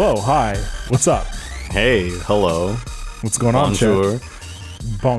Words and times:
Hello, 0.00 0.14
hi. 0.20 0.54
What's 0.90 1.08
up? 1.08 1.26
Hey, 1.72 2.10
hello. 2.22 2.74
What's 3.22 3.36
going 3.36 3.56
on, 3.56 3.74
Chet? 3.74 3.88
Bonjour. 3.88 4.20
Bon, 5.02 5.18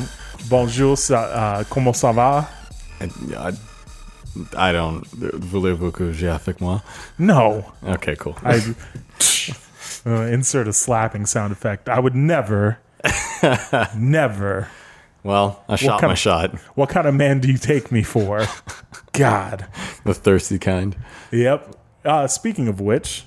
bonjour, 0.49 0.93
uh, 1.11 1.65
comment 1.69 1.93
ça 1.93 2.13
va? 2.15 2.47
I, 3.01 3.51
I 4.55 4.71
don't. 4.71 5.05
Voulez-vous 5.05 5.91
que 5.91 6.13
j'ai 6.13 6.29
avec 6.29 6.61
moi? 6.61 6.81
No. 7.17 7.65
Okay, 7.85 8.15
cool. 8.15 8.37
I 8.41 8.61
uh, 10.05 10.31
insert 10.31 10.69
a 10.69 10.71
slapping 10.71 11.25
sound 11.25 11.51
effect. 11.51 11.89
I 11.89 11.99
would 11.99 12.15
never, 12.15 12.79
never. 13.97 14.69
well, 15.23 15.61
I 15.67 15.75
shot 15.75 16.01
my 16.01 16.13
of- 16.13 16.17
shot. 16.17 16.57
What 16.75 16.87
kind 16.87 17.05
of 17.05 17.13
man 17.15 17.41
do 17.41 17.51
you 17.51 17.57
take 17.57 17.91
me 17.91 18.01
for? 18.01 18.45
God. 19.11 19.65
The 20.05 20.13
thirsty 20.13 20.57
kind. 20.57 20.95
Yep. 21.33 21.75
Uh, 22.05 22.27
speaking 22.27 22.69
of 22.69 22.79
which, 22.79 23.25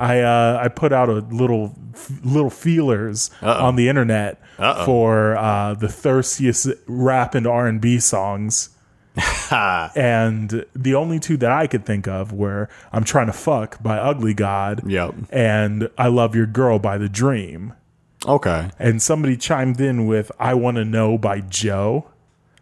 I 0.00 0.20
uh, 0.20 0.58
I 0.62 0.68
put 0.68 0.92
out 0.92 1.08
a 1.08 1.12
little 1.30 1.76
little 2.24 2.50
feelers 2.50 3.30
Uh-oh. 3.42 3.64
on 3.66 3.76
the 3.76 3.88
internet 3.88 4.40
Uh-oh. 4.58 4.84
for 4.86 5.36
uh, 5.36 5.74
the 5.74 5.88
thirstiest 5.88 6.68
rap 6.86 7.34
and 7.34 7.46
R 7.46 7.66
and 7.68 7.80
B 7.80 8.00
songs. 8.00 8.70
and 9.50 10.64
the 10.74 10.94
only 10.94 11.18
two 11.18 11.36
that 11.36 11.50
I 11.50 11.66
could 11.66 11.84
think 11.84 12.08
of 12.08 12.32
were 12.32 12.68
"I'm 12.92 13.04
Trying 13.04 13.26
to 13.26 13.32
Fuck" 13.32 13.82
by 13.82 13.98
Ugly 13.98 14.34
God 14.34 14.82
Yep. 14.90 15.14
and 15.30 15.90
"I 15.98 16.08
Love 16.08 16.34
Your 16.34 16.46
Girl" 16.46 16.78
by 16.78 16.96
The 16.98 17.08
Dream. 17.08 17.74
Okay. 18.26 18.70
And 18.78 19.02
somebody 19.02 19.36
chimed 19.36 19.80
in 19.80 20.06
with 20.06 20.30
"I 20.38 20.54
Want 20.54 20.76
to 20.76 20.84
Know" 20.84 21.18
by 21.18 21.40
Joe. 21.40 22.06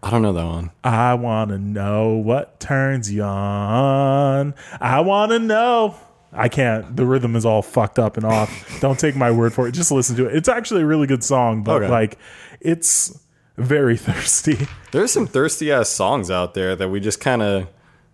I 0.03 0.11
don't 0.11 0.23
know 0.23 0.33
that 0.33 0.47
one. 0.47 0.71
I 0.85 1.15
want 1.15 1.51
to 1.51 1.59
know 1.59 2.11
what 2.15 2.61
turns 2.61 3.13
you 3.13 3.23
on. 3.25 4.55
I 4.81 5.01
want 5.01 5.33
to 5.33 5.39
know. 5.41 5.97
I 6.33 6.49
can't. 6.49 6.97
The 6.97 7.07
rhythm 7.07 7.37
is 7.37 7.47
all 7.47 7.63
fucked 7.63 7.99
up 7.99 8.17
and 8.17 8.27
off. 8.27 8.81
Don't 8.81 8.99
take 8.99 9.17
my 9.17 9.31
word 9.31 9.53
for 9.53 9.67
it. 9.67 9.73
Just 9.73 9.91
listen 9.91 10.15
to 10.17 10.27
it. 10.27 10.37
It's 10.37 10.49
actually 10.49 10.83
a 10.83 10.87
really 10.87 11.07
good 11.07 11.25
song, 11.25 11.63
but 11.63 11.83
Okay. 11.83 11.89
like, 11.91 12.19
it's 12.61 13.19
very 13.57 13.97
thirsty. 13.99 14.67
There's 14.93 15.11
some 15.13 15.27
thirsty 15.27 15.73
ass 15.73 15.89
songs 15.89 16.31
out 16.31 16.55
there 16.55 16.77
that 16.77 16.89
we 16.91 17.01
just 17.01 17.21
kind 17.21 17.43
of 17.43 17.67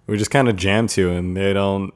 we 0.07 0.17
just 0.19 0.31
kind 0.31 0.49
of 0.49 0.57
jam 0.57 0.87
to, 0.89 1.11
and 1.11 1.37
they 1.37 1.53
don't. 1.53 1.93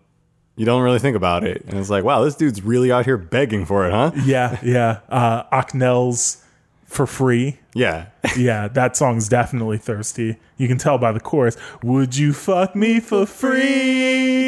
You 0.56 0.64
don't 0.66 0.82
really 0.82 0.98
think 0.98 1.14
about 1.16 1.44
it, 1.44 1.62
and 1.68 1.78
it's 1.78 1.88
like, 1.88 2.02
wow, 2.02 2.24
this 2.24 2.34
dude's 2.34 2.62
really 2.62 2.90
out 2.90 3.04
here 3.04 3.16
begging 3.16 3.64
for 3.64 3.86
it, 3.86 3.92
huh? 3.92 4.10
Yeah, 4.24 4.58
yeah. 4.64 5.00
Uh, 5.08 5.44
Aknel's 5.52 6.42
for 6.84 7.06
free. 7.06 7.60
Yeah. 7.74 8.06
Yeah, 8.36 8.68
that 8.68 8.96
song's 8.96 9.28
definitely 9.28 9.78
thirsty. 9.78 10.36
You 10.58 10.68
can 10.68 10.76
tell 10.76 10.98
by 10.98 11.12
the 11.12 11.20
chorus. 11.20 11.56
Would 11.82 12.16
you 12.16 12.32
fuck 12.34 12.74
me 12.76 13.00
for 13.00 13.24
free? 13.24 14.47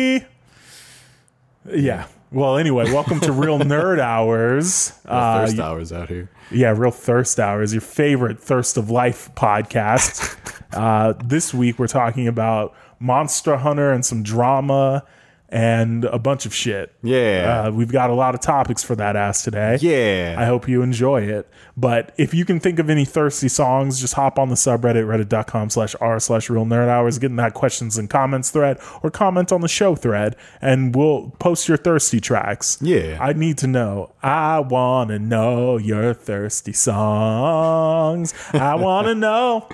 Yeah. 1.69 2.07
Well, 2.33 2.57
anyway, 2.57 2.85
welcome 2.85 3.21
to 3.21 3.33
Real 3.33 3.59
Nerd 3.61 3.99
Hours. 3.99 4.93
Uh, 5.05 5.47
Thirst 5.47 5.59
hours 5.59 5.93
out 5.93 6.09
here. 6.09 6.31
Yeah, 6.51 6.75
Real 6.77 6.91
Thirst 6.91 7.39
Hours, 7.41 7.75
your 7.75 7.81
favorite 7.81 8.41
Thirst 8.41 8.77
of 8.77 8.89
Life 8.89 9.31
podcast. 9.35 10.37
uh, 10.73 11.15
this 11.25 11.53
week 11.53 11.79
we're 11.79 11.89
talking 11.89 12.29
about 12.29 12.75
Monster 12.99 13.57
Hunter 13.57 13.93
and 13.93 14.05
some 14.05 14.23
drama 14.23 15.05
and 15.53 16.05
a 16.05 16.19
bunch 16.19 16.47
of 16.47 16.55
shit. 16.55 16.95
Yeah. 17.03 17.65
Uh, 17.67 17.71
we've 17.73 17.91
got 17.91 18.09
a 18.09 18.15
lot 18.15 18.35
of 18.37 18.41
topics 18.41 18.85
for 18.85 18.95
that 18.97 19.17
ass 19.17 19.43
today. 19.43 19.79
yeah. 19.81 20.37
I 20.39 20.45
hope 20.45 20.69
you 20.69 20.81
enjoy 20.83 21.23
it. 21.23 21.49
But 21.77 22.13
if 22.17 22.33
you 22.33 22.45
can 22.45 22.61
think 22.61 22.79
of 22.79 22.89
any 22.89 23.05
thirsty 23.05 23.49
songs, 23.49 24.01
just 24.01 24.15
hop 24.15 24.39
on 24.39 24.49
the 24.49 24.55
subreddit, 24.55 25.05
reddit.com 25.07 25.71
slash 25.71 25.97
r 26.01 26.21
slash 26.21 26.49
real 26.51 26.65
nerd 26.65 26.89
hours, 26.89 27.19
get 27.19 27.31
in 27.31 27.37
that 27.37 27.55
questions 27.55 27.99
and 27.99 28.09
comments 28.09 28.51
thread, 28.51 28.79
or 29.03 29.11
comment 29.11 29.51
on 29.51 29.61
the 29.61 29.69
show 29.69 29.97
thread, 29.97 30.37
and 30.61 30.95
we'll 30.95 31.31
post 31.41 31.67
your 31.69 31.77
thirsty 31.77 32.21
tracks. 32.21 32.79
Yeah. 32.81 33.19
I 33.21 33.33
need 33.33 33.59
to 33.59 33.67
know. 33.67 34.13
I 34.23 34.61
want 34.61 35.11
to 35.11 35.19
know 35.19 35.79
your 35.79 36.15
thirsty 36.15 36.73
songs. 36.75 38.35
I 38.53 38.75
want 38.77 39.07
to 39.09 39.15
know. 39.17 39.69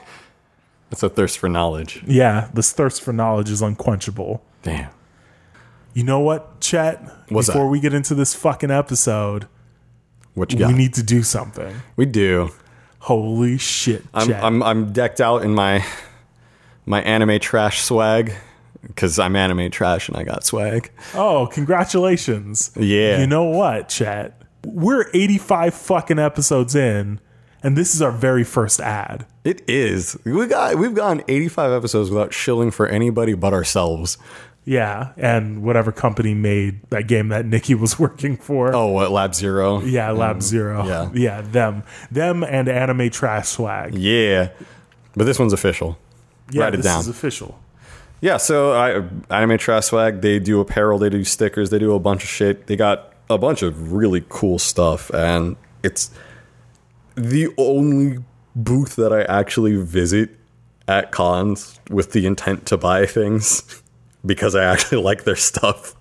It's 0.90 1.02
a 1.02 1.08
thirst 1.08 1.38
for 1.38 1.48
knowledge. 1.48 2.02
Yeah, 2.06 2.48
this 2.54 2.72
thirst 2.72 3.02
for 3.02 3.12
knowledge 3.12 3.50
is 3.50 3.60
unquenchable. 3.60 4.42
Damn. 4.62 4.90
You 5.96 6.04
know 6.04 6.20
what, 6.20 6.60
Chet? 6.60 7.02
What's 7.30 7.46
Before 7.46 7.62
that? 7.64 7.68
we 7.70 7.80
get 7.80 7.94
into 7.94 8.14
this 8.14 8.34
fucking 8.34 8.70
episode, 8.70 9.48
What 10.34 10.52
you 10.52 10.58
got? 10.58 10.68
we 10.68 10.74
need 10.74 10.92
to 10.94 11.02
do 11.02 11.22
something. 11.22 11.74
we 11.96 12.04
do. 12.04 12.50
Holy 12.98 13.56
shit, 13.56 14.04
I'm, 14.12 14.26
Chet. 14.28 14.44
I'm 14.44 14.62
I'm 14.62 14.92
decked 14.92 15.22
out 15.22 15.42
in 15.42 15.54
my 15.54 15.82
my 16.84 17.00
anime 17.00 17.40
trash 17.40 17.80
swag 17.80 18.34
because 18.82 19.18
I'm 19.18 19.36
anime 19.36 19.70
trash 19.70 20.08
and 20.08 20.18
I 20.18 20.22
got 20.22 20.44
swag. 20.44 20.90
Oh, 21.14 21.46
congratulations. 21.50 22.72
Yeah. 22.76 23.18
You 23.20 23.26
know 23.26 23.44
what, 23.44 23.88
Chet? 23.88 24.42
We're 24.66 25.06
85 25.14 25.72
fucking 25.72 26.18
episodes 26.18 26.74
in, 26.74 27.20
and 27.62 27.74
this 27.74 27.94
is 27.94 28.02
our 28.02 28.12
very 28.12 28.44
first 28.44 28.80
ad. 28.80 29.24
It 29.44 29.62
is. 29.66 30.18
We 30.26 30.46
got 30.46 30.74
we've 30.76 30.94
gone 30.94 31.22
85 31.26 31.72
episodes 31.72 32.10
without 32.10 32.34
shilling 32.34 32.70
for 32.70 32.86
anybody 32.86 33.32
but 33.32 33.54
ourselves. 33.54 34.18
Yeah, 34.68 35.12
and 35.16 35.62
whatever 35.62 35.92
company 35.92 36.34
made 36.34 36.80
that 36.90 37.06
game 37.06 37.28
that 37.28 37.46
Nikki 37.46 37.76
was 37.76 37.98
working 38.00 38.36
for. 38.36 38.74
Oh, 38.74 38.88
what 38.88 39.12
Lab 39.12 39.32
Zero? 39.32 39.80
Yeah, 39.80 40.10
Lab 40.10 40.38
mm. 40.38 40.42
Zero. 40.42 40.84
yeah. 40.84 41.10
Yeah, 41.14 41.40
them. 41.40 41.84
Them 42.10 42.42
and 42.42 42.68
Anime 42.68 43.08
Trash 43.10 43.48
Swag. 43.48 43.94
Yeah. 43.94 44.50
But 45.14 45.24
this 45.24 45.38
one's 45.38 45.52
official. 45.52 45.96
Yeah, 46.50 46.64
Write 46.64 46.74
it 46.74 46.78
this 46.78 46.86
down. 46.86 47.00
is 47.00 47.08
official. 47.08 47.58
Yeah, 48.20 48.38
so 48.38 48.72
I, 48.72 49.34
Anime 49.34 49.56
Trash 49.56 49.84
Swag, 49.86 50.20
they 50.20 50.40
do 50.40 50.60
apparel, 50.60 50.98
they 50.98 51.10
do 51.10 51.22
stickers, 51.22 51.70
they 51.70 51.78
do 51.78 51.94
a 51.94 52.00
bunch 52.00 52.24
of 52.24 52.28
shit. 52.28 52.66
They 52.66 52.74
got 52.74 53.12
a 53.30 53.38
bunch 53.38 53.62
of 53.62 53.92
really 53.92 54.24
cool 54.28 54.58
stuff, 54.58 55.10
and 55.10 55.54
it's 55.84 56.10
the 57.14 57.54
only 57.56 58.18
booth 58.56 58.96
that 58.96 59.12
I 59.12 59.22
actually 59.24 59.76
visit 59.76 60.30
at 60.88 61.12
cons 61.12 61.78
with 61.88 62.12
the 62.12 62.26
intent 62.26 62.66
to 62.66 62.76
buy 62.76 63.06
things 63.06 63.82
because 64.26 64.54
I 64.54 64.64
actually 64.64 65.02
like 65.02 65.24
their 65.24 65.36
stuff, 65.36 65.94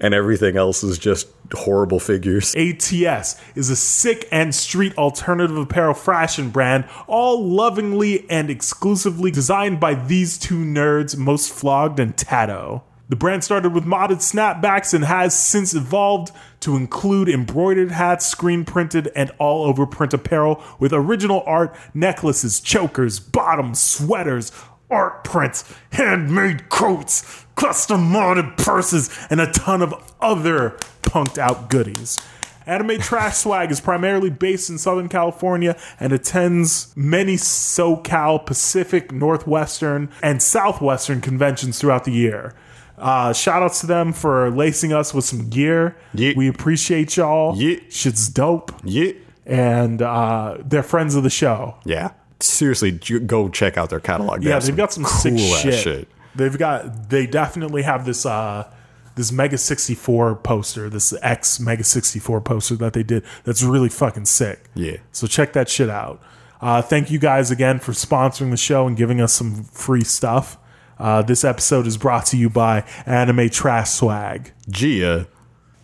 and 0.00 0.14
everything 0.14 0.56
else 0.56 0.84
is 0.84 0.98
just 0.98 1.28
horrible 1.52 2.00
figures. 2.00 2.54
ATS 2.54 3.40
is 3.54 3.70
a 3.70 3.76
sick 3.76 4.28
and 4.30 4.54
street 4.54 4.96
alternative 4.98 5.56
apparel 5.56 5.94
fashion 5.94 6.50
brand, 6.50 6.84
all 7.06 7.42
lovingly 7.42 8.28
and 8.28 8.50
exclusively 8.50 9.30
designed 9.30 9.80
by 9.80 9.94
these 9.94 10.38
two 10.38 10.58
nerds, 10.58 11.16
most 11.16 11.52
flogged 11.52 11.98
and 11.98 12.16
Tato. 12.16 12.84
The 13.06 13.16
brand 13.16 13.44
started 13.44 13.74
with 13.74 13.84
modded 13.84 14.22
snapbacks 14.22 14.94
and 14.94 15.04
has 15.04 15.38
since 15.38 15.74
evolved 15.74 16.32
to 16.60 16.74
include 16.74 17.28
embroidered 17.28 17.90
hats, 17.90 18.26
screen 18.26 18.64
printed, 18.64 19.12
and 19.14 19.30
all 19.38 19.64
over 19.64 19.86
print 19.86 20.14
apparel 20.14 20.62
with 20.78 20.92
original 20.94 21.42
art, 21.44 21.76
necklaces, 21.92 22.60
chokers, 22.60 23.20
bottoms, 23.20 23.80
sweaters, 23.80 24.52
art 24.90 25.22
prints, 25.22 25.64
handmade 25.92 26.70
coats, 26.70 27.43
custom 27.56 28.12
modded 28.12 28.56
purses, 28.56 29.10
and 29.30 29.40
a 29.40 29.50
ton 29.52 29.82
of 29.82 29.94
other 30.20 30.70
punked 31.02 31.38
out 31.38 31.70
goodies. 31.70 32.18
Anime 32.66 32.98
Trash 32.98 33.36
Swag 33.36 33.70
is 33.70 33.80
primarily 33.80 34.30
based 34.30 34.70
in 34.70 34.78
Southern 34.78 35.08
California 35.08 35.76
and 36.00 36.12
attends 36.12 36.94
many 36.96 37.36
SoCal, 37.36 38.44
Pacific, 38.44 39.12
Northwestern, 39.12 40.10
and 40.22 40.42
Southwestern 40.42 41.20
conventions 41.20 41.78
throughout 41.78 42.04
the 42.04 42.12
year. 42.12 42.54
Uh, 42.96 43.32
shout 43.32 43.62
outs 43.62 43.80
to 43.80 43.86
them 43.86 44.12
for 44.12 44.50
lacing 44.50 44.92
us 44.92 45.12
with 45.12 45.24
some 45.24 45.50
gear. 45.50 45.96
Yeah. 46.14 46.32
We 46.36 46.48
appreciate 46.48 47.16
y'all. 47.16 47.54
Yeah. 47.56 47.80
Shit's 47.90 48.28
dope. 48.28 48.72
Yeah. 48.82 49.12
And 49.44 50.00
uh, 50.00 50.58
they're 50.64 50.82
friends 50.82 51.14
of 51.16 51.22
the 51.22 51.30
show. 51.30 51.76
Yeah. 51.84 52.12
Seriously, 52.40 52.92
go 52.92 53.48
check 53.48 53.76
out 53.76 53.90
their 53.90 54.00
catalog. 54.00 54.42
They 54.42 54.50
Yeah, 54.50 54.58
they've 54.58 54.76
got 54.76 54.92
some 54.92 55.04
sick 55.04 55.34
cool-ass 55.36 55.62
shit. 55.82 56.08
They've 56.34 56.56
got 56.56 57.10
they 57.10 57.26
definitely 57.26 57.82
have 57.82 58.04
this 58.04 58.26
uh 58.26 58.70
this 59.16 59.30
Mega 59.30 59.56
64 59.56 60.36
poster, 60.36 60.90
this 60.90 61.14
X 61.22 61.60
Mega 61.60 61.84
64 61.84 62.40
poster 62.40 62.76
that 62.76 62.92
they 62.92 63.02
did 63.02 63.24
that's 63.44 63.62
really 63.62 63.88
fucking 63.88 64.24
sick. 64.24 64.70
Yeah. 64.74 64.96
So 65.12 65.26
check 65.26 65.52
that 65.52 65.68
shit 65.68 65.88
out. 65.88 66.20
Uh, 66.60 66.80
thank 66.80 67.10
you 67.10 67.18
guys 67.18 67.50
again 67.50 67.78
for 67.78 67.92
sponsoring 67.92 68.50
the 68.50 68.56
show 68.56 68.86
and 68.86 68.96
giving 68.96 69.20
us 69.20 69.32
some 69.32 69.64
free 69.64 70.04
stuff. 70.04 70.56
Uh, 70.98 71.22
this 71.22 71.44
episode 71.44 71.86
is 71.86 71.96
brought 71.96 72.26
to 72.26 72.36
you 72.36 72.48
by 72.48 72.80
Anime 73.04 73.50
Trash 73.50 73.90
Swag. 73.90 74.52
Gia. 74.70 75.26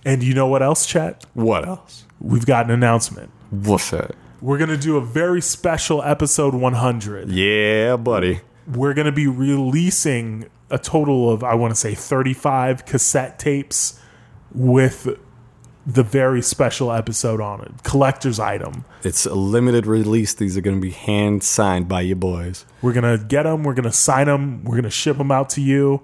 And 0.04 0.22
you 0.22 0.32
know 0.34 0.46
what 0.46 0.62
else, 0.62 0.86
chat? 0.86 1.26
What 1.34 1.66
else? 1.66 2.06
We've 2.20 2.46
got 2.46 2.66
an 2.66 2.70
announcement. 2.70 3.30
What's 3.50 3.90
that? 3.90 4.14
We're 4.40 4.56
going 4.56 4.70
to 4.70 4.78
do 4.78 4.96
a 4.96 5.02
very 5.02 5.42
special 5.42 6.02
episode 6.02 6.54
100. 6.54 7.28
Yeah, 7.28 7.96
buddy. 7.96 8.40
We're 8.76 8.94
going 8.94 9.06
to 9.06 9.12
be 9.12 9.26
releasing 9.26 10.48
a 10.70 10.78
total 10.78 11.30
of 11.30 11.42
i 11.42 11.54
want 11.54 11.70
to 11.72 11.74
say 11.78 11.94
35 11.94 12.86
cassette 12.86 13.38
tapes 13.38 14.00
with 14.54 15.08
the 15.86 16.02
very 16.02 16.42
special 16.42 16.92
episode 16.92 17.40
on 17.40 17.60
it 17.62 17.82
collector's 17.82 18.38
item 18.38 18.84
It's 19.02 19.24
a 19.26 19.34
limited 19.34 19.86
release. 19.86 20.34
These 20.34 20.56
are 20.56 20.60
going 20.60 20.76
to 20.76 20.80
be 20.82 20.90
hand 20.90 21.42
signed 21.42 21.88
by 21.88 22.02
your 22.02 22.16
boys. 22.16 22.66
we're 22.82 22.92
going 22.92 23.18
to 23.18 23.24
get 23.24 23.44
them 23.44 23.64
we're 23.64 23.74
going 23.74 23.84
to 23.84 23.92
sign 23.92 24.26
them 24.26 24.62
we're 24.64 24.76
going 24.76 24.84
to 24.84 24.90
ship 24.90 25.16
them 25.16 25.30
out 25.30 25.48
to 25.50 25.60
you 25.60 26.02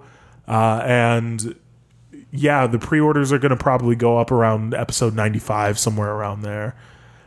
uh, 0.48 0.80
and 0.84 1.56
yeah, 2.30 2.66
the 2.66 2.78
pre-orders 2.78 3.32
are 3.32 3.38
going 3.38 3.50
to 3.50 3.56
probably 3.56 3.96
go 3.96 4.18
up 4.18 4.30
around 4.30 4.74
episode 4.74 5.14
95 5.14 5.78
somewhere 5.78 6.12
around 6.12 6.42
there. 6.42 6.76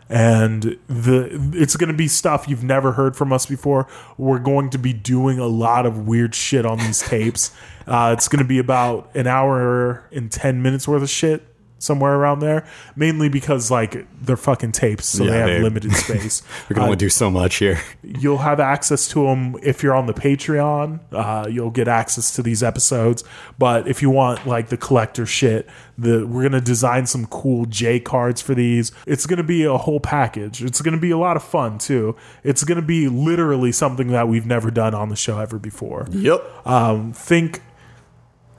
And 0.10 0.78
the 0.88 1.52
it's 1.54 1.76
going 1.76 1.90
to 1.90 1.96
be 1.96 2.08
stuff 2.08 2.48
you've 2.48 2.64
never 2.64 2.94
heard 2.94 3.16
from 3.16 3.32
us 3.32 3.46
before. 3.46 3.88
We're 4.18 4.40
going 4.40 4.72
to 4.72 4.80
be 4.80 4.92
doing 4.92 5.38
a 5.38 5.46
lot 5.46 5.86
of 5.86 6.08
weird 6.08 6.34
shit 6.34 6.66
on 6.66 6.78
these 6.80 7.00
tapes. 7.02 7.52
Uh, 7.88 8.14
it's 8.16 8.28
going 8.28 8.38
to 8.38 8.48
be 8.48 8.60
about 8.60 9.10
an 9.16 9.26
hour 9.26 10.04
and 10.12 10.32
10 10.32 10.62
minutes 10.62 10.88
worth 10.88 11.02
of 11.02 11.10
shit 11.10 11.49
somewhere 11.80 12.16
around 12.16 12.40
there, 12.40 12.68
mainly 12.96 13.30
because 13.30 13.72
like 13.72 14.06
they're 14.22 14.38
fucking 14.38 14.74
tapes, 14.74 15.08
so 15.08 15.24
Yeah, 15.24 15.46
they 15.46 15.54
have 15.54 15.64
limited 15.64 15.94
space. 15.96 16.44
We 16.70 16.76
can 16.76 16.84
only 16.84 16.96
do 16.96 17.10
so 17.10 17.32
much 17.32 17.56
here. 17.56 17.82
You'll 18.04 18.38
have 18.38 18.60
access 18.60 19.08
to 19.10 19.24
them 19.24 19.56
if 19.64 19.82
you're 19.82 19.96
on 19.96 20.06
the 20.06 20.14
Patreon. 20.14 21.00
Uh, 21.12 21.48
you'll 21.50 21.72
get 21.72 21.88
access 21.88 22.36
to 22.36 22.44
these 22.44 22.62
episodes. 22.62 23.24
But 23.58 23.88
if 23.88 24.02
you 24.02 24.10
want 24.10 24.46
like 24.46 24.70
the 24.70 24.78
collector 24.78 25.26
shit, 25.26 25.68
the 25.98 26.26
we're 26.28 26.44
gonna 26.44 26.62
design 26.62 27.06
some 27.08 27.26
cool 27.26 27.66
J 27.66 28.00
cards 28.00 28.42
for 28.42 28.54
these. 28.54 28.92
It's 29.08 29.26
gonna 29.26 29.44
be 29.44 29.64
a 29.64 29.78
whole 29.78 30.00
package. 30.00 30.64
It's 30.64 30.82
gonna 30.82 31.00
be 31.00 31.12
a 31.12 31.18
lot 31.18 31.36
of 31.38 31.44
fun 31.44 31.78
too. 31.78 32.16
It's 32.44 32.64
gonna 32.64 32.82
be 32.82 33.08
literally 33.08 33.72
something 33.72 34.08
that 34.10 34.28
we've 34.28 34.46
never 34.46 34.70
done 34.72 34.94
on 34.94 35.10
the 35.10 35.16
show 35.16 35.40
ever 35.40 35.58
before. 35.58 36.08
Yep. 36.12 36.68
Um, 36.68 37.14
think, 37.14 37.62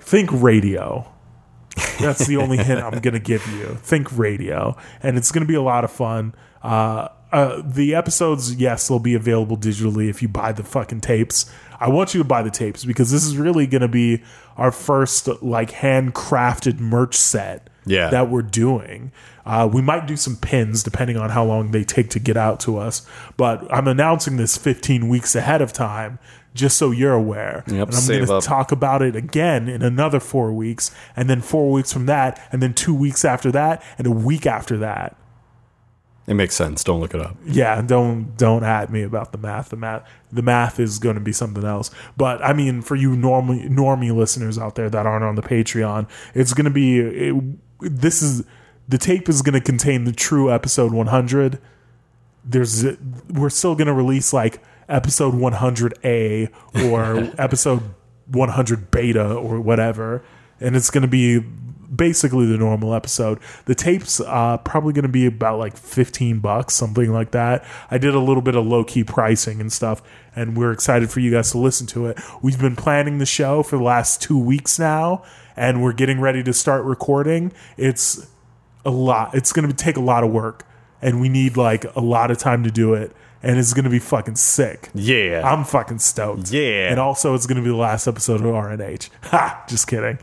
think 0.01 0.31
radio. 0.33 1.07
That's 2.01 2.27
the 2.27 2.37
only 2.39 2.57
hint 2.59 2.81
I'm 2.83 3.01
gonna 3.01 3.19
give 3.19 3.47
you. 3.53 3.77
Think 3.83 4.17
radio, 4.17 4.77
and 5.03 5.17
it's 5.17 5.31
gonna 5.33 5.47
be 5.47 5.55
a 5.55 5.63
lot 5.63 5.85
of 5.85 5.91
fun. 5.91 6.35
Uh, 6.63 7.09
uh, 7.33 7.63
the 7.65 7.95
episodes, 7.95 8.55
yes, 8.57 8.89
they'll 8.89 8.99
be 8.99 9.15
available 9.15 9.57
digitally 9.57 10.09
if 10.11 10.21
you 10.21 10.29
buy 10.29 10.51
the 10.53 10.65
fucking 10.65 11.01
tapes. 11.01 11.51
I 11.79 11.89
want 11.89 12.13
you 12.13 12.19
to 12.21 12.25
buy 12.29 12.43
the 12.43 12.51
tapes 12.51 12.85
because 12.85 13.11
this 13.11 13.25
is 13.25 13.37
really 13.37 13.67
gonna 13.67 13.89
be 13.89 14.23
our 14.57 14.73
first 14.73 15.29
like 15.43 15.71
handcrafted 15.71 16.81
merch 16.81 17.15
set 17.15 17.71
Yeah. 17.87 18.11
that 18.11 18.31
we're 18.31 18.43
doing. 18.43 19.13
Uh, 19.47 19.69
we 19.73 19.81
might 19.81 20.07
do 20.07 20.17
some 20.17 20.37
pins 20.37 20.83
depending 20.83 21.17
on 21.17 21.31
how 21.31 21.45
long 21.45 21.71
they 21.71 21.83
take 21.85 22.11
to 22.11 22.19
get 22.19 22.37
out 22.37 22.61
to 22.61 22.77
us. 22.79 23.07
But 23.37 23.67
I'm 23.73 23.89
announcing 23.89 24.37
this 24.37 24.57
15 24.59 25.09
weeks 25.09 25.35
ahead 25.35 25.63
of 25.63 25.73
time 25.73 26.19
just 26.55 26.77
so 26.77 26.91
you're 26.91 27.15
aware. 27.15 27.65
Yep, 27.67 27.89
and 27.89 27.97
I'm 27.97 28.07
going 28.07 28.41
to 28.41 28.47
talk 28.47 28.73
about 28.73 29.03
it 29.03 29.17
again 29.17 29.69
in 29.69 29.83
another 29.83 30.21
four 30.21 30.53
weeks, 30.53 30.91
and 31.17 31.31
then 31.31 31.41
four 31.41 31.71
weeks 31.71 31.93
from 31.93 32.07
that, 32.07 32.47
and 32.53 32.63
then 32.63 32.75
two 32.75 32.95
weeks 32.95 33.25
after 33.25 33.53
that, 33.53 33.83
and 33.99 34.07
a 34.07 34.11
week 34.11 34.47
after 34.47 34.77
that. 34.79 35.17
It 36.27 36.35
makes 36.35 36.55
sense. 36.55 36.85
Don't 36.85 37.01
look 37.01 37.13
it 37.13 37.21
up. 37.21 37.37
Yeah, 37.45 37.83
don't 37.83 38.37
don't 38.37 38.63
at 38.63 38.93
me 38.93 39.03
about 39.03 39.33
the 39.33 39.39
math. 39.39 39.71
The 39.71 39.77
math 39.77 40.09
the 40.31 40.43
math 40.43 40.79
is 40.79 41.01
going 41.01 41.17
to 41.17 41.21
be 41.21 41.33
something 41.33 41.65
else. 41.65 41.91
But 42.17 42.45
I 42.45 42.53
mean, 42.53 42.83
for 42.83 42.95
you 42.95 43.17
normally 43.17 43.69
normie 43.69 44.15
listeners 44.15 44.57
out 44.57 44.77
there 44.77 44.89
that 44.91 45.07
aren't 45.07 45.25
on 45.25 45.35
the 45.35 45.43
Patreon, 45.43 46.09
it's 46.35 46.53
going 46.53 46.67
to 46.67 46.71
be 46.71 47.01
it, 47.01 47.35
this 47.81 48.23
is 48.23 48.45
the 48.89 48.99
tape 48.99 49.29
is 49.29 49.43
going 49.43 49.55
to 49.55 49.61
contain 49.61 50.05
the 50.05 50.13
true 50.13 50.53
episode 50.53 50.93
100. 50.93 51.59
There's 52.45 52.85
we're 53.29 53.51
still 53.51 53.75
going 53.75 53.89
to 53.89 53.95
release 53.95 54.33
like 54.33 54.63
episode 54.91 55.35
100A 55.35 56.51
or 56.91 57.33
episode 57.41 57.83
100 58.27 58.91
beta 58.91 59.35
or 59.35 59.61
whatever, 59.61 60.23
and 60.61 60.77
it's 60.77 60.91
going 60.91 61.03
to 61.03 61.09
be 61.09 61.41
basically 61.95 62.47
the 62.47 62.57
normal 62.57 62.95
episode. 62.95 63.41
The 63.65 63.75
tapes 63.75 64.21
uh 64.21 64.59
probably 64.59 64.93
going 64.93 65.03
to 65.03 65.09
be 65.09 65.27
about 65.27 65.59
like 65.59 65.77
15 65.77 66.39
bucks, 66.39 66.75
something 66.75 67.13
like 67.13 67.33
that. 67.33 67.65
I 67.91 67.99
did 67.99 68.15
a 68.15 68.21
little 68.21 68.43
bit 68.43 68.55
of 68.55 68.67
low 68.67 68.85
key 68.85 69.05
pricing 69.05 69.61
and 69.61 69.73
stuff, 69.73 70.03
and 70.37 70.57
we're 70.57 70.73
excited 70.73 71.11
for 71.11 71.21
you 71.21 71.31
guys 71.31 71.51
to 71.53 71.59
listen 71.59 71.87
to 71.89 72.07
it. 72.07 72.21
We've 72.43 72.61
been 72.61 72.77
planning 72.77 73.19
the 73.19 73.27
show 73.27 73.63
for 73.63 73.77
the 73.77 73.83
last 73.83 74.23
two 74.23 74.39
weeks 74.39 74.79
now, 74.79 75.25
and 75.57 75.83
we're 75.83 75.93
getting 75.93 76.21
ready 76.21 76.43
to 76.45 76.53
start 76.53 76.85
recording. 76.85 77.53
It's 77.77 78.27
a 78.85 78.91
lot. 78.91 79.35
It's 79.35 79.53
going 79.53 79.69
to 79.69 79.75
take 79.75 79.97
a 79.97 80.01
lot 80.01 80.23
of 80.23 80.31
work, 80.31 80.65
and 81.03 81.21
we 81.21 81.29
need 81.29 81.57
like 81.57 81.85
a 81.97 82.01
lot 82.01 82.31
of 82.31 82.39
time 82.39 82.63
to 82.65 82.71
do 82.71 82.95
it. 82.95 83.15
And 83.43 83.59
it's 83.59 83.73
going 83.73 83.85
to 83.85 83.91
be 83.91 83.99
fucking 83.99 84.37
sick. 84.37 84.91
Yeah. 84.95 85.43
I'm 85.45 85.65
fucking 85.65 86.01
stoked. 86.01 86.53
Yeah. 86.53 86.91
And 86.91 87.01
also, 87.01 87.35
it's 87.35 87.47
going 87.47 87.57
to 87.57 87.63
be 87.63 87.71
the 87.71 87.77
last 87.77 88.07
episode 88.07 88.41
of 88.41 88.47
RNH. 88.47 89.09
Ha! 89.23 89.65
Just 89.69 89.87
kidding. 89.87 90.19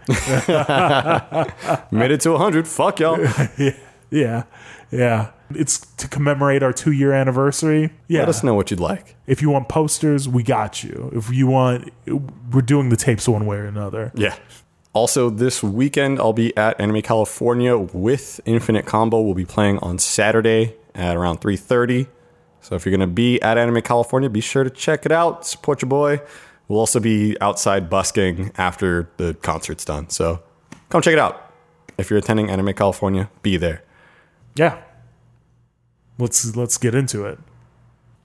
Made 1.91 2.11
it 2.11 2.21
to 2.21 2.31
100. 2.31 2.67
Fuck 2.67 2.99
y'all. 2.99 3.19
yeah. 4.11 4.43
Yeah. 4.91 5.31
It's 5.51 5.79
to 5.95 6.07
commemorate 6.07 6.61
our 6.61 6.73
two 6.73 6.91
year 6.91 7.13
anniversary. 7.13 7.91
Yeah. 8.07 8.19
Let 8.19 8.29
us 8.29 8.43
know 8.43 8.53
what 8.53 8.69
you'd 8.69 8.79
like. 8.79 9.15
If 9.25 9.41
you 9.41 9.49
want 9.49 9.69
posters, 9.69 10.27
we 10.27 10.43
got 10.43 10.83
you. 10.83 11.09
If 11.13 11.29
you 11.31 11.47
want, 11.47 11.91
we're 12.05 12.61
doing 12.61 12.89
the 12.89 12.97
tapes 12.97 13.27
one 13.27 13.45
way 13.45 13.57
or 13.57 13.65
another. 13.65 14.11
Yeah. 14.13 14.35
Also, 14.93 15.29
this 15.29 15.61
weekend 15.63 16.19
I'll 16.19 16.33
be 16.33 16.55
at 16.57 16.79
Anime 16.81 17.01
California 17.01 17.77
with 17.77 18.41
Infinite 18.45 18.85
Combo. 18.85 19.21
We'll 19.21 19.35
be 19.35 19.45
playing 19.45 19.79
on 19.79 19.99
Saturday 19.99 20.75
at 20.95 21.15
around 21.15 21.39
3:30. 21.39 22.07
So 22.67 22.75
if 22.75 22.85
you're 22.85 22.91
gonna 22.91 23.07
be 23.07 23.41
at 23.41 23.57
Anime 23.57 23.81
California, 23.81 24.29
be 24.29 24.41
sure 24.41 24.65
to 24.65 24.69
check 24.69 25.05
it 25.05 25.11
out. 25.13 25.45
Support 25.47 25.81
your 25.81 25.87
boy. 25.87 26.19
We'll 26.67 26.79
also 26.79 26.99
be 26.99 27.37
outside 27.39 27.89
busking 27.89 28.51
after 28.57 29.09
the 29.15 29.35
concert's 29.35 29.85
done. 29.85 30.09
So 30.09 30.43
come 30.89 31.01
check 31.01 31.13
it 31.13 31.19
out. 31.19 31.49
If 31.97 32.09
you're 32.09 32.19
attending 32.19 32.49
Anime 32.49 32.73
California, 32.73 33.29
be 33.41 33.55
there. 33.55 33.83
Yeah. 34.55 34.81
Let's 36.19 36.57
let's 36.57 36.77
get 36.77 36.93
into 36.93 37.23
it. 37.25 37.39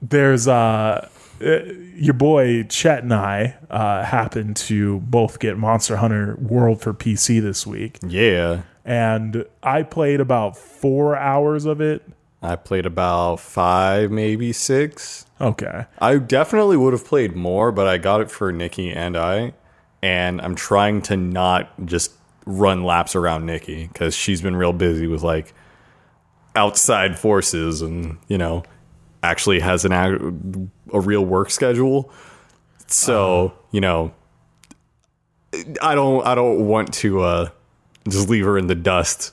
There's 0.01 0.49
uh 0.49 1.09
uh, 1.41 1.59
your 1.95 2.15
boy 2.15 2.65
Chet 2.65 3.05
and 3.05 3.15
I 3.15 3.55
uh, 3.71 4.03
happened 4.05 4.57
to 4.57 4.99
both 5.01 5.39
get 5.39 5.57
Monster 5.57 5.99
Hunter 5.99 6.37
World 6.41 6.81
for 6.81 6.93
PC 6.93 7.41
this 7.41 7.65
week, 7.67 7.99
Yeah. 8.07 8.63
and 8.85 9.45
I 9.63 9.83
played 9.83 10.21
about 10.21 10.57
four 10.57 11.17
hours 11.17 11.65
of 11.65 11.81
it. 11.81 12.03
I 12.43 12.57
played 12.57 12.87
about 12.87 13.37
five, 13.37 14.11
maybe 14.11 14.53
six. 14.53 15.27
Okay, 15.41 15.87
I 16.01 16.19
definitely 16.19 16.77
would 16.77 16.93
have 16.93 17.05
played 17.05 17.37
more, 17.37 17.71
but 17.71 17.87
I 17.87 17.99
got 17.99 18.21
it 18.21 18.31
for 18.31 18.53
Nikki 18.53 18.91
and 18.91 19.17
I, 19.17 19.53
and 20.03 20.41
I'm 20.41 20.57
trying 20.57 21.03
to 21.03 21.17
not 21.17 21.71
just 21.87 22.13
run 22.45 22.83
laps 22.83 23.15
around 23.15 23.47
Nikki 23.47 23.87
because 23.87 24.17
she's 24.17 24.43
been 24.43 24.57
real 24.57 24.73
busy 24.73 25.07
with 25.07 25.23
like 25.23 25.55
outside 26.57 27.19
forces 27.19 27.81
and 27.81 28.19
you 28.29 28.37
know 28.37 28.63
actually 29.23 29.61
has 29.61 29.85
an 29.85 30.71
a 30.93 31.01
real 31.01 31.25
work 31.25 31.51
schedule. 31.51 32.13
So 32.89 33.55
you 33.71 33.81
know, 33.81 34.13
I 35.81 35.95
don't 35.95 36.27
I 36.27 36.35
don't 36.35 36.67
want 36.67 36.93
to 36.95 37.21
uh, 37.21 37.49
just 38.09 38.29
leave 38.29 38.45
her 38.45 38.59
in 38.59 38.67
the 38.67 38.75
dust 38.75 39.33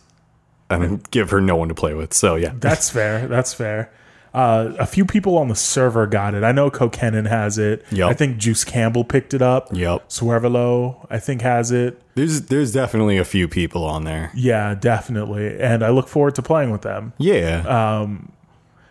and 0.70 1.10
give 1.12 1.30
her 1.32 1.42
no 1.42 1.56
one 1.56 1.70
to 1.70 1.76
play 1.76 1.94
with. 1.94 2.14
So 2.14 2.36
yeah, 2.36 2.54
that's 2.60 2.90
fair. 2.90 3.28
That's 3.28 3.54
fair. 3.54 3.92
Uh, 4.34 4.76
a 4.78 4.86
few 4.86 5.06
people 5.06 5.38
on 5.40 5.48
the 5.48 5.56
server 5.56 6.06
got 6.06 6.36
it. 6.36 6.44
I 6.44 6.52
know 6.52 6.70
Kokenin 6.70 7.28
has 7.28 7.58
it. 7.58 7.84
Yup. 7.92 8.12
I 8.12 8.14
think 8.14 8.38
Juice 8.38 8.64
Campbell 8.64 9.04
picked 9.04 9.34
it 9.34 9.42
up. 9.42 9.70
Yep. 9.74 10.08
Swervelo, 10.08 11.08
I 11.10 11.18
think, 11.18 11.42
has 11.42 11.72
it. 11.72 12.00
there's 12.14 12.44
there's 12.44 12.72
definitely 12.72 13.18
a 13.18 13.26
few 13.26 13.48
people 13.48 13.86
on 13.86 14.04
there. 14.04 14.32
Yeah, 14.36 14.76
definitely. 14.76 15.60
And 15.60 15.84
I 15.84 15.90
look 15.90 16.08
forward 16.08 16.36
to 16.36 16.44
playing 16.44 16.70
with 16.70 16.84
them. 16.84 17.14
Yeah. 17.18 17.62
Um, 18.02 18.32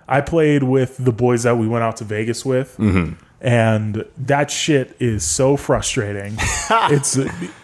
I 0.09 0.23
played 0.23 0.65
with 0.65 0.97
the 0.97 1.13
boys 1.13 1.45
that 1.45 1.57
we 1.57 1.69
went 1.69 1.85
out 1.85 1.99
to 1.99 2.05
Vegas 2.05 2.45
with, 2.45 2.77
and 3.41 4.05
that 4.17 4.51
shit 4.51 4.97
is 4.99 5.23
so 5.23 5.57
frustrating. 5.57 6.35
it's 6.71 7.17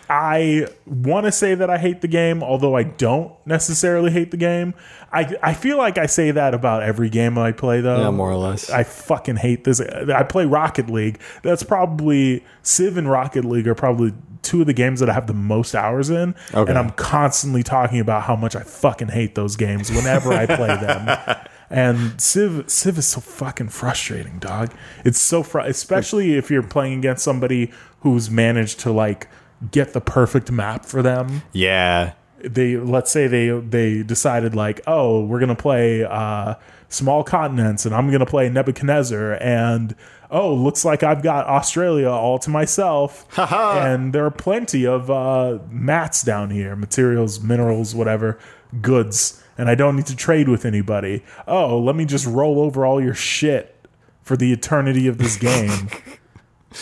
I 0.08 0.66
want 0.86 1.26
to 1.26 1.32
say 1.32 1.54
that 1.54 1.70
I 1.70 1.78
hate 1.78 2.00
the 2.02 2.08
game, 2.08 2.42
although 2.42 2.76
I 2.76 2.82
don't 2.82 3.32
necessarily 3.46 4.10
hate 4.10 4.30
the 4.30 4.36
game. 4.36 4.74
I 5.12 5.34
I 5.42 5.54
feel 5.54 5.78
like 5.78 5.96
I 5.98 6.06
say 6.06 6.30
that 6.30 6.52
about 6.54 6.82
every 6.82 7.08
game 7.08 7.38
I 7.38 7.52
play, 7.52 7.80
though. 7.80 8.00
Yeah, 8.00 8.10
more 8.10 8.30
or 8.30 8.36
less. 8.36 8.68
I 8.70 8.82
fucking 8.84 9.36
hate 9.36 9.64
this. 9.64 9.80
I 9.80 10.22
play 10.24 10.44
Rocket 10.44 10.90
League. 10.90 11.20
That's 11.42 11.62
probably 11.62 12.44
Civ 12.62 12.96
and 12.98 13.10
Rocket 13.10 13.44
League 13.44 13.66
are 13.66 13.74
probably 13.74 14.12
two 14.42 14.60
of 14.60 14.66
the 14.66 14.74
games 14.74 15.00
that 15.00 15.08
I 15.08 15.14
have 15.14 15.26
the 15.26 15.32
most 15.32 15.74
hours 15.74 16.10
in, 16.10 16.34
Okay. 16.52 16.68
and 16.70 16.78
I'm 16.78 16.90
constantly 16.90 17.62
talking 17.62 17.98
about 17.98 18.24
how 18.24 18.36
much 18.36 18.54
I 18.54 18.60
fucking 18.60 19.08
hate 19.08 19.34
those 19.34 19.56
games 19.56 19.90
whenever 19.90 20.34
I 20.34 20.44
play 20.44 20.68
them. 20.76 21.38
And 21.70 22.20
Civ, 22.20 22.68
Civ 22.70 22.98
is 22.98 23.06
so 23.06 23.20
fucking 23.22 23.70
frustrating, 23.70 24.38
dog. 24.38 24.70
It's 25.02 25.18
so 25.18 25.42
fr- 25.42 25.60
especially 25.60 26.34
if 26.36 26.50
you're 26.50 26.62
playing 26.62 26.98
against 26.98 27.24
somebody 27.24 27.72
who's 28.00 28.30
managed 28.30 28.80
to 28.80 28.92
like 28.92 29.28
get 29.70 29.92
the 29.92 30.00
perfect 30.00 30.50
map 30.50 30.84
for 30.84 31.02
them. 31.02 31.42
Yeah. 31.52 32.12
they 32.42 32.76
let's 32.76 33.10
say 33.10 33.26
they 33.26 33.48
they 33.48 34.02
decided 34.02 34.54
like 34.54 34.80
oh 34.86 35.24
we're 35.24 35.40
gonna 35.40 35.54
play 35.56 36.04
uh 36.04 36.54
small 36.90 37.24
continents 37.24 37.86
and 37.86 37.94
i'm 37.94 38.10
gonna 38.12 38.26
play 38.26 38.48
nebuchadnezzar 38.50 39.32
and 39.40 39.96
oh 40.30 40.52
looks 40.54 40.84
like 40.84 41.02
i've 41.02 41.22
got 41.22 41.46
australia 41.46 42.08
all 42.10 42.38
to 42.38 42.50
myself. 42.50 43.26
And 43.38 44.12
there 44.12 44.26
are 44.26 44.30
plenty 44.30 44.84
of 44.86 45.10
uh 45.10 45.58
mats 45.70 46.22
down 46.22 46.50
here 46.50 46.76
materials 46.76 47.40
minerals 47.40 47.94
whatever 47.94 48.38
goods 48.82 49.42
and 49.56 49.70
i 49.70 49.74
don't 49.74 49.96
need 49.96 50.06
to 50.06 50.16
trade 50.16 50.48
with 50.48 50.64
anybody. 50.66 51.24
Oh 51.48 51.78
let 51.78 51.96
me 51.96 52.04
just 52.04 52.26
roll 52.26 52.60
over 52.60 52.84
all 52.84 53.00
your 53.02 53.14
shit 53.14 53.74
for 54.22 54.36
the 54.36 54.52
eternity 54.52 55.06
of 55.08 55.16
this 55.18 55.36
game 55.50 55.88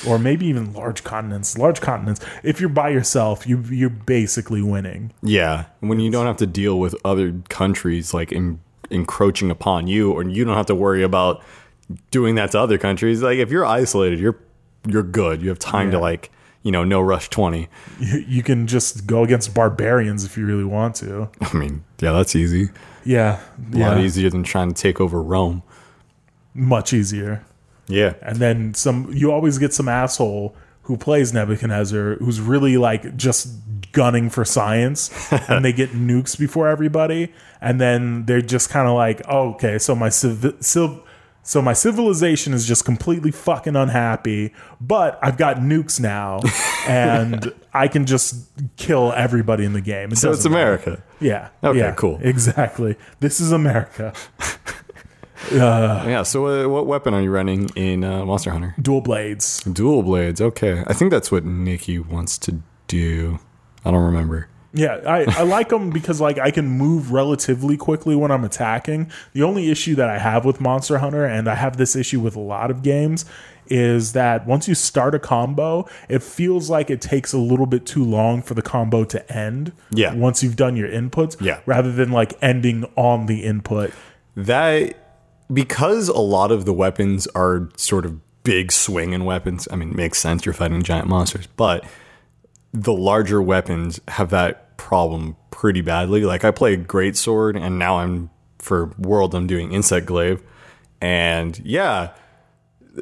or 0.06 0.18
maybe 0.18 0.46
even 0.46 0.72
large 0.72 1.04
continents. 1.04 1.56
Large 1.58 1.80
continents. 1.80 2.20
If 2.42 2.61
you're 2.61 2.68
by 2.68 2.90
yourself, 2.90 3.46
you 3.46 3.61
you're 3.70 3.90
basically 3.90 4.62
winning. 4.62 5.12
Yeah, 5.22 5.66
when 5.80 6.00
you 6.00 6.11
don't 6.11 6.26
have 6.26 6.37
to 6.38 6.46
deal 6.46 6.78
with 6.78 6.94
other 7.04 7.32
countries 7.49 8.12
like 8.14 8.32
en- 8.32 8.61
encroaching 8.90 9.50
upon 9.50 9.87
you, 9.87 10.12
or 10.12 10.22
you 10.25 10.44
don't 10.44 10.56
have 10.56 10.66
to 10.66 10.75
worry 10.75 11.02
about 11.02 11.42
doing 12.11 12.34
that 12.37 12.52
to 12.52 12.61
other 12.61 12.78
countries. 12.78 13.22
Like 13.22 13.38
if 13.38 13.50
you're 13.50 13.66
isolated, 13.66 14.18
you're 14.18 14.38
you're 14.87 15.02
good. 15.02 15.42
You 15.42 15.49
have 15.50 15.58
time 15.58 15.90
to 15.92 15.99
like 15.99 16.30
you 16.62 16.72
know 16.72 16.84
no 16.84 17.00
rush 17.00 17.28
twenty. 17.28 17.68
You, 18.00 18.18
you 18.26 18.42
can 18.42 18.66
just 18.66 19.06
go 19.06 19.22
against 19.25 19.52
barbarians 19.54 20.25
if 20.25 20.37
you 20.37 20.46
really 20.46 20.64
want 20.64 20.94
to. 20.96 21.28
I 21.40 21.52
mean, 21.56 21.84
yeah, 22.00 22.12
that's 22.12 22.34
easy. 22.37 22.70
Yeah, 23.04 23.40
A 23.75 23.78
lot 23.78 23.96
yeah, 23.99 24.04
easier 24.04 24.30
than 24.30 24.44
trying 24.44 24.68
to 24.72 24.80
take 24.80 25.00
over 25.00 25.20
Rome. 25.20 25.64
much 26.54 26.92
easier. 26.92 27.44
Yeah, 27.92 28.14
And 28.22 28.37
then 28.38 28.75
some. 28.75 29.12
You 29.12 29.32
always 29.32 29.58
get 29.58 29.72
some 29.75 29.88
asshole 29.88 30.54
who 30.82 30.96
plays 30.96 31.32
Nebuchadnezzar 31.32 32.16
who's 32.16 32.40
really 32.40 32.76
like 32.76 33.16
just 33.16 33.49
gunning 33.92 34.30
for 34.30 34.44
science, 34.44 35.11
and 35.49 35.64
they 35.64 35.72
get 35.72 35.90
nukes 35.90 36.38
before 36.38 36.68
everybody, 36.68 37.32
and 37.61 37.80
then 37.80 38.25
they're 38.26 38.40
just 38.40 38.70
kind 38.70 38.88
of 38.88 38.94
like, 38.94 39.22
oh, 39.28 39.50
okay, 39.50 39.78
so 39.78 39.94
my 39.94 40.08
civ- 40.08 40.56
civ- 40.61 41.00
so 41.44 41.61
my 41.61 41.72
civilization 41.72 42.54
is 42.54 42.66
just 42.66 42.84
completely 42.84 43.32
fucking 43.32 43.75
unhappy, 43.75 44.52
but 44.80 45.18
I've 45.22 45.37
got 45.37 45.56
nukes 45.56 46.00
now, 46.00 46.40
and 46.88 47.52
I 47.75 47.88
can 47.88 48.06
just 48.06 48.49
kill 48.76 49.12
everybody 49.12 49.64
in 49.64 49.72
the 49.72 49.80
game. 49.80 50.12
It 50.12 50.18
so 50.18 50.30
it's 50.30 50.38
doesn't 50.38 50.52
matter. 50.52 50.76
America. 50.76 51.02
Yeah. 51.20 51.49
Okay, 51.62 51.78
yeah, 51.78 51.92
cool. 51.92 52.18
Exactly. 52.22 52.96
This 53.20 53.40
is 53.40 53.52
America. 53.52 54.12
Yeah. 55.50 56.22
So 56.22 56.46
uh, 56.46 56.68
what 56.68 56.87
weapon 56.87 57.14
are 57.14 57.22
you 57.22 57.30
running 57.30 57.68
in 57.75 58.04
uh, 58.04 58.25
Monster 58.25 58.50
Hunter? 58.50 58.75
Dual 58.80 59.00
blades. 59.00 59.62
Dual 59.64 60.02
blades. 60.02 60.40
Okay, 60.40 60.84
I 60.87 60.92
think 60.92 61.11
that's 61.11 61.32
what 61.32 61.44
Nikki 61.44 61.99
wants 61.99 62.38
to 62.38 62.61
do. 62.88 63.38
I 63.84 63.90
don't 63.90 64.04
remember. 64.04 64.49
Yeah, 64.75 65.00
I, 65.06 65.25
I 65.28 65.42
like 65.42 65.68
them 65.68 65.90
because 65.90 66.18
like 66.20 66.38
I 66.38 66.50
can 66.50 66.66
move 66.66 67.12
relatively 67.12 67.76
quickly 67.76 68.16
when 68.16 68.30
I'm 68.30 68.44
attacking. 68.44 69.11
The 69.34 69.42
only 69.42 69.70
issue 69.70 69.94
that 69.96 70.08
I 70.08 70.18
have 70.18 70.44
with 70.46 70.61
Monster 70.62 70.99
Hunter, 70.99 71.26
and 71.26 71.49
I 71.49 71.56
have 71.56 71.76
this 71.76 71.94
issue 71.94 72.20
with 72.20 72.37
a 72.37 72.40
lot 72.40 72.70
of 72.70 72.82
games, 72.82 73.26
is 73.66 74.12
that 74.12 74.46
once 74.46 74.68
you 74.68 74.75
start 74.75 75.14
a 75.14 75.18
combo, 75.18 75.87
it 76.08 76.22
feels 76.22 76.70
like 76.70 76.88
it 76.88 77.02
takes 77.02 77.34
a 77.34 77.38
little 77.38 77.66
bit 77.66 77.84
too 77.84 78.02
long 78.02 78.40
for 78.40 78.54
the 78.54 78.62
combo 78.62 79.04
to 79.04 79.30
end. 79.30 79.72
Yeah. 79.90 80.14
Once 80.14 80.42
you've 80.42 80.56
done 80.56 80.75
your 80.76 80.88
inputs. 80.88 81.38
Yeah. 81.38 81.61
Rather 81.66 81.92
than 81.92 82.11
like 82.11 82.32
ending 82.40 82.90
on 82.96 83.26
the 83.26 83.44
input. 83.44 83.92
that 84.37 84.96
because 85.52 86.09
a 86.09 86.18
lot 86.18 86.50
of 86.50 86.64
the 86.64 86.73
weapons 86.73 87.26
are 87.28 87.68
sort 87.76 88.04
of 88.04 88.21
big 88.44 88.73
swinging 88.73 89.25
weapons. 89.25 89.68
I 89.71 89.76
mean, 89.76 89.90
it 89.90 89.97
makes 89.97 90.18
sense 90.18 90.44
you're 90.44 90.52
fighting 90.52 90.82
giant 90.82 91.09
monsters, 91.09 91.47
but 91.56 91.85
the 92.73 92.92
larger 92.92 93.40
weapons 93.42 94.00
have 94.09 94.30
that 94.30 94.76
problem 94.76 95.37
pretty 95.50 95.80
badly. 95.80 96.23
Like 96.25 96.44
I 96.44 96.50
play 96.50 96.76
great 96.76 97.16
sword, 97.16 97.56
and 97.56 97.78
now 97.78 97.99
I'm 97.99 98.30
for 98.59 98.87
world 98.99 99.35
I'm 99.35 99.47
doing 99.47 99.73
insect 99.73 100.06
glaive, 100.06 100.42
and 101.00 101.59
yeah. 101.64 102.12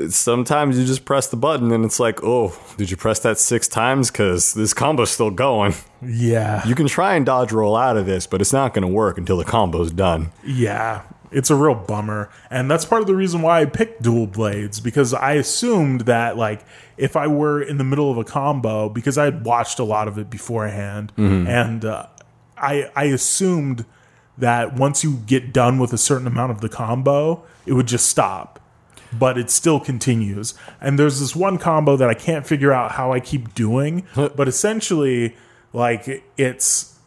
Sometimes 0.09 0.79
you 0.79 0.87
just 0.87 1.05
press 1.05 1.27
the 1.27 1.37
button 1.37 1.73
and 1.73 1.85
it's 1.85 1.99
like, 1.99 2.23
oh, 2.23 2.57
did 2.77 2.93
you 2.93 2.97
press 2.97 3.19
that 3.21 3.41
six 3.41 3.67
times? 3.67 4.09
Because 4.09 4.55
this 4.55 4.73
combo's 4.73 5.11
still 5.11 5.33
going. 5.33 5.75
Yeah. 6.01 6.65
You 6.65 6.77
can 6.77 6.87
try 6.87 7.17
and 7.17 7.27
dodge 7.27 7.51
roll 7.51 7.75
out 7.75 7.97
of 7.97 8.07
this, 8.07 8.25
but 8.25 8.41
it's 8.41 8.53
not 8.53 8.73
going 8.73 8.83
to 8.83 8.89
work 8.89 9.19
until 9.19 9.37
the 9.37 9.45
combo's 9.45 9.91
done. 9.91 10.31
Yeah, 10.47 11.03
it's 11.33 11.51
a 11.51 11.55
real 11.55 11.75
bummer. 11.75 12.31
And 12.51 12.71
that's 12.71 12.85
part 12.85 13.01
of 13.03 13.07
the 13.07 13.15
reason 13.15 13.43
why 13.43 13.61
I 13.61 13.65
picked 13.65 14.03
dual 14.03 14.27
blades 14.27 14.81
because 14.81 15.15
I 15.15 15.35
assumed 15.35 16.03
that 16.03 16.37
like 16.37 16.65
if 16.97 17.17
I 17.17 17.27
were 17.27 17.63
in 17.63 17.79
the 17.79 17.85
middle 17.85 18.11
of 18.11 18.19
a 18.19 18.25
combo 18.25 18.89
because 18.89 19.17
I 19.17 19.25
had 19.25 19.45
watched 19.45 19.79
a 19.79 19.85
lot 19.85 20.09
of 20.09 20.19
it 20.19 20.29
beforehand 20.31 21.13
and 21.17 21.85
uh, 21.85 22.07
I 22.57 22.91
I 22.97 23.05
assumed 23.05 23.85
that 24.39 24.75
once 24.77 25.05
you 25.05 25.19
get 25.27 25.53
done 25.53 25.79
with 25.79 25.93
a 25.93 25.99
certain 25.99 26.27
amount 26.27 26.51
of 26.51 26.61
the 26.61 26.69
combo, 26.69 27.45
it 27.67 27.75
would 27.75 27.87
just 27.87 28.09
stop. 28.09 28.59
But 29.13 29.37
it 29.37 29.51
still 29.51 29.81
continues. 29.81 30.55
And 30.81 30.99
there's 30.99 31.19
this 31.21 31.35
one 31.35 31.59
combo 31.59 31.97
that 31.97 32.09
I 32.09 32.15
can't 32.15 32.47
figure 32.47 32.73
out 32.73 32.93
how 32.93 33.13
I 33.13 33.19
keep 33.21 33.55
doing, 33.55 34.05
but 34.15 34.47
essentially 34.49 35.37
like 35.73 36.23
it's 36.37 36.99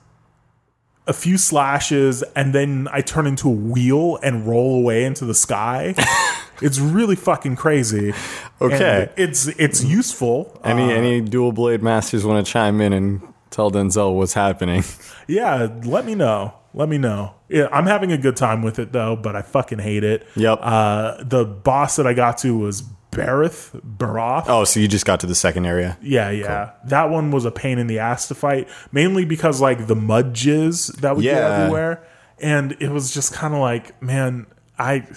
a 1.05 1.13
few 1.13 1.37
slashes 1.37 2.23
and 2.35 2.53
then 2.53 2.87
I 2.91 3.01
turn 3.01 3.27
into 3.27 3.49
a 3.49 3.53
wheel 3.53 4.17
and 4.23 4.47
roll 4.47 4.75
away 4.75 5.03
into 5.03 5.25
the 5.25 5.33
sky. 5.33 5.95
it's 6.61 6.79
really 6.79 7.15
fucking 7.15 7.55
crazy. 7.55 8.13
Okay. 8.61 9.09
And 9.09 9.11
it's 9.17 9.47
it's 9.47 9.83
useful. 9.83 10.59
Any 10.63 10.83
Uh, 10.83 10.95
any 10.95 11.21
dual 11.21 11.51
blade 11.51 11.83
masters 11.83 12.25
want 12.25 12.45
to 12.45 12.51
chime 12.51 12.79
in 12.79 12.93
and 12.93 13.21
tell 13.49 13.69
Denzel 13.69 14.15
what's 14.15 14.33
happening? 14.33 14.83
yeah, 15.27 15.67
let 15.83 16.05
me 16.05 16.15
know. 16.15 16.53
Let 16.73 16.89
me 16.89 16.97
know. 16.97 17.35
Yeah, 17.49 17.67
I'm 17.71 17.85
having 17.85 18.11
a 18.11 18.17
good 18.17 18.35
time 18.35 18.63
with 18.63 18.79
it 18.79 18.93
though, 18.93 19.15
but 19.15 19.35
I 19.35 19.41
fucking 19.41 19.79
hate 19.79 20.03
it. 20.03 20.25
Yep. 20.35 20.59
Uh, 20.61 21.23
the 21.23 21.45
boss 21.45 21.97
that 21.97 22.07
I 22.07 22.13
got 22.13 22.37
to 22.39 22.57
was 22.57 22.83
Barith, 23.15 23.79
Barroth. 23.83 24.45
Oh, 24.47 24.63
so 24.63 24.79
you 24.79 24.87
just 24.87 25.05
got 25.05 25.19
to 25.21 25.27
the 25.27 25.35
second 25.35 25.65
area? 25.65 25.97
Yeah, 26.01 26.29
yeah. 26.29 26.71
That 26.85 27.09
one 27.09 27.31
was 27.31 27.45
a 27.45 27.51
pain 27.51 27.79
in 27.79 27.87
the 27.87 27.99
ass 27.99 28.27
to 28.29 28.35
fight, 28.35 28.67
mainly 28.91 29.25
because 29.25 29.61
like 29.61 29.87
the 29.87 29.95
mud 29.95 30.33
jizz 30.33 30.97
that 30.97 31.15
would 31.15 31.23
get 31.23 31.41
everywhere, 31.41 32.05
and 32.39 32.75
it 32.79 32.89
was 32.89 33.13
just 33.13 33.33
kind 33.33 33.53
of 33.53 33.59
like, 33.59 34.01
man, 34.01 34.47
I 34.77 35.07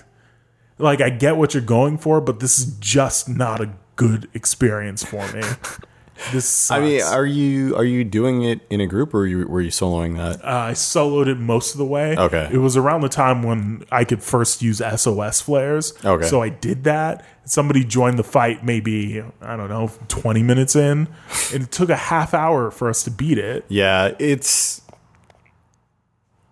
like 0.79 1.01
I 1.01 1.11
get 1.11 1.37
what 1.37 1.55
you're 1.55 1.63
going 1.63 1.99
for, 1.99 2.21
but 2.21 2.41
this 2.41 2.59
is 2.59 2.77
just 2.79 3.29
not 3.29 3.61
a 3.61 3.73
good 3.97 4.29
experience 4.35 5.05
for 5.05 5.27
me. 5.33 5.43
this 6.33 6.49
sucks. 6.49 6.79
I 6.79 6.85
mean, 6.85 7.03
are 7.03 7.27
you 7.27 7.77
are 7.77 7.85
you 7.85 8.05
doing 8.05 8.43
it 8.43 8.61
in 8.71 8.81
a 8.81 8.87
group 8.87 9.15
or 9.15 9.19
were 9.19 9.27
you, 9.27 9.47
were 9.47 9.61
you 9.61 9.71
soloing 9.71 10.17
that? 10.17 10.45
Uh, 10.45 10.69
I 10.69 10.73
soloed 10.73 11.27
it 11.29 11.39
most 11.39 11.73
of 11.73 11.79
the 11.79 11.85
way. 11.85 12.17
Okay. 12.17 12.49
It 12.53 12.59
was 12.59 12.77
around 12.77 13.03
the 13.03 13.09
time 13.09 13.43
when 13.43 13.85
I 13.91 14.05
could 14.05 14.23
first 14.23 14.63
use 14.63 14.79
SOS 14.79 15.41
flares. 15.41 15.93
Okay. 16.05 16.27
So 16.27 16.43
I 16.43 16.49
did 16.49 16.85
that. 16.85 17.25
Somebody 17.45 17.85
joined 17.85 18.19
the 18.19 18.25
fight 18.25 18.65
maybe, 18.65 19.23
I 19.41 19.57
don't 19.57 19.69
know, 19.69 19.91
20 20.09 20.43
minutes 20.43 20.75
in. 20.75 21.07
And 21.55 21.63
it 21.63 21.71
took 21.71 21.91
a 21.91 21.97
half 21.97 22.35
hour 22.35 22.71
for 22.71 22.89
us 22.89 23.05
to 23.05 23.11
beat 23.11 23.39
it. 23.39 23.65
yeah, 23.69 24.13
it's 24.19 24.83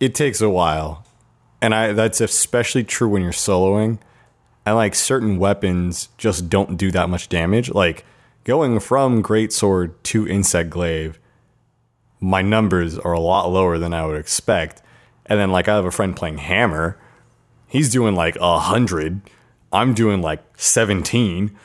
it 0.01 0.15
takes 0.15 0.41
a 0.41 0.51
while, 0.51 1.05
and 1.63 1.75
I 1.75 1.93
that's 1.93 2.21
especially 2.21 2.85
true 2.85 3.09
when 3.09 3.23
you're 3.23 3.33
soloing. 3.33 3.99
And 4.67 4.77
like 4.77 4.95
certain 4.95 5.39
weapons 5.39 6.09
just 6.17 6.49
don't 6.49 6.77
do 6.77 6.91
that 6.93 7.09
much 7.11 7.29
damage. 7.29 7.71
Like 7.71 8.05
going 8.45 8.81
from 8.81 9.23
Greatsword 9.23 9.95
to 10.05 10.29
insect 10.29 10.71
glaive, 10.71 11.19
my 12.21 12.43
numbers 12.43 12.99
are 12.99 13.13
a 13.13 13.21
lot 13.21 13.51
lower 13.51 13.79
than 13.79 13.93
I 13.93 14.07
would 14.07 14.19
expect. 14.19 14.83
And 15.27 15.41
then 15.41 15.51
like 15.51 15.69
I 15.69 15.75
have 15.75 15.85
a 15.85 15.91
friend 15.91 16.15
playing 16.15 16.39
hammer, 16.39 16.99
he's 17.67 17.91
doing 17.91 18.15
like 18.15 18.37
a 18.37 18.59
hundred. 18.59 19.21
I'm 19.73 19.95
doing 19.95 20.23
like 20.23 20.43
seventeen. 20.57 21.57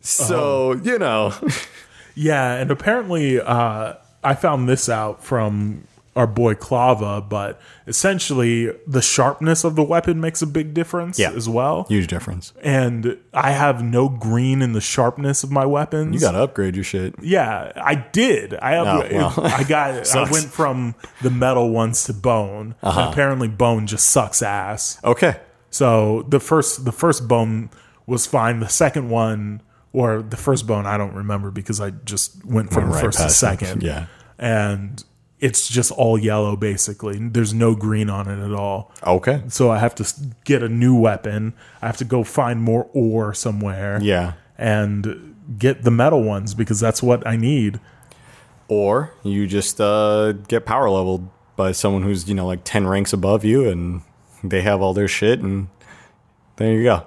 So 0.00 0.72
you 0.74 0.98
know, 0.98 1.34
Yeah. 2.18 2.54
And 2.54 2.70
apparently, 2.72 3.40
uh, 3.40 3.94
I 4.24 4.34
found 4.34 4.68
this 4.68 4.88
out 4.88 5.22
from 5.22 5.86
our 6.18 6.26
boy 6.26 6.54
Clava, 6.54 7.26
but 7.28 7.60
essentially, 7.86 8.70
the 8.86 9.00
sharpness 9.00 9.64
of 9.64 9.76
the 9.76 9.82
weapon 9.82 10.20
makes 10.20 10.42
a 10.42 10.46
big 10.46 10.74
difference 10.74 11.18
Yeah. 11.18 11.30
as 11.30 11.48
well. 11.48 11.86
huge 11.88 12.06
difference. 12.08 12.52
and 12.62 13.16
I 13.32 13.52
have 13.52 13.82
no 13.82 14.08
green 14.08 14.60
in 14.62 14.72
the 14.72 14.80
sharpness 14.80 15.44
of 15.44 15.50
my 15.50 15.64
weapons. 15.64 16.14
You 16.14 16.20
got 16.20 16.32
to 16.32 16.38
upgrade 16.42 16.74
your 16.74 16.84
shit. 16.84 17.14
Yeah, 17.22 17.72
I 17.76 17.94
did. 17.94 18.54
I 18.60 18.76
Oh, 18.76 19.08
well. 19.12 19.34
I 19.44 19.64
got 19.64 19.90
I 19.94 19.98
Uh-huh. 20.00 20.26
went 20.30 20.46
from 20.46 20.94
the 21.22 21.30
metal 21.30 21.70
ones 21.70 22.04
to 22.04 22.12
bone. 22.12 22.74
And 22.82 23.10
apparently 23.12 23.48
bone 23.48 23.86
just 23.86 24.08
sucks 24.08 24.42
ass. 24.42 24.98
Okay. 25.04 25.36
So 25.70 26.24
the 26.28 26.40
first 26.40 26.84
the 26.84 26.92
first 26.92 27.28
bone 27.28 27.70
was 28.06 28.26
fine. 28.26 28.60
The 28.60 28.68
second 28.68 29.10
one 29.10 29.62
or 29.92 30.22
the 30.22 30.36
first 30.36 30.66
bone 30.66 30.86
I 30.86 30.96
don't 30.96 31.14
remember 31.14 31.50
because 31.50 31.80
I 31.80 31.90
just 31.90 32.44
went 32.44 32.72
from 32.72 32.84
Went 32.84 32.94
right 32.94 33.04
first 33.04 33.18
to 33.18 33.26
it. 33.26 33.30
second. 33.30 33.82
Yeah. 33.82 34.06
And 34.38 35.04
it's 35.40 35.68
just 35.68 35.92
all 35.92 36.18
yellow 36.18 36.56
basically. 36.56 37.18
There's 37.18 37.54
no 37.54 37.74
green 37.74 38.10
on 38.10 38.28
it 38.28 38.44
at 38.44 38.52
all. 38.52 38.92
Okay. 39.06 39.42
So 39.48 39.70
I 39.70 39.78
have 39.78 39.94
to 39.96 40.14
get 40.44 40.62
a 40.62 40.68
new 40.68 40.94
weapon. 40.96 41.54
I 41.80 41.86
have 41.86 41.96
to 41.98 42.04
go 42.04 42.24
find 42.24 42.60
more 42.60 42.88
ore 42.92 43.34
somewhere. 43.34 44.00
Yeah. 44.02 44.34
And 44.56 45.36
get 45.56 45.82
the 45.82 45.90
metal 45.90 46.22
ones 46.22 46.54
because 46.54 46.80
that's 46.80 47.02
what 47.02 47.26
I 47.26 47.36
need. 47.36 47.80
Or 48.68 49.14
you 49.22 49.46
just 49.46 49.80
uh, 49.80 50.32
get 50.32 50.66
power 50.66 50.90
leveled 50.90 51.28
by 51.56 51.72
someone 51.72 52.02
who's 52.02 52.28
you 52.28 52.34
know 52.34 52.46
like 52.46 52.60
ten 52.64 52.86
ranks 52.86 53.12
above 53.14 53.44
you, 53.44 53.68
and 53.68 54.02
they 54.44 54.60
have 54.60 54.82
all 54.82 54.92
their 54.92 55.08
shit, 55.08 55.40
and 55.40 55.68
there 56.56 56.72
you 56.72 56.84
go. 56.84 57.06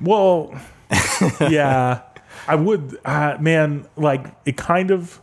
Well, 0.00 0.60
yeah, 1.40 2.02
I 2.48 2.54
would, 2.56 2.98
uh, 3.04 3.36
man. 3.38 3.86
Like 3.96 4.26
it 4.44 4.56
kind 4.56 4.90
of 4.90 5.20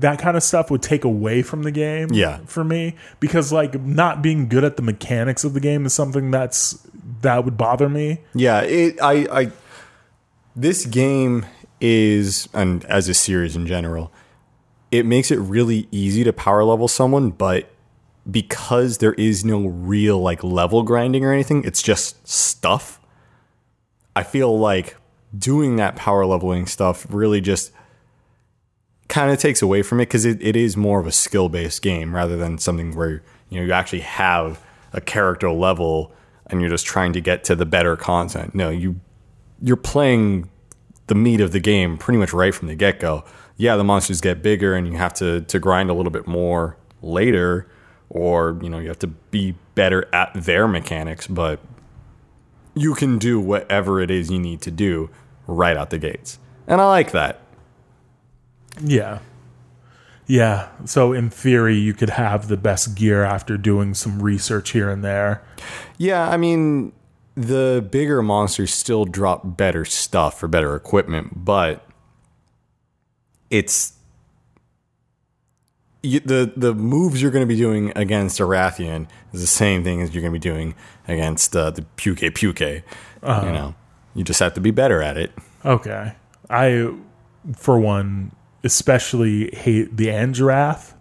that 0.00 0.18
kind 0.18 0.36
of 0.36 0.42
stuff 0.42 0.70
would 0.70 0.82
take 0.82 1.04
away 1.04 1.42
from 1.42 1.62
the 1.62 1.70
game. 1.70 2.08
Yeah. 2.12 2.40
for 2.46 2.64
me 2.64 2.96
because 3.20 3.52
like 3.52 3.80
not 3.80 4.22
being 4.22 4.48
good 4.48 4.64
at 4.64 4.76
the 4.76 4.82
mechanics 4.82 5.44
of 5.44 5.54
the 5.54 5.60
game 5.60 5.86
is 5.86 5.94
something 5.94 6.30
that's 6.30 6.86
that 7.22 7.44
would 7.44 7.56
bother 7.56 7.88
me. 7.88 8.18
Yeah. 8.34 8.60
It. 8.62 9.00
I. 9.00 9.12
I. 9.30 9.52
This 10.56 10.84
game 10.84 11.46
is, 11.80 12.48
and 12.52 12.84
as 12.86 13.08
a 13.08 13.14
series 13.14 13.56
in 13.56 13.66
general, 13.66 14.12
it 14.90 15.06
makes 15.06 15.30
it 15.30 15.36
really 15.36 15.86
easy 15.90 16.24
to 16.24 16.32
power 16.32 16.64
level 16.64 16.88
someone, 16.88 17.30
but 17.30 17.70
because 18.30 18.98
there 18.98 19.14
is 19.14 19.44
no 19.44 19.66
real 19.66 20.20
like 20.20 20.42
level 20.42 20.82
grinding 20.82 21.24
or 21.24 21.32
anything, 21.32 21.64
it's 21.64 21.82
just 21.82 22.26
stuff. 22.28 23.00
I 24.16 24.22
feel 24.22 24.58
like 24.58 24.96
doing 25.36 25.76
that 25.76 25.96
power 25.96 26.26
leveling 26.26 26.66
stuff 26.66 27.06
really 27.08 27.40
just 27.40 27.72
kind 29.10 29.30
of 29.30 29.38
takes 29.38 29.60
away 29.60 29.82
from 29.82 30.00
it 30.00 30.06
because 30.06 30.24
it, 30.24 30.40
it 30.40 30.56
is 30.56 30.76
more 30.76 31.00
of 31.00 31.06
a 31.06 31.12
skill 31.12 31.50
based 31.50 31.82
game 31.82 32.14
rather 32.14 32.36
than 32.36 32.56
something 32.56 32.94
where 32.94 33.22
you 33.50 33.58
know 33.58 33.66
you 33.66 33.72
actually 33.72 34.00
have 34.00 34.64
a 34.92 35.00
character 35.00 35.50
level 35.50 36.12
and 36.46 36.60
you're 36.60 36.70
just 36.70 36.86
trying 36.86 37.12
to 37.12 37.20
get 37.20 37.44
to 37.44 37.54
the 37.54 37.66
better 37.66 37.96
content. 37.96 38.54
No, 38.54 38.70
you 38.70 39.00
you're 39.60 39.76
playing 39.76 40.48
the 41.08 41.14
meat 41.14 41.40
of 41.40 41.52
the 41.52 41.60
game 41.60 41.98
pretty 41.98 42.18
much 42.18 42.32
right 42.32 42.54
from 42.54 42.68
the 42.68 42.74
get 42.74 43.00
go. 43.00 43.24
Yeah, 43.56 43.76
the 43.76 43.84
monsters 43.84 44.20
get 44.20 44.42
bigger 44.42 44.74
and 44.74 44.86
you 44.86 44.94
have 44.94 45.12
to 45.14 45.42
to 45.42 45.58
grind 45.58 45.90
a 45.90 45.92
little 45.92 46.12
bit 46.12 46.26
more 46.26 46.76
later, 47.02 47.68
or 48.08 48.58
you 48.62 48.70
know 48.70 48.78
you 48.78 48.88
have 48.88 48.98
to 49.00 49.08
be 49.08 49.56
better 49.74 50.08
at 50.14 50.30
their 50.34 50.68
mechanics, 50.68 51.26
but 51.26 51.60
you 52.74 52.94
can 52.94 53.18
do 53.18 53.40
whatever 53.40 54.00
it 54.00 54.10
is 54.10 54.30
you 54.30 54.38
need 54.38 54.60
to 54.62 54.70
do 54.70 55.10
right 55.48 55.76
out 55.76 55.90
the 55.90 55.98
gates, 55.98 56.38
and 56.68 56.80
I 56.80 56.86
like 56.86 57.10
that. 57.10 57.40
Yeah. 58.82 59.18
Yeah. 60.26 60.68
So 60.84 61.12
in 61.12 61.30
theory, 61.30 61.76
you 61.76 61.92
could 61.94 62.10
have 62.10 62.48
the 62.48 62.56
best 62.56 62.94
gear 62.94 63.24
after 63.24 63.56
doing 63.56 63.94
some 63.94 64.22
research 64.22 64.70
here 64.70 64.90
and 64.90 65.04
there. 65.04 65.42
Yeah, 65.98 66.28
I 66.28 66.36
mean, 66.36 66.92
the 67.34 67.86
bigger 67.90 68.22
monsters 68.22 68.72
still 68.72 69.04
drop 69.04 69.56
better 69.56 69.84
stuff 69.84 70.42
or 70.42 70.48
better 70.48 70.74
equipment, 70.76 71.44
but 71.44 71.86
it's 73.50 73.94
you, 76.02 76.20
the 76.20 76.52
the 76.56 76.74
moves 76.74 77.20
you're 77.20 77.30
going 77.30 77.46
to 77.46 77.52
be 77.52 77.60
doing 77.60 77.92
against 77.96 78.40
a 78.40 78.44
Rathian 78.44 79.06
is 79.32 79.40
the 79.40 79.46
same 79.46 79.84
thing 79.84 80.00
as 80.00 80.14
you're 80.14 80.22
going 80.22 80.32
to 80.32 80.38
be 80.38 80.42
doing 80.42 80.74
against 81.08 81.54
uh, 81.54 81.70
the 81.70 81.82
Pukei-Pukei. 81.96 82.82
You 83.22 83.52
know, 83.52 83.74
you 84.14 84.24
just 84.24 84.40
have 84.40 84.54
to 84.54 84.60
be 84.60 84.70
better 84.70 85.02
at 85.02 85.16
it. 85.18 85.32
Okay. 85.64 86.12
I, 86.48 86.94
for 87.54 87.78
one, 87.78 88.32
especially 88.64 89.50
hate 89.54 89.96
the 89.96 90.06
Anjanath. 90.08 90.94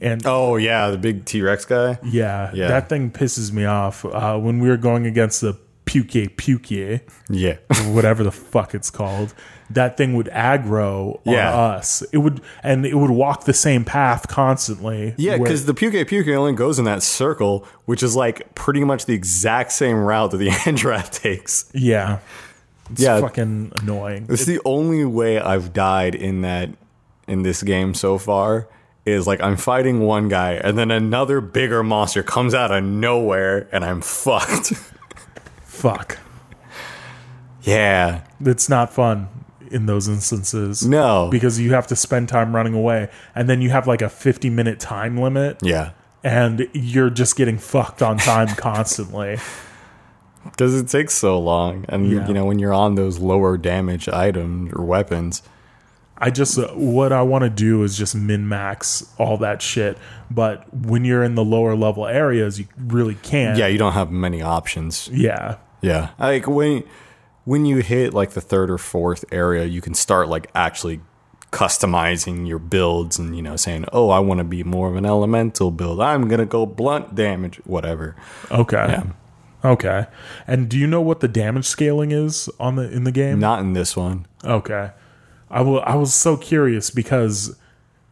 And 0.00 0.22
Oh 0.24 0.56
yeah, 0.56 0.90
the 0.90 0.98
big 0.98 1.24
T 1.24 1.42
Rex 1.42 1.64
guy. 1.64 1.98
yeah, 2.04 2.50
yeah. 2.54 2.68
that 2.68 2.88
thing 2.88 3.10
pisses 3.10 3.50
me 3.52 3.64
off. 3.64 4.04
Uh, 4.04 4.38
when 4.38 4.60
we 4.60 4.68
were 4.68 4.76
going 4.76 5.06
against 5.06 5.40
the 5.40 5.58
Pukei-Pukei, 5.86 7.00
Yeah, 7.28 7.56
whatever 7.92 8.22
the 8.22 8.30
fuck 8.30 8.74
it's 8.74 8.90
called, 8.90 9.34
that 9.70 9.96
thing 9.96 10.14
would 10.14 10.26
aggro 10.26 11.16
on 11.26 11.32
Yeah. 11.32 11.50
us. 11.56 12.02
It 12.12 12.18
would, 12.18 12.40
and 12.62 12.84
it 12.86 12.94
would 12.94 13.10
walk 13.10 13.44
the 13.44 13.54
same 13.54 13.84
path 13.84 14.28
constantly. 14.28 15.14
yeah, 15.16 15.36
because 15.38 15.64
the 15.66 15.74
Pukei-Pukei 15.74 16.34
only 16.36 16.52
goes 16.52 16.78
in 16.78 16.84
that 16.84 17.02
circle, 17.02 17.66
which 17.86 18.02
is 18.02 18.14
like 18.14 18.54
pretty 18.54 18.84
much 18.84 19.06
the 19.06 19.14
exact 19.14 19.72
same 19.72 19.96
route 19.96 20.30
that 20.30 20.36
the 20.38 20.48
Anjanath 20.64 21.10
takes. 21.10 21.70
yeah, 21.74 22.18
it's 22.90 23.02
Yeah. 23.02 23.20
fucking 23.20 23.72
annoying. 23.82 24.26
It's 24.28 24.44
the 24.44 24.60
only 24.64 25.04
way 25.04 25.38
I've 25.40 25.72
died 25.72 26.14
in 26.14 26.42
that 26.42 26.70
in 27.26 27.42
this 27.42 27.62
game 27.62 27.94
so 27.94 28.18
far 28.18 28.68
is 29.04 29.26
like 29.26 29.40
I'm 29.42 29.56
fighting 29.56 30.00
one 30.00 30.28
guy 30.28 30.52
and 30.52 30.76
then 30.78 30.90
another 30.90 31.40
bigger 31.40 31.82
monster 31.82 32.22
comes 32.22 32.54
out 32.54 32.70
of 32.70 32.82
nowhere 32.84 33.68
and 33.72 33.84
I'm 33.84 34.00
fucked. 34.00 34.72
Fuck, 35.64 36.18
yeah. 37.62 38.22
it's 38.40 38.68
not 38.68 38.92
fun 38.92 39.28
in 39.70 39.86
those 39.86 40.08
instances. 40.08 40.86
No. 40.86 41.28
because 41.30 41.60
you 41.60 41.72
have 41.74 41.86
to 41.88 41.96
spend 41.96 42.28
time 42.28 42.54
running 42.56 42.74
away, 42.74 43.08
and 43.34 43.48
then 43.48 43.60
you 43.60 43.70
have 43.70 43.86
like 43.86 44.02
a 44.02 44.08
fifty 44.08 44.50
minute 44.50 44.80
time 44.80 45.16
limit. 45.18 45.58
Yeah. 45.62 45.90
and 46.24 46.68
you're 46.72 47.10
just 47.10 47.36
getting 47.36 47.58
fucked 47.58 48.02
on 48.02 48.16
time 48.18 48.48
constantly. 48.56 49.38
Because 50.44 50.74
it 50.80 50.88
takes 50.88 51.14
so 51.14 51.38
long. 51.38 51.84
And, 51.88 52.10
Yeah. 52.10 52.26
you 52.26 52.34
know, 52.34 52.44
when 52.44 52.58
you're 52.58 52.72
on 52.74 52.94
those 52.94 53.18
lower 53.18 53.56
damage 53.56 54.08
items 54.08 54.72
or 54.74 54.84
weapons, 54.84 55.42
I 56.20 56.30
just 56.30 56.58
uh, 56.58 56.68
what 56.74 57.12
I 57.12 57.22
want 57.22 57.44
to 57.44 57.50
do 57.50 57.82
is 57.84 57.96
just 57.96 58.16
min 58.16 58.48
max 58.48 59.06
all 59.18 59.36
that 59.38 59.62
shit. 59.62 59.96
But 60.30 60.72
when 60.74 61.04
you're 61.04 61.22
in 61.22 61.36
the 61.36 61.44
lower 61.44 61.76
level 61.76 62.06
areas, 62.08 62.58
you 62.58 62.66
really 62.76 63.14
can't. 63.22 63.56
yeah, 63.56 63.68
you 63.68 63.78
don't 63.78 63.92
have 63.92 64.10
many 64.10 64.42
options. 64.42 65.08
yeah, 65.12 65.56
Yeah. 65.80 66.10
Like 66.18 66.48
when 66.48 66.82
when 67.44 67.64
you 67.66 67.78
hit 67.78 68.12
like 68.14 68.30
the 68.30 68.40
third 68.40 68.68
or 68.70 68.78
fourth 68.78 69.24
area, 69.30 69.64
you 69.64 69.80
can 69.80 69.94
start 69.94 70.28
like 70.28 70.50
actually 70.56 71.00
customizing 71.52 72.46
your 72.46 72.58
builds 72.58 73.18
and 73.18 73.34
you 73.36 73.42
know 73.42 73.56
saying, 73.56 73.84
"Oh, 73.92 74.10
I 74.10 74.18
want 74.18 74.38
to 74.38 74.44
be 74.44 74.62
more 74.64 74.88
of 74.88 74.96
an 74.96 75.06
elemental 75.06 75.70
build. 75.70 76.00
I'm 76.00 76.28
to 76.28 76.44
go 76.46 76.66
blunt 76.66 77.14
damage, 77.14 77.60
whatever." 77.64 78.16
Okay. 78.50 79.02
Okay. 79.64 80.06
And 80.46 80.68
do 80.68 80.78
you 80.78 80.86
know 80.86 81.00
what 81.00 81.20
the 81.20 81.28
damage 81.28 81.64
scaling 81.64 82.12
is 82.12 82.48
on 82.60 82.76
the 82.76 82.90
in 82.90 83.04
the 83.04 83.12
game? 83.12 83.40
Not 83.40 83.60
in 83.60 83.72
this 83.72 83.96
one. 83.96 84.26
Okay. 84.44 84.90
I 85.50 85.60
will 85.62 85.80
I 85.80 85.94
was 85.96 86.14
so 86.14 86.36
curious 86.36 86.90
because 86.90 87.56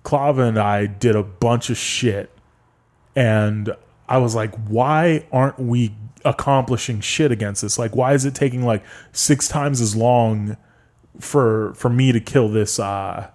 Clava 0.05 0.49
and 0.49 0.59
I 0.59 0.87
did 0.87 1.15
a 1.15 1.23
bunch 1.23 1.71
of 1.71 1.77
shit 1.77 2.31
and 3.15 3.75
I 4.09 4.19
was 4.19 4.35
like, 4.35 4.55
why 4.69 5.27
aren't 5.33 5.59
we 5.59 5.95
accomplishing 6.25 7.01
shit 7.01 7.31
against 7.31 7.63
this? 7.63 7.79
Like 7.79 7.95
why 7.95 8.15
is 8.15 8.25
it 8.25 8.35
taking 8.35 8.65
like 8.65 8.83
six 9.13 9.47
times 9.49 9.81
as 9.81 9.95
long 9.95 10.57
for 11.21 11.75
for 11.75 11.89
me 11.89 12.13
to 12.13 12.21
kill 12.21 12.49
this 12.49 12.79
uh 12.81 13.29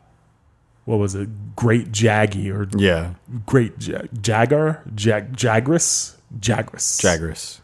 what 0.86 0.98
was 0.98 1.16
it? 1.16 1.56
Great 1.56 1.92
Jaggy 1.92 2.52
or 2.54 2.68
Yeah. 2.78 3.14
Great 3.46 3.88
Ja- 3.88 4.02
Jagar? 4.16 4.82
Jag 4.96 5.38
Jagras? 5.38 6.16
Jagras. 6.40 7.00
Jagras. 7.00 7.60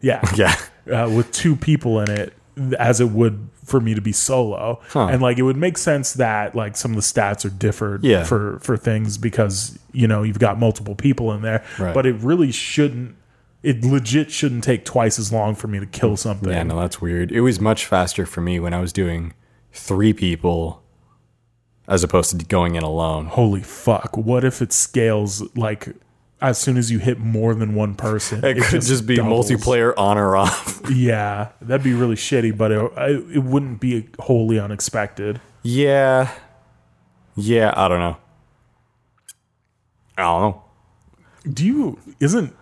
Yeah. 0.00 0.20
Yeah. 0.36 0.54
uh, 1.04 1.10
with 1.10 1.30
two 1.32 1.56
people 1.56 2.00
in 2.00 2.10
it 2.10 2.32
as 2.78 3.00
it 3.00 3.10
would 3.10 3.48
for 3.64 3.80
me 3.80 3.94
to 3.94 4.00
be 4.00 4.12
solo 4.12 4.80
Huh. 4.88 5.06
and 5.06 5.22
like 5.22 5.38
it 5.38 5.42
would 5.42 5.56
make 5.56 5.78
sense 5.78 6.14
that 6.14 6.54
like 6.54 6.76
some 6.76 6.90
of 6.90 6.96
the 6.96 7.02
stats 7.02 7.44
are 7.44 7.50
different 7.50 8.02
Yeah. 8.04 8.24
for 8.24 8.58
for 8.60 8.76
things 8.76 9.16
because 9.18 9.78
you 9.92 10.08
know 10.08 10.22
you've 10.22 10.38
got 10.40 10.58
multiple 10.58 10.94
people 10.94 11.32
in 11.32 11.42
there 11.42 11.64
Right. 11.78 11.94
but 11.94 12.06
it 12.06 12.14
really 12.16 12.50
shouldn't 12.50 13.14
it 13.62 13.84
legit 13.84 14.30
shouldn't 14.32 14.64
take 14.64 14.84
twice 14.84 15.18
as 15.18 15.32
long 15.32 15.54
for 15.54 15.68
me 15.68 15.78
to 15.78 15.86
kill 15.86 16.16
something 16.16 16.48
Yeah, 16.50 16.62
no, 16.64 16.80
that's 16.80 17.00
weird. 17.00 17.30
It 17.30 17.42
was 17.42 17.60
much 17.60 17.84
faster 17.86 18.24
for 18.26 18.40
me 18.40 18.58
when 18.58 18.72
I 18.74 18.80
was 18.80 18.92
doing 18.92 19.34
three 19.72 20.12
people 20.14 20.82
as 21.86 22.02
opposed 22.02 22.36
to 22.38 22.44
going 22.46 22.74
in 22.74 22.82
alone. 22.82 23.26
holy 23.26 23.60
fuck 23.62 24.16
what 24.16 24.44
if 24.44 24.60
it 24.62 24.72
scales 24.72 25.42
like 25.54 25.94
as 26.42 26.56
soon 26.58 26.76
as 26.76 26.90
you 26.90 26.98
hit 26.98 27.18
more 27.18 27.54
than 27.54 27.74
one 27.74 27.94
person 27.94 28.42
It, 28.44 28.56
could 28.62 28.80
just, 28.82 29.06
be 29.06 29.16
doubles. 29.16 29.50
multiplayer 29.50 29.92
on 29.98 30.16
or 30.18 30.36
off. 30.36 30.80
yeah 30.90 31.48
that'd 31.60 31.84
be 31.84 31.92
really 31.92 32.14
shitty 32.16 32.56
but 32.56 32.70
it, 32.72 32.92
it 33.36 33.42
wouldn't 33.44 33.80
be 33.80 34.08
wholly 34.18 34.58
unexpected 34.58 35.40
yeah. 35.62 36.30
Yeah, 37.36 37.72
I 37.76 37.86
don't 37.88 38.00
know. 38.00 38.16
I 40.16 40.22
don't 40.22 40.40
know. 40.42 40.64
Do 41.52 41.64
you 41.66 41.98
isn't 42.18 42.54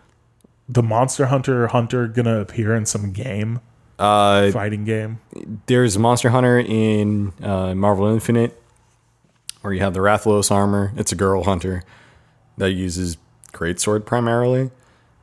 the 0.68 0.82
Monster 0.82 1.26
Hunter 1.26 1.66
Hunter 1.68 2.06
gonna 2.06 2.40
appear 2.40 2.74
in 2.74 2.86
some 2.86 3.12
game 3.12 3.60
Uh, 3.98 4.50
fighting 4.52 4.84
game? 4.84 5.20
there's 5.66 5.98
Monster 5.98 6.30
Hunter 6.30 6.58
in 6.58 7.32
uh, 7.42 7.74
Marvel 7.74 8.06
Infinite, 8.08 8.60
where 9.62 9.72
you 9.72 9.80
have 9.80 9.94
the 9.94 10.00
Rathalos 10.00 10.50
armor. 10.50 10.92
It's 10.96 11.10
a 11.12 11.16
girl 11.16 11.44
hunter 11.44 11.82
that 12.56 12.72
uses 12.72 13.16
greatsword 13.52 14.04
primarily, 14.04 14.70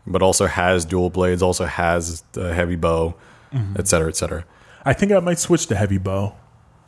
but 0.07 0.21
also 0.21 0.47
has 0.47 0.85
dual 0.85 1.09
blades, 1.09 1.41
also 1.41 1.65
has 1.65 2.21
the 2.33 2.53
heavy 2.53 2.75
bow, 2.75 3.15
et 3.77 3.88
cetera, 3.88 4.07
et 4.07 4.15
cetera. 4.15 4.45
I 4.83 4.93
think 4.93 5.11
I 5.11 5.19
might 5.19 5.39
switch 5.39 5.67
to 5.67 5.75
heavy 5.75 5.97
bow. 5.97 6.35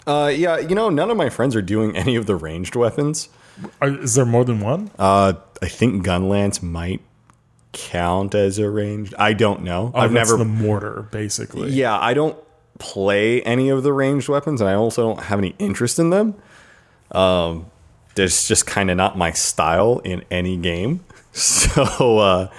Uh, 0.06 0.32
yeah, 0.34 0.58
you 0.58 0.76
know, 0.76 0.90
none 0.90 1.10
of 1.10 1.18
my 1.18 1.30
friends 1.30 1.56
are 1.56 1.62
doing 1.62 1.96
any 1.98 2.16
of 2.16 2.26
the 2.28 2.36
ranged 2.36 2.76
weapons. 2.76 3.30
Are, 3.82 3.90
is 3.90 4.16
there 4.16 4.26
more 4.26 4.46
than 4.46 4.60
one? 4.60 4.92
Uh, 5.00 5.34
I 5.62 5.68
think 5.68 6.06
Gunlance 6.06 6.62
might 6.62 7.02
count 7.74 8.36
as 8.36 8.60
a 8.60 8.70
ranged. 8.70 9.14
I 9.18 9.34
don't 9.34 9.64
know. 9.64 9.92
Oh, 9.94 10.00
I've 10.00 10.12
never 10.12 10.38
the 10.38 10.46
mortar, 10.46 11.08
basically. 11.12 11.72
Yeah, 11.72 11.98
I 11.98 12.14
don't 12.14 12.38
play 12.80 13.42
any 13.42 13.70
of 13.70 13.84
the 13.84 13.92
ranged 13.92 14.30
weapons, 14.30 14.62
and 14.62 14.70
I 14.70 14.76
also 14.76 15.02
don't 15.02 15.24
have 15.24 15.40
any 15.40 15.56
interest 15.60 16.00
in 16.00 16.12
them. 16.12 16.36
Um, 17.12 17.66
there's 18.16 18.48
just 18.48 18.66
kind 18.68 18.90
of 18.92 18.98
not 18.98 19.18
my 19.18 19.32
style 19.32 20.00
in 20.00 20.24
any 20.30 20.58
game. 20.58 21.04
So, 21.38 22.18
uh, 22.18 22.50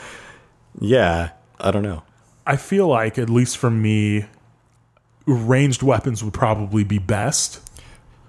yeah, 0.81 1.31
I 1.59 1.71
don't 1.73 1.83
know. 1.83 2.03
I 2.47 2.57
feel 2.57 2.87
like, 2.87 3.19
at 3.19 3.29
least 3.29 3.59
for 3.59 3.71
me, 3.71 4.27
ranged 5.27 5.83
weapons 5.83 6.23
would 6.25 6.33
probably 6.33 6.85
be 6.85 6.99
best 6.99 7.61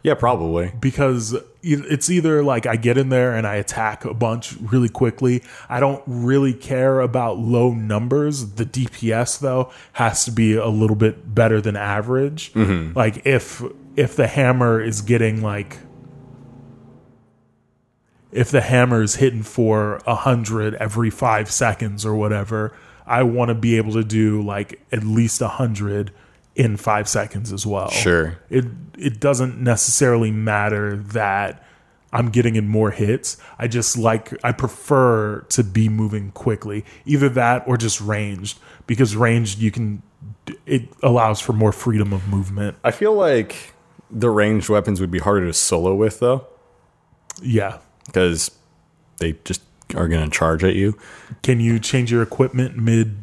Yeah, 0.04 0.16
probably. 0.16 0.74
because 0.80 1.36
it's 1.62 2.10
either 2.10 2.42
like 2.44 2.66
I 2.66 2.78
get 2.78 2.98
in 2.98 3.10
there 3.10 3.36
and 3.36 3.46
I 3.46 3.56
attack 3.56 4.06
a 4.06 4.14
bunch 4.14 4.56
really 4.62 4.90
quickly. 4.90 5.44
I 5.70 5.80
don't 5.80 6.02
really 6.08 6.54
care 6.54 7.00
about 7.02 7.38
low 7.38 7.72
numbers. 7.74 8.54
The 8.56 8.66
DPS 8.66 9.40
though 9.40 9.72
has 9.94 10.26
to 10.26 10.32
be 10.32 10.56
a 10.56 10.68
little 10.70 10.96
bit 10.96 11.36
better 11.36 11.60
than 11.62 11.76
average. 11.76 12.54
Like 12.56 13.26
if 13.26 13.62
if 13.98 14.16
the 14.16 14.28
hammer 14.28 14.82
is 14.82 15.02
getting 15.02 15.42
like 15.42 15.78
if 18.32 18.52
the 18.52 18.62
hammer 18.62 19.02
is 19.02 19.16
hitting 19.16 19.44
for 19.44 20.02
a 20.06 20.16
hundred 20.16 20.76
every 20.76 21.10
five 21.10 21.52
seconds 21.52 22.06
or 22.06 22.16
whatever, 22.16 22.74
I 23.06 23.24
want 23.24 23.50
to 23.50 23.56
be 23.56 23.78
able 23.78 23.94
to 23.94 24.04
do 24.04 24.42
like 24.42 24.82
at 24.92 25.04
least 25.04 25.42
a 25.42 25.48
hundred 25.48 26.12
in 26.56 26.78
five 26.78 27.08
seconds 27.08 27.52
as 27.54 27.66
well. 27.66 27.90
Sure. 27.90 28.38
It 28.50 28.66
it 28.98 29.20
doesn't 29.20 29.60
necessarily 29.60 30.32
matter 30.32 30.98
that 30.98 31.66
I'm 32.12 32.30
getting 32.30 32.56
in 32.56 32.68
more 32.68 32.92
hits. 32.92 33.38
I 33.58 33.68
just 33.68 33.98
like 33.98 34.34
I 34.44 34.52
prefer 34.52 35.42
to 35.50 35.64
be 35.64 35.90
moving 35.90 36.32
quickly. 36.32 36.86
Either 37.06 37.30
that 37.30 37.64
or 37.68 37.78
just 37.78 38.02
ranged 38.02 38.60
because 38.88 39.16
ranged 39.16 39.60
you 39.60 39.72
can 39.72 40.02
it 40.66 40.90
allows 41.04 41.40
for 41.40 41.54
more 41.54 41.72
freedom 41.72 42.12
of 42.14 42.28
movement. 42.28 42.78
I 42.84 42.92
feel 42.92 43.14
like 43.14 43.74
the 44.12 44.30
ranged 44.30 44.70
weapons 44.70 45.00
would 45.00 45.12
be 45.12 45.20
harder 45.20 45.46
to 45.46 45.54
solo 45.54 45.94
with 45.96 46.20
though, 46.20 46.48
Yeah. 47.42 47.78
Because 48.12 48.52
they 49.18 49.34
just 49.44 49.62
are 49.96 50.08
going 50.08 50.24
to 50.24 50.36
charge 50.36 50.64
at 50.64 50.76
you. 50.76 50.98
Can 51.42 51.60
you 51.60 51.80
change 51.80 52.12
your 52.12 52.22
equipment 52.22 52.78
mid 52.78 53.16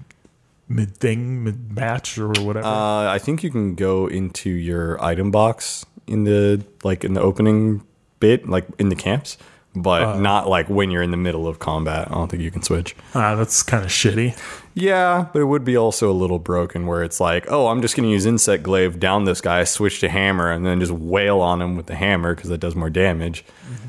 mid 0.69 0.97
thing, 0.97 1.45
mid 1.45 1.75
match 1.75 2.19
or 2.19 2.29
whatever? 2.29 2.67
Uh, 2.67 3.13
I 3.13 3.19
think 3.19 3.43
you 3.43 3.51
can 3.51 3.75
go 3.75 4.07
into 4.07 4.51
your 4.51 5.03
item 5.03 5.31
box 5.31 5.85
in 6.07 6.25
the 6.25 6.65
like 6.83 7.05
in 7.05 7.15
the 7.15 7.21
opening 7.21 7.83
bit, 8.21 8.49
like 8.49 8.67
in 8.79 8.89
the 8.89 8.97
camps, 8.97 9.39
but 9.75 10.19
not 10.19 10.49
like 10.49 10.69
when 10.69 10.91
you're 10.91 11.03
in 11.03 11.11
the 11.11 11.17
middle 11.17 11.47
of 11.47 11.59
combat. 11.59 12.09
I 12.11 12.15
don't 12.15 12.29
think 12.29 12.43
you 12.43 12.51
can 12.51 12.63
switch. 12.63 12.97
Ah, 13.15 13.35
that's 13.35 13.63
kind 13.63 13.85
of 13.85 13.91
shitty. 13.91 14.39
Yeah, 14.75 15.27
but 15.33 15.41
it 15.41 15.47
would 15.47 15.65
be 15.65 15.77
also 15.77 16.11
a 16.11 16.13
little 16.13 16.39
broken 16.39 16.87
where 16.87 17.03
it's 17.03 17.19
like, 17.19 17.47
oh, 17.51 17.69
I'm 17.69 17.81
just 17.81 17.97
going 17.97 18.07
to 18.07 18.13
use 18.13 18.27
insect 18.27 18.63
glaive 18.63 19.01
down 19.01 19.25
this 19.25 19.41
guy, 19.41 19.65
switch 19.65 20.01
to 20.01 20.09
hammer, 20.09 20.51
and 20.51 20.67
then 20.67 20.81
just 20.81 20.93
wail 20.93 21.41
on 21.41 21.63
him 21.63 21.77
with 21.77 21.87
the 21.87 21.95
hammer 21.95 22.35
because 22.35 22.51
that 22.51 22.59
does 22.59 22.75
more 22.77 22.91
damage. 22.91 23.45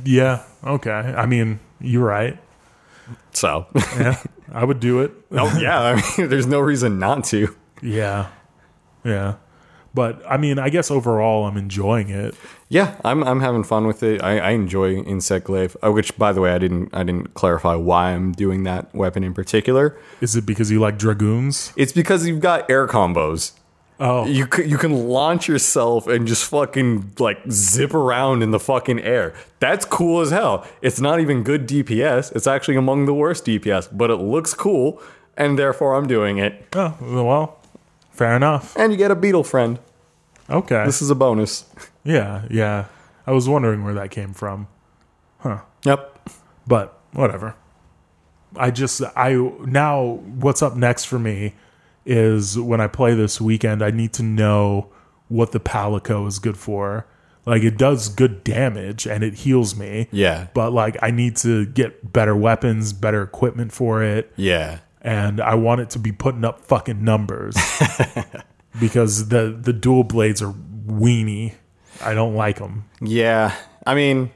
Yeah. 0.06 0.44
Okay. 0.63 0.91
I 0.91 1.26
mean, 1.26 1.60
you're 1.80 2.06
right. 2.06 2.38
So, 3.32 3.67
Yeah. 3.98 4.22
I 4.52 4.63
would 4.63 4.80
do 4.80 5.02
it. 5.02 5.12
oh 5.32 5.58
yeah, 5.60 5.80
I 5.82 5.96
mean, 5.96 6.30
there's 6.30 6.48
no 6.48 6.60
reason 6.60 7.00
not 7.00 7.24
to. 7.26 7.56
Yeah. 7.82 8.30
Yeah. 9.04 9.36
But 9.93 10.22
I 10.30 10.38
mean, 10.38 10.60
I 10.60 10.70
guess 10.70 10.91
overall 10.91 11.46
I'm 11.46 11.58
enjoying 11.58 12.10
it. 12.10 12.36
Yeah, 12.70 12.96
I'm 13.04 13.24
I'm 13.24 13.39
having 13.39 13.63
fun 13.63 13.88
with 13.88 14.04
it. 14.04 14.22
I, 14.22 14.38
I 14.39 14.50
enjoy 14.52 14.96
insect 14.96 15.46
glaive, 15.46 15.76
uh, 15.84 15.91
which 15.91 16.17
by 16.17 16.34
the 16.34 16.41
way, 16.41 16.52
I 16.52 16.58
didn't 16.60 16.89
I 16.93 17.04
didn't 17.04 17.34
clarify 17.34 17.76
why 17.76 18.12
I'm 18.12 18.32
doing 18.32 18.63
that 18.63 18.93
weapon 18.93 19.24
in 19.24 19.34
particular. 19.34 19.98
Is 20.22 20.36
it 20.36 20.46
because 20.46 20.70
you 20.70 20.80
like 20.80 20.98
dragoons? 21.00 21.74
It's 21.76 21.93
because 21.93 22.28
you've 22.28 22.41
got 22.41 22.70
air 22.70 22.88
combos. 22.88 23.54
Oh, 24.00 24.26
You 24.28 24.46
can, 24.46 24.70
you 24.70 24.78
can 24.78 25.08
launch 25.08 25.48
yourself 25.48 26.08
and 26.08 26.28
just 26.28 26.46
fucking 26.50 27.14
like 27.18 27.40
zip 27.50 27.94
around 27.96 28.44
in 28.44 28.52
the 28.52 28.60
fucking 28.60 29.00
air. 29.00 29.34
That's 29.60 29.86
cool 29.86 30.22
as 30.22 30.30
hell. 30.30 30.68
It's 30.82 31.00
not 31.02 31.20
even 31.20 31.42
good 31.44 31.68
DPS. 31.68 32.36
It's 32.36 32.46
actually 32.48 32.78
among 32.78 33.06
the 33.06 33.14
worst 33.14 33.46
DPS, 33.46 33.90
but 33.92 34.12
it 34.12 34.18
looks 34.18 34.54
cool, 34.54 35.02
and 35.36 35.58
therefore 35.58 35.96
I'm 35.96 36.06
doing 36.08 36.38
it. 36.38 36.68
oh 36.76 36.96
well, 37.02 37.60
fair 38.12 38.36
enough. 38.36 38.76
And 38.78 38.92
you 38.92 38.98
get 38.98 39.10
a 39.10 39.16
beetle 39.16 39.44
friend. 39.44 39.80
Okay. 40.50 40.86
This 40.86 41.02
is 41.02 41.10
a 41.10 41.16
bonus. 41.16 41.66
yeah, 42.04 42.46
yeah. 42.52 42.86
I 43.26 43.32
was 43.32 43.50
wondering 43.50 43.84
where 43.84 43.96
that 43.96 44.12
came 44.12 44.34
from. 44.34 44.68
Huh. 45.40 45.60
Yep. 45.84 46.30
but 46.68 47.00
whatever. 47.14 47.56
I 48.56 48.72
just 48.72 49.02
I 49.16 49.34
now 49.66 50.22
what's 50.40 50.62
up 50.62 50.76
next 50.76 51.06
for 51.06 51.20
me 51.20 51.54
is 52.08 52.58
when 52.58 52.80
I 52.82 52.88
play 52.88 53.13
this 53.13 53.39
weekend, 53.41 53.84
I 53.84 53.91
need 53.91 54.13
to 54.13 54.24
know 54.24 54.91
what 55.28 55.52
the 55.52 55.60
palico 55.60 56.26
is 56.28 56.39
good 56.39 56.58
for. 56.58 57.06
Like 57.46 57.63
it 57.63 57.78
does 57.78 58.10
good 58.10 58.43
damage 58.43 59.06
and 59.06 59.24
it 59.24 59.34
heals 59.36 59.76
me. 59.76 60.08
Yeah. 60.12 60.48
But 60.54 60.72
like 60.74 60.98
I 61.02 61.12
need 61.12 61.36
to 61.38 61.65
get 61.65 62.12
better 62.13 62.36
weapons, 62.36 62.93
better 62.93 63.22
equipment 63.24 63.72
for 63.72 64.04
it, 64.04 64.32
Yeah. 64.36 64.80
and 65.02 65.39
I 65.41 65.56
want 65.56 65.82
it 65.82 65.89
to 65.91 66.00
be 66.00 66.12
putting 66.12 66.43
up 66.43 66.62
fucking 66.62 67.04
numbers. 67.04 67.56
because 68.80 69.30
the 69.30 69.58
the 69.60 69.74
dual 69.74 70.04
blades 70.04 70.41
are 70.41 70.54
weenie. 70.86 71.54
I 72.04 72.13
don't 72.13 72.36
like 72.36 72.58
them. 72.60 72.86
Yeah. 73.02 73.56
I 73.86 73.96
mean, 73.96 74.32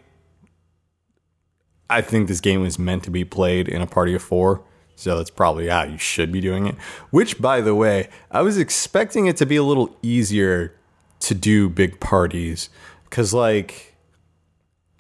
I 1.89 2.01
think 2.01 2.27
this 2.27 2.39
game 2.39 2.62
was 2.62 2.79
meant 2.79 3.03
to 3.03 3.12
be 3.12 3.25
played 3.25 3.67
in 3.67 3.81
a 3.81 3.88
party 3.88 4.15
of 4.15 4.21
four. 4.23 4.63
So 5.01 5.17
that's 5.17 5.31
probably 5.31 5.67
how 5.67 5.81
you 5.81 5.97
should 5.97 6.31
be 6.31 6.39
doing 6.39 6.67
it. 6.67 6.75
Which, 7.09 7.41
by 7.41 7.61
the 7.61 7.73
way, 7.73 8.07
I 8.29 8.43
was 8.43 8.59
expecting 8.59 9.25
it 9.25 9.35
to 9.37 9.47
be 9.47 9.55
a 9.55 9.63
little 9.63 9.97
easier 10.03 10.75
to 11.21 11.33
do 11.33 11.69
big 11.69 11.99
parties. 11.99 12.69
Because, 13.05 13.33
like, 13.33 13.95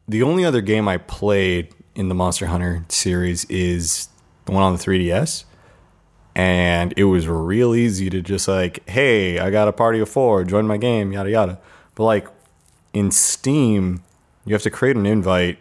the 0.07 0.23
only 0.23 0.43
other 0.43 0.61
game 0.61 0.87
I 0.87 0.97
played 0.97 1.75
in 1.93 2.09
the 2.09 2.15
Monster 2.15 2.47
Hunter 2.47 2.83
series 2.89 3.45
is 3.45 4.09
the 4.45 4.53
one 4.53 4.63
on 4.63 4.73
the 4.73 4.79
3DS. 4.79 5.43
And 6.33 6.95
it 6.97 7.03
was 7.03 7.27
real 7.27 7.75
easy 7.75 8.09
to 8.09 8.23
just, 8.23 8.47
like, 8.47 8.87
hey, 8.89 9.37
I 9.37 9.51
got 9.51 9.67
a 9.67 9.71
party 9.71 9.99
of 9.99 10.09
four, 10.09 10.43
join 10.43 10.65
my 10.65 10.77
game, 10.77 11.11
yada, 11.11 11.29
yada. 11.29 11.59
But, 11.93 12.05
like, 12.05 12.27
in 12.91 13.11
Steam, 13.11 14.03
you 14.45 14.55
have 14.55 14.63
to 14.63 14.71
create 14.71 14.95
an 14.95 15.05
invite 15.05 15.59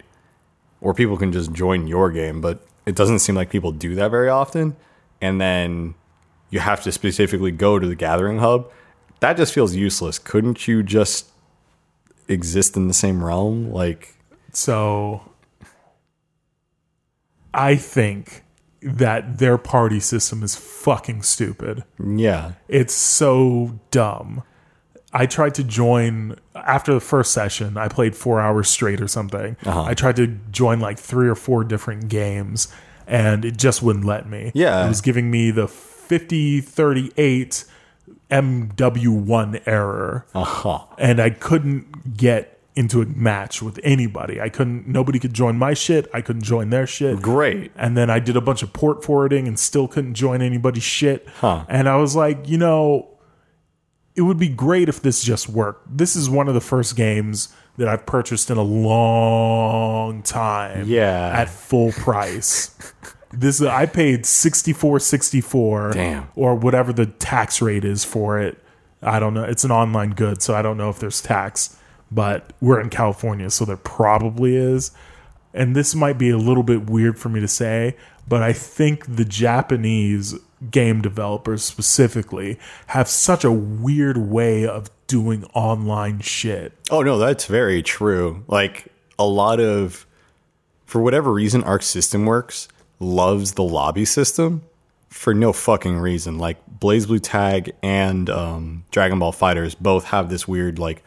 or 0.80 0.94
people 0.94 1.18
can 1.18 1.30
just 1.30 1.52
join 1.52 1.86
your 1.86 2.10
game, 2.10 2.40
but 2.40 2.66
it 2.86 2.94
doesn't 2.96 3.18
seem 3.20 3.34
like 3.34 3.50
people 3.50 3.72
do 3.72 3.94
that 3.96 4.10
very 4.10 4.28
often. 4.28 4.76
And 5.20 5.40
then 5.40 5.94
you 6.50 6.60
have 6.60 6.82
to 6.84 6.92
specifically 6.92 7.50
go 7.50 7.78
to 7.78 7.86
the 7.86 7.94
gathering 7.94 8.38
hub. 8.38 8.70
That 9.20 9.36
just 9.36 9.52
feels 9.52 9.74
useless. 9.74 10.18
Couldn't 10.18 10.66
you 10.66 10.82
just 10.82 11.26
exist 12.28 12.76
in 12.76 12.88
the 12.88 12.94
same 12.94 13.22
realm? 13.22 13.70
Like, 13.70 14.14
So 14.52 15.20
I 17.52 17.76
think 17.76 18.42
that 18.82 19.38
their 19.38 19.58
party 19.58 20.00
system 20.00 20.42
is 20.42 20.56
fucking 20.56 21.22
stupid. 21.22 21.84
yeah. 22.02 22.52
It's 22.68 22.94
so 22.94 23.78
dumb. 23.90 24.42
I 25.12 25.26
tried 25.26 25.54
to 25.56 25.64
join 25.64 26.36
after 26.54 26.94
the 26.94 27.00
first 27.00 27.32
session. 27.32 27.76
I 27.76 27.88
played 27.88 28.14
four 28.14 28.40
hours 28.40 28.68
straight 28.70 29.00
or 29.00 29.08
something. 29.08 29.56
Uh-huh. 29.66 29.82
I 29.82 29.94
tried 29.94 30.16
to 30.16 30.26
join 30.52 30.78
like 30.80 30.98
three 30.98 31.28
or 31.28 31.34
four 31.34 31.64
different 31.64 32.08
games, 32.08 32.68
and 33.06 33.44
it 33.44 33.56
just 33.56 33.82
wouldn't 33.82 34.04
let 34.04 34.28
me. 34.28 34.52
Yeah. 34.54 34.84
it 34.84 34.88
was 34.88 35.00
giving 35.00 35.30
me 35.30 35.50
the 35.50 35.66
fifty 35.68 36.60
thirty 36.60 37.10
eight 37.16 37.64
MW1 38.30 39.62
error, 39.66 40.26
Uh 40.34 40.44
huh. 40.44 40.78
and 40.98 41.20
I 41.20 41.30
couldn't 41.30 42.16
get 42.16 42.58
into 42.76 43.02
a 43.02 43.06
match 43.06 43.60
with 43.60 43.80
anybody. 43.82 44.40
I 44.40 44.48
couldn't. 44.48 44.86
Nobody 44.86 45.18
could 45.18 45.34
join 45.34 45.58
my 45.58 45.74
shit. 45.74 46.08
I 46.14 46.20
couldn't 46.20 46.42
join 46.42 46.70
their 46.70 46.86
shit. 46.86 47.20
Great. 47.20 47.72
And 47.76 47.96
then 47.96 48.08
I 48.10 48.20
did 48.20 48.36
a 48.36 48.40
bunch 48.40 48.62
of 48.62 48.72
port 48.72 49.04
forwarding 49.04 49.48
and 49.48 49.58
still 49.58 49.88
couldn't 49.88 50.14
join 50.14 50.40
anybody's 50.40 50.84
shit. 50.84 51.26
Huh. 51.40 51.64
And 51.68 51.88
I 51.88 51.96
was 51.96 52.14
like, 52.14 52.48
you 52.48 52.58
know, 52.58 53.08
it 54.14 54.22
would 54.22 54.38
be 54.38 54.48
great 54.48 54.88
if 54.88 55.00
this 55.02 55.22
just 55.22 55.48
worked. 55.48 55.96
This 55.96 56.16
is 56.16 56.28
one 56.28 56.48
of 56.48 56.54
the 56.54 56.60
first 56.60 56.96
games 56.96 57.48
that 57.76 57.88
I've 57.88 58.06
purchased 58.06 58.50
in 58.50 58.58
a 58.58 58.62
long 58.62 60.22
time. 60.22 60.86
Yeah. 60.86 61.32
At 61.34 61.48
full 61.48 61.92
price. 61.92 62.92
this 63.32 63.62
I 63.62 63.86
paid 63.86 64.26
sixty 64.26 64.72
four 64.72 64.98
sixty 65.00 65.40
four. 65.40 65.92
Damn. 65.92 66.28
Or 66.34 66.54
whatever 66.54 66.92
the 66.92 67.06
tax 67.06 67.62
rate 67.62 67.84
is 67.84 68.04
for 68.04 68.40
it. 68.40 68.58
I 69.02 69.18
don't 69.18 69.32
know. 69.32 69.44
It's 69.44 69.64
an 69.64 69.70
online 69.70 70.10
good, 70.10 70.42
so 70.42 70.54
I 70.54 70.62
don't 70.62 70.76
know 70.76 70.90
if 70.90 70.98
there's 70.98 71.22
tax. 71.22 71.76
But 72.12 72.52
we're 72.60 72.80
in 72.80 72.90
California, 72.90 73.50
so 73.50 73.64
there 73.64 73.76
probably 73.76 74.56
is 74.56 74.90
and 75.52 75.74
this 75.74 75.94
might 75.94 76.18
be 76.18 76.30
a 76.30 76.38
little 76.38 76.62
bit 76.62 76.88
weird 76.88 77.18
for 77.18 77.28
me 77.28 77.40
to 77.40 77.48
say, 77.48 77.96
but 78.28 78.42
I 78.42 78.52
think 78.52 79.16
the 79.16 79.24
Japanese 79.24 80.38
game 80.70 81.00
developers 81.00 81.64
specifically 81.64 82.58
have 82.88 83.08
such 83.08 83.44
a 83.44 83.52
weird 83.52 84.18
way 84.18 84.66
of 84.66 84.90
doing 85.06 85.44
online 85.54 86.20
shit. 86.20 86.72
Oh 86.90 87.02
no, 87.02 87.18
that's 87.18 87.46
very 87.46 87.82
true. 87.82 88.44
Like 88.46 88.86
a 89.18 89.26
lot 89.26 89.60
of 89.60 90.06
for 90.86 91.00
whatever 91.00 91.32
reason 91.32 91.62
Arc 91.64 91.82
System 91.82 92.26
Works 92.26 92.68
loves 92.98 93.52
the 93.52 93.62
lobby 93.62 94.04
system 94.04 94.62
for 95.08 95.34
no 95.34 95.52
fucking 95.52 95.98
reason. 95.98 96.38
Like 96.38 96.58
BlazBlue 96.78 97.20
Tag 97.22 97.72
and 97.82 98.28
um, 98.30 98.84
Dragon 98.90 99.18
Ball 99.18 99.32
FighterZ 99.32 99.76
both 99.80 100.04
have 100.04 100.30
this 100.30 100.46
weird 100.46 100.78
like 100.78 101.02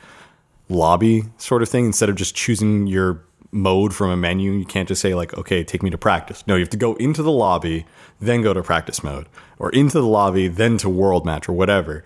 lobby 0.69 1.23
sort 1.37 1.61
of 1.61 1.69
thing 1.69 1.85
instead 1.85 2.09
of 2.09 2.15
just 2.15 2.35
choosing 2.35 2.87
your 2.87 3.21
mode 3.53 3.93
from 3.93 4.09
a 4.09 4.17
menu 4.17 4.51
you 4.51 4.65
can't 4.65 4.87
just 4.87 5.01
say 5.01 5.13
like 5.13 5.37
okay 5.37 5.63
take 5.63 5.83
me 5.83 5.89
to 5.89 5.97
practice. 5.97 6.43
No 6.47 6.55
you 6.55 6.61
have 6.61 6.69
to 6.69 6.77
go 6.77 6.95
into 6.95 7.21
the 7.21 7.31
lobby 7.31 7.85
then 8.19 8.41
go 8.41 8.53
to 8.53 8.63
practice 8.63 9.03
mode 9.03 9.27
or 9.59 9.69
into 9.71 9.99
the 9.99 10.07
lobby 10.07 10.47
then 10.47 10.77
to 10.79 10.89
world 10.89 11.25
match 11.25 11.47
or 11.47 11.53
whatever. 11.53 12.03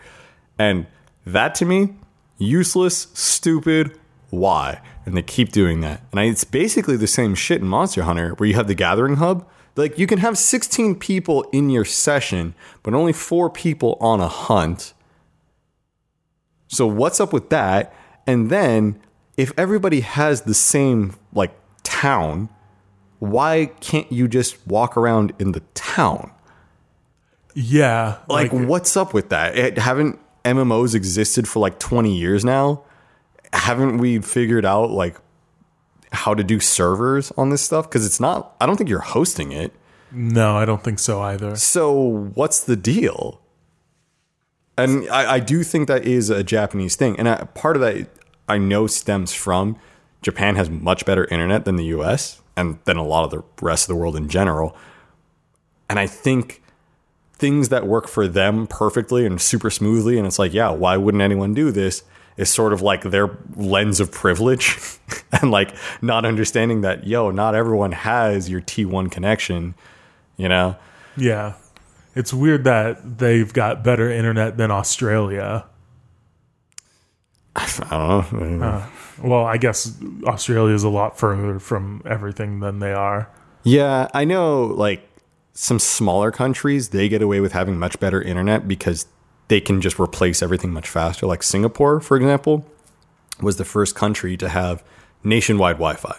And 0.60 0.88
that 1.26 1.56
to 1.56 1.66
me 1.66 1.96
useless 2.38 3.08
stupid 3.14 3.98
why? 4.30 4.82
And 5.06 5.16
they 5.16 5.22
keep 5.22 5.54
doing 5.54 5.80
that. 5.82 6.02
And 6.12 6.20
I, 6.20 6.24
it's 6.26 6.44
basically 6.44 6.98
the 6.98 7.08
same 7.08 7.34
shit 7.34 7.62
in 7.62 7.68
monster 7.68 8.04
hunter 8.04 8.34
where 8.36 8.48
you 8.48 8.56
have 8.56 8.68
the 8.68 8.76
gathering 8.76 9.16
hub. 9.16 9.48
Like 9.78 9.98
you 9.98 10.08
can 10.08 10.20
have 10.20 10.38
16 10.38 10.96
people 10.96 11.44
in 11.54 11.70
your 11.70 11.86
session 11.86 12.56
but 12.84 12.94
only 12.94 13.14
four 13.14 13.50
people 13.50 13.98
on 14.02 14.20
a 14.20 14.28
hunt. 14.28 14.94
So 16.68 16.86
what's 16.88 17.20
up 17.20 17.32
with 17.32 17.50
that? 17.50 17.94
And 18.26 18.50
then 18.50 19.00
if 19.38 19.54
everybody 19.58 20.02
has 20.02 20.42
the 20.42 20.54
same 20.56 21.16
like 21.32 21.54
town, 21.84 22.50
why 23.20 23.68
can't 23.80 24.12
you 24.12 24.28
just 24.28 24.66
walk 24.68 24.98
around 24.98 25.34
in 25.40 25.52
the 25.54 25.62
town? 25.74 26.32
Yeah. 27.54 28.18
Like, 28.28 28.52
what's 28.52 28.98
up 28.98 29.14
with 29.14 29.30
that? 29.30 29.58
It, 29.58 29.78
haven't 29.78 30.20
MMOs 30.44 30.94
existed 30.94 31.48
for 31.48 31.60
like 31.60 31.80
20 31.80 32.16
years 32.16 32.44
now? 32.44 32.84
Haven't 33.54 33.98
we 33.98 34.20
figured 34.20 34.66
out 34.66 34.92
like 34.92 35.18
how 36.12 36.34
to 36.34 36.44
do 36.44 36.60
servers 36.60 37.32
on 37.38 37.50
this 37.50 37.62
stuff? 37.62 37.90
Because 37.90 38.06
it's 38.06 38.20
not, 38.20 38.56
I 38.60 38.66
don't 38.66 38.76
think 38.76 38.90
you're 38.90 39.00
hosting 39.00 39.52
it. 39.52 39.74
no, 40.12 40.56
I 40.56 40.66
don't 40.66 40.84
think 40.84 41.00
so 41.00 41.22
either. 41.22 41.56
So 41.56 42.32
what's 42.34 42.60
the 42.60 42.76
deal? 42.76 43.42
And 44.78 45.10
I, 45.10 45.36
I 45.36 45.40
do 45.40 45.64
think 45.64 45.88
that 45.88 46.06
is 46.06 46.30
a 46.30 46.44
Japanese 46.44 46.96
thing. 46.96 47.18
And 47.18 47.28
I, 47.28 47.46
part 47.56 47.76
of 47.76 47.82
that 47.82 48.08
I 48.48 48.58
know 48.58 48.88
stems 48.88 49.34
from 49.34 49.78
Japan 50.22 50.56
has 50.56 50.70
much 50.70 51.06
better 51.06 51.26
internet 51.26 51.66
than 51.66 51.76
the 51.76 51.86
US 51.86 52.42
and 52.56 52.80
than 52.86 52.98
a 52.98 53.06
lot 53.06 53.24
of 53.24 53.32
the 53.32 53.44
rest 53.62 53.84
of 53.84 53.88
the 53.90 53.96
world 53.96 54.16
in 54.16 54.30
general. 54.30 54.76
And 55.90 56.00
I 56.00 56.08
think 56.08 56.62
things 57.34 57.70
that 57.70 57.86
work 57.86 58.08
for 58.08 58.28
them 58.28 58.68
perfectly 58.68 59.26
and 59.26 59.40
super 59.40 59.70
smoothly, 59.70 60.18
and 60.18 60.26
it's 60.26 60.40
like, 60.40 60.54
yeah, 60.54 60.70
why 60.72 60.98
wouldn't 60.98 61.22
anyone 61.22 61.54
do 61.54 61.72
this? 61.72 62.04
Is 62.36 62.50
sort 62.50 62.72
of 62.72 62.82
like 62.82 63.02
their 63.02 63.36
lens 63.56 64.00
of 64.00 64.12
privilege 64.12 64.78
and 65.42 65.50
like 65.50 65.74
not 66.02 66.26
understanding 66.26 66.82
that, 66.82 67.08
yo, 67.08 67.32
not 67.32 67.56
everyone 67.56 67.92
has 67.94 68.50
your 68.50 68.62
T1 68.62 69.12
connection, 69.12 69.74
you 70.36 70.48
know? 70.48 70.76
Yeah. 71.16 71.54
It's 72.16 72.34
weird 72.34 72.64
that 72.66 73.20
they've 73.20 73.52
got 73.52 73.84
better 73.84 74.12
internet 74.12 74.58
than 74.58 74.70
Australia. 74.72 75.66
I 77.58 78.28
don't 78.32 78.60
know. 78.60 78.66
Uh, 78.66 78.88
well, 79.24 79.46
I 79.46 79.58
guess 79.58 79.98
Australia 80.26 80.76
is 80.76 80.84
a 80.84 80.90
lot 80.90 81.18
further 81.18 81.60
from 81.60 82.02
everything 82.06 82.60
than 82.60 82.80
they 82.80 82.94
are. 82.94 83.30
Yeah, 83.64 84.08
I 84.14 84.26
know 84.26 84.66
like 84.66 85.08
some 85.54 85.80
smaller 85.80 86.32
countries, 86.32 86.90
they 86.90 87.10
get 87.10 87.22
away 87.22 87.40
with 87.40 87.52
having 87.52 87.80
much 87.80 88.00
better 88.00 88.22
internet 88.22 88.68
because 88.68 89.08
they 89.48 89.60
can 89.60 89.82
just 89.82 90.00
replace 90.00 90.44
everything 90.44 90.72
much 90.72 90.88
faster. 90.88 91.26
Like 91.26 91.42
Singapore, 91.42 92.00
for 92.00 92.16
example, 92.16 92.66
was 93.42 93.58
the 93.58 93.66
first 93.66 93.96
country 93.96 94.38
to 94.38 94.50
have 94.50 94.84
nationwide 95.24 95.78
Wi 95.78 95.96
Fi. 95.96 96.16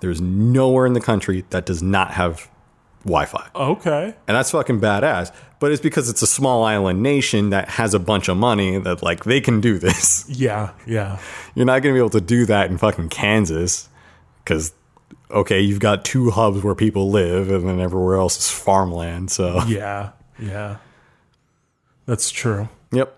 There's 0.00 0.20
nowhere 0.20 0.86
in 0.86 0.92
the 0.92 1.00
country 1.00 1.44
that 1.50 1.66
does 1.66 1.82
not 1.82 2.10
have 2.12 2.50
Wi 3.04 3.24
Fi. 3.26 3.48
Okay. 3.54 4.14
And 4.26 4.36
that's 4.36 4.50
fucking 4.50 4.80
badass. 4.80 5.32
But 5.60 5.72
it's 5.72 5.80
because 5.82 6.08
it's 6.10 6.20
a 6.22 6.26
small 6.26 6.64
island 6.64 7.02
nation 7.02 7.50
that 7.50 7.68
has 7.70 7.94
a 7.94 7.98
bunch 7.98 8.28
of 8.28 8.36
money 8.36 8.78
that 8.78 9.02
like 9.02 9.24
they 9.24 9.40
can 9.40 9.60
do 9.60 9.78
this. 9.78 10.24
Yeah. 10.28 10.72
Yeah. 10.86 11.18
You're 11.54 11.64
not 11.66 11.82
to 11.82 11.92
be 11.92 11.98
able 11.98 12.10
to 12.10 12.20
do 12.20 12.44
that 12.46 12.70
in 12.70 12.76
fucking 12.78 13.08
Kansas 13.10 13.88
because, 14.42 14.72
okay, 15.30 15.60
you've 15.60 15.80
got 15.80 16.04
two 16.04 16.30
hubs 16.30 16.62
where 16.62 16.74
people 16.74 17.10
live 17.10 17.50
and 17.50 17.68
then 17.68 17.80
everywhere 17.80 18.16
else 18.16 18.38
is 18.38 18.50
farmland. 18.50 19.30
So, 19.30 19.62
Yeah. 19.66 20.10
Yeah. 20.38 20.78
That's 22.06 22.30
true. 22.30 22.68
yep. 22.92 23.16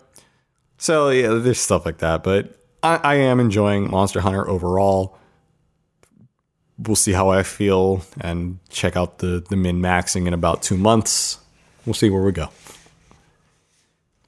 So, 0.77 1.09
yeah, 1.09 1.29
there's 1.33 1.59
stuff 1.59 1.85
like 1.85 1.97
that. 1.97 2.23
But 2.23 2.55
I, 2.83 2.95
I 3.03 3.15
am 3.15 3.39
enjoying 3.39 3.89
Monster 3.89 4.21
Hunter 4.21 4.47
overall. 4.47 5.17
We'll 6.79 6.95
see 6.95 7.13
how 7.13 7.29
I 7.29 7.43
feel 7.43 8.03
and 8.21 8.59
check 8.69 8.95
out 8.95 9.19
the, 9.19 9.43
the 9.49 9.55
min 9.55 9.81
maxing 9.81 10.27
in 10.27 10.33
about 10.33 10.61
two 10.61 10.77
months. 10.77 11.39
We'll 11.85 11.95
see 11.95 12.09
where 12.09 12.21
we 12.21 12.31
go. 12.31 12.49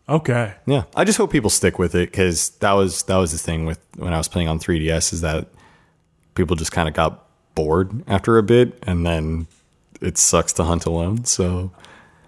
Okay. 0.09 0.55
Yeah, 0.65 0.85
I 0.95 1.03
just 1.03 1.19
hope 1.19 1.31
people 1.31 1.51
stick 1.51 1.77
with 1.77 1.93
it 1.93 2.09
because 2.09 2.49
that 2.61 2.73
was 2.73 3.03
that 3.03 3.17
was 3.17 3.31
the 3.31 3.37
thing 3.37 3.65
with 3.65 3.79
when 3.95 4.11
I 4.13 4.17
was 4.17 4.27
playing 4.27 4.47
on 4.47 4.59
3DS 4.59 5.13
is 5.13 5.21
that 5.21 5.47
people 6.33 6.55
just 6.55 6.71
kind 6.71 6.87
of 6.87 6.95
got 6.95 7.25
bored 7.53 8.03
after 8.07 8.37
a 8.37 8.43
bit, 8.43 8.81
and 8.87 9.05
then 9.05 9.45
it 10.01 10.17
sucks 10.17 10.53
to 10.53 10.63
hunt 10.63 10.85
alone. 10.85 11.25
So, 11.25 11.71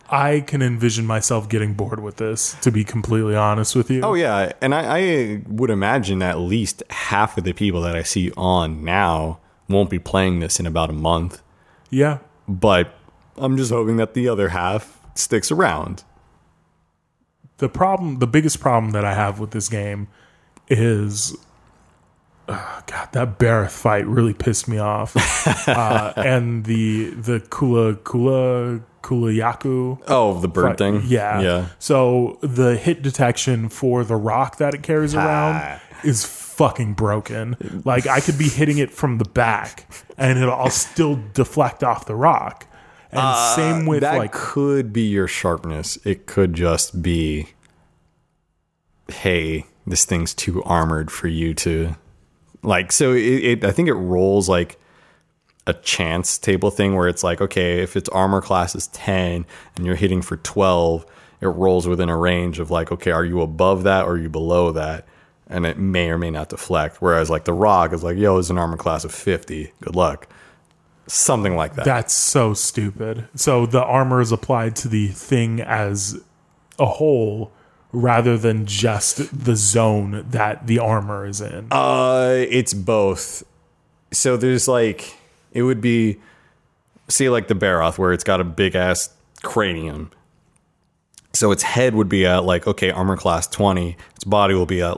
I 0.10 0.42
can 0.42 0.62
envision 0.62 1.08
myself 1.08 1.50
getting 1.50 1.74
bored 1.74 2.04
with 2.04 2.18
this, 2.18 2.56
to 2.62 2.72
be 2.72 2.84
completely 2.84 3.36
honest 3.36 3.76
with 3.76 3.90
you. 3.90 4.02
oh 4.02 4.14
yeah, 4.14 4.52
and 4.62 4.76
I, 4.76 4.98
I 4.98 5.42
would 5.48 5.70
imagine 5.70 6.22
at 6.22 6.38
least 6.38 6.84
half 6.90 7.38
of 7.38 7.46
the 7.46 7.54
people 7.54 7.82
that 7.82 7.96
I 7.96 8.04
see 8.04 8.32
on 8.38 8.84
now 8.84 9.40
won't 9.72 9.90
be 9.90 10.00
playing 10.00 10.40
this 10.40 10.60
in 10.60 10.66
about 10.66 10.90
a 10.90 10.94
month, 10.94 11.42
Yeah. 11.90 12.20
but 12.48 12.94
I'm 13.38 13.58
just 13.58 13.72
hoping 13.72 13.98
that 13.98 14.14
the 14.14 14.28
other 14.30 14.50
half 14.50 15.00
sticks 15.16 15.52
around. 15.52 16.04
The 17.58 17.70
problem, 17.70 18.20
the 18.20 18.28
biggest 18.28 18.60
problem 18.60 18.92
that 18.92 19.06
I 19.06 19.14
have 19.14 19.40
with 19.40 19.52
this 19.52 19.70
game 19.70 20.08
is, 20.68 21.36
uh, 22.48 22.82
God, 22.88 23.10
that 23.14 23.38
Barroth 23.38 23.72
fight 23.72 24.06
really 24.08 24.34
pissed 24.34 24.68
me 24.68 24.78
off. 24.80 25.16
uh, 25.68 26.14
and 26.18 26.66
the 26.66 27.12
the 27.12 27.40
Kula 27.40 27.96
Kula 27.98 28.82
Kulu-Ya-Ku 29.04 29.98
Oh, 30.08 30.40
the 30.40 30.48
bird 30.48 30.78
thing, 30.78 31.02
Yeah. 31.06 31.40
yeah. 31.42 31.66
So 31.80 32.38
the 32.42 32.76
hit 32.78 33.02
detection 33.02 33.70
for 33.70 34.04
the 34.04 34.16
rock 34.16 34.58
that 34.58 34.74
it 34.76 34.84
carries 34.84 35.16
around 35.16 35.80
is 36.04 36.24
fucking 36.62 36.94
broken. 36.94 37.58
Like 37.86 38.06
I 38.06 38.20
could 38.20 38.38
be 38.38 38.48
hitting 38.48 38.78
it 38.78 38.92
from 38.92 39.18
the 39.18 39.26
back 39.26 39.92
and 40.16 40.38
it'll 40.38 40.54
I'll 40.54 40.70
still 40.70 41.20
deflect 41.34 41.84
off 41.84 42.06
the 42.06 42.14
rock. 42.14 42.68
And 43.10 43.20
uh, 43.20 43.56
same 43.56 43.88
with 43.88 44.02
that 44.02 44.20
like 44.20 44.32
could 44.32 44.94
be 44.94 45.02
your 45.02 45.28
sharpness. 45.28 45.98
It 46.06 46.28
could 46.28 46.54
just 46.54 47.02
be, 47.02 47.48
hey, 49.08 49.66
this 49.88 50.06
thing's 50.06 50.36
too 50.36 50.62
armored 50.64 51.10
for 51.10 51.28
you 51.28 51.56
to 51.56 51.96
like. 52.62 52.92
So 52.92 53.14
it, 53.14 53.18
it 53.20 53.66
I 53.66 53.72
think 53.72 53.90
it 53.90 53.96
rolls 53.96 54.48
like 54.48 54.80
a 55.66 55.74
chance 55.74 56.38
table 56.38 56.70
thing 56.70 56.94
where 56.94 57.08
it's 57.08 57.24
like, 57.24 57.42
okay, 57.42 57.82
if 57.82 57.98
its 57.98 58.08
armor 58.10 58.40
class 58.40 58.76
is 58.76 58.86
ten 58.88 59.48
and 59.76 59.84
you're 59.84 59.96
hitting 59.96 60.22
for 60.22 60.38
twelve, 60.38 61.08
it 61.42 61.48
rolls 61.48 61.88
within 61.88 62.10
a 62.10 62.18
range 62.18 62.60
of 62.60 62.70
like, 62.70 62.92
okay, 62.92 63.10
are 63.10 63.26
you 63.26 63.42
above 63.42 63.82
that 63.82 64.06
or 64.06 64.12
are 64.12 64.18
you 64.20 64.30
below 64.30 64.72
that? 64.74 65.08
And 65.52 65.66
it 65.66 65.78
may 65.78 66.10
or 66.10 66.18
may 66.18 66.32
not 66.32 66.50
deflect. 66.50 67.02
Whereas 67.02 67.30
like 67.30 67.44
the 67.44 67.54
rock 67.54 67.94
is 67.94 68.04
like, 68.04 68.18
yo, 68.18 68.38
it's 68.38 68.50
an 68.50 68.58
armor 68.58 68.78
class 68.78 69.04
of 69.04 69.14
fifty. 69.14 69.72
Good 69.82 69.96
luck. 69.96 70.28
Something 71.08 71.58
like 71.58 71.76
that. 71.76 71.84
that's 71.84 72.14
so 72.14 72.54
stupid. 72.54 73.28
So 73.36 73.66
the 73.66 73.84
armor 73.84 74.22
is 74.22 74.32
applied 74.32 74.78
to 74.78 74.88
the 74.88 75.10
thing 75.10 75.60
as 75.60 76.22
a 76.80 76.86
whole 76.86 77.52
rather 77.92 78.38
than 78.38 78.66
just 78.66 79.44
the 79.46 79.56
zone 79.56 80.26
that 80.30 80.68
the 80.68 80.80
armor 80.80 81.26
is 81.26 81.42
in. 81.42 81.68
Uh, 81.70 82.46
it's 82.50 82.74
both. 82.74 83.44
So 84.12 84.38
there's 84.38 84.68
like 84.68 85.18
it 85.52 85.64
would 85.64 85.82
be, 85.82 86.18
see, 87.10 87.30
like 87.30 87.50
the 87.50 87.56
Barroth 87.56 87.98
where 87.98 88.14
it's 88.14 88.24
got 88.24 88.40
a 88.40 88.46
big 88.46 88.76
ass 88.76 89.10
cranium. 89.44 90.12
So 91.34 91.52
its 91.52 91.64
head 91.64 91.96
would 91.96 92.10
be 92.10 92.26
at 92.26 92.44
like 92.46 92.68
okay, 92.68 92.92
armor 92.92 93.18
class 93.18 93.48
twenty. 93.48 93.98
Its 94.16 94.24
body 94.24 94.54
will 94.54 94.66
be 94.66 94.82
at 94.82 94.98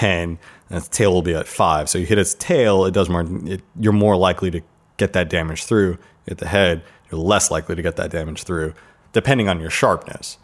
ten, 0.00 0.38
and 0.68 0.78
its 0.78 0.88
tail 0.88 1.12
will 1.12 1.22
be 1.22 1.34
at 1.34 1.46
five. 1.46 1.88
So 1.88 1.98
you 1.98 2.06
hit 2.06 2.18
its 2.18 2.34
tail, 2.34 2.84
it 2.86 2.94
does 2.94 3.08
more. 3.08 3.26
It, 3.44 3.62
you're 3.78 3.92
more 3.92 4.16
likely 4.16 4.50
to 4.50 4.60
get 4.96 5.12
that 5.12 5.28
damage 5.28 5.64
through. 5.64 5.98
Hit 6.26 6.38
the 6.38 6.48
head, 6.48 6.82
you're 7.10 7.20
less 7.20 7.50
likely 7.50 7.74
to 7.76 7.82
get 7.82 7.96
that 7.96 8.10
damage 8.10 8.44
through, 8.44 8.74
depending 9.12 9.48
on 9.48 9.60
your 9.60 9.70
sharpness. 9.70 10.38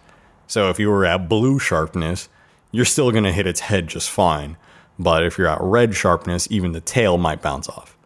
So 0.47 0.71
if 0.71 0.79
you 0.79 0.91
were 0.91 1.05
at 1.05 1.29
blue 1.29 1.59
sharpness, 1.59 2.29
you're 2.73 2.85
still 2.85 3.11
going 3.11 3.25
to 3.25 3.33
hit 3.33 3.47
its 3.47 3.61
head 3.61 3.89
just 3.89 4.11
fine. 4.11 4.57
But 4.99 5.25
if 5.25 5.39
you're 5.39 5.49
at 5.49 5.61
red 5.61 5.95
sharpness, 5.95 6.49
even 6.51 6.73
the 6.73 6.81
tail 6.81 7.19
might 7.19 7.43
bounce 7.43 7.69
off. 7.69 7.97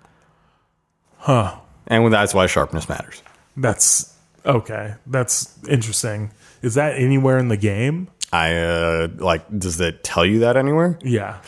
Huh. 1.19 1.59
And 1.87 2.13
that's 2.13 2.35
why 2.35 2.47
sharpness 2.47 2.89
matters. 2.89 3.23
That's 3.57 4.17
okay. 4.45 4.95
That's 5.07 5.59
interesting. 5.69 6.33
Is 6.63 6.75
that 6.75 6.97
anywhere 6.97 7.39
in 7.39 7.49
the 7.49 7.57
game? 7.57 8.09
I 8.33 8.57
uh, 8.57 9.09
like. 9.17 9.47
Does 9.59 9.79
that 9.79 10.05
tell 10.05 10.25
you 10.25 10.41
that 10.41 10.57
anywhere? 10.57 10.99
Yeah. 11.03 11.41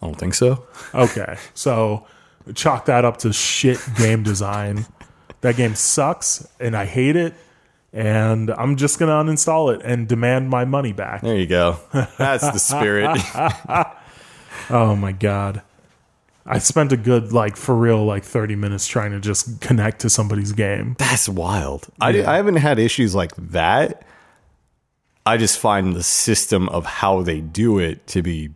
I 0.00 0.06
don't 0.06 0.14
think 0.16 0.34
so. 0.34 0.66
Okay. 0.94 1.36
So 1.54 2.06
chalk 2.54 2.86
that 2.86 3.04
up 3.04 3.18
to 3.18 3.32
shit 3.32 3.78
game 3.96 4.22
design. 4.22 4.86
That 5.42 5.56
game 5.56 5.74
sucks 5.74 6.46
and 6.58 6.76
I 6.76 6.86
hate 6.86 7.16
it. 7.16 7.34
And 7.92 8.50
I'm 8.50 8.76
just 8.76 8.98
going 8.98 9.10
to 9.10 9.32
uninstall 9.32 9.74
it 9.74 9.82
and 9.84 10.08
demand 10.08 10.48
my 10.48 10.64
money 10.64 10.92
back. 10.92 11.20
There 11.20 11.36
you 11.36 11.46
go. 11.46 11.78
That's 12.16 12.50
the 12.50 12.58
spirit. 12.58 13.20
Oh 14.70 14.94
my 14.96 15.12
God. 15.12 15.62
I 16.44 16.58
spent 16.58 16.92
a 16.92 16.96
good, 16.96 17.32
like, 17.32 17.56
for 17.56 17.74
real, 17.74 18.04
like 18.04 18.24
30 18.24 18.56
minutes 18.56 18.86
trying 18.86 19.12
to 19.12 19.20
just 19.20 19.60
connect 19.60 20.00
to 20.00 20.10
somebody's 20.10 20.52
game. 20.52 20.96
That's 20.98 21.28
wild. 21.28 21.88
I, 22.00 22.22
I 22.24 22.36
haven't 22.36 22.56
had 22.56 22.78
issues 22.78 23.14
like 23.14 23.34
that. 23.36 24.04
I 25.24 25.36
just 25.36 25.58
find 25.58 25.94
the 25.94 26.02
system 26.02 26.68
of 26.68 26.84
how 26.84 27.22
they 27.22 27.40
do 27.40 27.78
it 27.78 28.06
to 28.08 28.22
be, 28.22 28.50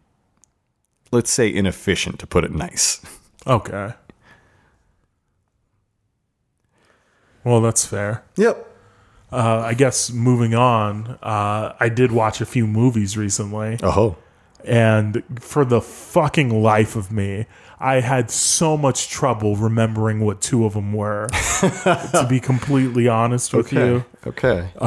let's 1.12 1.30
say, 1.30 1.52
inefficient, 1.52 2.18
to 2.20 2.26
put 2.26 2.44
it 2.44 2.52
nice. 2.52 3.00
Okay. 3.48 3.92
Well, 7.44 7.60
that's 7.60 7.86
fair. 7.86 8.24
Yep. 8.34 8.66
Uh, 9.30 9.60
I 9.60 9.74
guess 9.74 10.10
moving 10.10 10.52
on, 10.52 11.16
uh, 11.22 11.74
I 11.78 11.88
did 11.88 12.10
watch 12.10 12.40
a 12.40 12.44
few 12.44 12.66
movies 12.66 13.16
recently. 13.16 13.78
Oh, 13.84 14.16
and 14.64 15.22
for 15.38 15.64
the 15.64 15.80
fucking 15.80 16.60
life 16.62 16.96
of 16.96 17.12
me, 17.12 17.46
I 17.78 18.00
had 18.00 18.30
so 18.30 18.76
much 18.78 19.10
trouble 19.10 19.54
remembering 19.56 20.20
what 20.20 20.40
two 20.40 20.64
of 20.64 20.72
them 20.72 20.94
were. 20.94 21.26
to 21.60 22.26
be 22.28 22.40
completely 22.40 23.06
honest 23.06 23.52
with 23.52 23.72
you, 23.72 24.04
Okay. 24.26 24.70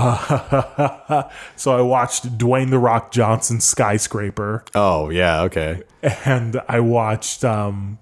so 1.56 1.78
I 1.78 1.82
watched 1.82 2.38
Dwayne 2.38 2.72
the 2.72 2.80
Rock 2.80 3.12
Johnson 3.12 3.60
Skyscraper, 3.62 4.64
oh 4.74 5.10
yeah. 5.10 5.42
Okay. 5.44 5.84
and 6.26 6.60
I 6.68 6.80
watched 6.80 7.44
um, 7.46 8.00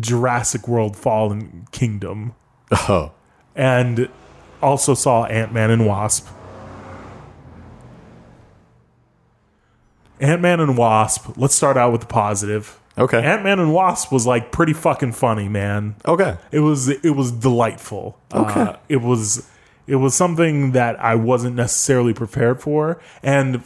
Jurassic 0.00 0.66
World 0.66 0.96
Fallen 0.96 1.68
Kingdom, 1.72 2.34
Oh. 2.88 3.12
and 3.54 4.08
also 4.62 4.94
saw 4.94 5.24
Ant 5.26 5.52
Man 5.52 5.70
and 5.70 5.86
Wasp. 5.86 6.26
Ant 10.20 10.40
Man 10.40 10.60
and 10.60 10.78
Wasp. 10.78 11.36
Let's 11.36 11.54
start 11.54 11.76
out 11.76 11.92
with 11.92 12.00
the 12.00 12.06
positive. 12.06 12.80
Okay. 12.98 13.22
Ant 13.22 13.42
Man 13.44 13.58
and 13.60 13.72
Wasp 13.74 14.10
was 14.10 14.26
like 14.26 14.52
pretty 14.52 14.72
fucking 14.72 15.12
funny, 15.12 15.48
man. 15.48 15.96
okay. 16.06 16.36
It 16.50 16.60
was 16.60 16.88
it 16.88 17.10
was 17.16 17.30
delightful. 17.32 18.18
Okay. 18.32 18.60
Uh, 18.60 18.76
it 18.88 19.02
was 19.02 19.46
it 19.86 19.96
was 19.96 20.14
something 20.14 20.72
that 20.72 20.98
I 20.98 21.14
wasn't 21.14 21.54
necessarily 21.56 22.12
prepared 22.14 22.60
for, 22.60 23.00
and 23.22 23.62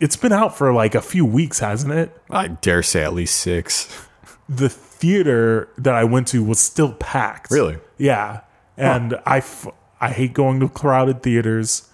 it's 0.00 0.16
been 0.16 0.32
out 0.32 0.56
for 0.58 0.72
like 0.72 0.94
a 0.94 1.00
few 1.00 1.24
weeks, 1.24 1.60
hasn't 1.60 1.92
it? 1.94 2.14
I 2.28 2.48
dare 2.48 2.82
say 2.82 3.02
at 3.04 3.14
least 3.14 3.38
six. 3.38 3.88
The 4.48 4.68
theater 4.68 5.68
that 5.76 5.94
I 5.96 6.04
went 6.04 6.28
to 6.28 6.44
was 6.44 6.60
still 6.60 6.92
packed. 6.92 7.50
Really? 7.50 7.78
Yeah, 7.98 8.42
and 8.76 9.16
I 9.26 9.38
f- 9.38 9.66
I 10.00 10.10
hate 10.10 10.34
going 10.34 10.60
to 10.60 10.68
crowded 10.68 11.24
theaters, 11.24 11.88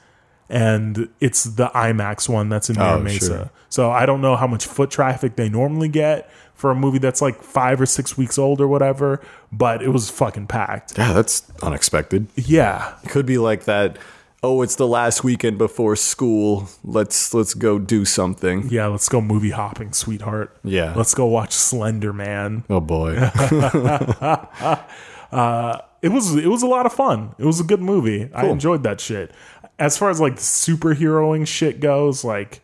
and 0.50 1.08
it's 1.18 1.44
the 1.44 1.68
IMAX 1.68 2.28
one 2.28 2.50
that's 2.50 2.68
in 2.68 2.76
Mira 2.76 2.96
Oh, 2.96 3.00
Mesa. 3.00 3.26
sure. 3.26 3.50
So 3.70 3.90
I 3.90 4.04
don't 4.04 4.20
know 4.20 4.37
how 4.37 4.46
much 4.46 4.66
foot 4.66 4.90
traffic 4.90 5.37
they 5.37 5.48
normally 5.48 5.88
get 5.88 6.30
for 6.62 6.70
a 6.70 6.75
movie 6.75 6.98
that's 6.98 7.20
like 7.20 7.42
five 7.42 7.81
or 7.81 7.87
six 7.87 8.16
weeks 8.16 8.38
old 8.38 8.61
or 8.61 8.68
whatever, 8.68 9.20
but 9.51 9.83
it 9.83 9.88
was 9.88 10.09
fucking 10.09 10.46
packed. 10.46 10.96
Yeah, 10.96 11.12
that's 11.12 11.42
unexpected. 11.62 12.29
Yeah, 12.37 12.94
It 13.03 13.11
could 13.11 13.27
be 13.27 13.37
like 13.37 13.64
that. 13.64 13.98
Oh, 14.44 14.62
it's 14.62 14.75
the 14.77 14.87
last 14.88 15.22
weekend 15.22 15.59
before 15.59 15.94
school. 15.96 16.68
Let's 16.85 17.33
let's 17.35 17.55
go 17.55 17.79
do 17.79 18.05
something. 18.05 18.68
yeah. 18.70 18.87
Let's 18.87 19.09
go 19.09 19.20
movie 19.20 19.51
hopping, 19.51 19.92
sweetheart. 19.92 20.57
Yeah. 20.64 20.94
Let's 20.96 21.14
go 21.14 21.27
watch 21.27 21.53
Slender 21.53 22.12
Man. 22.12 22.64
Oh 22.70 22.81
boy. 22.81 23.16
Uh, 25.33 25.79
it 26.03 26.11
was 26.11 26.35
it 26.35 26.48
was 26.48 26.62
a 26.62 26.66
lot 26.66 26.85
of 26.85 26.92
fun. 26.92 27.35
It 27.38 27.46
was 27.46 27.59
a 27.59 27.64
good 27.64 27.81
movie. 27.81 28.29
I 28.35 28.46
enjoyed 28.48 28.83
that 28.83 29.01
shit. 29.01 29.31
As 29.79 29.96
far 29.96 30.11
as 30.11 30.20
like 30.20 30.35
the 30.37 30.42
superheroing 30.42 31.46
shit 31.46 31.81
goes, 31.81 32.22
like 32.22 32.61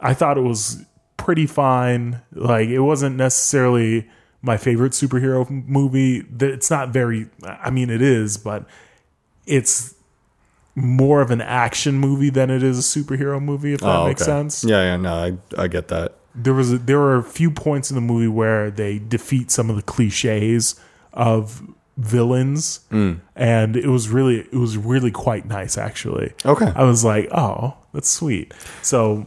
I 0.00 0.12
thought 0.12 0.36
it 0.36 0.40
was 0.40 0.84
pretty 1.16 1.46
fine. 1.46 2.22
Like 2.32 2.68
it 2.68 2.80
wasn't 2.80 3.16
necessarily 3.16 4.08
my 4.42 4.56
favorite 4.56 4.92
superhero 4.92 5.48
movie. 5.50 6.24
It's 6.40 6.70
not 6.70 6.90
very 6.90 7.28
I 7.44 7.70
mean 7.70 7.90
it 7.90 8.02
is, 8.02 8.36
but 8.36 8.66
it's 9.46 9.94
more 10.74 11.22
of 11.22 11.30
an 11.30 11.40
action 11.40 11.94
movie 11.94 12.28
than 12.30 12.50
it 12.50 12.62
is 12.62 12.78
a 12.78 12.82
superhero 13.00 13.42
movie 13.42 13.72
if 13.72 13.80
that 13.80 13.88
Oh, 13.96 14.06
makes 14.08 14.22
okay. 14.22 14.30
sense. 14.30 14.62
Yeah, 14.64 14.82
yeah, 14.82 14.96
no, 14.96 15.14
I 15.14 15.62
I 15.62 15.68
get 15.68 15.88
that. 15.88 16.16
there 16.34 16.52
was 16.54 16.72
a, 16.72 16.78
there 16.78 16.98
were 16.98 17.16
a 17.16 17.22
few 17.22 17.50
points 17.50 17.90
in 17.90 17.94
the 17.94 18.00
movie 18.02 18.28
where 18.28 18.70
they 18.70 18.98
defeat 18.98 19.50
some 19.50 19.70
of 19.70 19.76
the 19.76 19.82
cliches 19.82 20.78
of 21.14 21.62
villains 21.96 22.80
mm. 22.90 23.18
and 23.34 23.74
it 23.74 23.86
was 23.86 24.10
really 24.10 24.40
it 24.40 24.52
was 24.56 24.76
really 24.76 25.10
quite 25.10 25.46
nice 25.46 25.78
actually 25.78 26.30
Okay. 26.44 26.70
i 26.76 26.84
was 26.84 27.02
like 27.06 27.26
oh 27.32 27.74
that's 27.94 28.10
sweet 28.10 28.52
so 28.82 29.26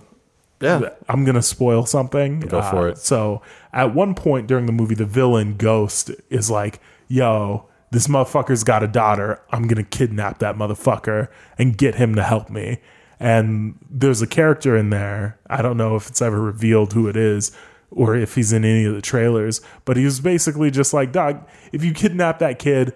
Yeah. 0.61 0.89
i'm 1.07 1.23
gonna 1.25 1.41
spoil 1.41 1.85
something 1.85 2.41
Go 2.41 2.61
for 2.61 2.87
uh, 2.87 2.91
it. 2.91 2.97
so 2.97 3.41
at 3.71 3.93
one 3.95 4.13
point 4.13 4.47
during 4.47 4.65
the 4.65 4.71
movie 4.73 4.95
the 4.95 5.05
villain 5.05 5.55
ghost 5.57 6.11
is 6.29 6.49
like 6.49 6.79
yo 7.07 7.65
this 7.91 8.07
motherfucker's 8.07 8.63
got 8.63 8.83
a 8.83 8.87
daughter 8.87 9.41
i'm 9.51 9.67
gonna 9.67 9.83
kidnap 9.83 10.39
that 10.39 10.55
motherfucker 10.55 11.29
and 11.57 11.77
get 11.77 11.95
him 11.95 12.13
to 12.15 12.23
help 12.23 12.49
me 12.49 12.79
and 13.21 13.77
there's 13.89 14.21
a 14.21 14.27
character 14.27 14.75
in 14.75 14.89
there 14.89 15.39
i 15.49 15.61
don't 15.61 15.77
know 15.77 15.95
if 15.95 16.07
it's 16.07 16.21
ever 16.21 16.41
revealed 16.41 16.93
who 16.93 17.07
it 17.07 17.15
is 17.15 17.55
or 17.91 18.15
if 18.15 18.35
he's 18.35 18.53
in 18.53 18.63
any 18.65 18.85
of 18.85 18.93
the 18.93 19.01
trailers 19.01 19.61
but 19.85 19.97
he 19.97 20.05
was 20.05 20.19
basically 20.19 20.69
just 20.69 20.93
like 20.93 21.11
dog 21.11 21.41
if 21.71 21.83
you 21.83 21.93
kidnap 21.93 22.39
that 22.39 22.59
kid 22.59 22.93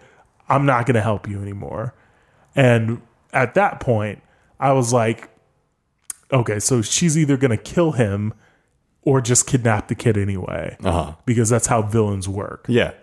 i'm 0.50 0.66
not 0.66 0.86
gonna 0.86 1.02
help 1.02 1.28
you 1.28 1.42
anymore 1.42 1.94
and 2.56 3.02
at 3.32 3.54
that 3.54 3.80
point 3.80 4.22
i 4.60 4.72
was 4.72 4.92
like 4.94 5.30
okay 6.34 6.60
so 6.60 6.82
she's 6.82 7.18
either 7.18 7.38
gonna 7.38 7.56
kill 7.58 7.94
him 7.94 8.34
or 9.06 9.22
just 9.22 9.48
kidnap 9.48 9.88
the 9.88 9.96
kid 9.96 10.18
anyway. 10.18 10.78
Uh-huh. 10.84 11.14
because 11.26 11.50
that's 11.50 11.68
how 11.68 11.82
villains 11.82 12.28
work. 12.28 12.66
Yeah. 12.68 12.94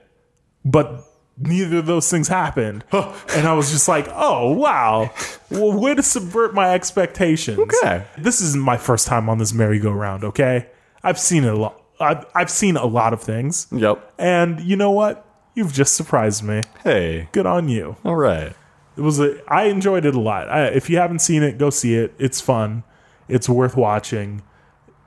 but 0.65 1.05
neither 1.39 1.79
of 1.79 1.87
those 1.87 2.11
things 2.11 2.29
happened. 2.29 2.85
And 2.93 3.47
i 3.47 3.55
was 3.55 3.71
just 3.71 3.89
like 3.89 4.07
oh 4.11 4.53
wow. 4.53 5.11
Well 5.51 5.79
way 5.79 5.95
to 5.95 6.03
subvert 6.03 6.55
my 6.55 6.75
expectations. 6.75 7.59
Okay. 7.59 8.05
this 8.19 8.41
isn't 8.41 8.63
my 8.63 8.77
first 8.77 9.07
time 9.07 9.29
on 9.29 9.39
this 9.39 9.53
merry-go-round 9.55 10.25
okay? 10.25 10.69
I've 11.03 11.19
seen 11.19 11.45
a 11.45 11.55
lot 11.55 11.81
I've, 11.99 12.25
I've 12.35 12.51
seen 12.51 12.77
a 12.77 12.87
lot 12.87 13.13
of 13.13 13.23
things. 13.23 13.67
Yep. 13.73 14.15
and 14.19 14.61
you 14.61 14.77
know 14.77 14.91
what? 14.91 15.27
You've 15.55 15.73
just 15.73 15.95
surprised 15.95 16.43
me. 16.43 16.63
Hey. 16.83 17.29
good 17.33 17.45
on 17.45 17.69
you. 17.69 17.97
All 18.05 18.17
right. 18.17 18.55
it 18.97 19.01
was 19.01 19.21
a 19.21 19.41
i 19.51 19.65
enjoyed 19.65 20.05
it 20.05 20.15
a 20.15 20.21
lot. 20.21 20.49
I, 20.49 20.67
if 20.67 20.89
you 20.91 20.97
haven't 20.99 21.21
seen 21.21 21.43
it 21.43 21.59
go 21.59 21.71
see 21.71 21.95
it. 21.95 22.15
It's 22.19 22.41
fun 22.41 22.85
it's 23.31 23.49
worth 23.49 23.77
watching 23.77 24.43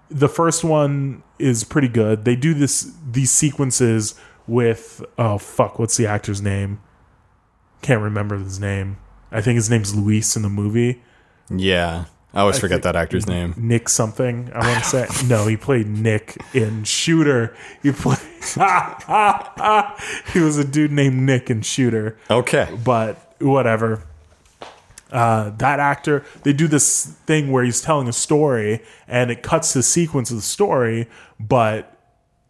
the 0.09 0.29
first 0.29 0.63
one 0.63 1.23
is 1.39 1.63
pretty 1.63 1.87
good 1.87 2.25
they 2.25 2.35
do 2.35 2.53
this 2.53 2.91
these 3.09 3.31
sequences 3.31 4.15
with 4.47 5.03
oh 5.17 5.37
fuck 5.37 5.79
what's 5.79 5.97
the 5.97 6.05
actor's 6.07 6.41
name 6.41 6.79
can't 7.81 8.01
remember 8.01 8.37
his 8.37 8.59
name 8.59 8.97
i 9.31 9.41
think 9.41 9.55
his 9.55 9.69
name's 9.69 9.95
luis 9.95 10.35
in 10.35 10.41
the 10.41 10.49
movie 10.49 11.01
Yeah. 11.49 12.05
I 12.35 12.39
always 12.41 12.57
forget 12.59 12.81
that 12.83 12.95
actor's 12.95 13.27
name. 13.27 13.53
nick 13.57 13.87
something 13.89 14.51
i 14.53 14.67
want 14.67 14.83
to 14.83 14.89
say 14.89 15.07
no 15.27 15.47
he 15.47 15.57
played 15.57 15.87
nick 15.87 16.37
in 16.53 16.83
shooter 16.83 17.55
he 17.83 17.91
played 17.91 18.17
he 20.33 20.39
was 20.39 20.57
a 20.57 20.65
dude 20.65 20.91
named 20.91 21.21
nick 21.21 21.49
in 21.49 21.61
shooter 21.61 22.17
Okay. 22.29 22.67
but 22.83 23.35
whatever. 23.39 24.03
Uh, 25.13 25.51
that 25.51 25.79
actor, 25.79 26.25
they 26.43 26.51
do 26.51 26.67
this 26.67 27.05
thing 27.27 27.51
where 27.51 27.63
he's 27.63 27.81
telling 27.81 28.07
a 28.09 28.13
story 28.13 28.81
and 29.07 29.29
it 29.31 29.43
cuts 29.43 29.71
the 29.73 29.83
sequence 29.83 30.31
of 30.31 30.35
the 30.37 30.41
story, 30.41 31.07
but 31.39 31.95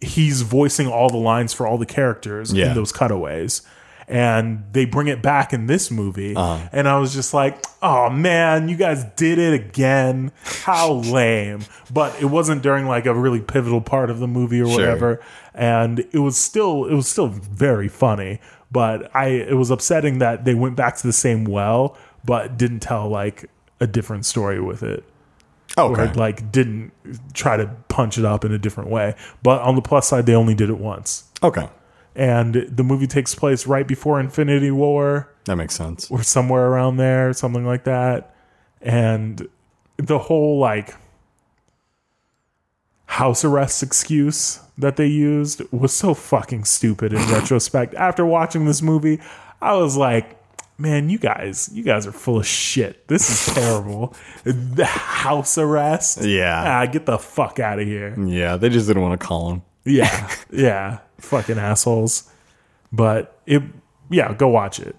he's 0.02 0.42
voicing 0.42 0.88
all 0.88 1.10
the 1.10 1.18
lines 1.18 1.54
for 1.54 1.68
all 1.68 1.78
the 1.78 1.86
characters 1.86 2.54
Yeah. 2.54 2.70
in 2.70 2.76
those 2.76 2.92
cutaways. 2.92 3.62
And 4.06 4.66
they 4.74 4.84
bring 4.84 5.08
it 5.08 5.22
back 5.22 5.54
in 5.54 5.68
this 5.68 5.90
movie. 5.90 6.36
Uh-huh. 6.36 6.68
And 6.74 6.90
I 6.90 6.98
was 7.00 7.14
just 7.14 7.34
like, 7.34 7.64
oh 7.82 8.10
man, 8.10 8.68
you 8.68 8.76
guys 8.76 9.06
did 9.16 9.40
it 9.40 9.54
again. 9.54 10.32
How 10.44 10.92
lame. 11.20 11.62
But 11.92 12.22
it 12.22 12.26
wasn't 12.26 12.64
during 12.64 12.86
like 12.86 13.06
a 13.06 13.14
really 13.14 13.40
pivotal 13.40 13.80
part 13.82 14.10
of 14.10 14.20
the 14.20 14.28
movie 14.28 14.60
or 14.62 14.68
whatever 14.68 15.22
and 15.56 16.00
it 16.12 16.20
was 16.20 16.36
still 16.36 16.86
it 16.86 16.96
was 16.96 17.08
still 17.08 17.28
very 17.28 17.88
funny 17.88 18.40
but 18.72 19.16
i 19.16 19.28
it 19.28 19.56
was 19.56 19.70
upsetting 19.70 20.18
that 20.18 20.46
they 20.46 20.56
went 20.56 20.76
back 20.76 20.96
to 20.98 21.06
the 21.06 21.14
same 21.14 21.44
well 21.46 21.96
but 22.26 22.58
didn't 22.58 22.80
tell 22.82 23.10
like 23.10 23.50
a 23.80 23.88
different 23.88 24.26
story 24.26 24.60
with 24.62 24.84
it 24.84 25.04
or 25.78 26.00
Okay. 26.00 26.14
like 26.14 26.52
didn't 26.52 26.92
try 27.34 27.58
to 27.58 27.68
punch 27.90 28.18
it 28.18 28.26
up 28.26 28.46
in 28.46 28.52
a 28.52 28.58
different 28.60 28.90
way 28.90 29.16
but 29.42 29.62
on 29.62 29.76
the 29.76 29.82
plus 29.82 30.08
side 30.08 30.26
they 30.26 30.36
only 30.36 30.54
did 30.54 30.70
it 30.70 30.78
once 30.78 31.26
Okay. 31.42 31.68
and 32.16 32.54
the 32.70 32.84
movie 32.84 33.08
takes 33.08 33.34
place 33.36 33.66
right 33.68 33.88
before 33.88 34.20
infinity 34.20 34.72
war 34.72 35.30
That 35.46 35.56
makes 35.56 35.76
sense. 35.76 36.10
or 36.12 36.22
somewhere 36.24 36.68
around 36.68 36.98
there, 36.98 37.34
something 37.34 37.66
like 37.66 37.84
that. 37.86 38.34
And 38.82 39.48
the 39.98 40.20
whole 40.20 40.60
like 40.60 40.96
house 43.06 43.44
arrest 43.46 43.84
excuse 43.84 44.60
that 44.78 44.96
they 44.96 45.06
used 45.08 45.62
was 45.72 45.94
so 45.94 46.14
fucking 46.14 46.64
stupid 46.66 47.14
in 47.14 47.20
retrospect. 47.32 47.94
After 47.96 48.26
watching 48.26 48.66
this 48.66 48.82
movie, 48.82 49.20
I 49.62 49.74
was 49.74 49.96
like, 49.98 50.38
man, 50.78 51.10
you 51.10 51.18
guys, 51.18 51.70
you 51.74 51.84
guys 51.84 52.08
are 52.08 52.12
full 52.12 52.40
of 52.40 52.48
shit. 52.48 53.08
This 53.08 53.30
is 53.30 53.54
terrible. 53.56 54.16
the 54.44 54.86
house 54.86 55.58
arrest? 55.58 56.22
Yeah. 56.24 56.64
Ah, 56.66 56.86
get 56.86 57.06
the 57.06 57.18
fuck 57.18 57.60
out 57.60 57.80
of 57.80 57.88
here. 57.88 58.16
Yeah, 58.20 58.58
they 58.58 58.70
just 58.70 58.88
didn't 58.88 59.02
want 59.04 59.20
to 59.20 59.26
call 59.26 59.52
him. 59.52 59.62
Yeah, 59.86 60.30
yeah, 60.52 61.00
fucking 61.20 61.58
assholes. 61.58 62.30
But 62.92 63.40
it, 63.46 63.62
yeah, 64.10 64.34
go 64.34 64.48
watch 64.48 64.80
it. 64.80 64.96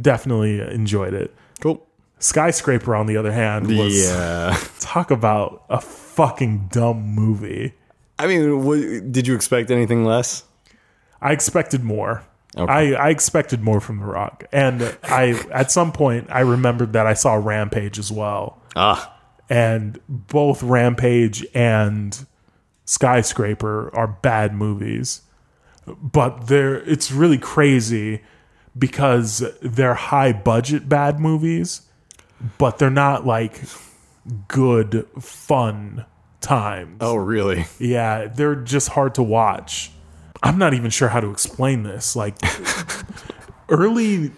Definitely 0.00 0.60
enjoyed 0.60 1.14
it. 1.14 1.34
Cool. 1.60 1.84
Skyscraper, 2.20 2.94
on 2.94 3.06
the 3.06 3.16
other 3.16 3.32
hand, 3.32 3.66
was 3.76 4.06
Yeah. 4.08 4.58
talk 4.80 5.10
about 5.10 5.64
a 5.70 5.80
fucking 5.80 6.68
dumb 6.72 7.02
movie. 7.02 7.74
I 8.18 8.26
mean, 8.26 8.64
what, 8.64 8.78
did 9.12 9.26
you 9.26 9.34
expect 9.34 9.70
anything 9.70 10.04
less? 10.04 10.44
I 11.20 11.32
expected 11.32 11.82
more. 11.84 12.24
Okay. 12.56 12.72
I, 12.96 13.06
I 13.06 13.10
expected 13.10 13.62
more 13.62 13.80
from 13.80 13.98
The 14.00 14.06
Rock, 14.06 14.44
and 14.52 14.96
I 15.04 15.40
at 15.52 15.70
some 15.70 15.92
point 15.92 16.28
I 16.30 16.40
remembered 16.40 16.94
that 16.94 17.06
I 17.06 17.14
saw 17.14 17.34
Rampage 17.34 17.98
as 17.98 18.10
well, 18.10 18.60
Ah. 18.74 19.14
and 19.50 20.00
both 20.08 20.62
Rampage 20.62 21.46
and 21.54 22.26
Skyscraper 22.84 23.94
are 23.94 24.06
bad 24.08 24.54
movies. 24.54 25.22
But 25.86 26.48
they're 26.48 26.76
it's 26.88 27.12
really 27.12 27.38
crazy 27.38 28.22
because 28.76 29.42
they're 29.62 29.94
high 29.94 30.32
budget 30.32 30.88
bad 30.88 31.20
movies, 31.20 31.82
but 32.58 32.78
they're 32.78 32.90
not 32.90 33.26
like 33.26 33.60
good 34.48 35.06
fun 35.20 36.04
times. 36.40 36.98
Oh, 37.00 37.16
really? 37.16 37.66
Yeah, 37.78 38.26
they're 38.26 38.54
just 38.54 38.90
hard 38.90 39.14
to 39.16 39.22
watch. 39.22 39.90
I'm 40.42 40.58
not 40.58 40.74
even 40.74 40.90
sure 40.90 41.08
how 41.08 41.20
to 41.20 41.30
explain 41.30 41.82
this. 41.82 42.14
Like 42.16 42.36
early 43.68 44.32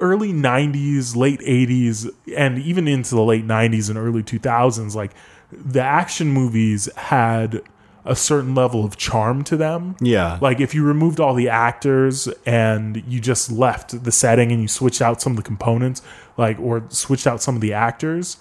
early 0.00 0.32
90s, 0.32 1.16
late 1.16 1.40
80s 1.40 2.10
and 2.36 2.58
even 2.58 2.88
into 2.88 3.14
the 3.14 3.22
late 3.22 3.46
90s 3.46 3.88
and 3.88 3.96
early 3.96 4.22
2000s 4.22 4.94
like 4.94 5.12
the 5.52 5.80
action 5.80 6.28
movies 6.30 6.88
had 6.96 7.62
a 8.04 8.14
certain 8.14 8.54
level 8.54 8.84
of 8.84 8.96
charm 8.98 9.42
to 9.44 9.56
them. 9.56 9.96
Yeah. 10.00 10.38
Like 10.42 10.60
if 10.60 10.74
you 10.74 10.84
removed 10.84 11.20
all 11.20 11.32
the 11.32 11.48
actors 11.48 12.28
and 12.44 13.02
you 13.08 13.18
just 13.20 13.50
left 13.50 14.04
the 14.04 14.12
setting 14.12 14.52
and 14.52 14.60
you 14.60 14.68
switched 14.68 15.00
out 15.00 15.22
some 15.22 15.32
of 15.32 15.36
the 15.36 15.42
components, 15.42 16.02
like 16.36 16.58
or 16.60 16.84
switched 16.90 17.26
out 17.26 17.40
some 17.40 17.54
of 17.54 17.62
the 17.62 17.72
actors, 17.72 18.36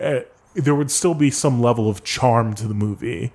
uh, 0.00 0.20
there 0.54 0.74
would 0.74 0.90
still 0.90 1.14
be 1.14 1.30
some 1.30 1.60
level 1.60 1.90
of 1.90 2.04
charm 2.04 2.54
to 2.54 2.68
the 2.68 2.74
movie. 2.74 3.32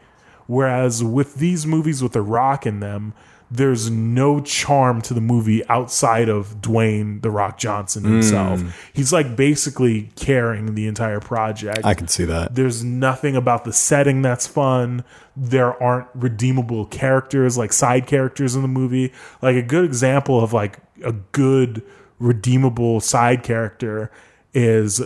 Whereas 0.48 1.04
with 1.04 1.36
these 1.36 1.66
movies 1.66 2.04
with 2.04 2.14
The 2.14 2.22
Rock 2.22 2.66
in 2.66 2.80
them, 2.80 3.14
there's 3.54 3.88
no 3.88 4.42
charm 4.42 5.00
to 5.04 5.14
the 5.14 5.22
movie 5.22 5.64
outside 5.68 6.28
of 6.28 6.60
Dwayne 6.60 7.22
The 7.22 7.30
Rock 7.30 7.60
Johnson 7.60 8.04
himself. 8.04 8.64
He's 8.94 9.14
like 9.14 9.36
basically 9.36 10.10
carrying 10.16 10.74
the 10.74 10.88
entire 10.88 11.20
project. 11.20 11.82
I 11.84 11.94
can 11.94 12.08
see 12.08 12.26
that. 12.26 12.56
There's 12.56 12.84
nothing 12.84 13.36
about 13.36 13.64
the 13.64 13.72
setting 13.72 14.24
that's 14.24 14.48
fun. 14.48 15.04
There 15.38 15.82
aren't 15.82 16.08
redeemable 16.16 16.88
characters 16.88 17.56
like 17.56 17.74
side 17.74 18.08
characters 18.08 18.56
in 18.56 18.64
the 18.64 18.68
movie. 18.68 19.14
Like 19.44 19.56
a 19.56 19.62
good 19.62 19.86
example 19.86 20.44
of 20.44 20.52
like 20.52 20.80
a 21.04 21.12
good 21.12 21.84
redeemable 22.18 23.02
side 23.02 23.44
character 23.44 24.10
is 24.56 25.00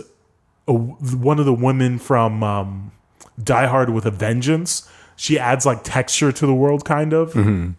a, 0.66 0.72
one 0.72 1.38
of 1.38 1.44
the 1.44 1.52
women 1.52 1.98
from 1.98 2.42
um, 2.42 2.92
Die 3.42 3.66
Hard 3.66 3.90
with 3.90 4.06
a 4.06 4.10
Vengeance. 4.10 4.90
She 5.18 5.36
adds 5.36 5.66
like 5.66 5.82
texture 5.82 6.30
to 6.30 6.46
the 6.46 6.54
world, 6.54 6.84
kind 6.84 7.12
of. 7.12 7.32
Mm-hmm. 7.32 7.70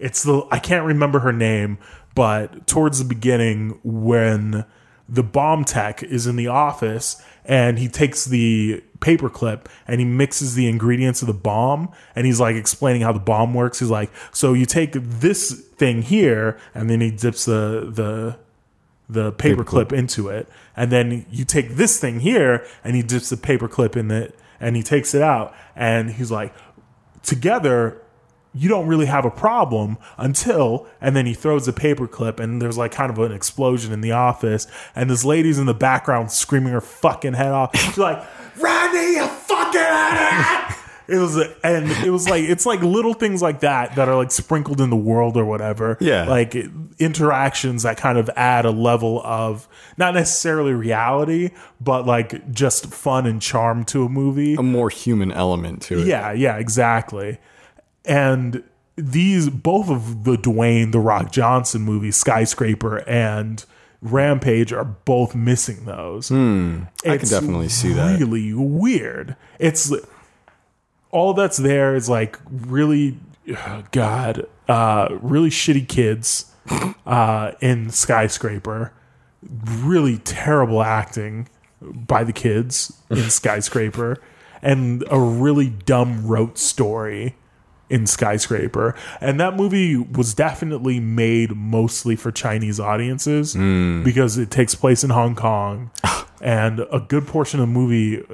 It's 0.00 0.24
the 0.24 0.44
I 0.50 0.58
can't 0.58 0.84
remember 0.84 1.20
her 1.20 1.32
name, 1.32 1.78
but 2.16 2.66
towards 2.66 2.98
the 2.98 3.04
beginning 3.04 3.78
when 3.84 4.64
the 5.08 5.22
bomb 5.22 5.64
tech 5.64 6.02
is 6.02 6.26
in 6.26 6.34
the 6.34 6.48
office 6.48 7.22
and 7.44 7.78
he 7.78 7.86
takes 7.86 8.24
the 8.24 8.82
paperclip 8.98 9.66
and 9.86 10.00
he 10.00 10.04
mixes 10.06 10.56
the 10.56 10.68
ingredients 10.68 11.22
of 11.22 11.28
the 11.28 11.34
bomb 11.34 11.92
and 12.16 12.26
he's 12.26 12.40
like 12.40 12.56
explaining 12.56 13.02
how 13.02 13.12
the 13.12 13.20
bomb 13.20 13.54
works. 13.54 13.78
He's 13.78 13.88
like, 13.88 14.10
so 14.32 14.52
you 14.52 14.66
take 14.66 14.92
this 14.94 15.52
thing 15.52 16.02
here 16.02 16.58
and 16.74 16.90
then 16.90 17.00
he 17.00 17.12
dips 17.12 17.44
the 17.44 17.88
the 17.92 18.36
the 19.08 19.32
paperclip 19.32 19.92
into 19.92 20.28
it 20.28 20.48
and 20.76 20.90
then 20.90 21.26
you 21.30 21.44
take 21.44 21.70
this 21.70 22.00
thing 22.00 22.20
here 22.20 22.66
and 22.82 22.96
he 22.96 23.02
dips 23.02 23.30
the 23.30 23.36
paperclip 23.36 23.96
in 23.96 24.10
it 24.10 24.36
and 24.60 24.76
he 24.76 24.82
takes 24.82 25.14
it 25.14 25.22
out 25.22 25.54
and 25.74 26.10
he's 26.12 26.30
like 26.30 26.54
together 27.22 28.00
you 28.52 28.68
don't 28.68 28.86
really 28.86 29.06
have 29.06 29.24
a 29.24 29.30
problem 29.30 29.96
until 30.18 30.86
and 31.00 31.14
then 31.14 31.24
he 31.24 31.34
throws 31.34 31.68
a 31.68 31.72
paperclip 31.72 32.40
and 32.40 32.60
there's 32.60 32.76
like 32.76 32.90
kind 32.90 33.10
of 33.10 33.18
an 33.18 33.32
explosion 33.32 33.92
in 33.92 34.00
the 34.00 34.12
office 34.12 34.66
and 34.94 35.08
this 35.08 35.24
lady's 35.24 35.58
in 35.58 35.66
the 35.66 35.74
background 35.74 36.30
screaming 36.30 36.72
her 36.72 36.80
fucking 36.80 37.34
head 37.34 37.52
off. 37.52 37.76
She's 37.76 37.98
like 37.98 38.22
randy 38.60 39.18
you 39.18 39.26
fucking 39.26 39.80
idiot 39.80 40.79
it 41.10 41.18
was 41.18 41.36
and 41.64 41.90
it 42.06 42.10
was 42.10 42.28
like 42.28 42.44
it's 42.44 42.64
like 42.64 42.80
little 42.82 43.14
things 43.14 43.42
like 43.42 43.60
that 43.60 43.96
that 43.96 44.08
are 44.08 44.16
like 44.16 44.30
sprinkled 44.30 44.80
in 44.80 44.90
the 44.90 44.96
world 44.96 45.36
or 45.36 45.44
whatever 45.44 45.96
Yeah. 46.00 46.24
like 46.28 46.54
interactions 46.98 47.82
that 47.82 47.96
kind 47.96 48.16
of 48.18 48.30
add 48.36 48.64
a 48.64 48.70
level 48.70 49.20
of 49.24 49.66
not 49.96 50.14
necessarily 50.14 50.72
reality 50.72 51.50
but 51.80 52.06
like 52.06 52.52
just 52.52 52.86
fun 52.86 53.26
and 53.26 53.42
charm 53.42 53.84
to 53.86 54.04
a 54.04 54.08
movie 54.08 54.54
A 54.54 54.62
more 54.62 54.88
human 54.90 55.32
element 55.32 55.82
to 55.82 56.00
it. 56.00 56.06
yeah, 56.06 56.32
yeah, 56.32 56.56
exactly. 56.58 57.38
And 58.04 58.62
these 58.96 59.48
both 59.50 59.88
of 59.90 60.24
the 60.24 60.36
Dwayne 60.36 60.92
the 60.92 60.98
Rock 61.00 61.32
Johnson 61.32 61.82
movies, 61.82 62.16
Skyscraper 62.16 62.98
and 63.08 63.64
Rampage, 64.02 64.72
are 64.72 64.84
both 64.84 65.34
missing 65.34 65.84
those. 65.84 66.28
Hmm. 66.28 66.84
I 67.06 67.16
can 67.18 67.28
definitely 67.28 67.68
see 67.68 67.92
that. 67.92 68.18
Really 68.18 68.52
weird. 68.54 69.36
It's 69.58 69.92
all 71.10 71.34
that's 71.34 71.56
there 71.56 71.94
is 71.94 72.08
like 72.08 72.38
really, 72.50 73.18
God, 73.90 74.46
uh, 74.68 75.08
really 75.20 75.50
shitty 75.50 75.88
kids 75.88 76.52
uh, 77.06 77.52
in 77.60 77.90
Skyscraper. 77.90 78.92
Really 79.42 80.18
terrible 80.18 80.82
acting 80.82 81.48
by 81.80 82.24
the 82.24 82.32
kids 82.32 82.92
in 83.08 83.30
Skyscraper, 83.30 84.20
and 84.60 85.02
a 85.10 85.18
really 85.18 85.70
dumb 85.70 86.26
rote 86.26 86.58
story 86.58 87.36
in 87.88 88.06
Skyscraper. 88.06 88.94
And 89.20 89.40
that 89.40 89.56
movie 89.56 89.96
was 89.96 90.34
definitely 90.34 91.00
made 91.00 91.56
mostly 91.56 92.16
for 92.16 92.30
Chinese 92.30 92.78
audiences 92.78 93.54
because 93.54 94.36
it 94.38 94.50
takes 94.50 94.74
place 94.74 95.02
in 95.02 95.10
Hong 95.10 95.34
Kong. 95.34 95.90
and 96.40 96.80
a 96.92 97.00
good 97.00 97.26
portion 97.26 97.60
of 97.60 97.66
the 97.66 97.72
movie, 97.72 98.24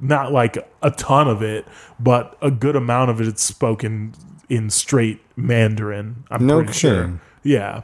not 0.00 0.32
like 0.32 0.56
a 0.82 0.90
ton 0.90 1.28
of 1.28 1.42
it, 1.42 1.66
but 1.98 2.36
a 2.42 2.50
good 2.50 2.76
amount 2.76 3.10
of 3.10 3.20
it, 3.20 3.28
it's 3.28 3.42
spoken 3.42 4.14
in 4.48 4.70
straight 4.70 5.20
Mandarin. 5.36 6.24
I'm 6.30 6.46
No 6.46 6.58
pretty 6.58 6.72
sure. 6.72 7.20
Yeah. 7.42 7.82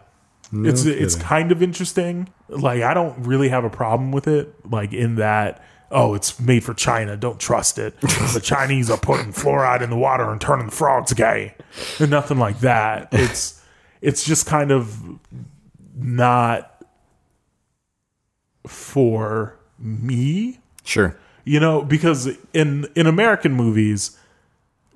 it's 0.53 0.85
it's 0.85 1.15
kidding. 1.15 1.29
kind 1.29 1.53
of 1.53 1.63
interesting. 1.63 2.29
Like 2.49 2.83
I 2.83 2.95
don't 2.95 3.19
really 3.25 3.49
have 3.49 3.65
a 3.65 3.71
problem 3.71 4.13
with 4.13 4.27
it. 4.27 4.55
Like 4.71 4.93
in 4.93 5.17
that, 5.17 5.63
oh, 5.91 6.15
it's 6.15 6.39
made 6.41 6.65
for 6.65 6.75
China. 6.75 7.17
Don't 7.17 7.39
trust 7.41 7.79
it. 7.79 8.01
the 8.01 8.41
Chinese 8.43 8.91
are 8.91 8.99
putting 8.99 9.33
fluoride 9.33 9.83
in 9.83 9.91
the 9.91 9.97
water 9.97 10.31
and 10.31 10.41
turning 10.41 10.67
the 10.67 10.73
frogs 10.73 11.13
gay. 11.13 11.55
And 12.01 12.11
nothing 12.11 12.39
like 12.39 12.61
that. 12.61 13.09
It's 13.13 13.63
it's 14.03 14.25
just 14.25 14.47
kind 14.47 14.71
of 14.71 15.01
not 15.97 16.85
for 18.67 19.57
me 19.79 20.61
Sure. 20.87 21.17
You 21.47 21.59
know 21.59 21.81
because 21.81 22.29
in 22.53 22.87
in 22.95 23.07
american 23.07 23.53
movies 23.53 24.19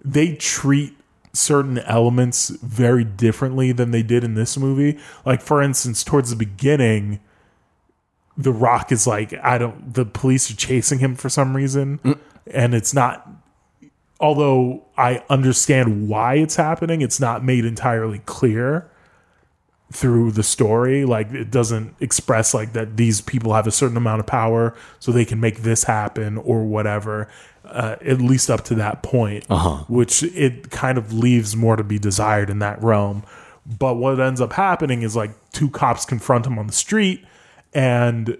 they 0.04 0.34
treat 0.34 0.94
certain 1.32 1.78
elements 1.78 2.48
very 2.48 3.04
differently 3.04 3.72
than 3.72 3.90
they 3.90 4.02
did 4.02 4.24
in 4.24 4.34
this 4.34 4.56
movie. 4.56 4.98
Like 5.24 5.40
for 5.40 5.62
instance 5.62 6.02
towards 6.02 6.30
the 6.30 6.36
beginning 6.36 7.20
the 8.36 8.52
rock 8.52 8.90
is 8.90 9.06
like 9.06 9.34
i 9.42 9.58
don't 9.58 9.94
the 9.94 10.04
police 10.04 10.50
are 10.50 10.56
chasing 10.56 10.98
him 10.98 11.14
for 11.14 11.28
some 11.28 11.56
reason. 11.56 12.00
And 12.52 12.74
it's 12.74 12.94
not 12.94 13.28
although 14.18 14.84
i 14.96 15.22
understand 15.30 16.08
why 16.08 16.34
it's 16.34 16.56
happening 16.56 17.00
it's 17.00 17.20
not 17.20 17.44
made 17.44 17.64
entirely 17.64 18.20
clear 18.20 18.90
through 19.92 20.30
the 20.30 20.42
story 20.42 21.04
like 21.04 21.32
it 21.32 21.50
doesn't 21.50 21.94
express 22.00 22.54
like 22.54 22.72
that 22.74 22.96
these 22.96 23.20
people 23.20 23.54
have 23.54 23.66
a 23.66 23.72
certain 23.72 23.96
amount 23.96 24.20
of 24.20 24.26
power 24.26 24.74
so 25.00 25.10
they 25.10 25.24
can 25.24 25.40
make 25.40 25.58
this 25.58 25.84
happen 25.84 26.38
or 26.38 26.64
whatever 26.64 27.28
uh, 27.64 27.96
at 28.02 28.20
least 28.20 28.50
up 28.50 28.62
to 28.62 28.74
that 28.74 29.02
point 29.02 29.44
which 29.88 30.22
it 30.22 30.70
kind 30.70 30.96
of 30.96 31.12
leaves 31.12 31.56
more 31.56 31.74
to 31.74 31.82
be 31.82 31.98
desired 31.98 32.48
in 32.48 32.60
that 32.60 32.80
realm 32.82 33.24
but 33.66 33.94
what 33.94 34.20
ends 34.20 34.40
up 34.40 34.52
happening 34.52 35.02
is 35.02 35.16
like 35.16 35.32
two 35.50 35.68
cops 35.68 36.04
confront 36.04 36.46
him 36.46 36.58
on 36.58 36.68
the 36.68 36.72
street 36.72 37.24
and 37.72 38.38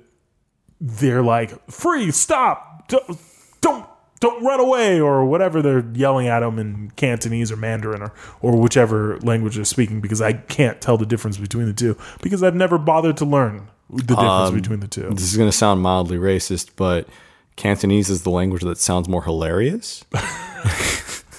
they're 0.81 1.23
like 1.23 1.71
"Free! 1.71 2.13
stop 2.13 2.89
don't 2.89 3.19
don't 3.61 3.87
don't 4.21 4.45
run 4.45 4.61
away 4.61 5.01
or 5.01 5.25
whatever 5.25 5.63
they're 5.63 5.85
yelling 5.95 6.29
at 6.29 6.43
him 6.43 6.59
in 6.59 6.91
Cantonese 6.97 7.51
or 7.51 7.57
Mandarin 7.57 8.03
or, 8.03 8.13
or 8.43 8.57
whichever 8.61 9.19
language 9.21 9.57
they're 9.57 9.65
speaking 9.65 10.01
because 10.01 10.21
I 10.21 10.35
can't 10.35 10.81
tell 10.81 10.99
the 10.99 11.07
difference 11.07 11.39
between 11.39 11.67
the 11.67 11.73
two 11.73 11.97
because 12.23 12.43
I've 12.43 12.55
never 12.55 12.77
bothered 12.79 13.17
to 13.19 13.25
learn 13.25 13.69
the 13.89 14.03
difference 14.15 14.51
between 14.51 14.81
the 14.81 14.89
two. 14.89 15.09
This 15.11 15.31
is 15.31 15.37
going 15.37 15.49
to 15.51 15.57
sound 15.57 15.81
mildly 15.81 16.19
racist, 16.19 16.71
but 16.77 17.09
Cantonese 17.57 18.11
is 18.11 18.23
the 18.23 18.31
language 18.31 18.63
that 18.63 18.79
sounds 18.79 19.09
more 19.09 19.25
hilarious. 19.25 20.05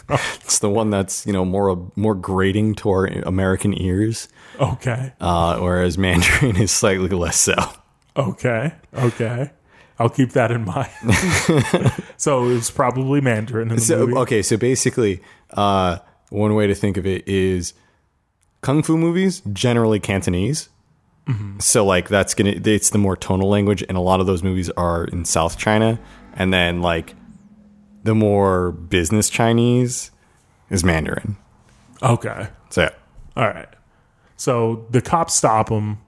it's 0.10 0.60
the 0.60 0.70
one 0.70 0.90
that's 0.90 1.26
you 1.26 1.34
know 1.34 1.46
more 1.46 1.92
more 1.96 2.16
grating 2.16 2.76
to 2.76 2.90
our 2.90 3.06
American 3.06 3.80
ears, 3.80 4.28
Okay. 4.60 5.14
uh, 5.22 5.58
whereas 5.60 5.98
Mandarin 5.98 6.58
is 6.62 6.72
slightly 6.72 7.10
less 7.10 7.40
so. 7.40 7.56
Okay. 8.18 8.74
Okay. 8.94 9.52
I'll 10.02 10.10
keep 10.10 10.32
that 10.32 10.52
in 10.52 10.66
mind. 10.66 10.90
so 12.18 12.50
it's 12.50 12.72
probably 12.72 13.22
Mandarin 13.22 13.70
in 13.70 13.76
the 13.76 13.82
So 13.82 14.00
movie. 14.08 14.16
okay, 14.20 14.42
so 14.42 14.58
basically, 14.58 15.22
uh, 15.52 16.00
one 16.30 16.56
way 16.56 16.66
to 16.68 16.74
think 16.76 16.98
of 16.98 17.06
it 17.06 17.28
is 17.28 17.74
kung 18.62 18.82
fu 18.84 18.98
movies 18.98 19.42
generally 19.54 20.00
Cantonese. 20.00 20.70
So 21.60 21.86
like 21.86 22.10
that's 22.10 22.34
gonna 22.34 22.56
it's 22.66 22.90
the 22.90 22.98
more 22.98 23.16
tonal 23.16 23.48
language, 23.48 23.84
and 23.88 23.98
a 23.98 24.02
lot 24.02 24.20
of 24.20 24.26
those 24.26 24.44
movies 24.44 24.70
are 24.72 25.06
in 25.06 25.24
South 25.24 25.58
China, 25.58 25.98
and 26.34 26.54
then 26.54 26.82
like 26.82 27.16
the 28.04 28.14
more 28.14 28.72
business 28.74 29.30
Chinese 29.30 30.12
is 30.70 30.84
Mandarin. 30.84 31.38
Okay. 32.04 32.48
So 32.70 32.82
yeah. 32.82 32.90
All 33.38 33.48
right. 33.48 33.70
So 34.36 34.86
the 34.90 35.02
cops 35.02 35.36
stop 35.36 35.70
him, 35.70 36.00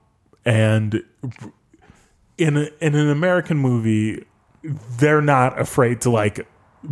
and 0.44 1.02
in 2.38 2.58
a, 2.58 2.70
in 2.82 2.96
an 2.96 3.10
American 3.10 3.58
movie, 3.58 4.26
they're 4.98 5.22
not 5.22 5.60
afraid 5.60 6.02
to 6.02 6.10
like 6.10 6.48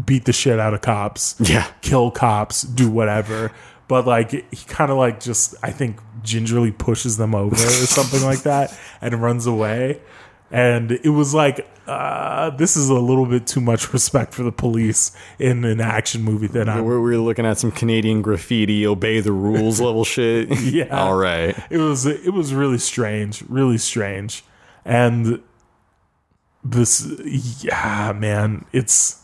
beat 0.05 0.25
the 0.25 0.33
shit 0.33 0.59
out 0.59 0.73
of 0.73 0.81
cops, 0.81 1.35
Yeah. 1.39 1.67
kill 1.81 2.11
cops, 2.11 2.61
do 2.63 2.89
whatever. 2.89 3.51
But 3.87 4.07
like 4.07 4.31
he 4.31 4.65
kind 4.67 4.89
of 4.91 4.97
like 4.97 5.19
just 5.19 5.55
I 5.61 5.71
think 5.71 5.99
gingerly 6.23 6.71
pushes 6.71 7.17
them 7.17 7.35
over 7.35 7.55
or 7.55 7.57
something 7.59 8.21
like 8.23 8.43
that, 8.43 8.77
and 9.01 9.21
runs 9.21 9.45
away. 9.47 10.01
And 10.53 10.91
it 10.91 11.09
was 11.09 11.33
like, 11.33 11.65
uh, 11.87 12.49
this 12.51 12.75
is 12.75 12.89
a 12.89 12.93
little 12.93 13.25
bit 13.25 13.47
too 13.47 13.61
much 13.61 13.93
respect 13.93 14.33
for 14.33 14.43
the 14.43 14.51
police 14.51 15.13
in 15.39 15.63
an 15.63 15.79
action 15.79 16.21
movie 16.23 16.47
that 16.47 16.67
I'm 16.67 16.83
We're, 16.83 16.99
we're 17.01 17.17
looking 17.19 17.45
at 17.45 17.57
some 17.57 17.71
Canadian 17.71 18.21
graffiti, 18.21 18.85
obey 18.85 19.21
the 19.21 19.31
rules 19.31 19.79
level 19.79 20.03
shit. 20.03 20.49
Yeah. 20.61 20.87
All 20.97 21.15
right. 21.15 21.57
it 21.69 21.77
was 21.77 22.05
it 22.05 22.33
was 22.33 22.53
really 22.53 22.77
strange, 22.79 23.43
really 23.49 23.77
strange, 23.77 24.43
and 24.85 25.41
this 26.63 27.07
yeah, 27.63 28.13
man, 28.13 28.65
it's 28.71 29.23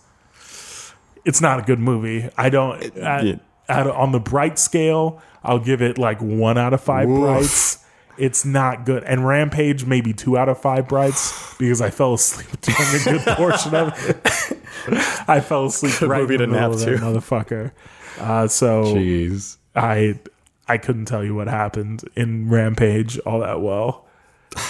it's 1.26 1.42
not 1.42 1.60
a 1.60 1.62
good 1.64 1.80
movie. 1.80 2.30
I 2.38 2.50
don't 2.50 2.82
at, 2.98 3.26
yeah. 3.26 3.36
at- 3.70 3.88
on 3.88 4.12
the 4.12 4.20
bright 4.20 4.58
scale, 4.60 5.22
I'll 5.44 5.60
give 5.60 5.82
it 5.82 5.98
like 5.98 6.22
one 6.22 6.58
out 6.58 6.74
of 6.74 6.82
five 6.82 7.08
Woof. 7.08 7.20
brights. 7.20 7.84
It's 8.18 8.44
not 8.44 8.86
good, 8.86 9.04
and 9.04 9.28
Rampage 9.28 9.86
maybe 9.86 10.12
two 10.12 10.40
out 10.40 10.50
of 10.50 10.60
five 10.60 10.88
brights 10.88 11.56
because 11.60 11.82
I 11.82 11.92
fell 11.92 12.16
asleep 12.16 12.48
during 12.62 13.02
a 13.02 13.04
good 13.04 13.36
portion 13.36 13.76
of 13.76 13.94
it. 14.10 14.58
I 15.28 15.40
fell 15.40 15.68
asleep 15.68 16.02
right 16.02 16.22
movie 16.22 16.34
in 16.36 16.40
the 16.40 16.46
to 16.48 16.52
middle 16.52 16.72
nap 16.72 16.80
of 16.80 16.80
that 16.80 17.22
motherfucker. 17.22 17.72
Uh, 18.20 18.48
so 18.48 18.86
Jeez. 18.86 19.58
I 19.76 20.20
I 20.68 20.80
couldn't 20.80 21.06
tell 21.06 21.24
you 21.24 21.36
what 21.36 21.48
happened 21.48 22.04
in 22.16 22.50
Rampage 22.50 23.20
all 23.20 23.42
that 23.42 23.62
well. 23.62 24.07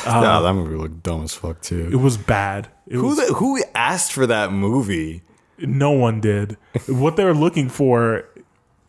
Yeah, 0.05 0.39
that 0.41 0.53
movie 0.53 0.75
looked 0.75 1.03
dumb 1.03 1.23
as 1.23 1.33
fuck 1.33 1.61
too. 1.61 1.89
It 1.91 1.97
was 1.97 2.17
bad. 2.17 2.67
It 2.87 2.95
Who 2.95 3.07
was, 3.07 3.17
the, 3.17 3.33
who 3.33 3.61
asked 3.75 4.11
for 4.11 4.25
that 4.27 4.51
movie? 4.51 5.23
no 5.59 5.91
one 5.91 6.21
did. 6.21 6.57
what 6.87 7.15
they 7.15 7.23
were 7.25 7.33
looking 7.33 7.69
for, 7.69 8.25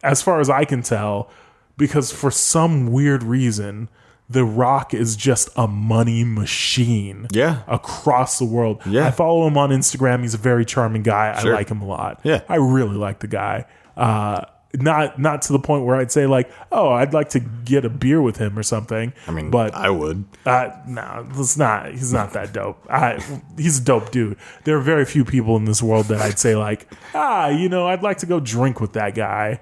as 0.02 0.22
far 0.22 0.40
as 0.40 0.50
I 0.50 0.64
can 0.64 0.82
tell, 0.82 1.30
because 1.76 2.12
for 2.12 2.30
some 2.30 2.92
weird 2.92 3.22
reason, 3.22 3.88
The 4.28 4.44
Rock 4.44 4.92
is 4.92 5.16
just 5.16 5.48
a 5.56 5.66
money 5.66 6.24
machine. 6.24 7.26
Yeah. 7.32 7.62
Across 7.66 8.38
the 8.38 8.44
world. 8.44 8.82
Yeah. 8.84 9.06
I 9.06 9.10
follow 9.10 9.46
him 9.46 9.56
on 9.56 9.70
Instagram. 9.70 10.22
He's 10.22 10.34
a 10.34 10.38
very 10.38 10.64
charming 10.64 11.02
guy. 11.02 11.40
Sure. 11.40 11.54
I 11.54 11.58
like 11.58 11.70
him 11.70 11.80
a 11.80 11.86
lot. 11.86 12.20
Yeah. 12.24 12.42
I 12.48 12.56
really 12.56 12.96
like 12.96 13.20
the 13.20 13.28
guy. 13.28 13.64
Uh 13.96 14.44
not 14.74 15.18
not 15.18 15.42
to 15.42 15.52
the 15.52 15.58
point 15.58 15.84
where 15.86 15.96
I'd 15.96 16.12
say 16.12 16.26
like, 16.26 16.50
oh, 16.70 16.90
I'd 16.90 17.14
like 17.14 17.30
to 17.30 17.40
get 17.40 17.84
a 17.84 17.88
beer 17.88 18.20
with 18.20 18.36
him 18.36 18.58
or 18.58 18.62
something. 18.62 19.12
I 19.26 19.30
mean, 19.30 19.50
but 19.50 19.74
I 19.74 19.88
would. 19.90 20.24
Uh, 20.44 20.70
no, 20.86 21.26
it's 21.36 21.56
not. 21.56 21.90
He's 21.92 22.12
not 22.12 22.32
that 22.34 22.52
dope. 22.52 22.78
I, 22.90 23.18
he's 23.56 23.78
a 23.80 23.82
dope 23.84 24.10
dude. 24.10 24.36
There 24.64 24.76
are 24.76 24.80
very 24.82 25.04
few 25.06 25.24
people 25.24 25.56
in 25.56 25.64
this 25.64 25.82
world 25.82 26.06
that 26.06 26.20
I'd 26.20 26.38
say 26.38 26.54
like, 26.54 26.86
ah, 27.14 27.48
you 27.48 27.68
know, 27.68 27.86
I'd 27.86 28.02
like 28.02 28.18
to 28.18 28.26
go 28.26 28.40
drink 28.40 28.80
with 28.80 28.92
that 28.92 29.14
guy. 29.14 29.60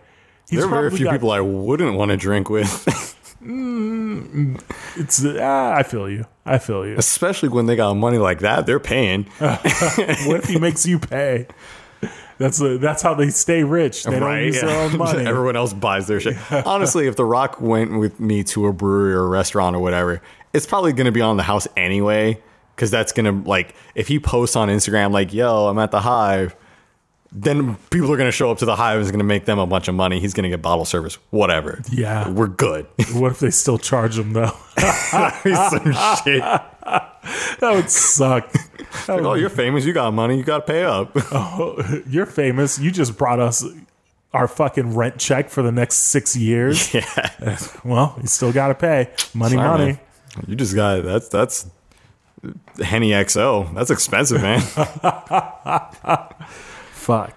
He's 0.50 0.58
There 0.60 0.68
are 0.68 0.70
very 0.70 0.90
few 0.90 1.04
got- 1.06 1.12
people 1.12 1.30
I 1.30 1.40
wouldn't 1.40 1.96
want 1.96 2.10
to 2.10 2.16
drink 2.16 2.48
with, 2.50 2.68
It's 4.96 5.24
ah, 5.24 5.74
I 5.74 5.82
feel 5.82 6.08
you. 6.10 6.24
I 6.44 6.58
feel 6.58 6.86
you. 6.86 6.96
especially 6.96 7.48
when 7.48 7.66
they 7.66 7.74
got 7.76 7.94
money 7.94 8.18
like 8.18 8.40
that. 8.40 8.66
They're 8.66 8.80
paying. 8.80 9.24
what 9.38 10.40
if 10.40 10.44
he 10.46 10.58
makes 10.58 10.86
you 10.86 10.98
pay? 10.98 11.46
That's 12.38 12.60
a, 12.60 12.78
that's 12.78 13.02
how 13.02 13.14
they 13.14 13.30
stay 13.30 13.64
rich. 13.64 14.04
They 14.04 14.18
don't 14.18 14.42
use 14.44 14.60
their 14.60 14.78
own 14.78 14.96
money. 14.98 15.24
Everyone 15.24 15.56
else 15.56 15.72
buys 15.72 16.06
their 16.06 16.20
shit. 16.20 16.36
Honestly, 16.66 17.06
if 17.06 17.16
The 17.16 17.24
Rock 17.24 17.60
went 17.60 17.98
with 17.98 18.20
me 18.20 18.44
to 18.44 18.66
a 18.66 18.72
brewery 18.72 19.14
or 19.14 19.24
a 19.24 19.28
restaurant 19.28 19.74
or 19.74 19.80
whatever, 19.80 20.20
it's 20.52 20.66
probably 20.66 20.92
going 20.92 21.06
to 21.06 21.12
be 21.12 21.20
on 21.22 21.36
the 21.36 21.42
house 21.42 21.66
anyway. 21.76 22.40
Because 22.74 22.90
that's 22.90 23.12
going 23.12 23.24
to, 23.42 23.48
like, 23.48 23.74
if 23.94 24.06
he 24.08 24.18
posts 24.18 24.54
on 24.54 24.68
Instagram, 24.68 25.10
like, 25.10 25.32
yo, 25.32 25.68
I'm 25.68 25.78
at 25.78 25.90
the 25.90 26.00
Hive, 26.02 26.54
then 27.32 27.76
people 27.90 28.12
are 28.12 28.18
going 28.18 28.28
to 28.28 28.32
show 28.32 28.50
up 28.50 28.58
to 28.58 28.66
the 28.66 28.76
Hive 28.76 28.96
and 28.96 29.02
it's 29.02 29.10
going 29.10 29.18
to 29.20 29.24
make 29.24 29.46
them 29.46 29.58
a 29.58 29.66
bunch 29.66 29.88
of 29.88 29.94
money. 29.94 30.20
He's 30.20 30.34
going 30.34 30.44
to 30.44 30.50
get 30.50 30.60
bottle 30.60 30.84
service, 30.84 31.14
whatever. 31.30 31.80
Yeah. 31.90 32.28
We're 32.28 32.48
good. 32.48 32.86
what 33.14 33.32
if 33.32 33.40
they 33.40 33.50
still 33.50 33.78
charge 33.78 34.18
him 34.18 34.34
though? 34.34 34.52
Some 34.78 35.94
shit. 36.22 36.42
that 37.60 37.72
would 37.74 37.90
suck. 37.90 38.50
That 38.52 39.20
Oh, 39.20 39.30
would- 39.30 39.40
you're 39.40 39.50
famous. 39.50 39.84
You 39.84 39.92
got 39.92 40.12
money. 40.12 40.36
You 40.38 40.44
got 40.44 40.66
to 40.66 40.72
pay 40.72 40.84
up. 40.84 41.12
Oh, 41.32 42.00
you're 42.08 42.26
famous. 42.26 42.78
You 42.78 42.90
just 42.90 43.16
brought 43.18 43.40
us 43.40 43.64
our 44.32 44.48
fucking 44.48 44.94
rent 44.94 45.18
check 45.18 45.48
for 45.50 45.62
the 45.62 45.72
next 45.72 45.96
six 45.96 46.36
years. 46.36 46.92
yeah. 46.94 47.28
Well, 47.84 48.16
you 48.20 48.26
still 48.28 48.52
got 48.52 48.68
to 48.68 48.74
pay 48.74 49.10
money, 49.34 49.56
Sorry, 49.56 49.68
money. 49.68 49.84
man. 49.92 50.00
You 50.46 50.54
just 50.56 50.74
got 50.74 51.02
that's 51.04 51.28
that's 51.28 51.66
Henny 52.82 53.10
XO. 53.10 53.72
That's 53.74 53.90
expensive, 53.90 54.42
man. 54.42 54.60
Fuck. 56.92 57.34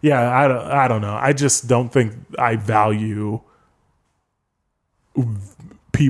Yeah, 0.00 0.36
I 0.36 0.48
don't. 0.48 0.66
I 0.66 0.88
don't 0.88 1.00
know. 1.02 1.14
I 1.14 1.32
just 1.32 1.68
don't 1.68 1.88
think 1.90 2.14
I 2.38 2.56
value 2.56 3.40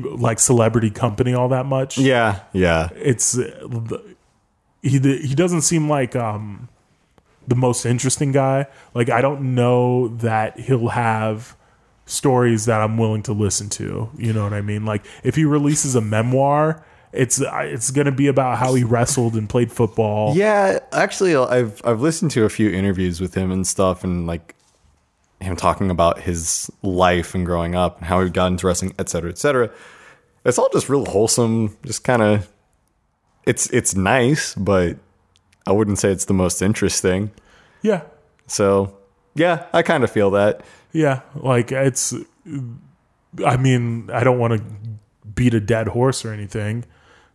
people 0.00 0.16
like 0.16 0.38
celebrity 0.38 0.90
company 0.90 1.34
all 1.34 1.48
that 1.48 1.66
much. 1.66 1.98
yeah, 1.98 2.40
yeah. 2.52 2.88
It's 2.94 3.38
uh, 3.38 3.98
he. 4.82 4.98
He 4.98 5.34
doesn't 5.34 5.62
seem 5.62 5.88
like 5.88 6.16
um 6.16 6.68
the 7.46 7.56
most 7.56 7.84
interesting 7.86 8.32
guy. 8.32 8.66
Like 8.94 9.10
I 9.10 9.20
don't 9.20 9.54
know 9.54 10.08
that 10.08 10.58
he'll 10.58 10.88
have 10.88 11.56
stories 12.06 12.66
that 12.66 12.80
I'm 12.80 12.98
willing 12.98 13.22
to 13.24 13.32
listen 13.32 13.68
to. 13.70 14.10
You 14.16 14.32
know 14.32 14.44
what 14.44 14.52
I 14.52 14.60
mean? 14.60 14.84
Like 14.84 15.04
if 15.22 15.34
he 15.36 15.44
releases 15.44 15.94
a 15.94 16.00
memoir. 16.00 16.84
It's 17.14 17.42
it's 17.44 17.90
gonna 17.90 18.10
be 18.10 18.26
about 18.28 18.56
how 18.56 18.72
he 18.72 18.84
wrestled 18.84 19.34
and 19.34 19.46
played 19.46 19.70
football. 19.70 20.34
Yeah, 20.34 20.78
actually, 20.92 21.36
I've 21.36 21.82
I've 21.84 22.00
listened 22.00 22.30
to 22.30 22.46
a 22.46 22.48
few 22.48 22.70
interviews 22.70 23.20
with 23.20 23.34
him 23.34 23.50
and 23.50 23.66
stuff, 23.66 24.02
and 24.02 24.26
like 24.26 24.54
him 25.42 25.56
talking 25.56 25.90
about 25.90 26.20
his 26.20 26.70
life 26.82 27.34
and 27.34 27.44
growing 27.44 27.74
up 27.74 27.98
and 27.98 28.06
how 28.06 28.22
he 28.22 28.30
got 28.30 28.46
into 28.46 28.66
wrestling, 28.66 28.94
et 28.98 29.08
cetera, 29.08 29.30
et 29.30 29.38
cetera. 29.38 29.70
It's 30.44 30.58
all 30.58 30.68
just 30.72 30.88
real 30.88 31.04
wholesome. 31.04 31.76
Just 31.84 32.04
kind 32.04 32.22
of, 32.22 32.48
it's 33.46 33.68
it's 33.70 33.94
nice, 33.94 34.54
but 34.54 34.96
I 35.66 35.72
wouldn't 35.72 35.98
say 35.98 36.10
it's 36.10 36.24
the 36.26 36.34
most 36.34 36.62
interesting. 36.62 37.30
yeah. 37.82 38.02
So 38.46 38.96
yeah, 39.34 39.66
I 39.72 39.82
kind 39.82 40.04
of 40.04 40.10
feel 40.10 40.30
that. 40.32 40.62
Yeah, 40.92 41.20
like 41.34 41.72
it's. 41.72 42.12
I 43.46 43.56
mean, 43.56 44.10
I 44.12 44.24
don't 44.24 44.38
want 44.38 44.58
to 44.58 44.64
beat 45.34 45.54
a 45.54 45.60
dead 45.60 45.88
horse 45.88 46.24
or 46.24 46.32
anything, 46.32 46.84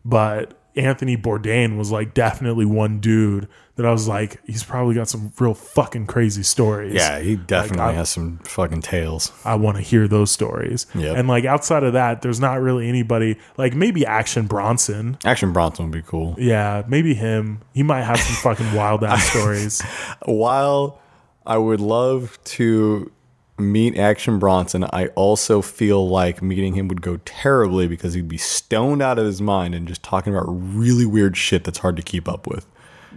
but 0.06 0.54
Anthony 0.78 1.18
Bourdain 1.18 1.78
was 1.78 1.92
like 1.92 2.14
definitely 2.14 2.66
one 2.66 3.00
dude 3.00 3.48
that 3.76 3.86
I 3.86 3.92
was 3.92 4.08
like, 4.08 4.42
he's 4.46 4.64
probably 4.64 4.96
got 4.96 5.08
some 5.08 5.32
real 5.40 5.54
fucking 5.54 6.08
crazy 6.08 6.42
stories. 6.44 6.94
Yeah, 6.96 7.20
he 7.20 7.36
definitely 7.36 7.82
I- 7.86 7.92
has 7.94 8.10
some 8.10 8.38
fucking 8.40 8.82
tales. 8.82 9.32
I 9.46 9.56
want 9.56 9.78
to 9.78 9.84
hear 9.84 10.08
those 10.08 10.32
stories. 10.32 10.88
Yep. 10.96 11.16
And 11.18 11.28
like 11.28 11.46
outside 11.46 11.84
of 11.84 11.94
that, 11.94 12.22
there's 12.22 12.40
not 12.40 12.60
really 12.62 12.88
anybody 12.90 13.38
like 13.58 13.76
maybe 13.76 14.06
Action 14.06 14.48
Bronson. 14.48 15.18
Action 15.26 15.54
Bronson 15.54 15.86
would 15.86 15.94
be 15.94 16.02
cool. 16.08 16.36
Yeah, 16.40 16.84
maybe 16.88 17.14
him. 17.14 17.62
He 17.74 17.84
might 17.84 18.02
have 18.04 18.20
some 18.20 18.36
fucking 18.38 18.74
wild 18.74 19.04
ass 19.04 19.24
stories. 19.30 19.82
While 20.26 21.00
I 21.46 21.58
would 21.58 21.80
love 21.80 22.38
to 22.46 23.12
meet 23.58 23.98
Action 23.98 24.40
Bronson, 24.40 24.86
I 24.94 25.08
also 25.16 25.62
feel 25.62 26.08
like 26.08 26.42
meeting 26.42 26.74
him 26.76 26.88
would 26.88 27.02
go 27.02 27.18
terribly 27.26 27.88
because 27.88 28.14
he'd 28.14 28.28
be 28.28 28.38
stoned 28.38 29.02
out 29.02 29.18
of 29.18 29.26
his 29.26 29.42
mind 29.42 29.76
and 29.76 29.88
just 29.88 30.04
talking 30.04 30.34
about 30.34 30.46
really 30.48 31.06
weird 31.06 31.36
shit 31.38 31.64
that's 31.64 31.80
hard 31.80 31.96
to 31.98 32.04
keep 32.04 32.28
up 32.28 32.48
with. 32.48 32.66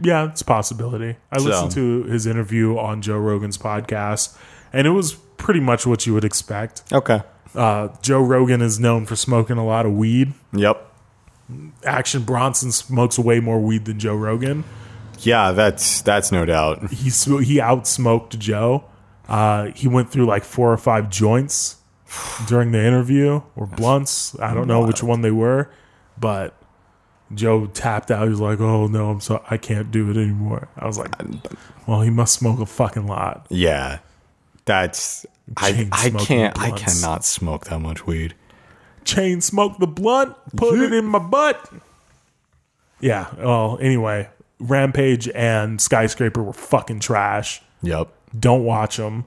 Yeah, 0.03 0.29
it's 0.31 0.41
a 0.41 0.45
possibility. 0.45 1.17
I 1.31 1.39
listened 1.39 1.73
to 1.73 2.05
his 2.05 2.27
interview 2.27 2.79
on 2.79 3.03
Joe 3.03 3.19
Rogan's 3.19 3.59
podcast, 3.59 4.37
and 4.73 4.87
it 4.87 4.91
was 4.91 5.15
pretty 5.37 5.61
much 5.61 5.87
what 5.87 6.07
you 6.07 6.15
would 6.15 6.25
expect. 6.25 6.83
Okay. 6.93 7.23
Uh, 7.55 7.89
Joe 8.01 8.23
Rogan 8.23 8.63
is 8.63 8.79
known 8.79 9.07
for 9.07 9.17
smoking 9.17 9.59
a 9.59 9.67
lot 9.67 9.85
of 9.85 9.93
weed. 9.93 10.33
Yep. 10.53 10.87
Action 11.85 12.23
Bronson 12.23 12.71
smokes 12.73 13.19
way 13.19 13.41
more 13.41 13.61
weed 13.61 13.85
than 13.85 13.99
Joe 13.99 14.15
Rogan. 14.15 14.65
Yeah, 15.19 15.53
that's 15.53 16.01
that's 16.03 16.33
no 16.33 16.45
doubt. 16.47 16.91
He 16.91 17.11
sm- 17.11 17.41
he 17.41 17.57
outsmoked 17.57 18.39
Joe. 18.39 18.85
Uh, 19.31 19.71
he 19.77 19.89
went 19.89 20.11
through 20.11 20.27
like 20.27 20.45
four 20.45 20.73
or 20.73 20.77
five 20.77 21.09
joints 21.09 21.77
during 22.49 22.73
the 22.73 22.85
interview, 22.85 23.41
or 23.57 23.67
blunts. 23.67 24.39
I 24.41 24.53
don't 24.53 24.67
know 24.67 24.85
which 24.85 25.03
one 25.03 25.23
they 25.23 25.31
were, 25.31 25.71
but 26.19 26.55
Joe 27.33 27.67
tapped 27.67 28.11
out. 28.11 28.25
He 28.25 28.31
was 28.31 28.41
like, 28.41 28.59
"Oh 28.61 28.89
no, 28.89 29.11
I'm 29.11 29.21
so 29.21 29.43
I 29.49 29.57
can't 29.57 29.91
do 29.93 30.11
it 30.11 30.17
anymore." 30.17 30.69
I 30.77 30.87
was 30.87 30.99
like, 30.99 31.15
"Well, 31.87 32.01
he 32.03 32.11
must 32.11 32.35
smoke 32.35 32.59
a 32.59 32.67
fucking 32.67 33.07
lot." 33.07 33.47
Yeah. 33.49 34.01
That's 34.65 35.25
I, 35.57 35.73
Chain 35.73 35.89
I 35.93 36.09
smoking 36.11 36.27
can't 36.27 36.59
I 36.59 36.69
blunts. 36.71 37.01
cannot 37.01 37.25
smoke 37.25 37.65
that 37.67 37.79
much 37.79 38.07
weed. 38.07 38.35
chain 39.05 39.41
smoke 39.41 39.79
the 39.79 39.87
blunt, 39.87 40.37
put 40.57 40.79
it 40.79 40.93
in 40.93 41.07
my 41.07 41.19
butt. 41.19 41.73
Yeah. 43.01 43.29
Well, 43.39 43.79
anyway, 43.81 44.29
Rampage 44.59 45.29
and 45.29 45.81
Skyscraper 45.81 46.43
were 46.43 46.53
fucking 46.53 47.01
trash. 47.01 47.63
Yep. 47.83 48.13
Don't 48.39 48.65
watch 48.65 48.97
them. 48.97 49.27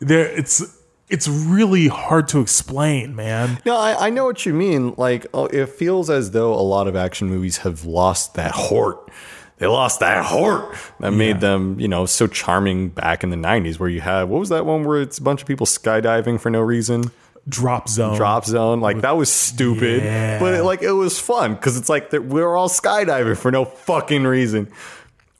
There, 0.00 0.26
it's 0.26 0.78
it's 1.08 1.28
really 1.28 1.88
hard 1.88 2.26
to 2.28 2.40
explain, 2.40 3.14
man. 3.14 3.60
No, 3.66 3.76
I, 3.76 4.06
I 4.06 4.10
know 4.10 4.24
what 4.24 4.44
you 4.46 4.54
mean. 4.54 4.94
Like, 4.96 5.26
oh, 5.34 5.44
it 5.46 5.68
feels 5.68 6.08
as 6.10 6.30
though 6.32 6.54
a 6.54 6.62
lot 6.62 6.88
of 6.88 6.96
action 6.96 7.28
movies 7.28 7.58
have 7.58 7.84
lost 7.84 8.34
that 8.34 8.52
heart. 8.52 9.10
They 9.58 9.66
lost 9.68 10.00
that 10.00 10.24
heart 10.24 10.74
that 10.98 11.12
made 11.12 11.38
them, 11.40 11.78
you 11.78 11.86
know, 11.86 12.04
so 12.06 12.26
charming 12.26 12.88
back 12.88 13.22
in 13.22 13.30
the 13.30 13.36
'90s. 13.36 13.78
Where 13.78 13.88
you 13.88 14.00
had 14.00 14.24
what 14.24 14.40
was 14.40 14.48
that 14.48 14.66
one 14.66 14.82
where 14.84 15.00
it's 15.00 15.18
a 15.18 15.22
bunch 15.22 15.40
of 15.42 15.46
people 15.46 15.66
skydiving 15.66 16.40
for 16.40 16.50
no 16.50 16.60
reason? 16.60 17.04
Drop 17.48 17.88
zone. 17.88 18.16
Drop 18.16 18.44
Zone, 18.44 18.80
like 18.80 19.00
that 19.00 19.16
was 19.16 19.30
stupid, 19.30 20.02
Yeah. 20.04 20.38
but 20.38 20.54
it, 20.54 20.62
like 20.62 20.82
it 20.82 20.92
was 20.92 21.18
fun 21.18 21.54
because 21.54 21.76
it's 21.76 21.88
like 21.88 22.10
we 22.12 22.20
were 22.20 22.56
all 22.56 22.68
skydiving 22.68 23.36
for 23.36 23.50
no 23.50 23.64
fucking 23.64 24.22
reason. 24.24 24.70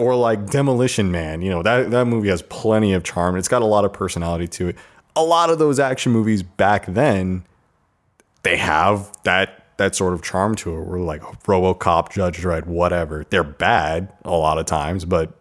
Or 0.02 0.16
like 0.16 0.50
Demolition 0.50 1.10
Man, 1.10 1.42
you 1.42 1.50
know 1.50 1.62
that 1.62 1.90
that 1.90 2.06
movie 2.06 2.28
has 2.28 2.42
plenty 2.42 2.92
of 2.92 3.04
charm. 3.04 3.36
It's 3.36 3.48
got 3.48 3.62
a 3.62 3.66
lot 3.66 3.84
of 3.84 3.92
personality 3.92 4.48
to 4.48 4.68
it. 4.68 4.76
A 5.14 5.22
lot 5.22 5.50
of 5.50 5.58
those 5.58 5.78
action 5.78 6.12
movies 6.12 6.42
back 6.42 6.86
then, 6.86 7.44
they 8.42 8.56
have 8.56 9.10
that 9.24 9.76
that 9.76 9.94
sort 9.94 10.14
of 10.14 10.22
charm 10.22 10.54
to 10.56 10.76
it. 10.78 10.86
Where 10.86 11.00
like 11.00 11.22
RoboCop, 11.22 12.10
Judge 12.10 12.38
Dredd, 12.38 12.66
whatever. 12.66 13.24
They're 13.30 13.44
bad 13.44 14.12
a 14.24 14.30
lot 14.30 14.58
of 14.58 14.66
times, 14.66 15.04
but 15.04 15.32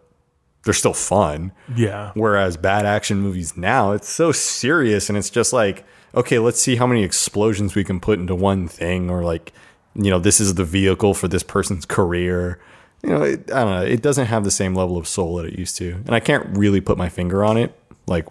they're 0.64 0.74
still 0.74 0.94
fun. 0.94 1.52
Yeah. 1.74 2.12
Whereas 2.14 2.56
bad 2.56 2.86
action 2.86 3.18
movies 3.18 3.56
now, 3.56 3.92
it's 3.92 4.08
so 4.08 4.30
serious 4.30 5.08
and 5.08 5.18
it's 5.18 5.30
just 5.30 5.52
like, 5.52 5.84
okay, 6.14 6.38
let's 6.38 6.60
see 6.60 6.76
how 6.76 6.86
many 6.86 7.02
explosions 7.02 7.74
we 7.74 7.82
can 7.82 7.98
put 7.98 8.18
into 8.18 8.34
one 8.34 8.68
thing, 8.68 9.10
or 9.10 9.24
like, 9.24 9.52
you 9.94 10.10
know, 10.10 10.18
this 10.18 10.40
is 10.40 10.54
the 10.54 10.64
vehicle 10.64 11.14
for 11.14 11.26
this 11.26 11.42
person's 11.42 11.84
career. 11.84 12.60
You 13.02 13.10
know, 13.10 13.22
it, 13.22 13.50
I 13.52 13.64
don't 13.64 13.80
know. 13.80 13.86
It 13.86 14.02
doesn't 14.02 14.26
have 14.26 14.44
the 14.44 14.50
same 14.50 14.74
level 14.74 14.96
of 14.96 15.08
soul 15.08 15.36
that 15.36 15.46
it 15.46 15.58
used 15.58 15.76
to, 15.78 15.92
and 15.92 16.14
I 16.14 16.20
can't 16.20 16.56
really 16.56 16.80
put 16.80 16.96
my 16.96 17.08
finger 17.08 17.44
on 17.44 17.56
it, 17.56 17.76
like 18.06 18.26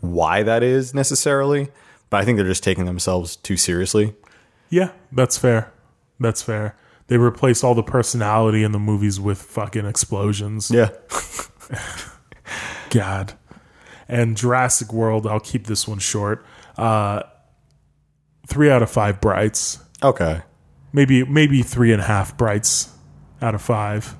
why 0.00 0.42
that 0.42 0.62
is 0.62 0.94
necessarily. 0.94 1.68
But 2.10 2.20
I 2.20 2.24
think 2.24 2.36
they're 2.36 2.46
just 2.46 2.62
taking 2.62 2.84
themselves 2.84 3.36
too 3.36 3.56
seriously. 3.56 4.14
Yeah, 4.68 4.90
that's 5.10 5.38
fair. 5.38 5.72
That's 6.20 6.42
fair. 6.42 6.76
They 7.06 7.16
replace 7.16 7.64
all 7.64 7.74
the 7.74 7.82
personality 7.82 8.62
in 8.62 8.72
the 8.72 8.78
movies 8.78 9.20
with 9.20 9.40
fucking 9.40 9.86
explosions. 9.86 10.70
Yeah. 10.70 10.90
God. 12.90 13.34
And 14.08 14.36
Jurassic 14.36 14.92
World, 14.92 15.26
I'll 15.26 15.40
keep 15.40 15.66
this 15.66 15.88
one 15.88 15.98
short. 15.98 16.44
Uh, 16.76 17.22
three 18.46 18.70
out 18.70 18.82
of 18.82 18.90
five 18.90 19.20
brights. 19.20 19.78
Okay. 20.02 20.42
Maybe 20.92 21.24
maybe 21.24 21.62
three 21.62 21.92
and 21.92 22.00
a 22.00 22.04
half 22.04 22.36
brights 22.36 22.93
out 23.42 23.54
of 23.54 23.62
five. 23.62 24.16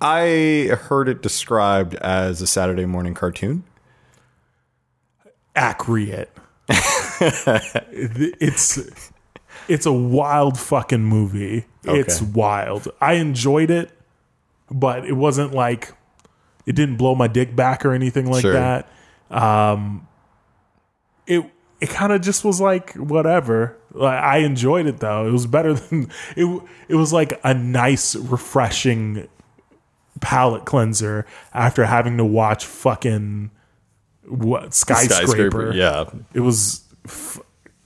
I 0.00 0.70
heard 0.82 1.08
it 1.08 1.22
described 1.22 1.94
as 1.96 2.40
a 2.40 2.46
Saturday 2.46 2.86
morning 2.86 3.14
cartoon. 3.14 3.64
Accurate. 5.54 6.30
it's 7.20 8.78
it's 9.68 9.86
a 9.86 9.92
wild 9.92 10.58
fucking 10.58 11.02
movie. 11.02 11.66
It's 11.84 12.22
wild. 12.22 12.88
I 13.00 13.14
enjoyed 13.14 13.70
it, 13.70 13.90
but 14.70 15.04
it 15.06 15.14
wasn't 15.14 15.52
like 15.52 15.92
it 16.66 16.74
didn't 16.76 16.96
blow 16.96 17.14
my 17.14 17.26
dick 17.26 17.56
back 17.56 17.84
or 17.84 17.92
anything 17.92 18.30
like 18.30 18.42
Sure. 18.42 18.52
that. 18.52 18.88
Um, 19.30 20.06
it 21.26 21.44
it 21.80 21.90
kind 21.90 22.12
of 22.12 22.20
just 22.20 22.44
was 22.44 22.60
like 22.60 22.94
whatever. 22.94 23.76
I 23.98 24.38
enjoyed 24.38 24.86
it 24.86 24.98
though. 24.98 25.26
It 25.26 25.30
was 25.32 25.46
better 25.46 25.74
than 25.74 26.10
it. 26.36 26.62
It 26.88 26.94
was 26.94 27.12
like 27.12 27.40
a 27.44 27.54
nice, 27.54 28.14
refreshing 28.16 29.28
palate 30.20 30.64
cleanser 30.66 31.26
after 31.54 31.84
having 31.84 32.16
to 32.18 32.24
watch 32.24 32.64
fucking 32.64 33.50
what 34.26 34.74
skyscraper. 34.74 35.72
Yeah. 35.72 36.10
It 36.34 36.40
was. 36.40 36.84
F- 37.06 37.40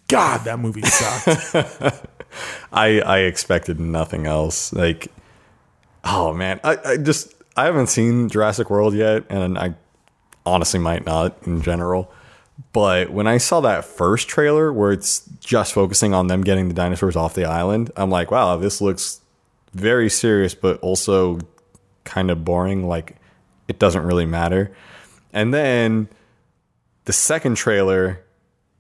God, 0.09 0.45
that 0.45 0.59
movie 0.59 0.83
sucked. 0.83 2.07
I 2.73 3.01
I 3.01 3.19
expected 3.21 3.81
nothing 3.81 4.27
else. 4.27 4.73
Like, 4.73 5.11
oh 6.05 6.35
man, 6.35 6.61
I, 6.63 6.79
I 6.85 6.97
just 6.99 7.33
I 7.57 7.65
haven't 7.65 7.87
seen 7.87 8.29
Jurassic 8.29 8.69
World 8.69 8.95
yet, 8.95 9.25
and 9.31 9.57
I 9.57 9.75
honestly 10.45 10.81
might 10.81 11.07
not 11.07 11.37
in 11.47 11.63
general. 11.63 12.13
But 12.73 13.11
when 13.11 13.27
I 13.27 13.39
saw 13.39 13.61
that 13.63 13.85
first 13.85 14.29
trailer 14.29 14.73
where 14.73 14.93
it's 14.93 15.29
just 15.41 15.73
focusing 15.73 16.15
on 16.15 16.29
them 16.29 16.43
getting 16.43 16.69
the 16.69 16.75
dinosaurs 16.75 17.17
off 17.17 17.35
the 17.35 17.45
island, 17.45 17.91
I'm 17.97 18.11
like, 18.11 18.31
wow, 18.31 18.57
this 18.57 18.81
looks 18.81 19.21
very 19.73 20.09
serious, 20.09 20.55
but 20.55 20.79
also 20.81 21.41
kind 22.05 22.31
of 22.31 22.45
boring. 22.45 22.87
Like, 22.87 23.17
it 23.67 23.79
doesn't 23.79 24.03
really 24.03 24.27
matter. 24.27 24.75
And 25.33 25.53
then 25.53 26.09
the 27.07 27.13
second 27.13 27.57
trailer 27.57 28.21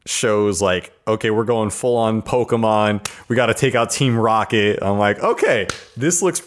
shows 0.06 0.60
like, 0.62 0.92
okay, 1.08 1.30
we're 1.30 1.44
going 1.44 1.70
full 1.70 1.96
on 1.96 2.22
Pokemon. 2.22 3.08
We 3.28 3.36
got 3.36 3.46
to 3.46 3.54
take 3.54 3.74
out 3.74 3.90
Team 3.90 4.16
Rocket. 4.16 4.78
I'm 4.82 4.98
like, 4.98 5.18
okay, 5.20 5.66
this 5.96 6.22
looks 6.22 6.40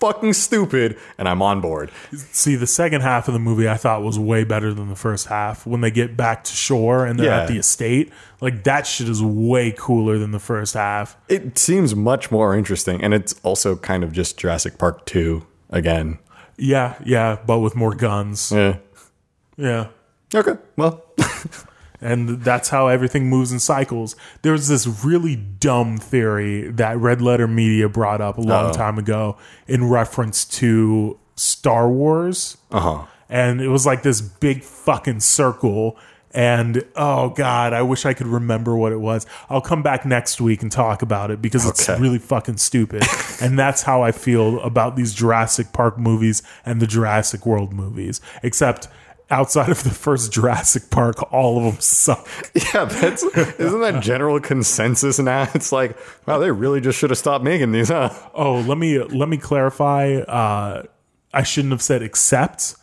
fucking 0.00 0.32
stupid, 0.32 0.98
and 1.18 1.28
I'm 1.28 1.42
on 1.42 1.60
board. 1.60 1.90
See, 2.14 2.54
the 2.56 2.66
second 2.66 3.00
half 3.02 3.28
of 3.28 3.34
the 3.34 3.40
movie 3.40 3.68
I 3.68 3.76
thought 3.76 4.02
was 4.02 4.18
way 4.18 4.44
better 4.44 4.72
than 4.72 4.88
the 4.88 4.96
first 4.96 5.26
half. 5.26 5.66
When 5.66 5.80
they 5.80 5.90
get 5.90 6.16
back 6.16 6.44
to 6.44 6.52
shore 6.52 7.04
and 7.06 7.18
they're 7.18 7.26
Yeah. 7.26 7.42
at 7.42 7.48
the 7.48 7.58
estate, 7.58 8.12
like 8.40 8.64
that 8.64 8.86
shit 8.86 9.08
is 9.08 9.22
way 9.22 9.74
cooler 9.76 10.18
than 10.18 10.30
the 10.32 10.38
first 10.38 10.74
half. 10.74 11.16
It 11.28 11.58
seems 11.58 11.94
much 11.94 12.30
more 12.30 12.54
interesting, 12.56 13.02
and 13.02 13.12
it's 13.14 13.34
also 13.42 13.76
kind 13.76 14.04
of 14.04 14.12
just 14.12 14.38
Jurassic 14.38 14.78
Park 14.78 15.04
2 15.06 15.44
again. 15.70 16.18
Yeah, 16.56 16.94
yeah, 17.04 17.36
but 17.46 17.58
with 17.60 17.74
more 17.76 17.94
guns. 17.94 18.50
Yeah. 18.52 18.76
Yeah. 19.56 19.86
Okay. 20.34 20.54
Well, 20.76 21.04
And 22.00 22.42
that's 22.42 22.68
how 22.68 22.86
everything 22.88 23.28
moves 23.28 23.50
in 23.52 23.58
cycles. 23.58 24.14
There's 24.42 24.68
this 24.68 24.86
really 25.04 25.34
dumb 25.36 25.98
theory 25.98 26.70
that 26.70 26.96
Red 26.98 27.20
Letter 27.20 27.48
Media 27.48 27.88
brought 27.88 28.20
up 28.20 28.38
a 28.38 28.40
long 28.40 28.66
Uh-oh. 28.66 28.72
time 28.72 28.98
ago 28.98 29.36
in 29.66 29.88
reference 29.88 30.44
to 30.44 31.18
Star 31.36 31.88
Wars. 31.88 32.56
uh 32.70 32.80
huh. 32.80 33.06
and 33.28 33.60
it 33.60 33.68
was 33.68 33.84
like 33.86 34.02
this 34.02 34.20
big 34.20 34.62
fucking 34.62 35.20
circle 35.20 35.96
and 36.32 36.84
oh 36.94 37.30
god 37.30 37.72
i 37.72 37.80
wish 37.80 38.04
i 38.04 38.12
could 38.12 38.26
remember 38.26 38.76
what 38.76 38.92
it 38.92 38.98
was 39.00 39.26
i'll 39.48 39.62
come 39.62 39.82
back 39.82 40.04
next 40.04 40.42
week 40.42 40.60
and 40.62 40.70
talk 40.70 41.00
about 41.00 41.30
it 41.30 41.40
because 41.40 41.66
it's 41.66 41.88
Okay. 41.88 41.98
really 42.00 42.18
fucking 42.18 42.58
stupid 42.58 43.02
and 43.40 43.58
that's 43.58 43.82
how 43.82 44.02
i 44.02 44.12
feel 44.12 44.60
about 44.60 44.94
these 44.94 45.14
jurassic 45.14 45.72
park 45.72 45.96
movies 45.98 46.42
and 46.66 46.82
the 46.82 46.86
jurassic 46.86 47.46
world 47.46 47.72
movies 47.72 48.20
except 48.42 48.88
outside 49.30 49.68
of 49.68 49.82
the 49.84 49.90
first 49.90 50.32
jurassic 50.32 50.88
park 50.90 51.32
all 51.32 51.58
of 51.58 51.64
them 51.64 51.80
suck 51.80 52.26
Yeah, 52.74 52.84
that's 52.86 53.22
isn't 53.22 53.80
that 53.80 54.02
general 54.02 54.40
consensus 54.40 55.18
now? 55.18 55.48
It's 55.54 55.70
like, 55.72 55.96
wow, 56.26 56.38
they 56.38 56.50
really 56.50 56.80
just 56.80 56.98
should 56.98 57.10
have 57.10 57.18
stopped 57.18 57.44
making 57.44 57.72
these, 57.72 57.88
huh? 57.88 58.10
oh 58.34 58.60
let 58.60 58.78
me 58.78 58.98
let 58.98 59.28
me 59.28 59.36
clarify 59.36 60.14
uh 60.16 60.82
i 61.34 61.42
shouldn't 61.42 61.72
have 61.72 61.82
said 61.82 62.02
except 62.02 62.74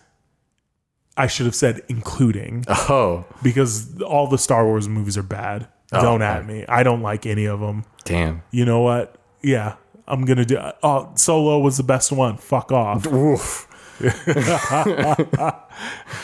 i 1.17 1.25
should 1.27 1.45
have 1.47 1.55
said 1.55 1.81
including 1.89 2.63
Oh, 2.67 3.25
because 3.41 4.01
all 4.01 4.27
the 4.27 4.37
Star 4.37 4.65
Wars 4.65 4.87
movies 4.87 5.17
are 5.17 5.23
bad. 5.23 5.67
don't 5.91 6.21
at 6.21 6.45
me. 6.45 6.65
I 6.67 6.83
don't 6.83 7.01
like 7.01 7.25
any 7.25 7.45
of 7.45 7.59
them. 7.61 7.85
damn. 8.03 8.43
You 8.51 8.65
know 8.65 8.81
what? 8.81 9.15
Yeah, 9.41 9.75
I'm 10.07 10.25
gonna 10.25 10.43
do. 10.45 10.57
Oh, 10.83 11.11
Solo 11.15 11.57
was 11.59 11.77
the 11.77 11.83
best 11.83 12.11
one. 12.11 12.37
Fuck 12.37 12.71
off. 12.71 13.07
Oof. 13.07 13.67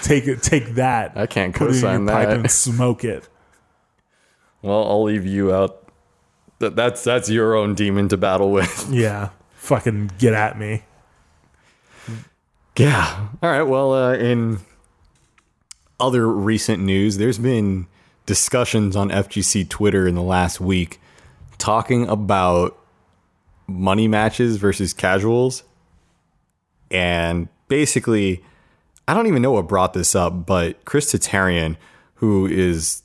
Take 0.03 0.28
it. 0.28 0.43
Take 0.43 0.76
that. 0.76 1.13
I 1.15 1.26
can't 1.26 1.55
Put 1.55 1.69
it 1.72 1.76
in 1.76 1.82
your 1.82 1.82
co-sign 1.91 2.05
that. 2.05 2.30
and 2.30 2.51
smoke 2.51 3.03
it. 3.03 3.28
Well, 4.63 4.88
I'll 4.88 5.01
leave 5.01 5.26
you 5.26 5.51
out. 5.51 5.89
That 6.59 6.76
that's 6.76 7.03
that's 7.03 7.32
your 7.32 7.55
own 7.55 7.74
demon 7.74 8.09
to 8.09 8.17
battle 8.17 8.51
with. 8.51 8.88
Yeah. 8.93 9.30
Fucking 9.55 10.11
get 10.19 10.34
at 10.36 10.59
me. 10.59 10.84
Yeah. 12.78 13.28
All 13.41 13.49
right. 13.49 13.63
Well, 13.63 13.91
uh, 13.93 14.13
in 14.13 14.59
other 15.99 16.28
recent 16.28 16.84
news, 16.84 17.17
there's 17.17 17.39
been 17.39 17.88
discussions 18.28 18.95
on 18.95 19.09
FGC 19.09 19.67
Twitter 19.67 20.07
in 20.07 20.13
the 20.13 20.22
last 20.22 20.61
week 20.61 20.99
talking 21.57 22.07
about 22.07 22.78
money 23.65 24.07
matches 24.07 24.57
versus 24.57 24.93
casuals. 24.93 25.63
And 26.91 27.47
basically, 27.72 28.43
I 29.07 29.13
don't 29.13 29.28
even 29.28 29.41
know 29.41 29.53
what 29.53 29.65
brought 29.65 29.93
this 29.93 30.13
up, 30.13 30.45
but 30.45 30.84
Chris 30.84 31.13
Tatarian, 31.13 31.78
who 32.15 32.45
is 32.45 33.01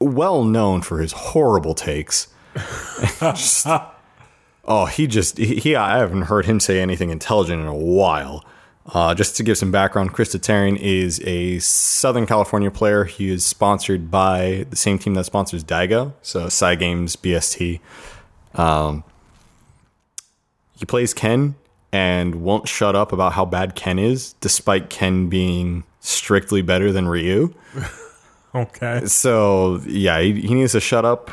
well 0.00 0.42
known 0.42 0.82
for 0.82 0.98
his 1.00 1.12
horrible 1.12 1.74
takes, 1.74 2.26
just- 3.20 3.68
oh, 4.64 4.86
he 4.86 5.06
just, 5.06 5.38
he, 5.38 5.54
he, 5.60 5.76
I 5.76 5.98
haven't 5.98 6.22
heard 6.22 6.44
him 6.46 6.58
say 6.58 6.80
anything 6.80 7.10
intelligent 7.10 7.62
in 7.62 7.68
a 7.68 7.74
while. 7.74 8.44
Uh, 8.92 9.14
just 9.14 9.36
to 9.36 9.44
give 9.44 9.56
some 9.56 9.70
background, 9.70 10.12
Chris 10.12 10.34
Tatarian 10.34 10.76
is 10.76 11.20
a 11.24 11.60
Southern 11.60 12.26
California 12.26 12.72
player. 12.72 13.04
He 13.04 13.30
is 13.30 13.46
sponsored 13.46 14.10
by 14.10 14.66
the 14.70 14.76
same 14.76 14.98
team 14.98 15.14
that 15.14 15.24
sponsors 15.24 15.62
Daigo, 15.62 16.14
so 16.20 16.46
Cygames 16.46 17.16
BST. 17.16 17.78
Um, 18.58 19.04
he 20.78 20.84
plays 20.84 21.14
Ken, 21.14 21.54
and 21.92 22.36
won't 22.36 22.68
shut 22.68 22.94
up 22.94 23.12
about 23.12 23.32
how 23.32 23.44
bad 23.44 23.74
Ken 23.74 23.98
is, 23.98 24.34
despite 24.34 24.90
Ken 24.90 25.28
being 25.28 25.84
strictly 26.00 26.62
better 26.62 26.92
than 26.92 27.08
Ryu. 27.08 27.54
Okay. 28.54 29.04
So 29.06 29.80
yeah, 29.86 30.20
he, 30.20 30.40
he 30.40 30.54
needs 30.54 30.72
to 30.72 30.80
shut 30.80 31.04
up 31.04 31.30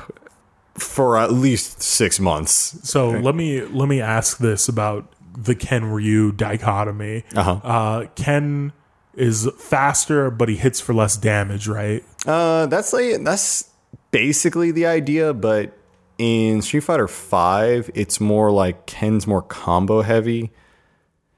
for 0.75 1.17
at 1.17 1.31
least 1.31 1.81
six 1.81 2.19
months. 2.19 2.77
So 2.83 3.09
let 3.09 3.35
me 3.35 3.61
let 3.61 3.87
me 3.87 4.01
ask 4.01 4.37
this 4.37 4.67
about 4.67 5.11
the 5.37 5.55
Ken 5.55 5.85
Ryu 5.85 6.31
dichotomy. 6.31 7.23
Uh-huh. 7.35 7.59
Uh, 7.63 8.05
Ken 8.15 8.73
is 9.15 9.49
faster, 9.57 10.29
but 10.29 10.49
he 10.49 10.57
hits 10.57 10.81
for 10.81 10.93
less 10.93 11.17
damage, 11.17 11.67
right? 11.67 12.03
Uh, 12.25 12.65
that's 12.67 12.91
like 12.91 13.23
that's 13.23 13.69
basically 14.11 14.71
the 14.71 14.85
idea, 14.85 15.33
but 15.33 15.77
in 16.17 16.61
Street 16.61 16.81
Fighter 16.81 17.07
Five, 17.07 17.89
it's 17.93 18.19
more 18.19 18.51
like 18.51 18.85
Ken's 18.85 19.27
more 19.27 19.41
combo 19.41 20.01
heavy. 20.01 20.51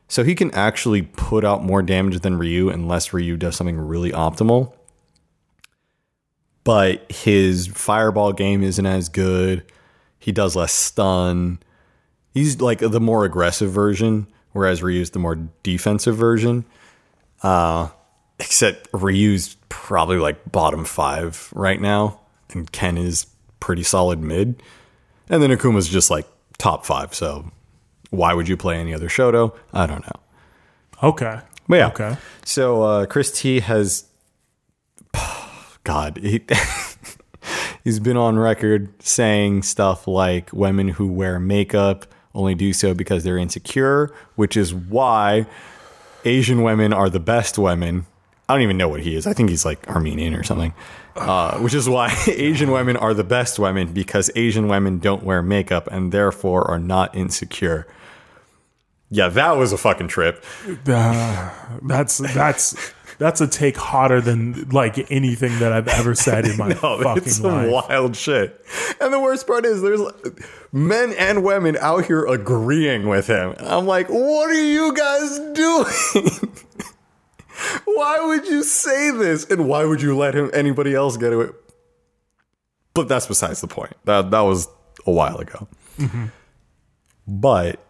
So 0.08 0.24
he 0.24 0.36
can 0.36 0.52
actually 0.52 1.02
put 1.02 1.44
out 1.44 1.64
more 1.64 1.82
damage 1.82 2.20
than 2.22 2.38
Ryu 2.38 2.70
unless 2.70 3.12
Ryu 3.12 3.36
does 3.36 3.56
something 3.56 3.78
really 3.78 4.12
optimal. 4.12 4.74
But 6.64 7.12
his 7.12 7.68
fireball 7.68 8.34
game 8.34 8.64
isn't 8.64 8.86
as 8.86 9.10
good. 9.10 9.64
He 10.20 10.32
does 10.32 10.56
less 10.56 10.74
stun. 10.74 11.60
He's 12.34 12.62
like 12.62 12.80
the 12.80 13.02
more 13.02 13.26
aggressive 13.26 13.72
version, 13.72 14.28
whereas 14.52 14.84
Ryu's 14.84 15.10
the 15.12 15.20
more 15.20 15.36
defensive 15.64 16.16
version. 16.16 16.66
Uh, 17.42 17.90
except 18.40 18.88
Ryu's 18.94 19.56
probably 19.70 20.18
like 20.18 20.52
bottom 20.52 20.86
five 20.86 21.50
right 21.54 21.80
now, 21.80 22.22
and 22.52 22.72
Ken 22.72 22.98
is 22.98 23.28
pretty 23.60 23.84
solid 23.84 24.20
mid. 24.20 24.62
And 25.30 25.42
then 25.42 25.50
Akuma's 25.50 25.88
just 25.88 26.10
like 26.10 26.28
top 26.58 26.86
five. 26.86 27.14
So 27.14 27.52
why 28.10 28.34
would 28.34 28.48
you 28.48 28.58
play 28.58 28.78
any 28.78 28.94
other 28.94 29.10
Shoto? 29.10 29.56
I 29.74 29.86
don't 29.86 30.02
know. 30.02 30.22
Okay. 31.04 31.40
But 31.68 31.76
yeah. 31.76 31.88
Okay. 31.88 32.18
So 32.46 32.84
uh, 32.84 33.06
Chris 33.06 33.32
T 33.32 33.60
has, 33.60 34.06
God, 35.84 36.18
he, 36.18 36.44
he's 37.84 38.00
been 38.00 38.18
on 38.18 38.38
record 38.38 38.90
saying 39.04 39.64
stuff 39.64 40.08
like 40.08 40.52
women 40.54 40.90
who 40.90 41.08
wear 41.08 41.40
makeup 41.40 42.06
only 42.34 42.56
do 42.56 42.72
so 42.72 42.94
because 42.94 43.24
they're 43.24 43.38
insecure, 43.38 44.14
which 44.36 44.56
is 44.56 44.74
why 44.74 45.46
Asian 46.24 46.62
women 46.62 46.94
are 46.94 47.10
the 47.10 47.20
best 47.20 47.58
women. 47.58 48.06
I 48.48 48.54
don't 48.54 48.62
even 48.62 48.78
know 48.78 48.88
what 48.88 49.02
he 49.02 49.16
is. 49.16 49.28
I 49.28 49.34
think 49.34 49.50
he's 49.50 49.66
like 49.66 49.88
Armenian 49.90 50.34
or 50.34 50.44
something. 50.44 50.74
Uh, 51.18 51.58
which 51.60 51.74
is 51.74 51.90
why 51.90 52.16
Asian 52.28 52.72
women 52.72 52.96
are 52.98 53.14
the 53.14 53.24
best 53.24 53.60
women 53.60 53.94
because 53.94 54.30
Asian 54.36 54.68
women 54.68 55.00
don't 55.00 55.24
wear 55.24 55.42
makeup 55.42 55.88
and 55.92 56.12
therefore 56.12 56.70
are 56.70 56.80
not 56.80 57.16
insecure. 57.16 57.88
Yeah, 59.10 59.30
that 59.30 59.58
was 59.58 59.72
a 59.74 59.78
fucking 59.78 60.10
trip. 60.10 60.44
Uh, 60.88 61.50
that's 61.84 62.18
that's 62.18 62.94
that's 63.20 63.40
a 63.42 63.48
take 63.48 63.78
hotter 63.78 64.20
than 64.22 64.70
like 64.70 65.10
anything 65.10 65.58
that 65.60 65.72
I've 65.72 65.88
ever 65.88 66.14
said 66.14 66.46
in 66.46 66.58
my 66.58 66.68
No, 66.84 67.02
fucking 67.02 67.24
it's 67.24 67.38
some 67.38 67.70
life. 67.72 67.90
wild 67.90 68.16
shit. 68.16 68.64
And 69.02 69.14
the 69.14 69.20
worst 69.20 69.48
part 69.48 69.66
is 69.66 69.82
there's 69.82 70.02
men 70.74 71.14
and 71.18 71.44
women 71.44 71.78
out 71.80 72.06
here 72.06 72.26
agreeing 72.26 73.08
with 73.08 73.28
him. 73.28 73.56
I'm 73.60 73.86
like, 73.88 74.08
what 74.10 74.50
are 74.50 74.62
you 74.62 74.94
guys 74.94 75.40
doing? 75.54 76.54
Why 77.86 78.20
would 78.22 78.48
you 78.48 78.64
say 78.64 79.12
this? 79.12 79.46
And 79.46 79.68
why 79.68 79.86
would 79.86 80.02
you 80.02 80.16
let 80.16 80.36
him 80.36 80.50
anybody 80.54 80.94
else 80.94 81.18
get 81.18 81.34
away? 81.34 81.50
But 82.94 83.08
that's 83.08 83.28
besides 83.28 83.62
the 83.62 83.68
point. 83.68 83.94
That 84.06 84.32
that 84.32 84.42
was 84.42 84.68
a 85.06 85.12
while 85.12 85.38
ago. 85.38 85.68
Mm-hmm. 85.98 86.26
But 87.28 87.84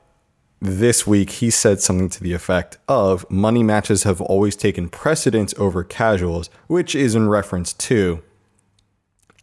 this 0.60 1.06
week 1.06 1.30
he 1.30 1.50
said 1.50 1.80
something 1.80 2.10
to 2.10 2.24
the 2.24 2.34
effect 2.34 2.78
of 2.88 3.30
money 3.30 3.64
matches 3.64 4.04
have 4.04 4.20
always 4.22 4.56
taken 4.56 4.90
precedence 4.90 5.54
over 5.58 5.84
casuals, 5.84 6.50
which 6.68 6.96
is 6.96 7.14
in 7.16 7.30
reference 7.30 7.74
to 7.74 8.24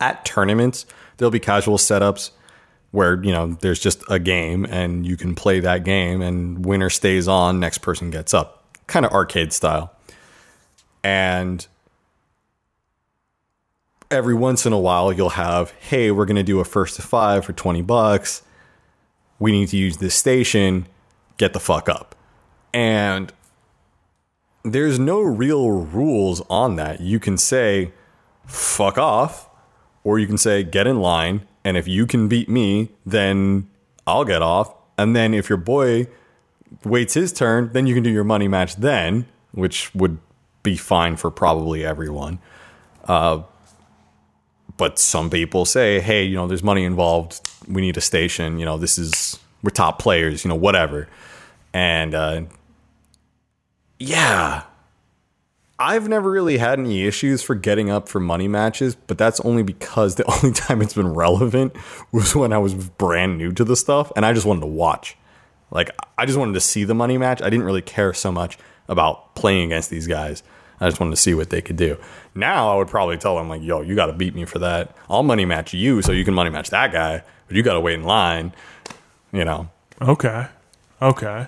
at 0.00 0.24
tournaments, 0.24 0.86
there'll 1.16 1.30
be 1.30 1.40
casual 1.40 1.78
setups 1.78 2.30
where, 2.90 3.22
you 3.24 3.32
know, 3.32 3.54
there's 3.60 3.80
just 3.80 4.02
a 4.08 4.18
game 4.18 4.64
and 4.66 5.06
you 5.06 5.16
can 5.16 5.34
play 5.34 5.60
that 5.60 5.84
game 5.84 6.20
and 6.20 6.64
winner 6.64 6.90
stays 6.90 7.26
on, 7.26 7.58
next 7.58 7.78
person 7.78 8.10
gets 8.10 8.34
up. 8.34 8.76
Kind 8.86 9.06
of 9.06 9.12
arcade 9.12 9.52
style. 9.52 9.93
And 11.04 11.64
every 14.10 14.34
once 14.34 14.64
in 14.64 14.72
a 14.72 14.78
while 14.78 15.12
you'll 15.12 15.30
have, 15.30 15.70
hey, 15.72 16.10
we're 16.10 16.24
going 16.24 16.36
to 16.36 16.42
do 16.42 16.60
a 16.60 16.64
first 16.64 16.96
to 16.96 17.02
five 17.02 17.44
for 17.44 17.52
20 17.52 17.82
bucks. 17.82 18.42
We 19.38 19.52
need 19.52 19.68
to 19.68 19.76
use 19.76 19.98
this 19.98 20.14
station. 20.14 20.86
Get 21.36 21.52
the 21.52 21.60
fuck 21.60 21.88
up. 21.88 22.14
And 22.72 23.32
there's 24.64 24.98
no 24.98 25.20
real 25.20 25.70
rules 25.70 26.40
on 26.48 26.76
that. 26.76 27.00
You 27.00 27.20
can 27.20 27.36
say, 27.36 27.92
fuck 28.46 28.96
off, 28.96 29.48
or 30.02 30.18
you 30.18 30.26
can 30.26 30.38
say, 30.38 30.62
get 30.62 30.86
in 30.86 31.00
line. 31.00 31.46
And 31.64 31.76
if 31.76 31.86
you 31.86 32.06
can 32.06 32.28
beat 32.28 32.48
me, 32.48 32.90
then 33.04 33.68
I'll 34.06 34.24
get 34.24 34.42
off. 34.42 34.74
And 34.96 35.14
then 35.14 35.34
if 35.34 35.48
your 35.48 35.58
boy 35.58 36.06
waits 36.84 37.14
his 37.14 37.32
turn, 37.32 37.70
then 37.72 37.86
you 37.86 37.94
can 37.94 38.02
do 38.02 38.10
your 38.10 38.24
money 38.24 38.48
match 38.48 38.76
then, 38.76 39.26
which 39.52 39.94
would 39.94 40.18
be 40.64 40.76
fine 40.76 41.14
for 41.14 41.30
probably 41.30 41.84
everyone. 41.84 42.40
Uh, 43.04 43.42
but 44.76 44.98
some 44.98 45.30
people 45.30 45.64
say, 45.64 46.00
hey, 46.00 46.24
you 46.24 46.34
know, 46.34 46.48
there's 46.48 46.64
money 46.64 46.82
involved. 46.82 47.48
We 47.68 47.80
need 47.80 47.96
a 47.96 48.00
station. 48.00 48.58
You 48.58 48.64
know, 48.64 48.76
this 48.76 48.98
is, 48.98 49.38
we're 49.62 49.70
top 49.70 50.00
players, 50.00 50.44
you 50.44 50.48
know, 50.48 50.56
whatever. 50.56 51.08
And 51.72 52.14
uh, 52.14 52.42
yeah, 54.00 54.64
I've 55.78 56.08
never 56.08 56.30
really 56.30 56.58
had 56.58 56.80
any 56.80 57.04
issues 57.04 57.42
for 57.42 57.54
getting 57.54 57.90
up 57.90 58.08
for 58.08 58.18
money 58.18 58.48
matches, 58.48 58.94
but 58.94 59.18
that's 59.18 59.38
only 59.40 59.62
because 59.62 60.16
the 60.16 60.24
only 60.30 60.52
time 60.52 60.82
it's 60.82 60.94
been 60.94 61.14
relevant 61.14 61.76
was 62.10 62.34
when 62.34 62.52
I 62.52 62.58
was 62.58 62.74
brand 62.74 63.38
new 63.38 63.52
to 63.52 63.64
the 63.64 63.76
stuff 63.76 64.10
and 64.16 64.26
I 64.26 64.32
just 64.32 64.46
wanted 64.46 64.60
to 64.60 64.66
watch. 64.66 65.16
Like, 65.70 65.90
I 66.18 66.26
just 66.26 66.38
wanted 66.38 66.54
to 66.54 66.60
see 66.60 66.84
the 66.84 66.94
money 66.94 67.18
match. 67.18 67.42
I 67.42 67.50
didn't 67.50 67.66
really 67.66 67.82
care 67.82 68.12
so 68.12 68.32
much 68.32 68.58
about 68.88 69.34
playing 69.34 69.66
against 69.66 69.90
these 69.90 70.06
guys. 70.06 70.42
I 70.80 70.88
just 70.88 71.00
wanted 71.00 71.12
to 71.12 71.20
see 71.20 71.34
what 71.34 71.50
they 71.50 71.62
could 71.62 71.76
do. 71.76 71.98
Now 72.34 72.72
I 72.72 72.76
would 72.76 72.88
probably 72.88 73.16
tell 73.16 73.36
them, 73.36 73.48
like, 73.48 73.62
yo, 73.62 73.80
you 73.80 73.94
got 73.94 74.06
to 74.06 74.12
beat 74.12 74.34
me 74.34 74.44
for 74.44 74.58
that. 74.58 74.96
I'll 75.08 75.22
money 75.22 75.44
match 75.44 75.72
you 75.72 76.02
so 76.02 76.12
you 76.12 76.24
can 76.24 76.34
money 76.34 76.50
match 76.50 76.70
that 76.70 76.92
guy, 76.92 77.22
but 77.46 77.56
you 77.56 77.62
got 77.62 77.74
to 77.74 77.80
wait 77.80 77.94
in 77.94 78.04
line, 78.04 78.52
you 79.32 79.44
know. 79.44 79.68
Okay. 80.00 80.46
Okay. 81.00 81.46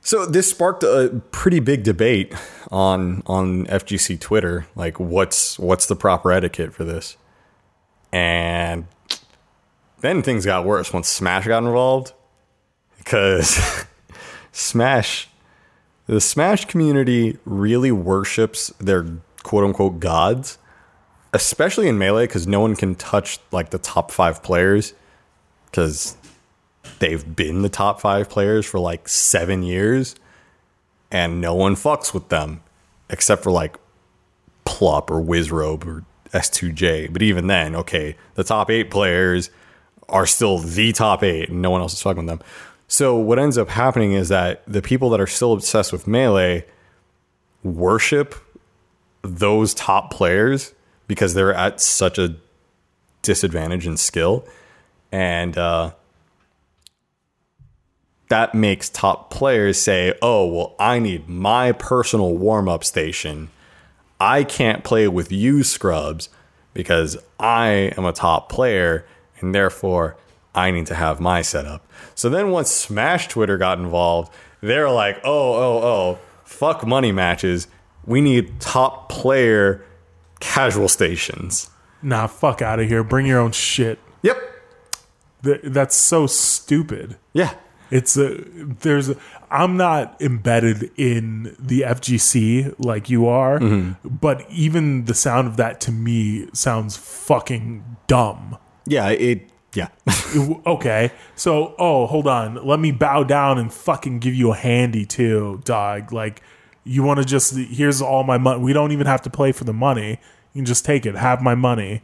So 0.00 0.24
this 0.24 0.48
sparked 0.48 0.84
a 0.84 1.20
pretty 1.32 1.58
big 1.58 1.82
debate 1.82 2.32
on 2.70 3.24
on 3.26 3.66
FGC 3.66 4.20
Twitter, 4.20 4.66
like 4.76 5.00
what's 5.00 5.58
what's 5.58 5.86
the 5.86 5.96
proper 5.96 6.30
etiquette 6.30 6.72
for 6.72 6.84
this? 6.84 7.16
And 8.12 8.86
then 10.00 10.22
things 10.22 10.44
got 10.44 10.64
worse 10.64 10.92
once 10.92 11.08
Smash 11.08 11.46
got 11.48 11.64
involved 11.64 12.12
because 12.98 13.84
Smash 14.52 15.28
the 16.06 16.20
Smash 16.20 16.64
community 16.64 17.38
really 17.44 17.92
worships 17.92 18.72
their 18.78 19.06
quote 19.42 19.64
unquote 19.64 20.00
gods, 20.00 20.58
especially 21.32 21.88
in 21.88 21.98
Melee 21.98 22.26
cuz 22.26 22.46
no 22.46 22.60
one 22.60 22.76
can 22.76 22.94
touch 22.94 23.38
like 23.52 23.70
the 23.70 23.78
top 23.78 24.10
5 24.10 24.42
players 24.42 24.94
cuz 25.72 26.16
they've 26.98 27.36
been 27.36 27.62
the 27.62 27.68
top 27.68 28.00
five 28.00 28.28
players 28.28 28.64
for 28.64 28.78
like 28.78 29.08
seven 29.08 29.62
years 29.62 30.14
and 31.10 31.40
no 31.40 31.54
one 31.54 31.76
fucks 31.76 32.14
with 32.14 32.28
them 32.28 32.62
except 33.08 33.42
for 33.42 33.50
like 33.50 33.76
Plup 34.64 35.10
or 35.10 35.20
Wizrobe 35.20 35.86
or 35.86 36.04
S2J. 36.32 37.12
But 37.12 37.22
even 37.22 37.46
then, 37.46 37.76
okay, 37.76 38.16
the 38.34 38.44
top 38.44 38.70
eight 38.70 38.90
players 38.90 39.50
are 40.08 40.26
still 40.26 40.58
the 40.58 40.92
top 40.92 41.22
eight 41.22 41.48
and 41.48 41.62
no 41.62 41.70
one 41.70 41.80
else 41.80 41.94
is 41.94 42.02
fucking 42.02 42.26
with 42.26 42.38
them. 42.38 42.48
So 42.88 43.16
what 43.16 43.38
ends 43.38 43.58
up 43.58 43.68
happening 43.68 44.12
is 44.12 44.28
that 44.28 44.62
the 44.66 44.82
people 44.82 45.10
that 45.10 45.20
are 45.20 45.26
still 45.26 45.52
obsessed 45.52 45.92
with 45.92 46.06
Melee 46.06 46.64
worship 47.62 48.34
those 49.22 49.74
top 49.74 50.12
players 50.12 50.72
because 51.08 51.34
they're 51.34 51.54
at 51.54 51.80
such 51.80 52.18
a 52.18 52.36
disadvantage 53.22 53.86
in 53.86 53.96
skill. 53.96 54.46
And 55.10 55.58
uh 55.58 55.92
that 58.28 58.54
makes 58.54 58.88
top 58.88 59.30
players 59.30 59.80
say, 59.80 60.12
oh, 60.20 60.46
well, 60.46 60.74
I 60.80 60.98
need 60.98 61.28
my 61.28 61.72
personal 61.72 62.36
warm 62.36 62.68
up 62.68 62.82
station. 62.82 63.50
I 64.18 64.42
can't 64.44 64.82
play 64.82 65.06
with 65.06 65.30
you, 65.30 65.62
scrubs, 65.62 66.28
because 66.74 67.16
I 67.38 67.92
am 67.96 68.04
a 68.04 68.12
top 68.12 68.48
player 68.48 69.06
and 69.40 69.54
therefore 69.54 70.16
I 70.56 70.70
need 70.70 70.86
to 70.86 70.94
have 70.94 71.20
my 71.20 71.42
setup. 71.42 71.86
So 72.14 72.28
then 72.28 72.50
once 72.50 72.70
Smash 72.70 73.28
Twitter 73.28 73.58
got 73.58 73.78
involved, 73.78 74.32
they're 74.60 74.90
like, 74.90 75.20
oh, 75.22 75.52
oh, 75.54 75.78
oh, 75.84 76.18
fuck 76.44 76.86
money 76.86 77.12
matches. 77.12 77.68
We 78.06 78.20
need 78.20 78.58
top 78.60 79.08
player 79.08 79.84
casual 80.40 80.88
stations. 80.88 81.68
Nah, 82.02 82.26
fuck 82.26 82.62
out 82.62 82.80
of 82.80 82.88
here. 82.88 83.04
Bring 83.04 83.26
your 83.26 83.40
own 83.40 83.52
shit. 83.52 83.98
Yep. 84.22 84.36
Th- 85.44 85.60
that's 85.64 85.94
so 85.96 86.26
stupid. 86.26 87.16
Yeah. 87.32 87.54
It's 87.90 88.16
a 88.16 88.42
there's 88.48 89.10
a, 89.10 89.16
I'm 89.50 89.76
not 89.76 90.20
embedded 90.20 90.90
in 90.96 91.54
the 91.58 91.82
FGC 91.82 92.74
like 92.78 93.08
you 93.08 93.28
are, 93.28 93.60
Mm-hmm. 93.60 94.08
but 94.08 94.44
even 94.50 95.04
the 95.04 95.14
sound 95.14 95.46
of 95.46 95.56
that 95.58 95.80
to 95.82 95.92
me 95.92 96.48
sounds 96.52 96.96
fucking 96.96 97.84
dumb. 98.08 98.58
Yeah, 98.86 99.08
it. 99.10 99.48
Yeah, 99.76 99.88
okay, 100.66 101.12
so 101.34 101.74
oh, 101.78 102.06
hold 102.06 102.26
on, 102.26 102.66
let 102.66 102.80
me 102.80 102.90
bow 102.92 103.24
down 103.24 103.58
and 103.58 103.72
fucking 103.72 104.20
give 104.20 104.34
you 104.34 104.52
a 104.52 104.56
handy 104.56 105.04
too, 105.04 105.60
dog. 105.64 106.12
Like 106.12 106.42
you 106.84 107.02
want 107.02 107.18
to 107.18 107.24
just 107.24 107.54
here's 107.56 108.00
all 108.00 108.24
my 108.24 108.38
money. 108.38 108.62
We 108.62 108.72
don't 108.72 108.92
even 108.92 109.06
have 109.06 109.22
to 109.22 109.30
play 109.30 109.52
for 109.52 109.64
the 109.64 109.72
money. 109.72 110.18
You 110.52 110.60
can 110.60 110.64
just 110.64 110.84
take 110.84 111.04
it. 111.04 111.14
Have 111.16 111.42
my 111.42 111.54
money. 111.54 112.02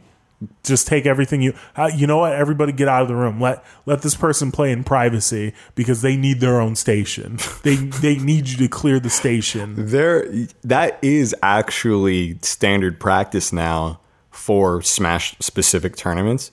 Just 0.63 0.87
take 0.87 1.05
everything 1.05 1.41
you. 1.41 1.53
Uh, 1.75 1.89
you 1.95 2.05
know 2.05 2.17
what? 2.17 2.33
Everybody 2.33 2.73
get 2.73 2.89
out 2.89 3.01
of 3.01 3.07
the 3.07 3.15
room. 3.15 3.39
Let 3.39 3.63
let 3.85 4.01
this 4.01 4.13
person 4.13 4.51
play 4.51 4.71
in 4.71 4.83
privacy 4.83 5.53
because 5.73 6.01
they 6.01 6.17
need 6.17 6.41
their 6.41 6.59
own 6.59 6.75
station. 6.75 7.39
they 7.63 7.75
they 7.75 8.17
need 8.17 8.49
you 8.49 8.57
to 8.57 8.67
clear 8.67 8.99
the 8.99 9.09
station. 9.09 9.73
there. 9.87 10.27
That 10.63 10.99
is 11.01 11.33
actually 11.41 12.37
standard 12.41 12.99
practice 12.99 13.53
now 13.53 14.01
for 14.31 14.81
Smash 14.81 15.35
specific 15.39 15.95
tournaments, 15.95 16.51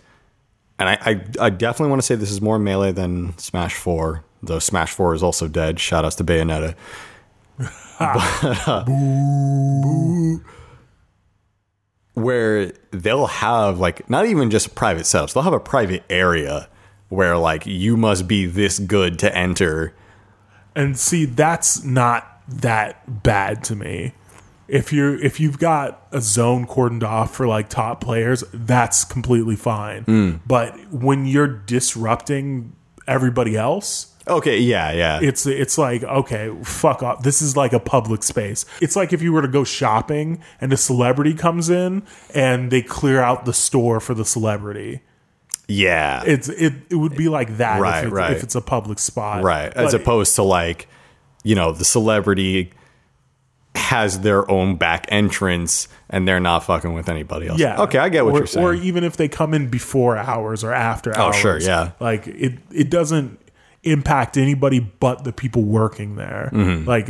and 0.81 0.89
I, 0.89 0.99
I, 1.05 1.22
I 1.47 1.51
definitely 1.51 1.91
want 1.91 2.01
to 2.03 2.07
say 2.07 2.14
this 2.16 2.31
is 2.31 2.41
more 2.41 2.59
melee 2.59 2.91
than 2.91 3.37
Smash 3.39 3.74
Four. 3.74 4.24
Though 4.43 4.59
Smash 4.59 4.93
Four 4.93 5.14
is 5.14 5.22
also 5.22 5.47
dead. 5.47 5.78
Shout 5.78 6.05
outs 6.05 6.16
to 6.16 6.24
Bayonetta. 6.24 6.74
But, 8.01 8.66
uh, 8.66 8.87
where 12.14 12.72
they'll 12.93 13.26
have 13.26 13.78
like 13.78 14.09
not 14.09 14.24
even 14.24 14.51
just 14.51 14.74
private 14.74 15.03
setups, 15.03 15.35
they'll 15.35 15.43
have 15.43 15.53
a 15.53 15.61
private 15.61 16.03
area 16.09 16.70
where 17.11 17.37
like 17.37 17.66
you 17.66 17.99
must 17.99 18.26
be 18.26 18.47
this 18.47 18.78
good 18.78 19.18
to 19.18 19.37
enter. 19.37 19.93
And 20.74 20.99
see, 20.99 21.26
that's 21.26 21.85
not 21.85 22.41
that 22.49 23.22
bad 23.22 23.62
to 23.64 23.76
me. 23.76 24.14
If 24.71 24.93
you're 24.93 25.21
if 25.21 25.41
you've 25.41 25.59
got 25.59 26.07
a 26.12 26.21
zone 26.21 26.66
cordoned 26.66 27.03
off 27.03 27.35
for 27.35 27.47
like 27.47 27.68
top 27.68 28.01
players, 28.01 28.45
that's 28.55 29.05
completely 29.05 29.57
fine. 29.57 30.05
Hmm. 30.05 30.31
But 30.47 30.79
when 30.93 31.27
you're 31.27 31.49
disrupting 31.49 32.73
everybody 33.09 33.57
else, 33.57 34.07
Okay, 34.29 34.59
yeah, 34.59 34.93
yeah. 34.93 35.18
it's 35.21 35.45
it's 35.47 35.77
like 35.77 36.05
okay, 36.05 36.55
fuck 36.62 37.03
off. 37.03 37.23
This 37.25 37.43
is 37.43 37.57
like 37.57 37.73
a 37.73 37.81
public 37.81 38.23
space. 38.23 38.64
It's 38.81 38.95
like 38.95 39.12
if 39.12 39.23
you 39.23 39.33
were 39.33 39.43
to 39.43 39.49
go 39.49 39.64
shopping 39.64 40.41
and 40.61 40.73
a 40.73 40.77
celebrity 40.77 41.35
comes 41.35 41.68
in 41.68 42.05
and 42.33 42.71
they 42.71 42.81
clear 42.83 43.21
out 43.21 43.45
the 43.47 43.53
store 43.53 43.99
for 43.99 44.14
the 44.14 44.25
celebrity. 44.25 45.01
yeah. 45.66 46.23
It's 46.25 46.49
it 46.49 46.75
it 46.91 46.95
would 46.97 47.16
be 47.16 47.29
like 47.29 47.57
that 47.57 47.81
Right, 47.81 47.99
if, 48.01 48.05
it's, 48.05 48.12
right. 48.12 48.37
if 48.37 48.43
it's 48.45 48.55
a 48.55 48.61
public 48.61 48.99
spot, 49.01 49.43
Right. 49.43 49.73
As 49.75 49.93
But- 49.93 50.01
opposed 50.03 50.37
to 50.37 50.43
like, 50.45 50.87
you 51.43 51.57
know, 51.57 51.73
the 51.73 51.85
celebrity 51.85 52.73
has 53.75 54.21
their 54.21 54.49
own 54.51 54.77
back 54.77 55.07
entrance 55.09 55.89
and 56.09 56.27
they're 56.27 56.41
not 56.41 56.61
fucking 56.61 56.93
with 56.93 57.09
anybody 57.09 57.47
else. 57.47 57.61
Yeah. 57.61 57.83
Okay, 57.83 57.99
I 57.99 58.09
get 58.09 58.25
what 58.25 58.35
or, 58.35 58.39
you're 58.39 58.47
saying. 58.47 58.66
Or 58.66 58.75
even 58.75 59.05
if 59.05 59.16
they 59.16 59.29
come 59.29 59.55
in 59.55 59.68
before 59.68 60.16
hours 60.16 60.64
or 60.64 60.73
after 60.73 61.16
hours. 61.16 61.37
Oh, 61.37 61.39
sure, 61.39 61.61
yeah. 61.61 61.93
Like 62.01 62.27
it 62.27 62.55
it 62.73 62.91
doesn't 62.91 63.39
impact 63.83 64.37
anybody 64.37 64.81
but 64.81 65.25
the 65.25 65.33
people 65.33 65.62
working 65.62 66.16
there. 66.16 66.51
Mm-hmm. 66.53 66.89
Like 66.89 67.09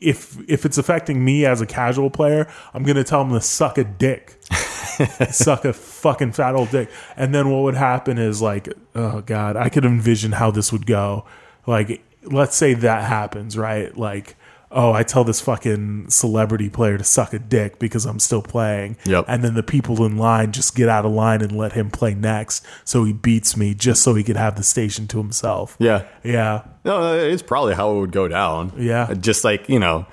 if 0.00 0.38
if 0.48 0.64
it's 0.64 0.78
affecting 0.78 1.24
me 1.24 1.44
as 1.44 1.60
a 1.60 1.66
casual 1.66 2.10
player, 2.10 2.50
I'm 2.72 2.84
gonna 2.84 3.04
tell 3.04 3.22
them 3.24 3.34
to 3.34 3.40
suck 3.40 3.78
a 3.78 3.84
dick. 3.84 4.36
suck 5.30 5.64
a 5.64 5.72
fucking 5.72 6.32
fat 6.32 6.54
old 6.54 6.70
dick. 6.70 6.90
And 7.16 7.34
then 7.34 7.50
what 7.50 7.62
would 7.62 7.74
happen 7.74 8.18
is 8.18 8.42
like, 8.42 8.68
oh 8.94 9.20
God, 9.20 9.56
I 9.56 9.68
could 9.68 9.84
envision 9.84 10.32
how 10.32 10.50
this 10.50 10.72
would 10.72 10.86
go. 10.86 11.24
Like, 11.66 12.02
let's 12.22 12.56
say 12.56 12.74
that 12.74 13.04
happens, 13.04 13.56
right? 13.56 13.96
Like, 13.96 14.36
oh, 14.70 14.92
I 14.92 15.02
tell 15.02 15.24
this 15.24 15.40
fucking 15.40 16.10
celebrity 16.10 16.68
player 16.68 16.98
to 16.98 17.04
suck 17.04 17.32
a 17.32 17.38
dick 17.38 17.78
because 17.78 18.04
I'm 18.04 18.18
still 18.18 18.42
playing. 18.42 18.96
Yep. 19.06 19.24
And 19.28 19.42
then 19.42 19.54
the 19.54 19.62
people 19.62 20.04
in 20.04 20.16
line 20.16 20.52
just 20.52 20.74
get 20.74 20.88
out 20.88 21.04
of 21.06 21.12
line 21.12 21.40
and 21.40 21.52
let 21.52 21.72
him 21.72 21.90
play 21.90 22.14
next. 22.14 22.64
So 22.84 23.04
he 23.04 23.12
beats 23.12 23.56
me 23.56 23.74
just 23.74 24.02
so 24.02 24.14
he 24.14 24.22
could 24.22 24.36
have 24.36 24.56
the 24.56 24.62
station 24.62 25.06
to 25.08 25.18
himself. 25.18 25.76
yeah. 25.78 26.06
Yeah. 26.22 26.64
No, 26.84 27.02
uh, 27.02 27.14
it's 27.14 27.42
probably 27.42 27.74
how 27.74 27.96
it 27.96 28.00
would 28.00 28.12
go 28.12 28.28
down. 28.28 28.72
Yeah. 28.76 29.04
Uh, 29.10 29.14
just 29.14 29.44
like, 29.44 29.68
you 29.68 29.78
know, 29.78 30.06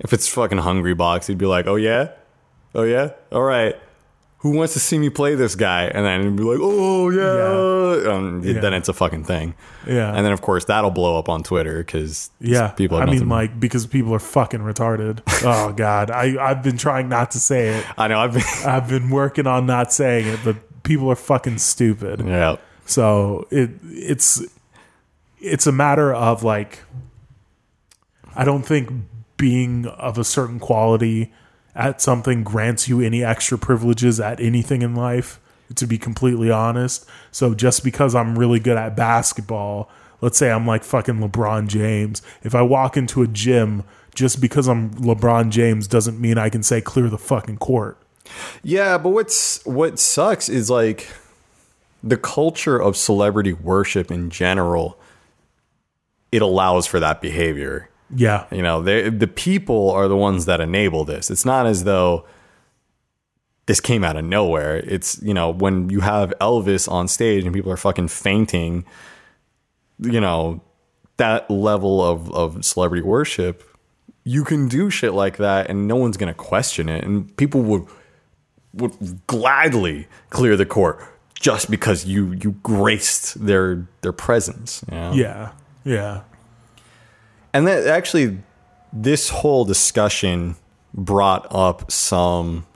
if 0.00 0.12
it's 0.12 0.28
fucking 0.28 0.58
Hungrybox, 0.58 1.26
he'd 1.26 1.38
be 1.38 1.46
like, 1.46 1.66
oh, 1.66 1.76
yeah? 1.76 2.10
Oh, 2.74 2.82
yeah? 2.82 3.12
All 3.32 3.42
right. 3.42 3.76
Who 4.46 4.56
wants 4.56 4.74
to 4.74 4.78
see 4.80 4.96
me 4.96 5.10
play 5.10 5.34
this 5.34 5.56
guy? 5.56 5.86
And 5.86 6.06
then 6.06 6.36
be 6.36 6.44
like, 6.44 6.60
oh, 6.62 7.10
yeah. 7.10 8.12
Um, 8.12 8.42
Then 8.42 8.74
it's 8.74 8.88
a 8.88 8.92
fucking 8.92 9.24
thing. 9.24 9.54
Yeah. 9.86 10.14
And 10.14 10.24
then, 10.24 10.32
of 10.32 10.40
course, 10.40 10.66
that'll 10.66 10.92
blow 10.92 11.18
up 11.18 11.28
on 11.28 11.42
Twitter 11.42 11.78
because 11.78 12.30
Yeah, 12.38 12.68
people 12.68 12.98
I 12.98 13.06
mean, 13.06 13.28
like 13.28 13.58
because 13.58 13.86
people 13.88 14.14
are 14.14 14.20
fucking 14.20 14.60
retarded. 14.60 15.20
Oh 15.44 15.72
God, 15.72 16.10
I 16.10 16.36
I've 16.42 16.62
been 16.62 16.76
trying 16.78 17.08
not 17.08 17.32
to 17.32 17.40
say 17.40 17.68
it. 17.78 17.86
I 17.98 18.08
know. 18.08 18.18
I've 18.18 18.32
been. 18.32 18.42
I've 18.66 18.88
been 18.88 19.10
working 19.10 19.46
on 19.46 19.66
not 19.66 19.92
saying 19.92 20.26
it, 20.26 20.40
but 20.44 20.56
people 20.82 21.10
are 21.10 21.16
fucking 21.16 21.58
stupid. 21.58 22.20
yeah. 22.24 22.56
So 22.86 23.46
it 23.50 23.70
it's 23.82 24.42
it's 25.40 25.66
a 25.66 25.72
matter 25.72 26.12
of 26.14 26.42
like 26.42 26.82
I 28.34 28.44
don't 28.44 28.62
think 28.62 28.90
being 29.36 29.86
of 29.86 30.18
a 30.18 30.24
certain 30.24 30.58
quality 30.58 31.32
at 31.76 32.00
something 32.00 32.42
grants 32.42 32.88
you 32.88 33.00
any 33.00 33.22
extra 33.22 33.58
privileges 33.58 34.18
at 34.18 34.40
anything 34.40 34.82
in 34.82 34.94
life 34.94 35.38
to 35.74 35.86
be 35.86 35.98
completely 35.98 36.50
honest. 36.50 37.06
So 37.30 37.54
just 37.54 37.84
because 37.84 38.14
I'm 38.14 38.38
really 38.38 38.60
good 38.60 38.76
at 38.76 38.96
basketball, 38.96 39.90
let's 40.20 40.38
say 40.38 40.50
I'm 40.50 40.66
like 40.66 40.84
fucking 40.84 41.16
LeBron 41.16 41.66
James, 41.68 42.22
if 42.42 42.54
I 42.54 42.62
walk 42.62 42.96
into 42.96 43.22
a 43.22 43.26
gym 43.26 43.84
just 44.14 44.40
because 44.40 44.68
I'm 44.68 44.90
LeBron 44.94 45.50
James 45.50 45.86
doesn't 45.86 46.20
mean 46.20 46.38
I 46.38 46.48
can 46.48 46.62
say 46.62 46.80
clear 46.80 47.08
the 47.08 47.18
fucking 47.18 47.58
court. 47.58 47.98
Yeah, 48.62 48.98
but 48.98 49.10
what's 49.10 49.64
what 49.66 49.98
sucks 49.98 50.48
is 50.48 50.70
like 50.70 51.08
the 52.02 52.16
culture 52.16 52.80
of 52.80 52.96
celebrity 52.96 53.52
worship 53.52 54.10
in 54.10 54.30
general. 54.30 54.98
It 56.32 56.42
allows 56.42 56.86
for 56.86 56.98
that 57.00 57.20
behavior. 57.20 57.88
Yeah. 58.14 58.46
You 58.50 58.62
know, 58.62 58.82
the 58.82 59.30
people 59.34 59.90
are 59.90 60.08
the 60.08 60.16
ones 60.16 60.46
that 60.46 60.60
enable 60.60 61.04
this. 61.04 61.30
It's 61.30 61.44
not 61.44 61.66
as 61.66 61.84
though 61.84 62.26
this 63.66 63.80
came 63.80 64.04
out 64.04 64.16
of 64.16 64.24
nowhere. 64.24 64.76
It's 64.76 65.20
you 65.22 65.34
know 65.34 65.50
when 65.50 65.90
you 65.90 66.00
have 66.00 66.32
Elvis 66.40 66.90
on 66.90 67.08
stage 67.08 67.44
and 67.44 67.52
people 67.52 67.70
are 67.70 67.76
fucking 67.76 68.08
fainting. 68.08 68.84
You 69.98 70.20
know 70.20 70.62
that 71.16 71.50
level 71.50 72.02
of 72.02 72.32
of 72.32 72.64
celebrity 72.64 73.02
worship. 73.02 73.62
You 74.24 74.44
can 74.44 74.68
do 74.68 74.90
shit 74.90 75.12
like 75.12 75.36
that, 75.36 75.68
and 75.68 75.86
no 75.86 75.96
one's 75.96 76.16
gonna 76.16 76.34
question 76.34 76.88
it, 76.88 77.04
and 77.04 77.36
people 77.36 77.62
would 77.62 77.86
would 78.72 79.26
gladly 79.26 80.06
clear 80.30 80.56
the 80.56 80.66
court 80.66 81.00
just 81.40 81.70
because 81.70 82.04
you 82.04 82.32
you 82.32 82.52
graced 82.62 83.44
their 83.44 83.86
their 84.02 84.12
presence. 84.12 84.84
You 84.90 84.96
know? 84.96 85.12
Yeah. 85.12 85.52
Yeah. 85.84 86.22
And 87.56 87.66
that 87.66 87.86
actually, 87.86 88.38
this 88.92 89.30
whole 89.30 89.64
discussion 89.64 90.56
brought 90.92 91.46
up 91.50 91.90
some 91.90 92.66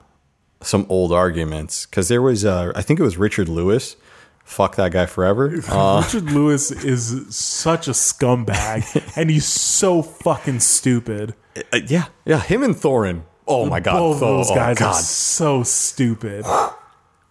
some 0.61 0.85
old 0.89 1.11
arguments 1.11 1.85
because 1.85 2.07
there 2.07 2.21
was, 2.21 2.45
uh, 2.45 2.71
I 2.75 2.81
think 2.81 2.99
it 2.99 3.03
was 3.03 3.17
Richard 3.17 3.47
Lewis. 3.47 3.95
Fuck 4.43 4.75
that 4.77 4.91
guy 4.91 5.05
forever. 5.05 5.53
Uh, 5.69 6.01
Richard 6.03 6.31
Lewis 6.31 6.71
is 6.71 7.35
such 7.35 7.87
a 7.87 7.91
scumbag, 7.91 9.13
and 9.15 9.29
he's 9.29 9.45
so 9.45 10.01
fucking 10.01 10.59
stupid. 10.61 11.35
uh, 11.55 11.79
yeah, 11.85 12.05
yeah, 12.25 12.39
him 12.39 12.63
and 12.63 12.75
Thorin. 12.75 13.21
Oh 13.47 13.67
my 13.67 13.79
god, 13.79 13.99
Both 13.99 14.19
Thor- 14.19 14.37
those 14.37 14.51
oh 14.51 14.55
guys 14.55 14.81
are 14.81 14.93
so 14.95 15.61
stupid. 15.61 16.43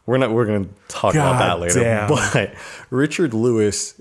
We're 0.07 0.18
not. 0.18 0.30
We're 0.32 0.46
gonna 0.46 0.68
talk 0.86 1.14
about 1.14 1.38
that 1.40 1.59
later. 1.61 1.80
damn. 1.80 2.09
But 2.32 2.55
Richard 2.90 3.34
Lewis, 3.34 4.01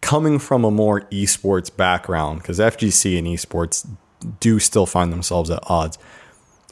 coming 0.00 0.38
from 0.38 0.64
a 0.64 0.70
more 0.70 1.02
esports 1.02 1.74
background, 1.74 2.40
because 2.40 2.58
FGC 2.58 3.18
and 3.18 3.26
esports 3.26 3.86
do 4.40 4.58
still 4.58 4.86
find 4.86 5.12
themselves 5.12 5.50
at 5.50 5.62
odds. 5.64 5.98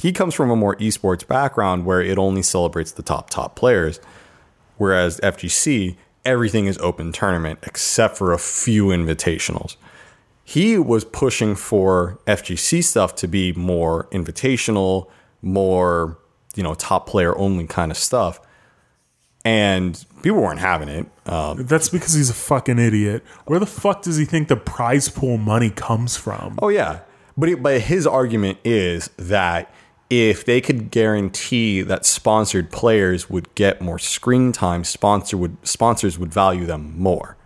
He 0.01 0.13
comes 0.13 0.35
from 0.35 0.51
a 0.51 0.57
more 0.57 0.77
esports 0.77 1.27
background 1.27 1.87
where 1.87 2.03
it 2.03 2.19
only 2.19 2.43
celebrates 2.43 2.93
the 2.93 3.03
top 3.03 3.31
top 3.31 3.57
players, 3.57 4.01
whereas 4.77 5.21
FGC 5.21 5.97
everything 6.25 6.67
is 6.67 6.77
open 6.79 7.13
tournament 7.13 7.61
except 7.63 8.17
for 8.17 8.33
a 8.33 8.39
few 8.39 8.87
invitationals. 8.87 9.77
He 10.45 10.77
was 10.77 11.05
pushing 11.05 11.55
for 11.55 12.19
FGC 12.27 12.85
stuff 12.85 13.15
to 13.17 13.29
be 13.29 13.53
more 13.53 14.07
invitational, 14.13 15.09
more 15.41 16.19
you 16.55 16.63
know 16.63 16.75
top 16.75 17.07
player 17.07 17.37
only 17.39 17.67
kind 17.67 17.91
of 17.91 17.97
stuff 17.97 18.41
and 19.47 20.05
people 20.27 20.43
weren't 20.43 20.59
having 20.59 20.89
it. 20.89 21.07
Um, 21.27 21.67
That's 21.67 21.89
because 21.89 22.15
he's 22.15 22.31
a 22.31 22.35
fucking 22.35 22.81
idiot. 22.81 23.23
Where 23.45 23.61
the 23.61 23.67
fuck 23.67 24.03
does 24.03 24.17
he 24.17 24.25
think 24.25 24.49
the 24.49 24.57
prize 24.57 25.09
pool 25.09 25.37
money 25.37 25.71
comes 25.71 26.17
from? 26.17 26.59
oh 26.61 26.69
yeah, 26.69 27.01
but 27.37 27.49
it, 27.49 27.63
but 27.63 27.81
his 27.83 28.09
argument 28.09 28.59
is 28.65 29.09
that 29.17 29.73
if 30.11 30.45
they 30.45 30.61
could 30.61 30.91
guarantee 30.91 31.81
that 31.83 32.05
sponsored 32.05 32.73
players 32.73 33.31
would 33.31 33.55
get 33.55 33.81
more 33.81 34.01
screen 34.01 34.51
time, 34.51 34.83
sponsor 34.83 35.37
would 35.37 35.57
sponsors 35.65 36.19
would 36.19 36.33
value 36.33 36.67
them 36.67 36.99
more. 36.99 37.37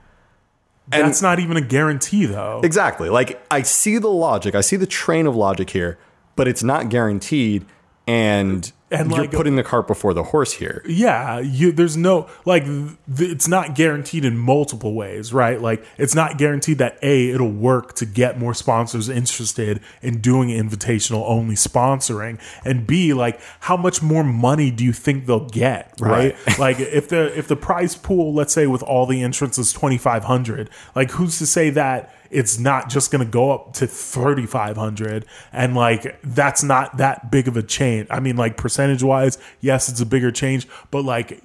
And- 0.91 1.07
That's 1.07 1.21
not 1.21 1.39
even 1.39 1.59
a 1.59 1.61
guarantee, 1.61 2.25
though. 2.25 2.63
Exactly. 2.65 3.11
Like 3.11 3.45
I 3.51 3.61
see 3.61 3.99
the 3.99 4.09
logic, 4.09 4.55
I 4.55 4.63
see 4.63 4.77
the 4.77 4.87
train 4.87 5.27
of 5.27 5.37
logic 5.37 5.69
here, 5.71 5.99
but 6.35 6.49
it's 6.49 6.63
not 6.63 6.89
guaranteed, 6.89 7.67
and, 8.07 8.73
And, 8.93 9.11
you're 9.11 9.21
like- 9.21 9.31
putting 9.33 9.57
the 9.57 9.63
cart 9.63 9.87
before 9.87 10.13
the 10.15 10.25
horse 10.25 10.53
here. 10.55 10.83
yeah, 10.87 11.39
you, 11.39 11.71
there's 11.71 11.97
no 11.97 12.29
like 12.45 12.65
th- 12.65 12.97
it's 13.31 13.47
not 13.47 13.75
guaranteed 13.75 14.25
in 14.25 14.37
multiple 14.37 14.95
ways, 14.95 15.33
right? 15.33 15.61
Like 15.61 15.85
it's 15.97 16.15
not 16.15 16.39
guaranteed 16.39 16.79
that 16.79 16.99
a 17.03 17.31
it'll 17.31 17.53
work 17.53 17.95
to 17.95 18.07
get 18.07 18.39
more 18.39 18.53
sponsors 18.55 19.09
interested 19.09 19.81
in 20.03 20.21
doing 20.21 20.49
invitational 20.49 21.23
only 21.29 21.55
sponsoring, 21.55 22.41
and 22.65 22.87
b 22.87 23.13
like 23.13 23.41
how 23.61 23.77
much 23.77 24.03
more 24.03 24.25
money 24.25 24.71
do 24.73 24.85
you 24.85 24.93
think 24.93 25.27
they'll 25.27 25.49
get, 25.49 25.95
right? 26.01 26.37
like 26.59 26.81
if 26.81 27.09
the 27.09 27.37
if 27.39 27.47
the 27.47 27.57
prize 27.57 27.95
pool, 27.97 28.35
let's 28.35 28.53
say 28.53 28.67
with 28.67 28.83
all 28.83 29.07
the 29.07 29.23
entrants 29.23 29.57
is 29.59 29.73
twenty 29.73 29.99
five 29.99 30.25
hundred, 30.25 30.69
like 30.97 31.13
who's 31.13 31.39
to 31.39 31.47
say 31.47 31.71
that? 31.71 32.13
It's 32.31 32.59
not 32.59 32.89
just 32.89 33.11
going 33.11 33.25
to 33.25 33.31
go 33.31 33.51
up 33.51 33.73
to 33.75 33.87
3,500. 33.87 35.27
And 35.53 35.75
like, 35.75 36.21
that's 36.23 36.63
not 36.63 36.97
that 36.99 37.31
big 37.31 37.49
of 37.49 37.57
a 37.57 37.63
change. 37.63 38.07
I 38.11 38.21
mean, 38.21 38.37
like, 38.37 38.57
percentage 38.57 39.03
wise, 39.03 39.39
yes, 39.61 39.89
it's 39.89 40.01
a 40.01 40.07
bigger 40.07 40.31
change, 40.31 40.69
but 40.91 41.05
like, 41.05 41.43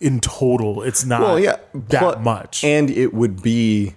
in 0.00 0.20
total, 0.20 0.82
it's 0.82 1.04
not 1.04 1.20
Well, 1.20 1.40
yeah, 1.40 1.56
that 1.74 2.14
plu- 2.14 2.22
much. 2.22 2.62
And 2.62 2.90
it 2.90 3.12
would 3.12 3.42
be 3.42 3.96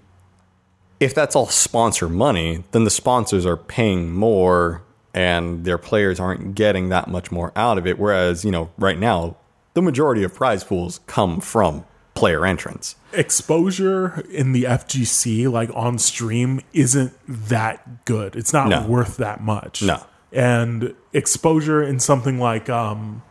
if 0.99 1.15
that's 1.15 1.35
all 1.35 1.47
sponsor 1.47 2.07
money, 2.07 2.63
then 2.71 2.83
the 2.83 2.89
sponsors 2.91 3.45
are 3.45 3.57
paying 3.57 4.11
more 4.11 4.83
and 5.13 5.65
their 5.65 5.79
players 5.79 6.19
aren't 6.19 6.55
getting 6.55 6.89
that 6.89 7.07
much 7.07 7.31
more 7.31 7.51
out 7.55 7.77
of 7.77 7.87
it. 7.87 7.97
Whereas, 7.97 8.45
you 8.45 8.51
know, 8.51 8.69
right 8.77 8.97
now, 8.97 9.35
the 9.73 9.81
majority 9.81 10.23
of 10.23 10.33
prize 10.33 10.63
pools 10.63 10.99
come 11.07 11.41
from 11.41 11.85
player 12.21 12.45
entrance. 12.45 12.95
Exposure 13.13 14.23
in 14.29 14.51
the 14.51 14.63
FGC, 14.65 15.51
like 15.51 15.71
on 15.73 15.97
stream, 15.97 16.61
isn't 16.71 17.13
that 17.27 18.05
good. 18.05 18.35
It's 18.35 18.53
not 18.53 18.69
No. 18.69 18.83
worth 18.85 19.17
that 19.17 19.41
much. 19.43 19.81
No. 19.81 20.01
And 20.31 20.93
exposure 21.13 21.81
in 21.81 21.99
something 21.99 22.39
like, 22.39 22.69
um, 22.69 23.23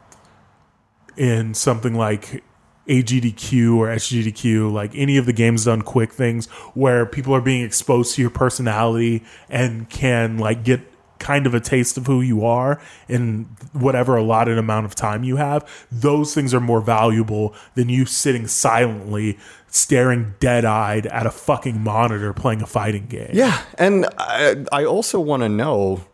in 1.17 1.55
something 1.55 1.95
like 1.95 2.43
AGDQ 2.89 3.77
or 3.77 3.89
SGDQ, 3.89 4.73
like 4.73 4.91
any 4.95 5.17
of 5.17 5.25
the 5.27 5.33
games 5.33 5.67
done 5.67 5.83
quick 5.83 6.13
things 6.13 6.47
where 6.75 7.07
people 7.07 7.33
are 7.33 7.41
being 7.41 7.63
exposed 7.65 8.17
to 8.17 8.21
your 8.23 8.31
personality 8.31 9.23
and 9.49 9.89
can 9.89 10.37
like 10.39 10.65
get 10.65 10.81
kind 11.21 11.47
of 11.47 11.55
a 11.55 11.61
taste 11.61 11.97
of 11.97 12.07
who 12.07 12.21
you 12.21 12.45
are 12.45 12.81
in 13.09 13.45
whatever 13.73 14.17
allotted 14.17 14.59
amount 14.59 14.87
of 14.87 14.95
time 14.97 15.23
you 15.23 15.37
have, 15.37 15.69
those 15.93 16.35
things 16.35 16.53
are 16.53 16.61
more 16.61 16.81
valuable 16.81 17.55
than 17.77 17.89
you 17.89 18.05
sitting 18.05 18.49
silently 18.49 19.39
staring 19.69 20.35
dead 20.41 20.65
eyed 20.65 21.07
at 21.07 21.27
a 21.27 21.31
fucking 21.31 21.81
monitor 21.81 22.33
playing 22.33 22.61
a 22.61 22.67
fighting 22.67 23.07
game. 23.07 23.31
Yeah, 23.33 23.63
and 23.79 24.07
I, 24.19 24.65
I 24.73 24.85
also 24.85 25.21
want 25.21 25.43
to 25.43 25.49
know 25.49 26.05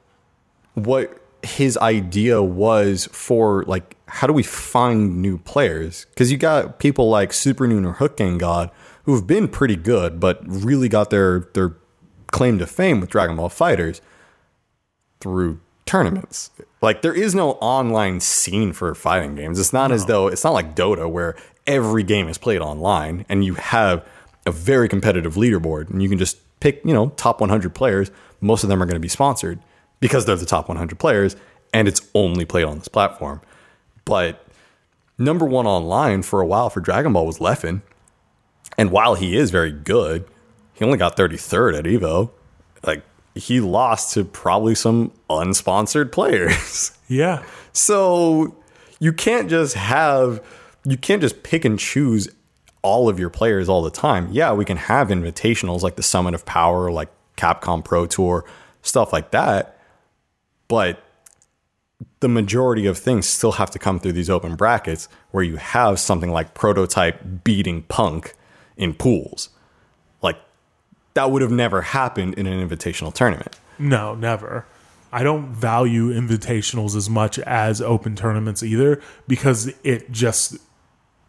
what 0.75 1.23
his 1.43 1.79
idea 1.79 2.43
was 2.43 3.09
for 3.13 3.63
like 3.65 3.97
how 4.09 4.27
do 4.27 4.33
we 4.33 4.43
find 4.43 5.21
new 5.21 5.39
players? 5.39 6.07
Because 6.11 6.31
you 6.31 6.39
got 6.39 6.79
people 6.79 7.09
like 7.09 7.33
Super 7.33 7.67
Noon 7.67 7.85
or 7.85 7.95
Hook 7.95 8.19
Gang 8.19 8.39
God 8.39 8.71
who 9.05 9.15
have 9.15 9.27
been 9.27 9.49
pretty 9.49 9.77
good, 9.77 10.21
but 10.21 10.41
really 10.47 10.89
got 10.89 11.11
their 11.11 11.49
their 11.55 11.77
claim 12.29 12.59
to 12.59 12.67
fame 12.67 13.01
with 13.01 13.11
Dragon 13.11 13.37
Ball 13.37 13.49
FighterZ 13.49 14.01
through 15.21 15.61
tournaments. 15.87 16.51
Like 16.83 17.03
there 17.03 17.15
is 17.15 17.35
no 17.35 17.53
online 17.53 18.21
scene 18.21 18.73
for 18.73 18.95
fighting 18.95 19.35
games. 19.35 19.59
It's 19.59 19.73
not 19.73 19.93
as 19.93 20.07
though 20.07 20.27
it's 20.27 20.45
not 20.45 20.53
like 20.53 20.75
Dota 20.75 21.11
where 21.11 21.37
every 21.67 22.03
game 22.03 22.29
is 22.29 22.39
played 22.39 22.61
online 22.61 23.25
and 23.29 23.45
you 23.45 23.55
have 23.55 24.07
a 24.45 24.53
very 24.53 24.89
competitive 24.89 25.35
leaderboard 25.35 25.91
and 25.91 26.03
you 26.03 26.09
can 26.09 26.19
just 26.19 26.39
pick, 26.61 26.85
you 26.85 26.93
know, 26.93 27.11
top 27.11 27.41
100 27.41 27.75
players. 27.75 28.11
Most 28.41 28.63
of 28.63 28.69
them 28.69 28.83
are 28.83 28.87
going 28.87 28.97
to 28.97 29.01
be 29.01 29.09
sponsored 29.09 29.59
because 30.01 30.27
they're 30.27 30.37
the 30.37 30.47
top 30.47 30.69
100 30.69 30.99
players 30.99 31.37
and 31.73 31.89
it's 31.89 32.01
only 32.15 32.45
played 32.45 32.65
on 32.65 32.79
this 32.79 32.89
platform. 32.89 33.41
But 34.05 34.47
number 35.19 35.45
1 35.45 35.67
online 35.67 36.23
for 36.23 36.41
a 36.41 36.47
while 36.47 36.71
for 36.71 36.81
Dragon 36.81 37.13
Ball 37.13 37.27
was 37.27 37.39
Leffen. 37.39 37.83
And 38.79 38.91
while 38.91 39.15
he 39.15 39.37
is 39.37 39.51
very 39.51 39.73
good, 39.73 40.27
he 40.75 40.85
only 40.85 40.99
got 40.99 41.17
33rd 41.17 41.79
at 41.79 41.85
Evo. 41.85 42.31
Like 42.85 43.03
he 43.37 43.61
lost 43.61 44.15
to 44.15 44.25
probably 44.25 44.75
some 44.75 45.13
unsponsored 45.31 46.13
players. 46.13 46.93
Yeah. 47.09 47.45
so 47.73 48.57
you 48.99 49.13
can't 49.13 49.49
just 49.49 49.75
have 49.75 50.45
you 50.85 50.97
can't 50.97 51.23
just 51.23 51.45
pick 51.45 51.65
and 51.65 51.79
choose 51.79 52.29
all 52.83 53.09
of 53.09 53.21
your 53.21 53.31
players 53.31 53.69
all 53.69 53.81
the 53.83 53.93
time. 53.93 54.29
Yeah, 54.33 54.53
we 54.55 54.65
can 54.65 54.77
have 54.77 55.09
invitationals 55.09 55.83
like 55.83 55.95
the 55.95 56.03
Summit 56.03 56.35
of 56.35 56.45
Power, 56.45 56.91
like 56.91 57.09
Capcom 57.37 57.85
Pro 57.85 58.07
Tour, 58.07 58.45
stuff 58.83 59.13
like 59.13 59.31
that. 59.31 59.79
But 60.67 61.01
the 62.21 62.29
majority 62.29 62.87
of 62.87 62.99
things 62.99 63.27
still 63.27 63.53
have 63.53 63.71
to 63.71 63.79
come 63.79 64.01
through 64.01 64.13
these 64.13 64.31
open 64.31 64.57
brackets 64.57 65.09
where 65.31 65.45
you 65.45 65.57
have 65.57 66.01
something 66.01 66.31
like 66.33 66.55
prototype 66.55 67.21
beating 67.45 67.83
punk 67.85 68.35
in 68.77 68.95
pools. 68.95 69.49
That 71.17 71.31
would 71.31 71.41
have 71.41 71.51
never 71.51 71.81
happened 71.81 72.35
in 72.35 72.47
an 72.47 72.69
invitational 72.69 73.11
tournament. 73.11 73.59
No, 73.79 74.15
never. 74.15 74.67
I 75.11 75.23
don't 75.23 75.47
value 75.47 76.13
invitationals 76.13 76.95
as 76.95 77.09
much 77.09 77.39
as 77.39 77.81
open 77.81 78.17
tournaments 78.17 78.63
either 78.63 79.01
because 79.27 79.73
it 79.83 80.13
just 80.13 80.59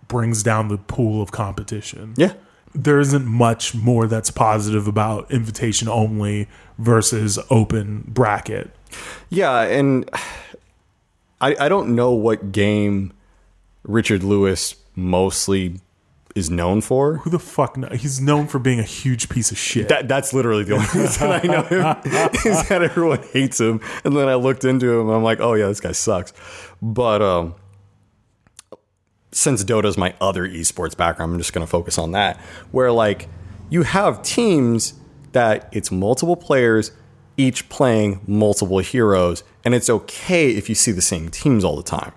brings 0.10 0.44
down 0.44 0.68
the 0.68 0.78
pool 0.78 1.22
of 1.22 1.32
competition. 1.32 2.16
Yeah. 2.18 2.34
There 2.76 3.00
isn't 3.00 3.26
much 3.26 3.74
more 3.74 4.08
that's 4.08 4.30
positive 4.30 4.90
about 4.90 5.32
invitation 5.32 5.88
only 5.88 6.50
versus 6.78 7.40
open 7.50 8.04
bracket. 8.10 8.70
Yeah, 9.30 9.62
and 9.62 10.10
I 11.40 11.56
I 11.58 11.70
don't 11.70 11.96
know 11.96 12.12
what 12.12 12.52
game 12.52 13.14
Richard 13.84 14.22
Lewis 14.22 14.76
mostly 14.98 15.80
is 16.38 16.50
known 16.50 16.82
for. 16.82 17.18
Who 17.18 17.30
the 17.30 17.40
fuck? 17.40 17.78
He's 17.94 18.22
known 18.22 18.48
for 18.48 18.60
being 18.60 18.80
a 18.80 18.84
huge 18.84 19.28
piece 19.28 19.52
of 19.52 19.58
shit. 19.58 19.90
That 19.90 20.08
that's 20.08 20.34
literally 20.34 20.64
the 20.64 20.76
only 20.76 20.88
reason 20.96 21.32
I 21.32 21.42
know 21.42 21.64
him 21.64 21.86
is 22.46 22.70
that 22.70 22.82
everyone 22.84 23.24
hates 23.34 23.60
him. 23.60 23.82
And 24.06 24.16
then 24.16 24.28
I 24.30 24.36
looked 24.36 24.64
into 24.64 25.00
him 25.00 25.08
and 25.08 25.16
I'm 25.18 25.24
like, 25.24 25.40
oh 25.40 25.56
yeah, 25.56 25.68
this 25.68 25.82
guy 25.82 25.92
sucks. 25.92 26.34
But 26.82 27.22
um 27.22 27.56
since 29.32 29.64
Dota's 29.64 29.98
my 29.98 30.16
other 30.22 30.48
esports 30.48 30.96
background, 30.96 31.34
I'm 31.34 31.38
just 31.40 31.54
gonna 31.54 31.68
focus 31.68 31.98
on 31.98 32.12
that. 32.12 32.38
Where 32.72 32.92
like 32.92 33.28
you 33.70 33.84
have 33.84 34.22
teams 34.22 34.94
that 35.34 35.68
it's 35.72 35.92
multiple 35.92 36.36
players 36.38 36.92
each 37.38 37.70
playing 37.70 38.20
multiple 38.26 38.80
heroes, 38.80 39.44
and 39.64 39.76
it's 39.76 39.90
okay 39.90 40.50
if 40.52 40.70
you 40.70 40.76
see 40.76 40.92
the 40.92 41.02
same 41.02 41.30
teams 41.30 41.64
all 41.64 41.76
the 41.76 41.84
time. 41.84 42.12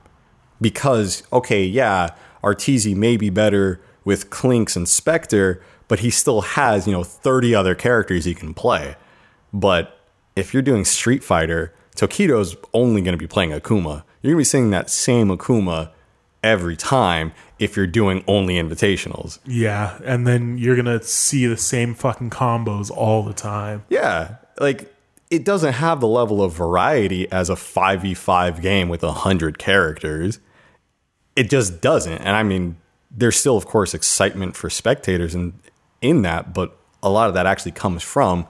Because, 0.60 1.22
okay, 1.32 1.64
yeah, 1.64 2.10
Arteezy 2.42 2.96
may 2.96 3.16
be 3.16 3.30
better 3.30 3.80
with 4.04 4.30
Clinkz 4.30 4.76
and 4.76 4.88
Spectre, 4.88 5.62
but 5.88 6.00
he 6.00 6.10
still 6.10 6.40
has, 6.42 6.86
you 6.86 6.92
know, 6.92 7.04
30 7.04 7.54
other 7.54 7.74
characters 7.74 8.24
he 8.24 8.34
can 8.34 8.54
play. 8.54 8.96
But 9.52 9.98
if 10.36 10.54
you're 10.54 10.62
doing 10.62 10.84
Street 10.84 11.24
Fighter, 11.24 11.74
Tokido's 11.96 12.56
only 12.72 13.02
going 13.02 13.12
to 13.12 13.18
be 13.18 13.26
playing 13.26 13.50
Akuma. 13.50 14.04
You're 14.22 14.32
going 14.32 14.36
to 14.36 14.38
be 14.38 14.44
seeing 14.44 14.70
that 14.70 14.90
same 14.90 15.28
Akuma 15.28 15.90
every 16.42 16.76
time 16.76 17.32
if 17.58 17.76
you're 17.76 17.86
doing 17.86 18.24
only 18.26 18.54
invitationals. 18.54 19.38
yeah, 19.44 19.98
and 20.04 20.26
then 20.26 20.56
you're 20.56 20.76
gonna 20.76 21.02
see 21.02 21.46
the 21.46 21.56
same 21.56 21.94
fucking 21.94 22.30
combos 22.30 22.90
all 22.90 23.22
the 23.22 23.34
time. 23.34 23.84
Yeah, 23.90 24.36
like 24.58 24.94
it 25.30 25.44
doesn't 25.44 25.74
have 25.74 26.00
the 26.00 26.08
level 26.08 26.42
of 26.42 26.52
variety 26.52 27.30
as 27.30 27.50
a 27.50 27.54
5v5 27.54 28.60
game 28.60 28.88
with 28.88 29.02
100 29.02 29.58
characters. 29.58 30.40
It 31.36 31.48
just 31.50 31.80
doesn't. 31.80 32.18
And 32.18 32.30
I 32.30 32.42
mean, 32.42 32.76
there's 33.10 33.36
still 33.38 33.56
of 33.56 33.66
course 33.66 33.94
excitement 33.94 34.56
for 34.56 34.70
spectators 34.70 35.34
in 35.34 35.54
in 36.00 36.22
that, 36.22 36.54
but 36.54 36.76
a 37.02 37.10
lot 37.10 37.28
of 37.28 37.34
that 37.34 37.46
actually 37.46 37.72
comes 37.72 38.02
from 38.02 38.46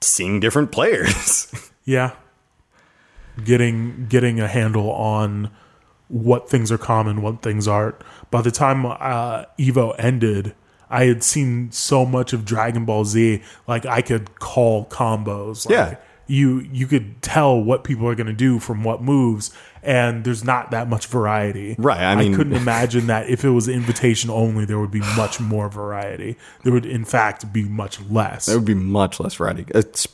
seeing 0.00 0.40
different 0.40 0.72
players. 0.72 1.52
Yeah. 1.84 2.12
Getting 3.42 4.06
getting 4.08 4.40
a 4.40 4.48
handle 4.48 4.90
on 4.92 5.50
what 6.08 6.50
things 6.50 6.70
are 6.70 6.78
common, 6.78 7.22
what 7.22 7.40
things 7.40 7.66
aren't. 7.66 7.96
By 8.30 8.42
the 8.42 8.50
time 8.50 8.84
uh, 8.84 9.46
Evo 9.58 9.94
ended, 9.98 10.54
I 10.90 11.06
had 11.06 11.22
seen 11.22 11.72
so 11.72 12.04
much 12.04 12.34
of 12.34 12.44
Dragon 12.44 12.84
Ball 12.84 13.06
Z, 13.06 13.42
like 13.66 13.86
I 13.86 14.02
could 14.02 14.38
call 14.38 14.84
combos. 14.86 15.64
Like, 15.64 15.72
Yeah. 15.72 15.96
You 16.26 16.60
you 16.72 16.86
could 16.86 17.20
tell 17.22 17.60
what 17.60 17.84
people 17.84 18.08
are 18.08 18.14
going 18.14 18.26
to 18.26 18.32
do 18.32 18.58
from 18.58 18.84
what 18.84 19.02
moves, 19.02 19.50
and 19.82 20.24
there's 20.24 20.44
not 20.44 20.70
that 20.70 20.88
much 20.88 21.06
variety. 21.06 21.74
Right, 21.78 22.00
I 22.00 22.14
mean- 22.14 22.34
I 22.34 22.36
couldn't 22.36 22.52
imagine 22.62 23.06
that 23.08 23.28
if 23.28 23.44
it 23.44 23.50
was 23.50 23.68
invitation 23.68 24.30
only, 24.30 24.64
there 24.64 24.78
would 24.78 24.90
be 24.90 25.00
much 25.16 25.40
more 25.40 25.68
variety. 25.68 26.36
There 26.62 26.72
would, 26.72 26.86
in 26.86 27.04
fact, 27.04 27.52
be 27.52 27.64
much 27.64 28.00
less. 28.02 28.46
There 28.46 28.56
would 28.56 28.64
be 28.64 28.74
much 28.74 29.20
less 29.20 29.34
variety. 29.34 29.66
It's 29.68 30.06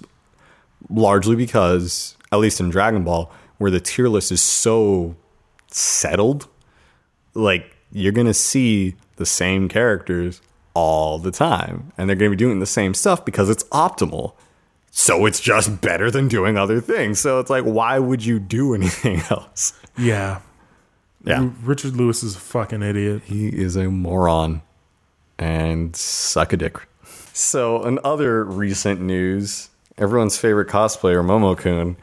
largely 0.88 1.36
because, 1.36 2.16
at 2.32 2.38
least 2.38 2.60
in 2.60 2.70
Dragon 2.70 3.04
Ball, 3.04 3.30
where 3.58 3.70
the 3.70 3.80
tier 3.80 4.08
list 4.08 4.32
is 4.32 4.42
so 4.42 5.16
settled, 5.70 6.48
like 7.34 7.76
you're 7.92 8.12
gonna 8.12 8.34
see 8.34 8.94
the 9.16 9.26
same 9.26 9.68
characters 9.68 10.40
all 10.74 11.18
the 11.18 11.32
time. 11.32 11.92
And 11.98 12.08
they're 12.08 12.14
going 12.16 12.30
to 12.30 12.36
be 12.36 12.38
doing 12.38 12.60
the 12.60 12.66
same 12.66 12.94
stuff 12.94 13.24
because 13.24 13.50
it's 13.50 13.64
optimal. 13.64 14.34
So 14.98 15.26
it's 15.26 15.38
just 15.38 15.80
better 15.80 16.10
than 16.10 16.26
doing 16.26 16.58
other 16.58 16.80
things. 16.80 17.20
So 17.20 17.38
it's 17.38 17.48
like, 17.48 17.62
why 17.62 18.00
would 18.00 18.24
you 18.24 18.40
do 18.40 18.74
anything 18.78 19.22
else? 19.30 19.72
Yeah. 19.96 20.40
Yeah. 21.24 21.42
R- 21.42 21.52
Richard 21.62 21.94
Lewis 21.94 22.24
is 22.24 22.34
a 22.34 22.40
fucking 22.40 22.82
idiot. 22.82 23.22
He 23.24 23.46
is 23.46 23.76
a 23.76 23.84
moron 23.90 24.60
and 25.38 25.94
suck 25.94 26.52
a 26.52 26.56
dick. 26.56 26.78
So, 27.32 27.84
in 27.84 28.00
other 28.02 28.42
recent 28.42 29.00
news, 29.00 29.68
everyone's 29.96 30.36
favorite 30.36 30.66
cosplayer, 30.66 31.24
Momokun, 31.24 31.94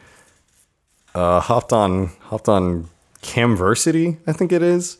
uh, 1.13 1.41
hopped 1.41 1.73
on 1.73 2.11
hopped 2.21 2.47
on 2.47 2.87
Camversity, 3.21 4.19
I 4.25 4.31
think 4.31 4.53
it 4.53 4.61
is. 4.61 4.97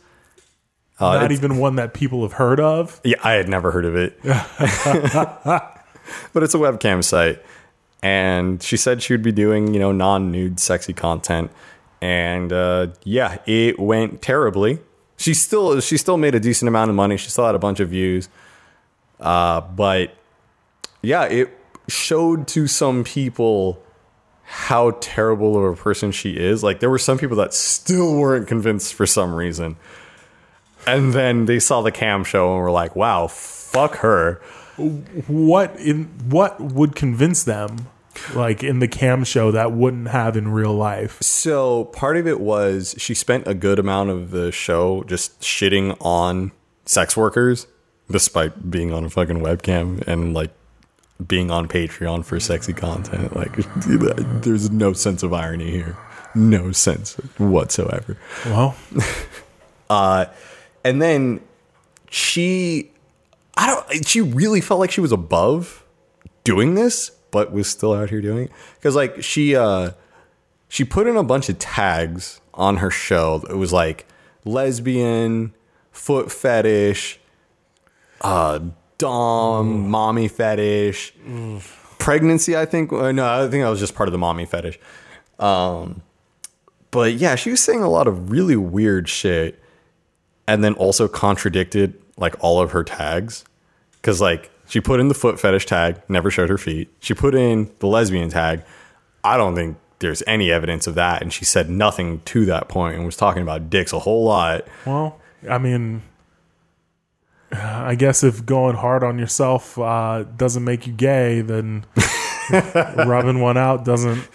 Uh, 0.99 1.13
Not 1.19 1.31
even 1.31 1.59
one 1.59 1.77
that 1.77 1.93
people 1.93 2.23
have 2.23 2.33
heard 2.33 2.59
of. 2.59 2.99
Yeah, 3.05 3.17
I 3.23 3.33
had 3.33 3.47
never 3.47 3.71
heard 3.71 3.85
of 3.85 3.95
it. 3.95 4.19
but 6.33 6.43
it's 6.43 6.53
a 6.53 6.57
webcam 6.57 7.01
site. 7.01 7.41
And 8.01 8.61
she 8.61 8.77
said 8.77 9.01
she 9.01 9.13
would 9.13 9.23
be 9.23 9.31
doing, 9.31 9.73
you 9.73 9.79
know, 9.79 9.91
non 9.91 10.31
nude 10.31 10.59
sexy 10.59 10.93
content. 10.93 11.51
And 12.01 12.53
uh, 12.53 12.87
yeah, 13.03 13.39
it 13.45 13.79
went 13.79 14.21
terribly. 14.21 14.79
She 15.17 15.33
still 15.33 15.79
she 15.79 15.97
still 15.97 16.17
made 16.17 16.35
a 16.35 16.39
decent 16.39 16.67
amount 16.67 16.89
of 16.89 16.95
money. 16.95 17.17
She 17.17 17.29
still 17.29 17.45
had 17.45 17.55
a 17.55 17.59
bunch 17.59 17.79
of 17.79 17.89
views. 17.89 18.29
Uh, 19.19 19.61
but 19.61 20.15
yeah, 21.01 21.23
it 21.23 21.57
showed 21.87 22.47
to 22.49 22.67
some 22.67 23.03
people 23.03 23.81
how 24.43 24.91
terrible 25.01 25.57
of 25.57 25.73
a 25.73 25.81
person 25.81 26.11
she 26.11 26.31
is. 26.31 26.63
Like 26.63 26.79
there 26.79 26.89
were 26.89 26.99
some 26.99 27.17
people 27.17 27.37
that 27.37 27.53
still 27.53 28.15
weren't 28.15 28.47
convinced 28.47 28.93
for 28.93 29.05
some 29.05 29.33
reason. 29.33 29.77
And 30.85 31.13
then 31.13 31.45
they 31.45 31.59
saw 31.59 31.81
the 31.81 31.91
cam 31.91 32.23
show 32.23 32.53
and 32.53 32.61
were 32.61 32.71
like, 32.71 32.95
"Wow, 32.95 33.27
fuck 33.27 33.95
her." 33.97 34.41
What 34.77 35.75
in 35.79 36.05
what 36.29 36.59
would 36.59 36.95
convince 36.95 37.43
them, 37.43 37.87
like 38.33 38.63
in 38.63 38.79
the 38.79 38.87
cam 38.87 39.23
show, 39.23 39.51
that 39.51 39.71
wouldn't 39.71 40.09
have 40.09 40.35
in 40.35 40.49
real 40.49 40.73
life? 40.73 41.21
So 41.21 41.85
part 41.85 42.17
of 42.17 42.27
it 42.27 42.39
was 42.39 42.95
she 42.97 43.13
spent 43.13 43.47
a 43.47 43.53
good 43.53 43.79
amount 43.79 44.09
of 44.09 44.31
the 44.31 44.51
show 44.51 45.03
just 45.03 45.41
shitting 45.41 45.95
on 46.01 46.51
sex 46.85 47.15
workers, 47.15 47.67
despite 48.09 48.69
being 48.69 48.91
on 48.91 49.05
a 49.05 49.09
fucking 49.09 49.39
webcam 49.39 50.05
and 50.07 50.33
like 50.33 50.51
being 51.25 51.49
on 51.49 51.67
Patreon 51.67 52.25
for 52.25 52.39
sexy 52.39 52.73
content. 52.73 53.35
Like, 53.35 53.55
there's 54.43 54.69
no 54.69 54.91
sense 54.91 55.23
of 55.23 55.33
irony 55.33 55.71
here, 55.71 55.97
no 56.35 56.73
sense 56.73 57.13
whatsoever. 57.37 58.17
Well, 58.45 58.75
Uh, 59.89 60.25
and 60.83 61.01
then 61.01 61.41
she, 62.09 62.91
I 63.57 63.67
don't, 63.67 64.05
she 64.07 64.21
really 64.21 64.61
felt 64.61 64.79
like 64.79 64.91
she 64.91 65.01
was 65.01 65.11
above 65.11 65.83
doing 66.43 66.75
this, 66.75 67.09
but 67.31 67.51
was 67.51 67.67
still 67.69 67.93
out 67.93 68.09
here 68.09 68.21
doing 68.21 68.45
it. 68.45 68.51
Cause 68.81 68.95
like 68.95 69.23
she, 69.23 69.55
uh, 69.55 69.91
she 70.67 70.83
put 70.83 71.07
in 71.07 71.15
a 71.15 71.23
bunch 71.23 71.47
of 71.49 71.57
tags 71.59 72.41
on 72.53 72.77
her 72.77 72.89
show. 72.91 73.43
It 73.49 73.55
was 73.55 73.71
like 73.71 74.05
lesbian, 74.43 75.53
foot 75.91 76.31
fetish, 76.31 77.19
uh, 78.21 78.59
dom, 78.97 79.89
mommy 79.89 80.27
fetish, 80.27 81.13
pregnancy. 81.99 82.55
I 82.57 82.65
think. 82.65 82.91
uh, 82.91 83.11
No, 83.11 83.25
I 83.27 83.41
think 83.49 83.63
that 83.63 83.69
was 83.69 83.79
just 83.79 83.95
part 83.95 84.07
of 84.09 84.11
the 84.11 84.17
mommy 84.17 84.45
fetish. 84.45 84.79
Um, 85.39 86.01
but 86.91 87.13
yeah, 87.13 87.35
she 87.35 87.51
was 87.51 87.59
saying 87.61 87.81
a 87.83 87.89
lot 87.89 88.07
of 88.07 88.31
really 88.31 88.55
weird 88.55 89.07
shit, 89.09 89.61
and 90.47 90.63
then 90.63 90.73
also 90.75 91.07
contradicted 91.07 91.93
like 92.17 92.35
all 92.39 92.61
of 92.61 92.71
her 92.71 92.83
tags. 92.83 93.45
Because 93.93 94.21
like 94.21 94.51
she 94.67 94.81
put 94.81 94.99
in 94.99 95.07
the 95.07 95.13
foot 95.13 95.39
fetish 95.39 95.65
tag, 95.65 96.01
never 96.07 96.31
showed 96.31 96.49
her 96.49 96.57
feet. 96.57 96.89
She 96.99 97.13
put 97.13 97.35
in 97.35 97.71
the 97.79 97.87
lesbian 97.87 98.29
tag. 98.29 98.63
I 99.23 99.37
don't 99.37 99.55
think 99.55 99.77
there's 99.99 100.21
any 100.27 100.51
evidence 100.51 100.87
of 100.87 100.95
that, 100.95 101.21
and 101.21 101.31
she 101.31 101.45
said 101.45 101.69
nothing 101.69 102.21
to 102.25 102.45
that 102.45 102.67
point 102.67 102.95
and 102.95 103.05
was 103.05 103.15
talking 103.15 103.41
about 103.41 103.69
dicks 103.69 103.93
a 103.93 103.99
whole 103.99 104.23
lot. 104.25 104.65
well, 104.85 105.19
I 105.49 105.57
mean, 105.57 106.01
I 107.51 107.95
guess 107.95 108.23
if 108.23 108.45
going 108.45 108.75
hard 108.75 109.03
on 109.03 109.17
yourself 109.19 109.77
uh, 109.79 110.23
doesn't 110.23 110.63
make 110.63 110.87
you 110.87 110.93
gay, 110.93 111.41
then 111.41 111.85
rubbing 112.97 113.39
one 113.39 113.57
out 113.57 113.85
doesn't 113.85 114.27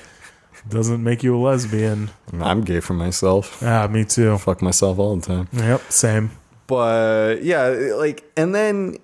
doesn't 0.68 1.03
make 1.03 1.22
you 1.22 1.37
a 1.37 1.41
lesbian. 1.41 2.11
I'm 2.33 2.62
gay 2.62 2.81
for 2.81 2.95
myself. 2.95 3.59
Yeah, 3.62 3.87
me 3.87 4.05
too. 4.05 4.39
Fuck 4.39 4.62
myself 4.62 4.99
all 4.99 5.16
the 5.16 5.26
time. 5.26 5.49
Yep, 5.53 5.91
same. 5.91 6.31
But 6.71 7.43
yeah 7.43 7.66
like 7.97 8.23
and 8.37 8.55
then 8.55 8.97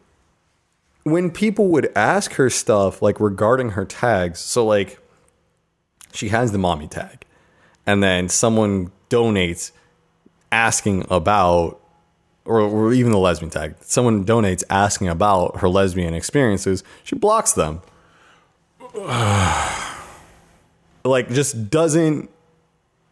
when 1.02 1.32
people 1.32 1.66
would 1.66 1.90
ask 1.96 2.34
her 2.34 2.48
stuff 2.48 3.02
like 3.02 3.18
regarding 3.18 3.70
her 3.70 3.84
tags 3.84 4.38
so 4.38 4.64
like 4.64 5.00
she 6.12 6.28
has 6.28 6.52
the 6.52 6.58
mommy 6.58 6.86
tag 6.86 7.24
and 7.84 8.04
then 8.04 8.28
someone 8.28 8.92
donates 9.10 9.72
asking 10.52 11.04
about 11.10 11.80
or, 12.44 12.60
or 12.60 12.92
even 12.92 13.10
the 13.10 13.18
lesbian 13.18 13.50
tag 13.50 13.74
someone 13.80 14.24
donates 14.24 14.62
asking 14.70 15.08
about 15.08 15.56
her 15.56 15.68
lesbian 15.68 16.14
experiences 16.14 16.84
she 17.02 17.16
blocks 17.16 17.52
them. 17.52 17.82
Like 21.04 21.28
just 21.30 21.70
doesn't 21.70 22.30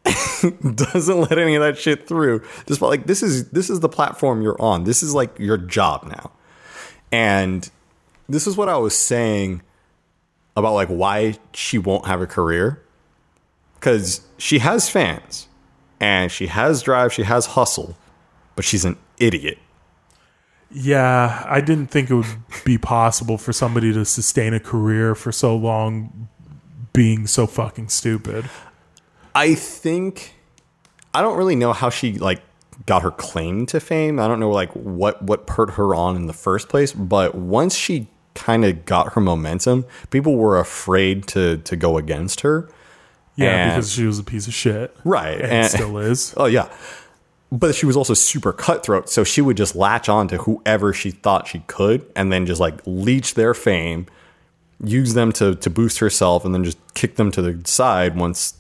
doesn't 0.74 1.20
let 1.20 1.38
any 1.38 1.54
of 1.54 1.62
that 1.62 1.78
shit 1.78 2.06
through. 2.06 2.42
Just 2.66 2.82
like 2.82 3.06
this 3.06 3.22
is 3.22 3.50
this 3.50 3.70
is 3.70 3.80
the 3.80 3.88
platform 3.88 4.42
you're 4.42 4.60
on. 4.60 4.84
This 4.84 5.02
is 5.02 5.14
like 5.14 5.38
your 5.38 5.56
job 5.56 6.04
now. 6.04 6.30
And 7.10 7.68
this 8.28 8.46
is 8.46 8.56
what 8.56 8.68
I 8.68 8.76
was 8.76 8.96
saying 8.96 9.62
about 10.56 10.74
like 10.74 10.88
why 10.88 11.38
she 11.52 11.78
won't 11.78 12.06
have 12.06 12.20
a 12.20 12.26
career. 12.26 12.82
Cuz 13.80 14.22
she 14.36 14.58
has 14.58 14.88
fans 14.88 15.48
and 16.00 16.30
she 16.30 16.48
has 16.48 16.82
drive, 16.82 17.12
she 17.12 17.22
has 17.22 17.46
hustle, 17.46 17.96
but 18.56 18.64
she's 18.64 18.84
an 18.84 18.96
idiot. 19.18 19.58
Yeah, 20.70 21.46
I 21.48 21.60
didn't 21.60 21.86
think 21.86 22.10
it 22.10 22.14
would 22.14 22.26
be 22.64 22.78
possible 22.78 23.38
for 23.38 23.52
somebody 23.52 23.92
to 23.92 24.04
sustain 24.04 24.52
a 24.54 24.60
career 24.60 25.14
for 25.14 25.30
so 25.30 25.54
long 25.54 26.28
being 26.92 27.26
so 27.26 27.46
fucking 27.46 27.88
stupid. 27.88 28.50
I 29.34 29.54
think 29.54 30.34
I 31.12 31.22
don't 31.22 31.36
really 31.36 31.56
know 31.56 31.72
how 31.72 31.90
she 31.90 32.18
like 32.18 32.42
got 32.86 33.02
her 33.02 33.10
claim 33.10 33.66
to 33.66 33.80
fame. 33.80 34.18
I 34.20 34.28
don't 34.28 34.40
know 34.40 34.50
like 34.50 34.70
what 34.72 35.22
what 35.22 35.46
put 35.46 35.70
her 35.70 35.94
on 35.94 36.16
in 36.16 36.26
the 36.26 36.32
first 36.32 36.68
place, 36.68 36.92
but 36.92 37.34
once 37.34 37.74
she 37.74 38.08
kind 38.34 38.64
of 38.64 38.84
got 38.84 39.12
her 39.14 39.20
momentum, 39.20 39.84
people 40.10 40.36
were 40.36 40.58
afraid 40.58 41.26
to 41.28 41.58
to 41.58 41.76
go 41.76 41.98
against 41.98 42.40
her. 42.42 42.68
Yeah, 43.36 43.48
And- 43.50 43.72
because 43.72 43.92
she 43.92 44.06
was 44.06 44.18
a 44.18 44.24
piece 44.24 44.46
of 44.46 44.54
shit. 44.54 44.96
Right. 45.04 45.40
And, 45.40 45.50
And- 45.52 45.68
still 45.70 45.98
is. 45.98 46.34
Oh 46.36 46.46
yeah. 46.46 46.68
But 47.52 47.76
she 47.76 47.86
was 47.86 47.96
also 47.96 48.14
super 48.14 48.52
cutthroat, 48.52 49.08
so 49.08 49.22
she 49.22 49.40
would 49.40 49.56
just 49.56 49.76
latch 49.76 50.08
on 50.08 50.26
to 50.28 50.38
whoever 50.38 50.92
she 50.92 51.12
thought 51.12 51.46
she 51.46 51.60
could 51.68 52.04
and 52.16 52.32
then 52.32 52.46
just 52.46 52.60
like 52.60 52.74
leech 52.84 53.34
their 53.34 53.54
fame, 53.54 54.06
use 54.82 55.14
them 55.14 55.30
to 55.32 55.54
to 55.56 55.70
boost 55.70 55.98
herself 55.98 56.44
and 56.44 56.52
then 56.54 56.64
just 56.64 56.78
kick 56.94 57.14
them 57.16 57.30
to 57.32 57.42
the 57.42 57.60
side 57.68 58.16
once 58.16 58.54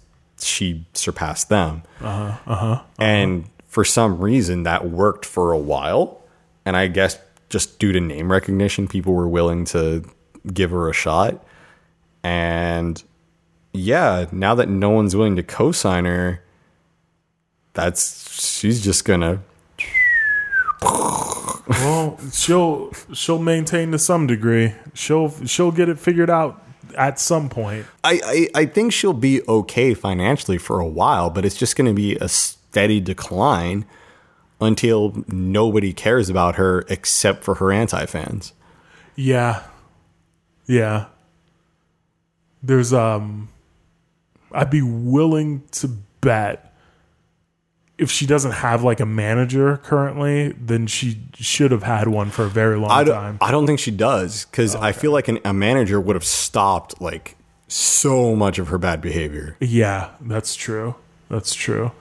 she 0.44 0.86
surpassed 0.92 1.48
them. 1.48 1.82
Uh-huh, 2.00 2.38
uh-huh, 2.46 2.82
And 2.98 3.48
for 3.66 3.84
some 3.84 4.20
reason 4.20 4.62
that 4.64 4.88
worked 4.88 5.24
for 5.24 5.52
a 5.52 5.58
while, 5.58 6.22
and 6.64 6.76
I 6.76 6.86
guess 6.86 7.18
just 7.48 7.78
due 7.78 7.92
to 7.92 8.00
name 8.00 8.30
recognition, 8.30 8.88
people 8.88 9.14
were 9.14 9.28
willing 9.28 9.64
to 9.66 10.04
give 10.52 10.70
her 10.70 10.88
a 10.88 10.92
shot. 10.92 11.44
And 12.22 13.02
yeah, 13.72 14.26
now 14.32 14.54
that 14.54 14.68
no 14.68 14.90
one's 14.90 15.14
willing 15.16 15.36
to 15.36 15.42
co-sign 15.42 16.04
her, 16.04 16.42
that's 17.74 18.40
she's 18.40 18.82
just 18.82 19.04
gonna 19.04 19.40
Well, 21.68 22.18
she'll 22.32 22.92
she'll 23.12 23.38
maintain 23.38 23.90
to 23.92 23.98
some 23.98 24.26
degree. 24.26 24.74
She'll 24.92 25.30
she'll 25.46 25.72
get 25.72 25.88
it 25.88 25.98
figured 25.98 26.30
out 26.30 26.62
at 26.96 27.18
some 27.18 27.48
point. 27.48 27.86
I, 28.02 28.48
I, 28.54 28.62
I 28.62 28.66
think 28.66 28.92
she'll 28.92 29.12
be 29.12 29.42
okay 29.48 29.94
financially 29.94 30.58
for 30.58 30.80
a 30.80 30.86
while, 30.86 31.30
but 31.30 31.44
it's 31.44 31.56
just 31.56 31.76
gonna 31.76 31.94
be 31.94 32.16
a 32.16 32.28
steady 32.28 33.00
decline 33.00 33.84
until 34.60 35.24
nobody 35.28 35.92
cares 35.92 36.28
about 36.28 36.56
her 36.56 36.84
except 36.88 37.44
for 37.44 37.56
her 37.56 37.72
anti 37.72 38.06
fans. 38.06 38.52
Yeah. 39.16 39.62
Yeah. 40.66 41.06
There's 42.62 42.92
um 42.92 43.48
I'd 44.52 44.70
be 44.70 44.82
willing 44.82 45.62
to 45.72 45.88
bet 46.20 46.73
if 47.98 48.10
she 48.10 48.26
doesn't 48.26 48.52
have 48.52 48.82
like 48.82 49.00
a 49.00 49.06
manager 49.06 49.78
currently, 49.78 50.52
then 50.52 50.86
she 50.86 51.20
should 51.34 51.70
have 51.70 51.84
had 51.84 52.08
one 52.08 52.30
for 52.30 52.44
a 52.44 52.48
very 52.48 52.76
long 52.76 52.90
I 52.90 53.04
time. 53.04 53.38
I 53.40 53.50
don't 53.50 53.66
think 53.66 53.78
she 53.78 53.90
does 53.90 54.46
because 54.46 54.74
I 54.74 54.92
feel 54.92 55.12
like 55.12 55.28
an, 55.28 55.38
a 55.44 55.52
manager 55.52 56.00
would 56.00 56.16
have 56.16 56.24
stopped 56.24 57.00
like 57.00 57.36
so 57.68 58.34
much 58.34 58.58
of 58.58 58.68
her 58.68 58.78
bad 58.78 59.00
behavior. 59.00 59.56
Yeah, 59.60 60.10
that's 60.20 60.56
true. 60.56 60.96
That's 61.28 61.54
true. 61.54 61.92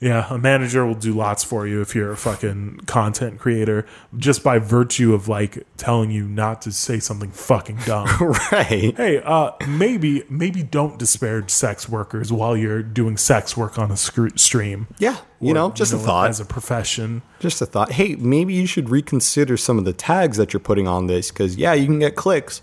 Yeah, 0.00 0.26
a 0.28 0.36
manager 0.36 0.84
will 0.84 0.94
do 0.94 1.14
lots 1.14 1.42
for 1.44 1.66
you 1.66 1.80
if 1.80 1.94
you're 1.94 2.12
a 2.12 2.16
fucking 2.16 2.80
content 2.86 3.38
creator, 3.38 3.86
just 4.16 4.42
by 4.44 4.58
virtue 4.58 5.14
of 5.14 5.28
like 5.28 5.64
telling 5.78 6.10
you 6.10 6.28
not 6.28 6.60
to 6.62 6.72
say 6.72 6.98
something 6.98 7.30
fucking 7.30 7.78
dumb. 7.86 8.06
right. 8.52 8.94
hey, 8.96 9.22
uh, 9.24 9.52
maybe 9.66 10.22
maybe 10.28 10.62
don't 10.62 10.98
disparage 10.98 11.50
sex 11.50 11.88
workers 11.88 12.30
while 12.32 12.56
you're 12.56 12.82
doing 12.82 13.16
sex 13.16 13.56
work 13.56 13.78
on 13.78 13.90
a 13.90 13.96
scr- 13.96 14.36
stream. 14.36 14.88
Yeah. 14.98 15.16
You 15.40 15.52
Or, 15.52 15.54
know, 15.54 15.70
just 15.70 15.92
a 15.92 15.98
thought. 15.98 16.28
as 16.28 16.40
a 16.40 16.44
profession. 16.44 17.22
just 17.40 17.62
a 17.62 17.66
thought. 17.66 17.92
Hey, 17.92 18.16
maybe 18.16 18.52
you 18.54 18.66
should 18.66 18.90
reconsider 18.90 19.56
some 19.56 19.78
of 19.78 19.84
the 19.84 19.92
tags 19.92 20.36
that 20.36 20.52
you're 20.52 20.60
putting 20.60 20.86
on 20.88 21.06
this 21.06 21.30
because, 21.30 21.56
yeah, 21.56 21.72
you 21.74 21.86
can 21.86 21.98
get 21.98 22.14
clicks. 22.14 22.60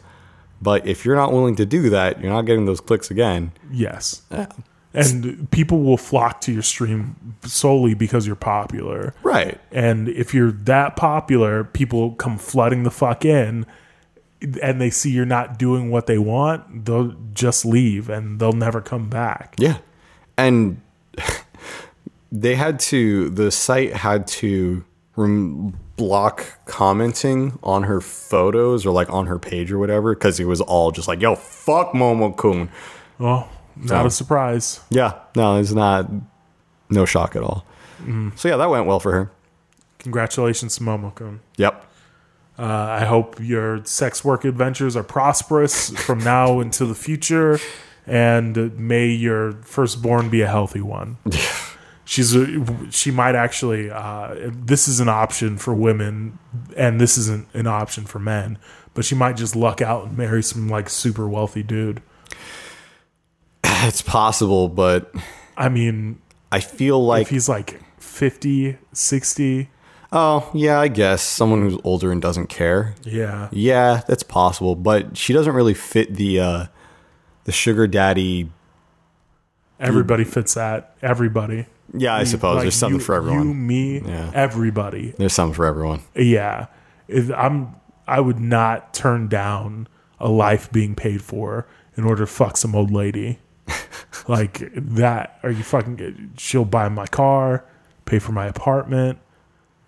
But 0.62 0.86
if 0.86 1.06
you're 1.06 1.16
not 1.16 1.32
willing 1.32 1.56
to 1.56 1.66
do 1.66 1.90
that, 1.90 2.22
you're 2.22 2.32
not 2.32 2.44
getting 2.44 2.66
those 2.66 2.82
clicks 2.82 3.10
again. 3.10 3.52
Yes. 3.72 4.22
Yeah. 4.32 4.48
And 4.94 5.50
people 5.52 5.84
will 5.84 5.98
flock 5.98 6.42
to 6.42 6.52
your 6.52 6.64
stream 6.64 7.36
solely 7.44 7.94
because 7.94 8.28
you're 8.28 8.36
popular. 8.36 9.14
Right. 9.24 9.60
And 9.72 10.10
if 10.10 10.34
you're 10.34 10.52
that 10.52 10.96
popular, 10.96 11.64
people 11.64 12.12
come 12.16 12.38
flooding 12.38 12.84
the 12.84 12.92
fuck 12.92 13.24
in 13.24 13.66
and 14.62 14.82
they 14.82 14.90
see 14.90 15.12
you're 15.12 15.26
not 15.26 15.58
doing 15.58 15.92
what 15.92 16.08
they 16.08 16.18
want, 16.18 16.86
they'll 16.86 17.16
just 17.34 17.64
leave 17.64 18.10
and 18.10 18.40
they'll 18.40 18.52
never 18.52 18.82
come 18.82 19.10
back. 19.10 19.56
Yeah. 19.58 19.78
And 20.38 20.82
they 22.32 22.56
had 22.56 22.80
to, 22.82 23.30
the 23.30 23.52
site 23.52 23.94
had 23.94 24.28
to 24.28 24.84
rem- 25.16 25.80
block 25.96 26.58
commenting 26.66 27.60
on 27.62 27.84
her 27.84 28.02
photos 28.02 28.86
or 28.88 28.92
like 28.92 29.08
on 29.12 29.28
her 29.28 29.38
page 29.38 29.72
or 29.72 29.78
whatever 29.78 30.16
because 30.16 30.40
it 30.40 30.46
was 30.46 30.60
all 30.60 30.92
just 30.92 31.08
like, 31.08 31.22
yo, 31.22 31.36
fuck 31.36 31.92
Momokun. 31.92 32.70
Well, 33.20 33.48
not 33.82 34.02
So- 34.02 34.06
a 34.06 34.12
surprise. 34.12 34.80
Yeah. 34.90 35.14
No, 35.36 35.58
it's 35.58 35.72
not, 35.72 36.10
no 36.90 37.06
shock 37.06 37.36
at 37.36 37.44
all. 37.44 37.66
So 38.36 38.48
yeah, 38.50 38.58
that 38.58 38.70
went 38.70 38.86
well 38.88 39.00
for 39.00 39.12
her. 39.12 39.32
Congratulations 40.00 40.80
Momokun. 40.80 41.40
Yep. 41.58 41.86
Uh, 42.58 42.64
I 42.64 43.06
hope 43.06 43.40
your 43.40 43.84
sex 43.86 44.24
work 44.26 44.44
adventures 44.46 44.96
are 44.96 45.04
prosperous 45.04 45.90
from 45.92 46.20
now 46.20 46.60
into 46.62 46.86
the 46.86 46.96
future, 46.96 47.60
and 48.08 48.78
may 48.78 49.08
your 49.08 49.54
firstborn 49.64 50.30
be 50.30 50.42
a 50.42 50.48
healthy 50.48 50.82
one. 50.82 51.18
She's 52.06 52.36
a, 52.36 52.92
she 52.92 53.10
might 53.12 53.36
actually. 53.36 53.90
Uh, 53.92 54.36
this 54.52 54.88
is 54.88 55.00
an 55.00 55.08
option 55.08 55.58
for 55.58 55.74
women, 55.74 56.40
and 56.76 57.00
this 57.00 57.18
isn't 57.18 57.48
an 57.54 57.68
option 57.68 58.06
for 58.06 58.20
men. 58.20 58.58
But 58.96 59.06
she 59.06 59.16
might 59.16 59.38
just 59.38 59.56
luck 59.56 59.82
out 59.82 60.08
and 60.08 60.18
marry 60.18 60.44
some 60.44 60.68
like 60.68 60.90
super 60.90 61.28
wealthy 61.30 61.64
dude. 61.64 62.02
It's 63.88 64.02
possible, 64.02 64.70
but 64.70 65.14
I 65.58 65.70
mean, 65.70 66.20
I 66.52 66.60
feel 66.60 67.04
like 67.04 67.24
if 67.24 67.30
he's 67.30 67.50
like 67.50 67.80
50, 68.00 68.78
60, 68.94 69.70
Oh, 70.14 70.50
yeah, 70.54 70.78
I 70.80 70.90
guess 70.90 71.22
someone 71.22 71.62
who's 71.62 71.80
older 71.86 72.12
and 72.12 72.22
doesn't 72.22 72.48
care. 72.48 72.96
yeah, 73.04 73.48
Yeah, 73.52 74.02
that's 74.08 74.24
possible, 74.24 74.76
but 74.76 75.16
she 75.18 75.32
doesn't 75.34 75.54
really 75.54 75.74
fit 75.74 76.16
the 76.16 76.40
uh 76.40 76.66
the 77.46 77.52
sugar 77.52 77.88
daddy. 77.88 78.52
everybody 79.80 80.24
fits 80.24 80.54
that. 80.56 80.96
Everybody. 81.02 81.66
Yeah, 81.94 82.14
I 82.16 82.24
suppose 82.24 82.56
Like, 82.56 82.64
there's 82.66 82.76
something 82.76 83.00
you- 83.00 83.06
for 83.06 83.16
everyone. 83.16 83.48
You, 83.48 83.54
me, 83.54 84.02
Yeah. 84.02 84.32
everybody. 84.34 85.14
there's 85.18 85.34
something 85.34 85.54
for 85.56 85.66
everyone. 85.66 86.02
Yeah, 86.16 86.68
If 87.08 87.32
I'm. 87.32 87.76
I 88.08 88.20
would 88.20 88.40
not 88.40 88.94
turn 88.94 89.28
down 89.30 89.88
a 90.20 90.28
life 90.30 90.70
being 90.72 90.96
paid 90.96 91.22
for 91.22 91.66
in 91.96 92.04
order 92.04 92.24
to 92.24 92.28
fuck 92.28 92.58
some 92.58 92.76
old 92.76 92.92
lady. 92.92 93.40
like 94.28 94.70
that. 94.76 95.40
Are 95.44 95.52
you 95.52 95.64
fucking? 95.64 96.34
She'll 96.38 96.66
buy 96.66 96.90
my 96.90 97.08
car, 97.08 97.66
pay 98.06 98.20
for 98.20 98.32
my 98.32 98.48
apartment, 98.48 99.20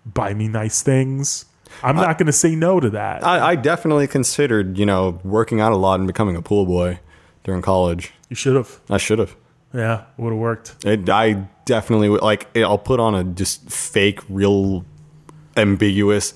buy 0.06 0.34
me 0.34 0.48
nice 0.48 0.82
things. 0.82 1.46
I'm 1.82 1.96
not 1.96 2.18
going 2.18 2.26
to 2.26 2.32
say 2.32 2.54
no 2.54 2.78
to 2.78 2.90
that. 2.90 3.24
I, 3.24 3.50
I 3.50 3.56
definitely 3.56 4.06
considered, 4.06 4.78
you 4.78 4.86
know, 4.86 5.18
working 5.24 5.60
out 5.60 5.72
a 5.72 5.76
lot 5.76 5.98
and 5.98 6.06
becoming 6.06 6.36
a 6.36 6.42
pool 6.42 6.66
boy 6.66 7.00
during 7.42 7.62
college. 7.62 8.12
you 8.28 8.36
should 8.36 8.54
have. 8.54 8.80
I 8.88 8.98
should 8.98 9.18
have. 9.18 9.34
Yeah, 9.72 10.04
would 10.16 10.30
have 10.30 10.38
worked. 10.38 10.76
It, 10.84 11.08
I 11.08 11.48
definitely 11.64 12.08
would. 12.08 12.22
Like, 12.22 12.56
I'll 12.56 12.78
put 12.78 13.00
on 13.00 13.16
a 13.16 13.24
just 13.24 13.68
fake, 13.70 14.20
real, 14.28 14.84
ambiguous, 15.56 16.32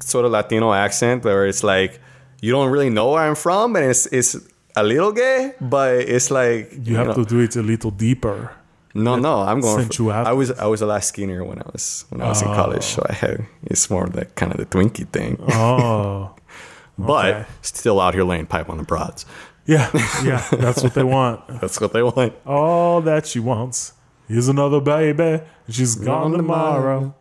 sort 0.00 0.24
of 0.24 0.32
Latino 0.32 0.72
accent 0.72 1.24
where 1.24 1.46
it's 1.46 1.62
like 1.62 2.00
you 2.40 2.50
don't 2.50 2.70
really 2.70 2.90
know 2.90 3.12
where 3.12 3.22
I'm 3.22 3.36
from, 3.36 3.76
and 3.76 3.84
it's 3.84 4.06
it's 4.06 4.36
a 4.76 4.82
little 4.82 5.12
gay, 5.12 5.52
but 5.60 5.96
it's 5.96 6.30
like 6.30 6.72
You 6.82 6.96
have 6.96 7.08
know, 7.08 7.14
to 7.14 7.24
do 7.24 7.40
it 7.40 7.56
a 7.56 7.62
little 7.62 7.90
deeper. 7.90 8.52
No, 8.94 9.16
no, 9.16 9.40
I'm 9.40 9.60
going. 9.60 9.88
For. 9.88 10.12
I 10.12 10.32
was 10.32 10.52
I 10.52 10.66
was 10.66 10.80
a 10.80 10.86
lot 10.86 11.02
skinnier 11.02 11.42
when 11.42 11.58
I 11.58 11.66
was 11.72 12.04
when 12.10 12.22
I 12.22 12.28
was 12.28 12.42
in 12.42 12.48
college, 12.48 12.84
so 12.84 13.02
oh. 13.02 13.10
I 13.10 13.12
had 13.12 13.46
it's 13.64 13.90
more 13.90 14.04
of 14.04 14.12
that 14.12 14.36
kind 14.36 14.52
of 14.52 14.58
the 14.58 14.66
Twinkie 14.66 15.08
thing. 15.08 15.36
Oh, 15.50 16.36
but 16.98 17.34
okay. 17.34 17.46
still 17.62 18.00
out 18.00 18.14
here 18.14 18.22
laying 18.22 18.46
pipe 18.46 18.70
on 18.70 18.78
the 18.78 18.84
broads. 18.84 19.26
yeah, 19.66 19.90
yeah. 20.22 20.46
That's 20.52 20.82
what 20.82 20.94
they 20.94 21.02
want. 21.02 21.42
That's 21.60 21.80
what 21.80 21.92
they 21.92 22.04
want. 22.04 22.34
All 22.46 23.00
that 23.00 23.26
she 23.26 23.40
wants 23.40 23.94
is 24.28 24.48
another 24.48 24.80
baby. 24.80 25.42
She's 25.68 25.96
gone 25.96 26.30
tomorrow. 26.32 27.14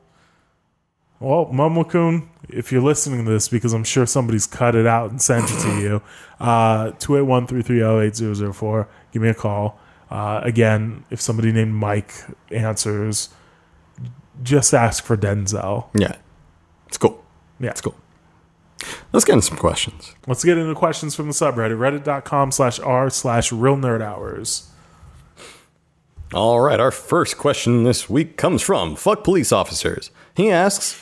Well, 1.24 1.46
Momokun, 1.46 2.28
if 2.50 2.74
you're 2.74 2.82
listening 2.82 3.24
to 3.24 3.32
this, 3.32 3.48
because 3.48 3.72
I'm 3.72 3.86
sure 3.86 4.06
somebody's 4.06 4.46
cut 4.46 4.76
it 4.76 4.86
out 4.86 5.10
and 5.10 5.22
sent 5.22 5.50
it 5.50 5.58
to 5.62 5.80
you, 5.82 6.02
uh, 6.42 6.92
281-330-8004. 6.92 8.88
Give 9.14 9.22
me 9.22 9.30
a 9.30 9.34
call. 9.34 9.80
Uh, 10.12 10.42
again, 10.44 11.06
if 11.10 11.22
somebody 11.22 11.54
named 11.54 11.74
Mike 11.74 12.14
answers, 12.52 13.30
just 14.44 14.74
ask 14.74 15.06
for 15.06 15.16
Denzel. 15.16 15.88
Yeah, 15.98 16.18
it's 16.88 16.98
cool. 16.98 17.24
Yeah. 17.58 17.70
It's 17.70 17.80
cool. 17.80 17.96
Let's 19.14 19.24
get 19.24 19.34
into 19.34 19.46
some 19.46 19.58
questions. 19.58 20.14
Let's 20.28 20.44
get 20.44 20.58
into 20.58 20.76
questions 20.76 21.16
from 21.16 21.28
the 21.28 21.34
subreddit, 21.34 21.78
reddit.com 21.78 22.52
slash 22.52 22.82
r 22.82 23.10
slash 23.10 23.50
real 23.54 23.78
nerd 23.78 24.02
hours. 24.02 24.70
All 26.34 26.60
right, 26.60 26.82
our 26.82 26.92
first 26.92 27.38
question 27.38 27.84
this 27.84 28.10
week 28.10 28.36
comes 28.36 28.62
from 28.62 28.98
Fuck 28.98 29.24
Police 29.24 29.54
Officers. 29.54 30.12
He 30.36 30.50
asks, 30.52 31.02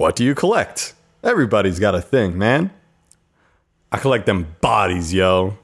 What 0.00 0.16
do 0.16 0.24
you 0.24 0.34
collect? 0.34 0.94
Everybody's 1.22 1.78
got 1.78 1.94
a 1.94 2.00
thing, 2.00 2.38
man. 2.38 2.70
I 3.92 3.98
collect 3.98 4.24
them 4.24 4.56
bodies, 4.62 5.12
yo. 5.12 5.58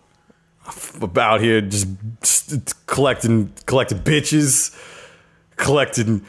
About 1.00 1.40
here 1.40 1.62
just, 1.62 1.86
just 2.20 2.86
collecting 2.86 3.50
collecting 3.64 4.00
bitches, 4.00 4.76
collecting 5.56 6.20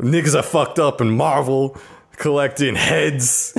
niggas 0.00 0.34
I 0.34 0.40
fucked 0.40 0.78
up 0.78 1.02
in 1.02 1.10
Marvel, 1.10 1.76
collecting 2.16 2.74
heads, 2.74 3.52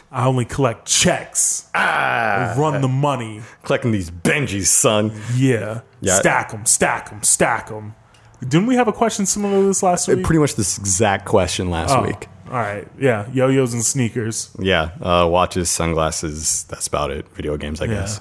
I 0.10 0.26
only 0.26 0.44
collect 0.44 0.88
checks. 0.88 1.70
ah, 1.72 2.56
Run 2.58 2.80
the 2.80 2.88
money. 2.88 3.42
collecting 3.62 3.92
these 3.92 4.10
Benjis, 4.10 4.66
son. 4.66 5.12
Yeah. 5.36 5.82
Yeah. 6.00 6.18
Stack 6.18 6.50
them, 6.50 6.66
stack 6.66 7.10
them, 7.10 7.22
stack 7.22 7.68
them. 7.68 7.94
Didn't 8.40 8.66
we 8.66 8.74
have 8.74 8.88
a 8.88 8.92
question 8.92 9.24
similar 9.24 9.60
to 9.60 9.66
this 9.68 9.84
last 9.84 10.08
week? 10.08 10.24
Pretty 10.24 10.40
much 10.40 10.56
this 10.56 10.78
exact 10.78 11.26
question 11.26 11.70
last 11.70 11.90
Oh, 11.96 12.02
week. 12.02 12.26
All 12.50 12.56
right. 12.56 12.88
Yeah. 12.98 13.28
Yo 13.32 13.46
yos 13.48 13.72
and 13.72 13.84
sneakers. 13.84 14.50
Yeah, 14.58 14.90
uh, 15.00 15.28
watches, 15.30 15.70
sunglasses. 15.70 16.64
That's 16.64 16.88
about 16.88 17.10
it. 17.12 17.28
Video 17.34 17.56
games, 17.56 17.80
I 17.80 17.84
Yeah. 17.84 17.94
guess. 17.94 18.20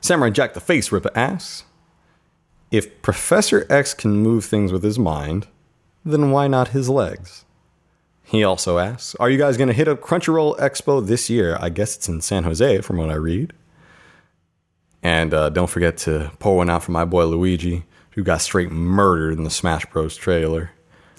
Samurai 0.00 0.30
Jack 0.30 0.54
the 0.54 0.60
Face 0.60 0.90
Ripper 0.90 1.10
asks 1.14 1.64
If 2.70 3.02
Professor 3.02 3.66
X 3.70 3.94
can 3.94 4.16
move 4.16 4.44
things 4.44 4.72
with 4.72 4.82
his 4.82 4.98
mind, 4.98 5.46
then 6.04 6.30
why 6.30 6.48
not 6.48 6.68
his 6.68 6.88
legs? 6.88 7.44
He 8.24 8.42
also 8.44 8.78
asks 8.78 9.14
Are 9.16 9.30
you 9.30 9.38
guys 9.38 9.56
going 9.56 9.68
to 9.68 9.74
hit 9.74 9.88
up 9.88 10.00
Crunchyroll 10.00 10.58
Expo 10.58 11.06
this 11.06 11.30
year? 11.30 11.56
I 11.60 11.68
guess 11.68 11.96
it's 11.96 12.08
in 12.08 12.20
San 12.20 12.44
Jose, 12.44 12.80
from 12.80 12.96
what 12.96 13.10
I 13.10 13.14
read. 13.14 13.52
And 15.02 15.32
uh, 15.32 15.50
don't 15.50 15.70
forget 15.70 15.96
to 15.98 16.30
pour 16.40 16.56
one 16.56 16.68
out 16.70 16.82
for 16.82 16.92
my 16.92 17.04
boy 17.04 17.24
Luigi, 17.26 17.84
who 18.12 18.22
got 18.22 18.40
straight 18.40 18.70
murdered 18.70 19.36
in 19.38 19.44
the 19.44 19.50
Smash 19.50 19.86
Bros. 19.86 20.16
trailer. 20.16 20.70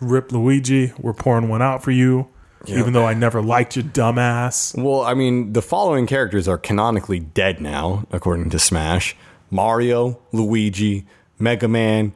Rip 0.02 0.32
Luigi. 0.32 0.94
We're 1.00 1.14
pouring 1.14 1.48
one 1.48 1.62
out 1.62 1.84
for 1.84 1.92
you. 1.92 2.28
Even 2.68 2.94
though 2.94 3.08
I 3.08 3.16
never 3.16 3.42
liked 3.42 3.76
your 3.76 3.86
dumbass. 3.86 4.80
Well, 4.80 5.02
I 5.02 5.16
mean, 5.16 5.54
the 5.54 5.64
following 5.64 6.06
characters 6.06 6.48
are 6.48 6.60
canonically 6.60 7.20
dead 7.20 7.60
now, 7.60 8.06
according 8.12 8.52
to 8.52 8.60
Smash 8.60 9.16
Mario, 9.50 10.20
Luigi, 10.32 11.08
Mega 11.40 11.68
Man, 11.68 12.14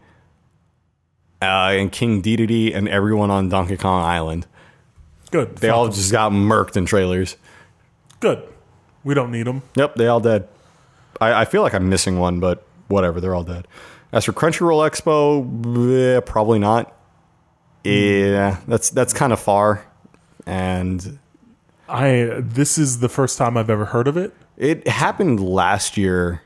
uh, 1.41 1.71
and 1.73 1.91
King 1.91 2.21
Dedede, 2.21 2.75
and 2.75 2.87
everyone 2.87 3.31
on 3.31 3.49
Donkey 3.49 3.75
Kong 3.75 4.03
Island. 4.03 4.45
Good. 5.31 5.57
They 5.57 5.69
all 5.69 5.89
just 5.89 6.11
got 6.11 6.31
murked 6.31 6.77
in 6.77 6.85
trailers. 6.85 7.37
good. 8.19 8.43
We 9.03 9.13
don't 9.13 9.31
need 9.31 9.45
them. 9.45 9.61
Yep, 9.75 9.95
they 9.95 10.07
all 10.07 10.19
dead. 10.19 10.47
I, 11.21 11.41
I 11.41 11.45
feel 11.45 11.61
like 11.61 11.75
I'm 11.75 11.89
missing 11.89 12.17
one, 12.17 12.39
but 12.39 12.65
whatever, 12.87 13.21
they're 13.21 13.35
all 13.35 13.43
dead. 13.43 13.67
As 14.11 14.25
for 14.25 14.33
Crunchyroll 14.33 14.87
Expo, 14.89 16.17
eh, 16.17 16.19
probably 16.21 16.57
not. 16.57 16.94
Yeah, 17.85 18.57
that's 18.67 18.89
that's 18.89 19.13
kind 19.13 19.31
of 19.33 19.39
far, 19.39 19.85
and 20.45 21.19
I. 21.87 22.31
This 22.39 22.77
is 22.77 22.99
the 22.99 23.09
first 23.09 23.37
time 23.37 23.57
I've 23.57 23.69
ever 23.69 23.85
heard 23.85 24.07
of 24.07 24.17
it. 24.17 24.33
It 24.57 24.87
happened 24.87 25.39
last 25.39 25.97
year 25.97 26.41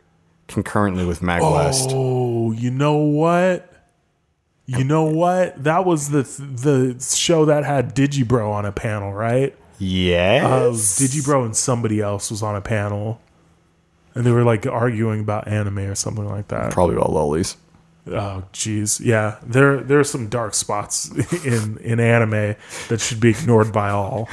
concurrently 0.47 1.05
with 1.05 1.21
MagWest. 1.21 1.87
Oh, 1.91 2.51
you 2.51 2.71
know 2.71 2.97
what? 2.97 3.71
You 4.65 4.83
know 4.83 5.05
what? 5.05 5.63
That 5.63 5.85
was 5.85 6.09
the 6.09 6.23
the 6.23 7.03
show 7.03 7.45
that 7.45 7.63
had 7.63 7.95
Digibro 7.95 8.51
on 8.51 8.65
a 8.65 8.71
panel, 8.71 9.13
right? 9.13 9.55
Yes. 9.79 10.43
Uh, 10.43 11.03
Digibro 11.03 11.45
and 11.45 11.55
somebody 11.55 12.01
else 12.01 12.29
was 12.29 12.43
on 12.43 12.55
a 12.55 12.61
panel, 12.61 13.19
and 14.13 14.25
they 14.25 14.31
were 14.31 14.43
like 14.43 14.67
arguing 14.67 15.21
about 15.21 15.47
anime 15.47 15.79
or 15.79 15.95
something 15.95 16.27
like 16.27 16.49
that. 16.49 16.71
Probably 16.71 16.95
about 16.97 17.11
lollies. 17.11 17.55
Oh, 18.11 18.43
jeez, 18.53 18.99
yeah. 19.03 19.37
There 19.43 19.81
there 19.81 19.99
are 19.99 20.03
some 20.03 20.27
dark 20.29 20.53
spots 20.53 21.09
in 21.45 21.77
in 21.77 21.99
anime 21.99 22.55
that 22.87 22.99
should 23.01 23.19
be 23.19 23.29
ignored 23.29 23.71
by 23.71 23.89
all. 23.89 24.27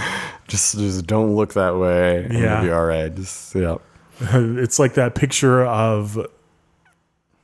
Just 0.49 0.77
just 0.79 1.07
don't 1.07 1.35
look 1.37 1.55
that 1.55 1.77
way. 1.77 2.25
And 2.25 2.33
Yeah. 2.35 2.61
you'll 2.61 2.69
be 2.69 2.73
all 2.73 2.85
right. 2.87 3.15
Just 3.15 3.55
yeah. 3.55 3.77
It's 4.33 4.79
like 4.79 4.95
that 4.95 5.15
picture 5.15 5.65
of 5.65 6.19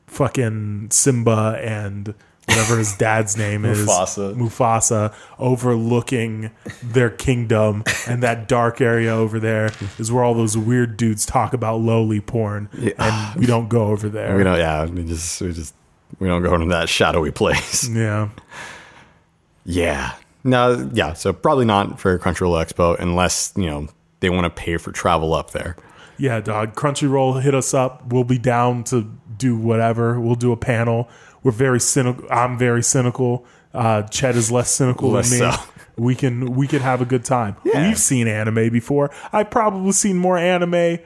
fucking 0.06 0.88
Simba 0.90 1.58
and 1.62 2.14
whatever 2.46 2.76
his 2.76 2.94
dad's 2.96 3.36
name 3.36 3.64
is 3.66 3.86
Mufasa. 3.86 4.34
Mufasa 4.34 5.14
overlooking 5.38 6.50
their 6.82 7.08
kingdom 7.10 7.84
and 8.06 8.22
that 8.22 8.48
dark 8.48 8.80
area 8.80 9.12
over 9.12 9.38
there 9.38 9.70
is 9.98 10.10
where 10.12 10.24
all 10.24 10.34
those 10.34 10.56
weird 10.56 10.96
dudes 10.96 11.24
talk 11.24 11.54
about 11.54 11.80
loli 11.80 12.24
porn 12.24 12.68
and 12.98 13.40
we 13.40 13.46
don't 13.46 13.68
go 13.68 13.86
over 13.86 14.08
there. 14.08 14.36
We 14.36 14.42
don't. 14.44 14.58
Yeah. 14.58 14.84
We 14.86 15.04
just 15.04 15.40
we 15.40 15.52
just 15.52 15.74
we 16.18 16.28
don't 16.28 16.42
go 16.42 16.54
into 16.54 16.66
that 16.66 16.88
shadowy 16.88 17.30
place. 17.30 17.88
Yeah. 17.92 18.28
yeah. 19.64 20.14
No. 20.44 20.90
Yeah. 20.92 21.12
So 21.12 21.32
probably 21.32 21.64
not 21.64 22.00
for 22.00 22.18
Crunchyroll 22.18 22.64
Expo 22.64 22.98
unless 22.98 23.52
you 23.56 23.66
know 23.66 23.88
they 24.20 24.30
want 24.30 24.44
to 24.44 24.50
pay 24.50 24.76
for 24.76 24.92
travel 24.92 25.34
up 25.34 25.50
there. 25.52 25.76
Yeah, 26.18 26.40
dog. 26.40 26.74
Crunchyroll 26.74 27.42
hit 27.42 27.54
us 27.54 27.74
up. 27.74 28.06
We'll 28.12 28.24
be 28.24 28.38
down 28.38 28.84
to 28.84 29.10
do 29.36 29.56
whatever. 29.56 30.20
We'll 30.20 30.34
do 30.36 30.52
a 30.52 30.56
panel. 30.56 31.08
We're 31.42 31.52
very 31.52 31.80
cynical. 31.80 32.24
I'm 32.30 32.58
very 32.58 32.82
cynical. 32.82 33.44
Uh, 33.74 34.02
Chet 34.02 34.36
is 34.36 34.52
less 34.52 34.70
cynical 34.70 35.10
Less 35.10 35.30
than 35.30 35.48
me. 35.48 35.52
so. 35.56 35.62
We 35.96 36.14
can 36.14 36.54
we 36.54 36.66
can 36.66 36.80
have 36.80 37.00
a 37.02 37.04
good 37.04 37.24
time. 37.24 37.56
Yeah. 37.64 37.86
We've 37.88 37.98
seen 37.98 38.26
anime 38.26 38.70
before. 38.70 39.10
I've 39.32 39.50
probably 39.50 39.92
seen 39.92 40.16
more 40.16 40.38
anime. 40.38 40.98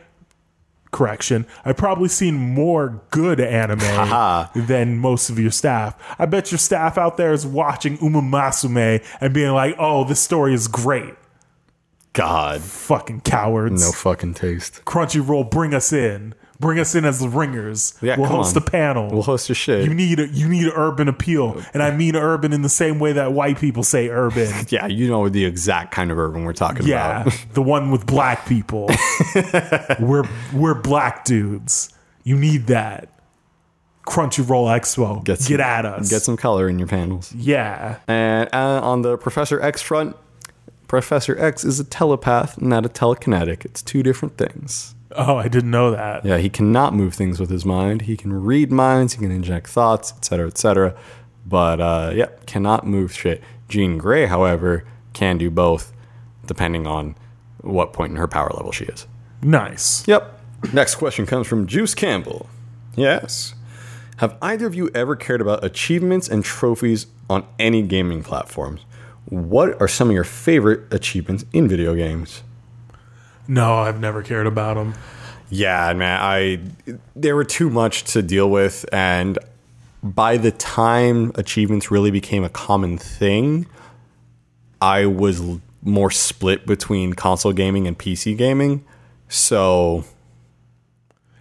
Correction. 0.92 1.46
I've 1.64 1.76
probably 1.76 2.08
seen 2.08 2.34
more 2.34 3.02
good 3.10 3.40
anime 3.40 4.48
than 4.66 4.98
most 4.98 5.28
of 5.30 5.38
your 5.38 5.50
staff. 5.50 5.96
I 6.18 6.26
bet 6.26 6.50
your 6.50 6.58
staff 6.58 6.96
out 6.96 7.16
there 7.16 7.32
is 7.32 7.46
watching 7.46 7.98
Uma 8.00 8.22
Musume 8.22 9.04
and 9.20 9.34
being 9.34 9.52
like, 9.52 9.74
"Oh, 9.78 10.04
this 10.04 10.20
story 10.20 10.54
is 10.54 10.68
great." 10.68 11.14
God. 12.12 12.62
Fucking 12.62 13.20
cowards. 13.20 13.82
No 13.82 13.92
fucking 13.92 14.34
taste. 14.34 14.82
Crunchyroll, 14.86 15.50
bring 15.50 15.74
us 15.74 15.92
in. 15.92 16.34
Bring 16.58 16.78
us 16.78 16.94
in 16.94 17.04
as 17.04 17.20
the 17.20 17.28
ringers. 17.28 17.92
Yeah, 18.00 18.16
we'll 18.18 18.28
host 18.28 18.56
on. 18.56 18.62
a 18.62 18.66
panel. 18.66 19.10
We'll 19.10 19.22
host 19.22 19.48
your 19.48 19.56
shit. 19.56 19.84
you 19.84 19.92
need 19.92 20.18
a, 20.20 20.28
you 20.28 20.48
need 20.48 20.70
urban 20.74 21.06
appeal, 21.08 21.62
and 21.74 21.82
I 21.82 21.90
mean 21.94 22.16
urban 22.16 22.52
in 22.54 22.62
the 22.62 22.68
same 22.70 22.98
way 22.98 23.12
that 23.12 23.32
white 23.34 23.58
people 23.58 23.82
say 23.82 24.08
urban. 24.08 24.50
yeah, 24.70 24.86
you 24.86 25.08
know 25.08 25.28
the 25.28 25.44
exact 25.44 25.92
kind 25.92 26.10
of 26.10 26.18
urban 26.18 26.44
we're 26.44 26.52
talking 26.54 26.86
Yeah, 26.86 27.22
about. 27.22 27.46
the 27.52 27.62
one 27.62 27.90
with 27.90 28.06
black 28.06 28.46
people. 28.46 28.88
we're 30.00 30.24
we're 30.54 30.74
black 30.74 31.24
dudes. 31.24 31.90
You 32.24 32.36
need 32.38 32.66
that. 32.68 33.10
Crunchyroll 34.06 34.66
Expo. 34.74 35.22
Get, 35.24 35.40
some- 35.40 35.60
at 35.60 35.84
us. 35.84 36.08
Get 36.10 36.22
some 36.22 36.36
color 36.36 36.68
in 36.68 36.78
your 36.78 36.88
panels. 36.88 37.32
yeah. 37.34 37.98
And 38.08 38.48
uh, 38.52 38.80
on 38.82 39.02
the 39.02 39.16
Professor 39.18 39.60
X 39.60 39.82
front, 39.82 40.16
Professor 40.88 41.38
X 41.38 41.64
is 41.64 41.80
a 41.80 41.84
telepath, 41.84 42.60
not 42.62 42.86
a 42.86 42.88
telekinetic. 42.88 43.64
It's 43.64 43.82
two 43.82 44.02
different 44.02 44.38
things. 44.38 44.94
Oh, 45.16 45.36
I 45.36 45.48
didn't 45.48 45.70
know 45.70 45.90
that. 45.90 46.24
Yeah, 46.24 46.38
he 46.38 46.48
cannot 46.48 46.94
move 46.94 47.14
things 47.14 47.40
with 47.40 47.50
his 47.50 47.64
mind. 47.64 48.02
He 48.02 48.16
can 48.16 48.32
read 48.32 48.70
minds, 48.70 49.14
he 49.14 49.20
can 49.20 49.30
inject 49.30 49.68
thoughts, 49.68 50.12
etc., 50.12 50.48
etc. 50.48 50.94
But 51.46 51.80
uh, 51.80 52.12
yeah, 52.14 52.26
cannot 52.46 52.86
move 52.86 53.12
shit. 53.12 53.42
Jean 53.68 53.98
Grey, 53.98 54.26
however, 54.26 54.84
can 55.12 55.38
do 55.38 55.50
both, 55.50 55.92
depending 56.46 56.86
on 56.86 57.16
what 57.62 57.92
point 57.92 58.10
in 58.10 58.16
her 58.16 58.28
power 58.28 58.50
level 58.54 58.72
she 58.72 58.84
is. 58.84 59.06
Nice. 59.42 60.06
Yep. 60.06 60.40
Next 60.72 60.96
question 60.96 61.26
comes 61.26 61.46
from 61.46 61.66
Juice 61.66 61.94
Campbell. 61.94 62.48
Yes. 62.96 63.54
Have 64.18 64.36
either 64.40 64.66
of 64.66 64.74
you 64.74 64.90
ever 64.94 65.14
cared 65.14 65.40
about 65.40 65.62
achievements 65.62 66.28
and 66.28 66.44
trophies 66.44 67.06
on 67.28 67.46
any 67.58 67.82
gaming 67.82 68.22
platforms? 68.22 68.82
What 69.26 69.80
are 69.80 69.88
some 69.88 70.08
of 70.08 70.14
your 70.14 70.24
favorite 70.24 70.92
achievements 70.92 71.44
in 71.52 71.68
video 71.68 71.94
games? 71.94 72.42
No, 73.48 73.74
I've 73.76 74.00
never 74.00 74.22
cared 74.22 74.46
about 74.46 74.74
them. 74.74 74.94
Yeah, 75.48 75.92
man, 75.92 76.20
I 76.20 76.60
there 77.14 77.36
were 77.36 77.44
too 77.44 77.70
much 77.70 78.04
to 78.12 78.22
deal 78.22 78.50
with 78.50 78.84
and 78.92 79.38
by 80.02 80.36
the 80.36 80.50
time 80.52 81.32
achievements 81.34 81.90
really 81.90 82.10
became 82.10 82.44
a 82.44 82.48
common 82.48 82.98
thing, 82.98 83.66
I 84.80 85.06
was 85.06 85.40
l- 85.40 85.60
more 85.82 86.10
split 86.10 86.66
between 86.66 87.12
console 87.14 87.52
gaming 87.52 87.86
and 87.86 87.98
PC 87.98 88.36
gaming. 88.36 88.84
So 89.28 90.04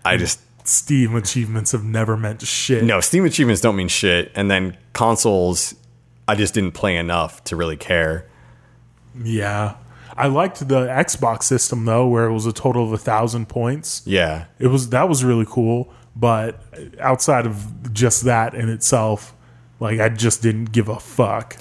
I 0.03 0.17
just 0.17 0.39
Steam 0.67 1.15
achievements 1.15 1.71
have 1.73 1.83
never 1.83 2.17
meant 2.17 2.41
shit. 2.41 2.83
no, 2.83 2.99
Steam 3.01 3.25
achievements 3.25 3.61
don't 3.61 3.75
mean 3.75 3.87
shit 3.87 4.31
and 4.35 4.49
then 4.49 4.77
consoles 4.93 5.75
I 6.27 6.35
just 6.35 6.53
didn't 6.55 6.71
play 6.71 6.95
enough 6.97 7.43
to 7.45 7.55
really 7.55 7.77
care. 7.77 8.27
Yeah. 9.23 9.75
I 10.17 10.27
liked 10.27 10.67
the 10.67 10.85
Xbox 10.85 11.43
system 11.43 11.85
though, 11.85 12.07
where 12.07 12.25
it 12.25 12.33
was 12.33 12.45
a 12.45 12.53
total 12.53 12.83
of 12.85 12.93
a 12.93 12.97
thousand 12.97 13.47
points. 13.49 14.01
Yeah. 14.05 14.45
It 14.59 14.67
was 14.67 14.89
that 14.89 15.09
was 15.09 15.23
really 15.23 15.45
cool, 15.47 15.93
but 16.15 16.61
outside 16.99 17.45
of 17.45 17.93
just 17.93 18.23
that 18.23 18.53
in 18.55 18.69
itself, 18.69 19.35
like 19.79 19.99
I 19.99 20.09
just 20.09 20.41
didn't 20.41 20.71
give 20.71 20.87
a 20.87 20.99
fuck. 20.99 21.57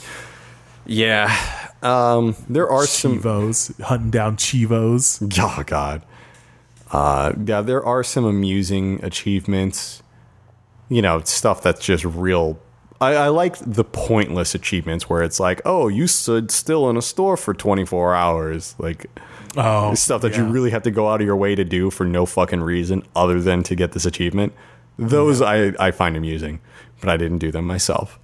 Yeah. 0.86 1.36
Um 1.82 2.36
there 2.48 2.68
are 2.68 2.86
some 2.86 3.20
cheevos 3.20 3.80
hunting 3.82 4.10
down 4.10 4.36
cheevos. 4.36 5.20
Oh 5.40 5.62
God. 5.66 6.02
Uh, 6.92 7.32
yeah, 7.44 7.60
there 7.60 7.84
are 7.84 8.04
some 8.04 8.24
amusing 8.24 9.02
achievements. 9.02 10.00
You 10.88 11.02
know, 11.02 11.22
stuff 11.22 11.60
that's 11.60 11.84
just 11.84 12.04
real. 12.04 12.60
I, 13.04 13.26
I 13.26 13.28
like 13.28 13.56
the 13.58 13.84
pointless 13.84 14.54
achievements 14.54 15.08
where 15.08 15.22
it's 15.22 15.38
like, 15.38 15.60
oh, 15.64 15.88
you 15.88 16.06
stood 16.06 16.50
still 16.50 16.88
in 16.90 16.96
a 16.96 17.02
store 17.02 17.36
for 17.36 17.54
24 17.54 18.14
hours. 18.14 18.74
Like 18.78 19.06
Oh, 19.56 19.94
stuff 19.94 20.22
that 20.22 20.36
you 20.36 20.44
really 20.44 20.70
have 20.70 20.82
to 20.82 20.90
go 20.90 21.08
out 21.08 21.20
of 21.20 21.26
your 21.26 21.36
way 21.36 21.54
to 21.54 21.64
do 21.64 21.90
for 21.90 22.04
no 22.04 22.26
fucking 22.26 22.60
reason 22.62 23.02
other 23.14 23.40
than 23.40 23.62
to 23.64 23.74
get 23.74 23.92
this 23.92 24.04
achievement. 24.04 24.52
Those 24.98 25.40
I, 25.42 25.74
I 25.78 25.90
find 25.90 26.16
amusing, 26.16 26.60
but 27.00 27.08
I 27.08 27.16
didn't 27.16 27.38
do 27.38 27.52
them 27.52 27.66
myself. 27.66 28.18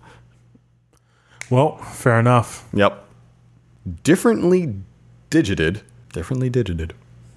Well, 1.49 1.77
fair 1.79 2.19
enough. 2.19 2.69
Yep. 2.73 3.05
Differently 4.03 4.75
digited. 5.31 5.83
Differently 6.13 6.51
digited. 6.51 6.95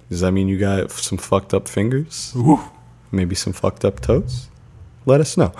Does 0.08 0.20
that 0.20 0.32
mean 0.32 0.48
you 0.48 0.58
got 0.58 0.90
some 0.90 1.18
fucked 1.18 1.54
up 1.54 1.68
fingers? 1.68 2.32
Ooh. 2.36 2.60
Maybe 3.10 3.34
some 3.34 3.52
fucked 3.52 3.84
up 3.84 4.00
toes? 4.00 4.48
Let 5.06 5.20
us 5.20 5.36
know. 5.36 5.52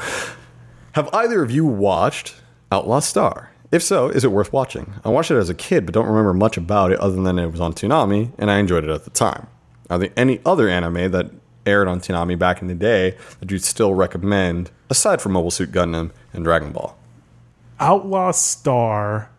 Have 0.95 1.13
either 1.13 1.43
of 1.43 1.51
you 1.51 1.67
watched 1.67 2.37
Outlaw 2.71 3.01
Star? 3.01 3.51
If 3.73 3.83
so, 3.83 4.11
is 4.11 4.23
it 4.23 4.31
worth 4.31 4.53
watching? 4.53 4.95
I 5.05 5.09
watched 5.09 5.33
it 5.33 5.37
as 5.37 5.51
a 5.51 5.55
kid, 5.55 5.87
but 5.87 5.93
don't 5.93 6.07
remember 6.07 6.33
much 6.33 6.57
about 6.57 6.93
it 6.93 7.01
other 7.01 7.21
than 7.21 7.37
it 7.37 7.51
was 7.51 7.61
on 7.61 7.73
Toonami, 7.73 8.31
and 8.39 8.49
I 8.49 8.59
enjoyed 8.59 8.85
it 8.85 8.91
at 8.91 9.03
the 9.03 9.11
time. 9.11 9.49
Are 9.91 9.99
there 9.99 10.13
any 10.17 10.41
other 10.47 10.69
anime 10.69 11.11
that 11.11 11.33
aired 11.67 11.89
on 11.89 11.99
Toonami 11.99 12.39
back 12.39 12.63
in 12.63 12.69
the 12.69 12.77
day 12.77 13.17
that 13.41 13.51
you'd 13.51 13.65
still 13.65 13.93
recommend, 13.93 14.71
aside 14.89 15.21
from 15.21 15.33
Mobile 15.33 15.51
Suit 15.51 15.73
Gundam 15.73 16.13
and 16.33 16.45
Dragon 16.45 16.71
Ball? 16.71 16.97
Outlaw 17.81 18.31
Star 18.31 19.31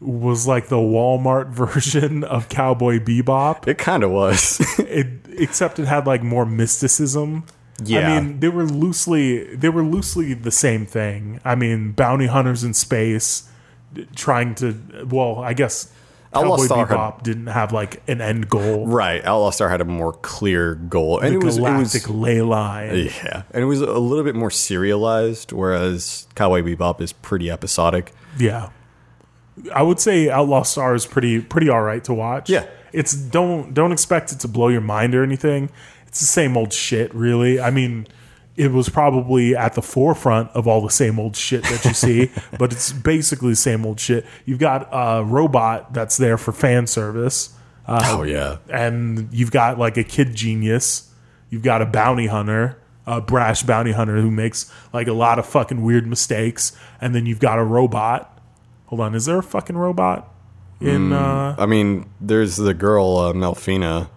was 0.00 0.46
like 0.46 0.68
the 0.68 0.76
Walmart 0.76 1.48
version 1.50 2.24
of 2.24 2.48
Cowboy 2.48 3.00
Bebop. 3.00 3.68
It 3.68 3.76
kind 3.76 4.02
of 4.02 4.12
was. 4.12 4.58
it, 4.78 5.08
except 5.28 5.78
it 5.78 5.84
had 5.84 6.06
like 6.06 6.22
more 6.22 6.46
mysticism. 6.46 7.44
Yeah. 7.84 8.12
I 8.12 8.20
mean, 8.20 8.40
they 8.40 8.48
were 8.48 8.64
loosely 8.64 9.54
they 9.56 9.68
were 9.68 9.82
loosely 9.84 10.34
the 10.34 10.50
same 10.50 10.86
thing. 10.86 11.40
I 11.44 11.54
mean, 11.54 11.92
bounty 11.92 12.26
hunters 12.26 12.64
in 12.64 12.74
space 12.74 13.48
trying 14.14 14.54
to 14.56 15.06
well, 15.10 15.38
I 15.40 15.52
guess 15.52 15.92
Outlaw 16.32 16.56
Cowboy 16.58 16.64
Star 16.66 16.86
had- 16.86 16.96
Bebop 16.96 17.22
didn't 17.24 17.46
have 17.48 17.72
like 17.72 18.02
an 18.08 18.20
end 18.20 18.48
goal. 18.48 18.86
right. 18.86 19.24
Outlaw 19.24 19.50
Star 19.50 19.68
had 19.68 19.80
a 19.80 19.84
more 19.84 20.12
clear 20.12 20.76
goal, 20.76 21.18
and 21.18 21.34
The 21.34 21.40
it 21.40 21.44
was, 21.44 21.56
it 21.58 21.62
was 21.62 21.70
galactic 21.92 22.08
ley 22.08 22.40
line. 22.40 23.10
Yeah, 23.24 23.42
and 23.50 23.62
it 23.62 23.66
was 23.66 23.80
a 23.80 23.98
little 23.98 24.22
bit 24.24 24.36
more 24.36 24.50
serialized, 24.50 25.52
whereas 25.52 26.28
Cowboy 26.36 26.62
Bebop 26.62 27.00
is 27.00 27.12
pretty 27.12 27.50
episodic. 27.50 28.12
Yeah. 28.38 28.68
I 29.74 29.82
would 29.82 29.98
say 30.00 30.30
Outlaw 30.30 30.62
Star 30.62 30.94
is 30.94 31.04
pretty 31.04 31.40
pretty 31.40 31.68
all 31.68 31.82
right 31.82 32.02
to 32.04 32.14
watch. 32.14 32.48
Yeah. 32.48 32.64
It's 32.92 33.12
don't 33.12 33.74
don't 33.74 33.92
expect 33.92 34.32
it 34.32 34.38
to 34.40 34.48
blow 34.48 34.68
your 34.68 34.80
mind 34.80 35.14
or 35.14 35.22
anything. 35.22 35.70
It's 36.10 36.18
the 36.20 36.26
same 36.26 36.56
old 36.56 36.72
shit, 36.72 37.14
really. 37.14 37.60
I 37.60 37.70
mean, 37.70 38.08
it 38.56 38.72
was 38.72 38.88
probably 38.88 39.54
at 39.54 39.74
the 39.74 39.80
forefront 39.80 40.50
of 40.50 40.66
all 40.66 40.80
the 40.80 40.90
same 40.90 41.20
old 41.20 41.36
shit 41.36 41.62
that 41.62 41.84
you 41.84 41.94
see, 41.94 42.32
but 42.58 42.72
it's 42.72 42.92
basically 42.92 43.50
the 43.50 43.56
same 43.56 43.86
old 43.86 44.00
shit. 44.00 44.26
You've 44.44 44.58
got 44.58 44.88
a 44.90 45.24
robot 45.24 45.94
that's 45.94 46.16
there 46.16 46.36
for 46.36 46.50
fan 46.50 46.88
service, 46.88 47.54
oh 47.86 48.24
yeah, 48.24 48.56
and 48.68 49.28
you've 49.32 49.52
got 49.52 49.78
like 49.78 49.96
a 49.96 50.02
kid 50.04 50.34
genius. 50.34 51.12
You've 51.48 51.62
got 51.62 51.80
a 51.80 51.86
bounty 51.86 52.26
hunter, 52.26 52.76
a 53.06 53.20
brash 53.20 53.62
bounty 53.62 53.92
hunter 53.92 54.20
who 54.20 54.32
makes 54.32 54.70
like 54.92 55.06
a 55.06 55.12
lot 55.12 55.38
of 55.38 55.46
fucking 55.46 55.82
weird 55.82 56.08
mistakes, 56.08 56.76
and 57.00 57.14
then 57.14 57.26
you've 57.26 57.40
got 57.40 57.58
a 57.60 57.64
robot. 57.64 58.36
Hold 58.86 59.00
on, 59.00 59.14
is 59.14 59.26
there 59.26 59.38
a 59.38 59.42
fucking 59.44 59.76
robot 59.76 60.28
in? 60.80 61.12
uh 61.12 61.54
I 61.56 61.66
mean, 61.66 62.10
there's 62.20 62.56
the 62.56 62.74
girl 62.74 63.16
uh, 63.16 63.32
Melfina, 63.32 64.10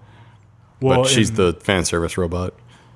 Well, 0.84 1.04
but 1.04 1.10
she's 1.10 1.30
in- 1.30 1.36
the 1.36 1.54
fan 1.54 1.86
service 1.86 2.18
robot. 2.18 2.54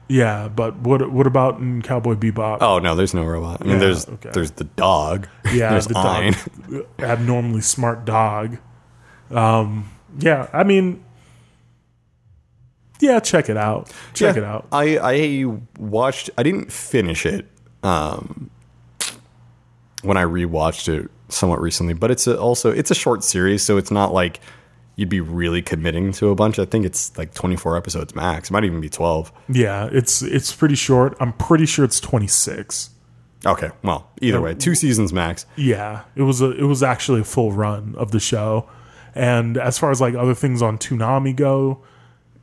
yeah. 0.09 0.47
But 0.47 0.77
what 0.80 1.11
what 1.11 1.27
about 1.27 1.59
in 1.59 1.81
Cowboy 1.81 2.15
Bebop? 2.15 2.57
Oh 2.61 2.80
no, 2.80 2.95
there's 2.95 3.14
no 3.14 3.23
robot. 3.23 3.61
I 3.61 3.64
mean, 3.64 3.73
Yeah, 3.73 3.80
there's 3.80 4.07
okay. 4.07 4.30
there's 4.34 4.51
the 4.51 4.64
dog. 4.65 5.27
yeah, 5.53 5.69
there's 5.72 5.88
the 5.88 5.97
Ein. 5.97 6.34
dog, 6.69 6.85
abnormally 6.99 7.61
smart 7.61 8.05
dog. 8.05 8.57
Um, 9.31 9.89
yeah, 10.19 10.47
I 10.53 10.64
mean, 10.64 11.03
yeah, 12.99 13.19
check 13.19 13.49
it 13.49 13.57
out. 13.57 13.91
Check 14.14 14.35
Yeah, 14.35 14.41
it 14.41 14.45
out. 14.45 14.68
I 14.72 14.97
I 14.97 15.45
watched. 15.77 16.30
I 16.38 16.43
didn't 16.43 16.72
finish 16.72 17.26
it. 17.26 17.47
Um, 17.84 18.49
when 20.01 20.18
I 20.18 20.23
rewatched 20.23 20.89
it 20.89 21.09
somewhat 21.30 21.59
recently, 21.61 21.93
but 21.93 22.09
it's 22.11 22.26
a, 22.27 22.39
also 22.39 22.72
it's 22.72 22.89
a 22.91 22.95
short 22.95 23.23
series, 23.23 23.64
so 23.64 23.77
it's 23.77 23.91
not 23.91 24.14
like 24.14 24.39
you'd 24.97 25.07
be 25.07 25.21
really 25.21 25.61
committing 25.61 26.11
to 26.11 26.29
a 26.29 26.35
bunch. 26.35 26.59
I 26.59 26.65
think 26.65 26.85
it's 26.85 27.17
like 27.17 27.33
24 27.33 27.77
episodes 27.77 28.13
max. 28.13 28.49
It 28.49 28.53
might 28.53 28.65
even 28.65 28.81
be 28.81 28.89
12. 28.89 29.31
Yeah, 29.47 29.87
it's 29.89 30.21
it's 30.21 30.53
pretty 30.53 30.75
short. 30.75 31.15
I'm 31.21 31.31
pretty 31.31 31.65
sure 31.65 31.85
it's 31.85 32.01
26. 32.01 32.89
Okay, 33.45 33.69
well, 33.83 34.09
either 34.19 34.41
way, 34.41 34.55
two 34.55 34.75
seasons 34.75 35.13
max. 35.13 35.45
Yeah, 35.55 36.03
it 36.15 36.23
was 36.23 36.41
a 36.41 36.51
it 36.51 36.63
was 36.63 36.83
actually 36.83 37.21
a 37.21 37.23
full 37.23 37.53
run 37.53 37.95
of 37.95 38.11
the 38.11 38.19
show. 38.19 38.67
And 39.15 39.57
as 39.57 39.77
far 39.79 39.91
as 39.91 40.01
like 40.01 40.15
other 40.15 40.35
things 40.35 40.61
on 40.61 40.77
Toonami 40.77 41.35
go, 41.35 41.83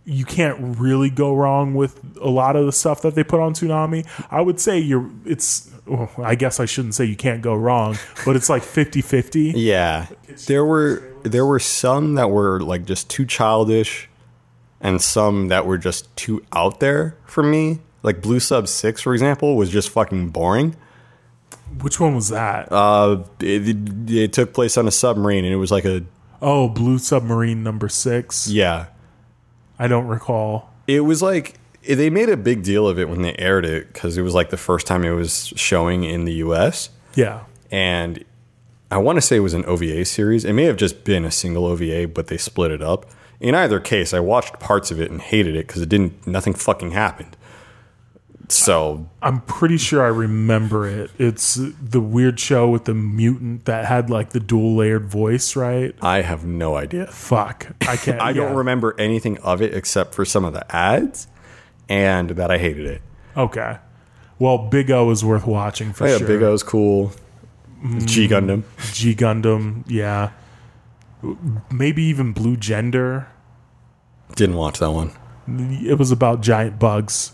you 0.04 0.24
can't 0.24 0.78
really 0.78 1.10
go 1.10 1.34
wrong 1.34 1.74
with 1.74 2.00
a 2.20 2.28
lot 2.28 2.56
of 2.56 2.66
the 2.66 2.72
stuff 2.72 3.02
that 3.02 3.14
they 3.14 3.24
put 3.24 3.40
on 3.40 3.52
Toonami. 3.52 4.06
I 4.30 4.40
would 4.40 4.60
say 4.60 4.78
you're 4.78 5.10
it's 5.26 5.70
well, 5.86 6.10
I 6.18 6.36
guess 6.36 6.60
I 6.60 6.64
shouldn't 6.64 6.94
say 6.94 7.04
you 7.04 7.16
can't 7.16 7.42
go 7.42 7.54
wrong, 7.54 7.98
but 8.24 8.36
it's 8.36 8.48
like 8.48 8.62
50-50. 8.62 9.52
Yeah, 9.56 10.06
there 10.46 10.64
were 10.64 11.13
there 11.24 11.44
were 11.44 11.58
some 11.58 12.14
that 12.14 12.30
were 12.30 12.60
like 12.60 12.84
just 12.84 13.10
too 13.10 13.26
childish, 13.26 14.08
and 14.80 15.00
some 15.02 15.48
that 15.48 15.66
were 15.66 15.78
just 15.78 16.14
too 16.16 16.44
out 16.52 16.80
there 16.80 17.16
for 17.26 17.42
me. 17.42 17.80
Like 18.02 18.20
Blue 18.22 18.38
Sub 18.38 18.68
Six, 18.68 19.00
for 19.00 19.14
example, 19.14 19.56
was 19.56 19.70
just 19.70 19.90
fucking 19.90 20.28
boring. 20.28 20.76
Which 21.80 21.98
one 21.98 22.14
was 22.14 22.28
that? 22.28 22.70
Uh, 22.70 23.24
it, 23.40 23.68
it, 23.68 24.10
it 24.10 24.32
took 24.32 24.52
place 24.52 24.76
on 24.76 24.86
a 24.86 24.90
submarine, 24.90 25.44
and 25.44 25.52
it 25.52 25.56
was 25.56 25.72
like 25.72 25.84
a 25.84 26.04
oh, 26.42 26.68
Blue 26.68 26.98
Submarine 26.98 27.62
number 27.62 27.88
6. 27.88 28.48
yeah. 28.48 28.86
I 29.76 29.88
don't 29.88 30.06
recall. 30.06 30.72
It 30.86 31.00
was 31.00 31.20
like 31.20 31.58
they 31.84 32.10
made 32.10 32.28
a 32.28 32.36
big 32.36 32.62
deal 32.62 32.86
of 32.86 32.98
it 32.98 33.08
when 33.08 33.22
they 33.22 33.34
aired 33.36 33.64
it 33.64 33.92
because 33.92 34.16
it 34.16 34.22
was 34.22 34.34
like 34.34 34.50
the 34.50 34.56
first 34.56 34.86
time 34.86 35.04
it 35.04 35.10
was 35.10 35.52
showing 35.56 36.04
in 36.04 36.26
the 36.26 36.34
U.S. 36.34 36.90
Yeah. 37.16 37.44
and 37.72 38.24
I 38.94 38.98
want 38.98 39.16
to 39.16 39.20
say 39.20 39.36
it 39.36 39.40
was 39.40 39.54
an 39.54 39.64
OVA 39.64 40.04
series. 40.04 40.44
It 40.44 40.52
may 40.52 40.64
have 40.64 40.76
just 40.76 41.02
been 41.02 41.24
a 41.24 41.30
single 41.32 41.66
OVA, 41.66 42.06
but 42.06 42.28
they 42.28 42.36
split 42.36 42.70
it 42.70 42.80
up. 42.80 43.06
In 43.40 43.52
either 43.56 43.80
case, 43.80 44.14
I 44.14 44.20
watched 44.20 44.60
parts 44.60 44.92
of 44.92 45.00
it 45.00 45.10
and 45.10 45.20
hated 45.20 45.56
it 45.56 45.66
because 45.66 45.82
it 45.82 45.88
didn't. 45.88 46.24
Nothing 46.28 46.54
fucking 46.54 46.92
happened. 46.92 47.36
So 48.48 49.08
I'm 49.20 49.40
pretty 49.40 49.78
sure 49.78 50.04
I 50.04 50.08
remember 50.08 50.86
it. 50.86 51.10
It's 51.18 51.54
the 51.56 52.00
weird 52.00 52.38
show 52.38 52.68
with 52.68 52.84
the 52.84 52.94
mutant 52.94 53.64
that 53.64 53.86
had 53.86 54.10
like 54.10 54.30
the 54.30 54.38
dual 54.38 54.76
layered 54.76 55.06
voice, 55.06 55.56
right? 55.56 55.92
I 56.00 56.20
have 56.20 56.44
no 56.44 56.76
idea. 56.76 57.08
Fuck. 57.08 57.72
I 57.88 57.96
can't. 57.96 58.20
I 58.22 58.32
don't 58.32 58.54
remember 58.54 58.94
anything 58.96 59.38
of 59.38 59.60
it 59.60 59.74
except 59.74 60.14
for 60.14 60.24
some 60.24 60.44
of 60.44 60.52
the 60.52 60.64
ads, 60.74 61.26
and 61.88 62.30
that 62.30 62.52
I 62.52 62.58
hated 62.58 62.86
it. 62.86 63.02
Okay. 63.36 63.78
Well, 64.38 64.58
Big 64.58 64.88
O 64.92 65.10
is 65.10 65.24
worth 65.24 65.48
watching 65.48 65.92
for 65.92 66.04
Oh, 66.04 66.10
yeah, 66.10 66.18
sure. 66.18 66.28
Big 66.28 66.42
O 66.42 66.52
is 66.52 66.62
cool. 66.62 67.12
G 68.04 68.26
Gundam. 68.28 68.62
G 68.92 69.14
Gundam, 69.14 69.84
yeah. 69.86 70.30
Maybe 71.70 72.02
even 72.04 72.32
Blue 72.32 72.56
Gender. 72.56 73.28
Didn't 74.36 74.56
watch 74.56 74.78
that 74.78 74.90
one. 74.90 75.12
It 75.46 75.98
was 75.98 76.10
about 76.10 76.40
giant 76.40 76.78
bugs 76.78 77.32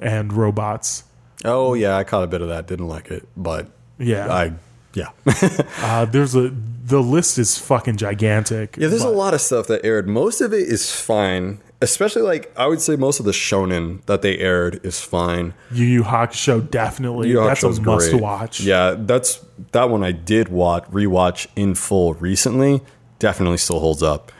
and 0.00 0.32
robots. 0.32 1.04
Oh 1.44 1.74
yeah, 1.74 1.96
I 1.96 2.04
caught 2.04 2.22
a 2.24 2.26
bit 2.28 2.40
of 2.42 2.48
that. 2.48 2.66
Didn't 2.66 2.88
like 2.88 3.10
it, 3.10 3.28
but 3.36 3.70
Yeah. 3.98 4.32
I 4.32 4.52
yeah. 4.94 5.10
uh, 5.82 6.04
there's 6.06 6.34
a 6.34 6.50
the 6.84 7.00
list 7.02 7.38
is 7.38 7.58
fucking 7.58 7.96
gigantic. 7.96 8.76
Yeah, 8.76 8.88
there's 8.88 9.02
but- 9.04 9.12
a 9.12 9.16
lot 9.16 9.34
of 9.34 9.40
stuff 9.40 9.66
that 9.66 9.84
aired. 9.84 10.08
Most 10.08 10.40
of 10.40 10.52
it 10.52 10.68
is 10.68 10.92
fine. 10.94 11.60
Especially 11.80 12.22
like 12.22 12.52
I 12.56 12.66
would 12.66 12.80
say 12.80 12.96
most 12.96 13.20
of 13.20 13.26
the 13.26 13.30
shonen 13.32 14.04
that 14.06 14.20
they 14.22 14.36
aired 14.38 14.84
is 14.84 15.00
fine. 15.00 15.54
Yu 15.70 15.84
Yu 15.84 16.02
Hakusho 16.02 16.68
definitely. 16.70 17.28
Yu 17.28 17.40
Yu 17.40 17.46
That's 17.46 17.62
a 17.62 17.68
must 17.80 18.10
great. 18.10 18.20
watch. 18.22 18.60
Yeah, 18.60 18.96
that's 18.98 19.44
that 19.72 19.88
one 19.88 20.02
I 20.02 20.10
did 20.10 20.48
watch 20.48 20.84
rewatch 20.86 21.46
in 21.54 21.76
full 21.76 22.14
recently. 22.14 22.80
Definitely 23.20 23.58
still 23.58 23.78
holds 23.78 24.02
up. 24.02 24.32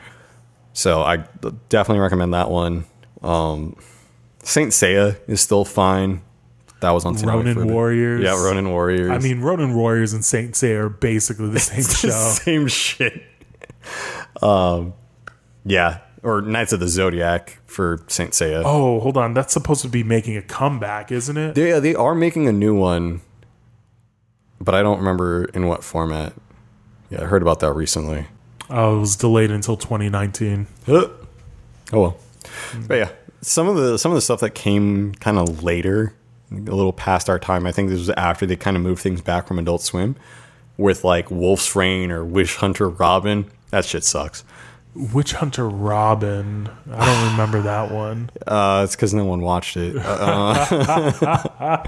So 0.73 1.01
I 1.01 1.23
definitely 1.69 2.01
recommend 2.01 2.33
that 2.33 2.49
one. 2.49 2.85
Um, 3.21 3.75
Saint 4.43 4.71
Seiya 4.71 5.17
is 5.27 5.39
still 5.39 5.63
fine. 5.65 6.21
That 6.81 6.91
was 6.91 7.03
on 7.05 7.15
Toonami 7.15 7.27
Ronin. 7.55 7.67
Warriors. 7.73 8.23
Yeah, 8.23 8.41
Ronin 8.41 8.69
Warriors. 8.69 9.11
I 9.11 9.17
mean, 9.19 9.41
Ronin 9.41 9.75
Warriors 9.75 10.13
and 10.13 10.23
Saint 10.23 10.53
Seiya 10.55 10.75
are 10.77 10.89
basically 10.89 11.49
the 11.49 11.59
same 11.61 11.83
the 11.83 11.89
show. 11.89 12.09
same 12.09 12.67
shit. 12.67 13.21
Um, 14.41 14.93
yeah, 15.65 15.99
or 16.23 16.41
Knights 16.41 16.73
of 16.73 16.79
the 16.79 16.87
Zodiac 16.87 17.59
for 17.65 18.03
Saint 18.07 18.31
Seiya. 18.31 18.63
Oh, 18.65 18.99
hold 18.99 19.17
on. 19.17 19.33
That's 19.33 19.53
supposed 19.53 19.81
to 19.83 19.89
be 19.89 20.03
making 20.03 20.37
a 20.37 20.41
comeback, 20.41 21.11
isn't 21.11 21.37
it? 21.37 21.55
They 21.55 21.79
they 21.79 21.95
are 21.95 22.15
making 22.15 22.47
a 22.47 22.51
new 22.51 22.75
one, 22.75 23.21
but 24.59 24.75
I 24.75 24.81
don't 24.81 24.99
remember 24.99 25.45
in 25.45 25.67
what 25.67 25.83
format. 25.83 26.33
Yeah, 27.09 27.23
I 27.23 27.25
heard 27.25 27.41
about 27.41 27.59
that 27.61 27.73
recently. 27.73 28.27
Oh, 28.69 28.97
it 28.97 28.99
was 28.99 29.15
delayed 29.15 29.51
until 29.51 29.77
2019. 29.77 30.67
Oh 30.87 31.11
well, 31.91 32.17
but 32.87 32.95
yeah, 32.95 33.09
some 33.41 33.67
of 33.67 33.75
the 33.75 33.97
some 33.97 34.11
of 34.11 34.15
the 34.15 34.21
stuff 34.21 34.41
that 34.41 34.51
came 34.51 35.13
kind 35.15 35.37
of 35.37 35.63
later, 35.63 36.13
a 36.51 36.55
little 36.55 36.93
past 36.93 37.29
our 37.29 37.39
time. 37.39 37.65
I 37.65 37.71
think 37.71 37.89
this 37.89 37.99
was 37.99 38.09
after 38.11 38.45
they 38.45 38.55
kind 38.55 38.77
of 38.77 38.83
moved 38.83 39.01
things 39.01 39.21
back 39.21 39.47
from 39.47 39.57
Adult 39.57 39.81
Swim, 39.81 40.15
with 40.77 41.03
like 41.03 41.31
Wolf's 41.31 41.75
Rain 41.75 42.11
or 42.11 42.23
Witch 42.23 42.57
Hunter 42.57 42.89
Robin. 42.89 43.49
That 43.71 43.85
shit 43.85 44.03
sucks. 44.03 44.43
Witch 44.95 45.33
Hunter 45.33 45.67
Robin. 45.67 46.69
I 46.91 47.05
don't 47.05 47.31
remember 47.31 47.61
that 47.61 47.91
one. 47.93 48.29
Uh, 48.45 48.81
it's 48.85 48.95
because 48.95 49.13
no 49.13 49.25
one 49.25 49.41
watched 49.41 49.77
it. 49.77 49.95
Uh, 49.97 51.83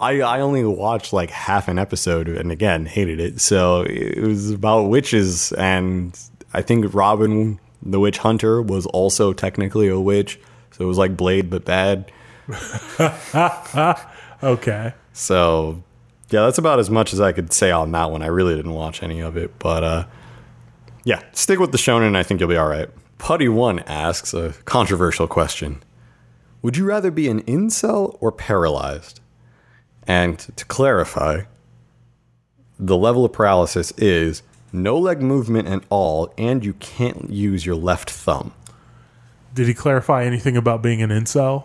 I 0.00 0.20
I 0.22 0.40
only 0.40 0.64
watched 0.64 1.12
like 1.12 1.30
half 1.30 1.68
an 1.68 1.78
episode, 1.78 2.28
and 2.28 2.50
again 2.50 2.86
hated 2.86 3.20
it. 3.20 3.40
So 3.40 3.82
it 3.82 4.18
was 4.22 4.50
about 4.50 4.84
witches, 4.84 5.52
and 5.52 6.18
I 6.54 6.62
think 6.62 6.94
Robin, 6.94 7.60
the 7.82 8.00
witch 8.00 8.18
hunter, 8.18 8.62
was 8.62 8.86
also 8.86 9.32
technically 9.32 9.88
a 9.88 10.00
witch. 10.00 10.40
So 10.72 10.84
it 10.84 10.88
was 10.88 10.98
like 10.98 11.16
Blade, 11.16 11.50
but 11.50 11.64
bad. 11.64 12.10
Okay. 14.42 14.94
So 15.12 15.82
yeah, 16.30 16.44
that's 16.46 16.56
about 16.56 16.78
as 16.78 16.88
much 16.88 17.12
as 17.12 17.20
I 17.20 17.32
could 17.32 17.52
say 17.52 17.70
on 17.70 17.92
that 17.92 18.10
one. 18.10 18.22
I 18.22 18.28
really 18.28 18.54
didn't 18.56 18.72
watch 18.72 19.02
any 19.02 19.20
of 19.20 19.36
it, 19.36 19.58
but 19.58 19.84
uh, 19.84 20.04
yeah, 21.10 21.24
stick 21.32 21.58
with 21.58 21.72
the 21.72 21.78
shonen. 21.78 22.14
I 22.14 22.22
think 22.22 22.38
you'll 22.38 22.48
be 22.48 22.56
all 22.56 22.68
right. 22.68 22.88
Putty 23.18 23.48
One 23.48 23.80
asks 23.80 24.32
a 24.32 24.54
controversial 24.64 25.26
question: 25.26 25.82
Would 26.62 26.76
you 26.76 26.84
rather 26.84 27.10
be 27.10 27.28
an 27.28 27.42
incel 27.42 28.16
or 28.20 28.30
paralyzed? 28.30 29.18
And 30.06 30.38
to 30.38 30.64
clarify, 30.66 31.42
the 32.78 32.96
level 32.96 33.24
of 33.24 33.32
paralysis 33.32 33.90
is 33.96 34.44
no 34.72 34.96
leg 34.96 35.20
movement 35.20 35.66
at 35.66 35.82
all, 35.90 36.32
and 36.38 36.64
you 36.64 36.74
can't 36.74 37.28
use 37.28 37.66
your 37.66 37.74
left 37.74 38.08
thumb. 38.08 38.54
Did 39.52 39.66
he 39.66 39.74
clarify 39.74 40.24
anything 40.24 40.56
about 40.56 40.80
being 40.80 41.02
an 41.02 41.10
incel? 41.10 41.64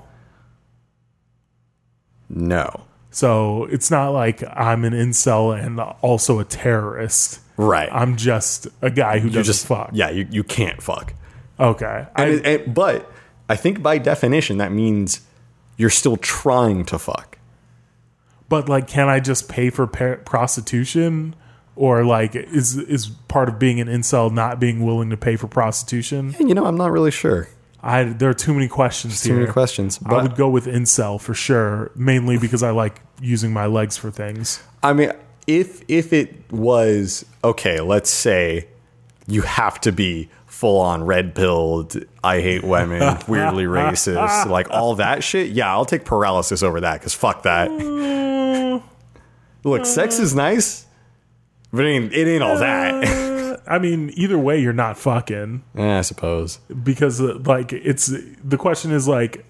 No. 2.28 2.86
So 3.12 3.66
it's 3.66 3.92
not 3.92 4.10
like 4.10 4.44
I'm 4.58 4.84
an 4.86 4.94
incel 4.94 5.56
and 5.56 5.80
also 5.80 6.40
a 6.40 6.46
terrorist. 6.46 7.42
Right. 7.58 7.90
I'm 7.92 8.16
just 8.18 8.68
a 8.82 8.90
guy 8.92 9.20
who 9.20 9.28
you 9.28 9.34
doesn't 9.34 9.44
just 9.46 9.66
fuck. 9.68 9.92
Yeah, 9.94 10.10
you, 10.10 10.28
you 10.30 10.44
can't 10.44 10.82
fuck. 10.82 11.14
Okay. 11.60 12.06
I, 12.16 12.24
And, 12.24 12.34
it, 12.34 12.46
and 12.66 12.74
but 12.76 13.12
I 13.50 13.56
think 13.56 13.82
by 13.82 13.98
definition 13.98 14.58
that 14.58 14.72
means 14.72 15.22
you're 15.78 15.90
still 15.90 16.18
trying 16.18 16.86
to 16.86 17.00
fuck. 17.00 17.38
but 18.50 18.68
like, 18.70 18.88
can 18.88 19.08
I 19.10 19.20
just 19.20 19.48
pay 19.50 19.70
for 19.70 19.88
par- 19.88 20.18
prostitution? 20.18 21.36
Or 21.78 22.06
like, 22.06 22.36
is 22.36 22.78
is 22.78 23.08
part 23.28 23.50
of 23.50 23.60
being 23.60 23.82
an 23.82 23.88
incel 23.90 24.32
not 24.32 24.60
being 24.62 24.86
willing 24.86 25.10
to 25.10 25.18
pay 25.18 25.36
for 25.36 25.48
prostitution? 25.48 26.34
And 26.40 26.48
you 26.48 26.56
know, 26.56 26.66
I'm 26.66 26.78
not 26.78 26.90
really 26.92 27.12
sure. 27.12 27.50
I 27.84 28.06
there 28.06 28.30
are 28.30 28.34
too 28.34 28.54
many 28.54 28.70
questions 28.70 29.22
Too 29.22 29.30
here. 29.30 29.36
Too 29.36 29.42
many 29.42 29.52
questions. 29.54 30.00
I 30.06 30.22
would 30.22 30.38
go 30.38 30.48
with 30.50 30.66
incel 30.68 31.20
for 31.20 31.34
sure, 31.34 31.92
mainly 31.96 32.38
because 32.38 32.64
I 32.64 32.72
like 32.72 33.02
using 33.22 33.52
my 33.52 33.66
legs 33.66 33.98
for 33.98 34.10
things. 34.10 34.64
I 34.82 34.94
mean, 34.94 35.12
if 35.48 35.82
if 35.88 36.12
it 36.14 36.34
was 36.52 37.26
okay, 37.44 37.80
let's 37.82 38.10
say 38.10 38.68
you 39.28 39.42
have 39.44 39.80
to 39.82 39.92
be 39.92 40.30
full 40.46 40.80
on 40.80 41.04
red 41.04 41.36
pilled, 41.36 41.98
I 42.24 42.40
hate 42.42 42.64
women, 42.64 43.02
weirdly 43.28 43.66
racist, 43.66 44.48
like 44.48 44.70
all 44.70 44.96
that 44.96 45.24
shit, 45.24 45.50
yeah, 45.52 45.72
I'll 45.72 45.86
take 45.86 46.06
paralysis 46.06 46.64
over 46.64 46.80
that 46.82 46.94
because 47.00 47.14
fuck 47.14 47.44
that. 47.44 47.70
Look, 49.64 49.86
sex 49.86 50.20
is 50.20 50.36
nice, 50.36 50.86
but 51.74 51.86
it 51.86 51.90
ain't, 51.90 52.14
it 52.14 52.28
ain't 52.28 52.44
all 52.44 52.58
that. 52.60 53.62
I 53.68 53.80
mean, 53.80 54.12
either 54.16 54.38
way, 54.38 54.60
you're 54.60 54.74
not 54.74 54.98
fucking 54.98 55.64
Eh, 55.76 55.98
I 55.98 56.02
suppose. 56.02 56.58
because, 56.84 57.20
uh, 57.20 57.40
like, 57.44 57.74
it's 57.74 58.06
the 58.44 58.58
question 58.58 58.92
is 58.92 59.08
like 59.08 59.44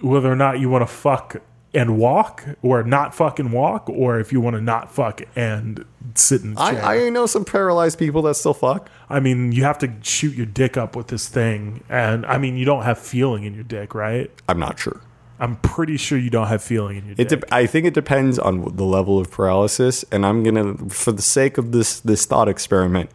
whether 0.00 0.32
or 0.32 0.36
not 0.36 0.58
you 0.60 0.68
want 0.70 0.82
to 0.82 0.92
fuck 0.92 1.36
and 1.74 1.98
walk, 1.98 2.44
or 2.62 2.82
not 2.84 3.14
fuck 3.14 3.38
and 3.38 3.52
walk, 3.52 3.88
or 3.90 4.20
if 4.20 4.32
you 4.32 4.40
want 4.40 4.54
to 4.54 4.62
not 4.62 4.92
fuck 4.92 5.22
and 5.34 5.84
sit 6.14 6.42
in 6.42 6.54
the 6.54 6.70
chair. 6.70 6.84
I, 6.84 7.06
I 7.06 7.08
know 7.08 7.26
some 7.26 7.44
paralyzed 7.44 7.98
people 7.98 8.22
that 8.22 8.34
still 8.36 8.54
fuck. 8.54 8.88
I 9.10 9.18
mean, 9.20 9.50
you 9.52 9.64
have 9.64 9.78
to 9.78 9.92
shoot 10.02 10.34
your 10.36 10.46
dick 10.46 10.76
up 10.76 10.94
with 10.94 11.08
this 11.08 11.28
thing, 11.28 11.82
and 11.88 12.24
I 12.26 12.38
mean, 12.38 12.56
you 12.56 12.64
don't 12.64 12.82
have 12.84 12.98
feeling 12.98 13.44
in 13.44 13.54
your 13.54 13.64
dick, 13.64 13.94
right? 13.94 14.30
I'm 14.48 14.58
not 14.60 14.78
sure. 14.78 15.00
I'm 15.40 15.56
pretty 15.56 15.96
sure 15.96 16.16
you 16.16 16.30
don't 16.30 16.46
have 16.46 16.62
feeling 16.62 16.96
in 16.98 17.04
your 17.06 17.14
It 17.18 17.28
dick. 17.28 17.40
de- 17.40 17.54
I 17.54 17.66
think 17.66 17.86
it 17.86 17.92
depends 17.94 18.38
on 18.38 18.76
the 18.76 18.84
level 18.84 19.18
of 19.18 19.30
paralysis, 19.32 20.04
and 20.12 20.24
I'm 20.24 20.44
gonna, 20.44 20.76
for 20.88 21.10
the 21.10 21.22
sake 21.22 21.58
of 21.58 21.72
this 21.72 21.98
this 22.00 22.24
thought 22.24 22.48
experiment, 22.48 23.10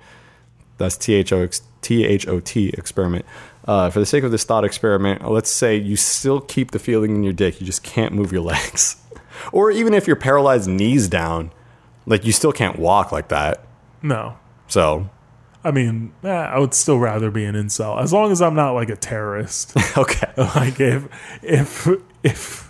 that's 0.77 0.97
T 0.97 1.13
H 1.13 1.31
O 1.31 1.47
T 1.81 2.03
H 2.05 2.27
O 2.27 2.41
T 2.41 2.69
experiment. 2.77 3.25
Uh, 3.69 3.87
for 3.91 3.99
the 3.99 4.05
sake 4.05 4.23
of 4.23 4.31
this 4.31 4.43
thought 4.43 4.63
experiment, 4.65 5.23
let's 5.29 5.51
say 5.51 5.75
you 5.75 5.95
still 5.95 6.41
keep 6.41 6.71
the 6.71 6.79
feeling 6.79 7.13
in 7.13 7.23
your 7.23 7.33
dick, 7.33 7.61
you 7.61 7.67
just 7.67 7.83
can't 7.83 8.15
move 8.15 8.31
your 8.31 8.41
legs, 8.53 8.95
or 9.51 9.69
even 9.69 9.93
if 9.93 10.07
you're 10.07 10.15
paralyzed 10.15 10.67
knees 10.67 11.07
down, 11.07 11.51
like 12.07 12.25
you 12.25 12.31
still 12.31 12.51
can't 12.51 12.79
walk 12.79 13.11
like 13.11 13.27
that. 13.27 13.63
no, 14.01 14.35
So 14.67 15.07
I 15.63 15.69
mean, 15.69 16.13
eh, 16.23 16.29
I 16.29 16.57
would 16.57 16.73
still 16.73 16.97
rather 16.97 17.29
be 17.29 17.45
an 17.45 17.53
incel 17.53 18.01
as 18.01 18.11
long 18.11 18.31
as 18.31 18.41
I'm 18.41 18.55
not 18.55 18.71
like 18.71 18.89
a 18.89 18.95
terrorist. 18.95 19.77
okay, 19.97 20.33
like 20.35 20.79
if 20.79 21.07
if 21.43 21.87
if 22.23 22.68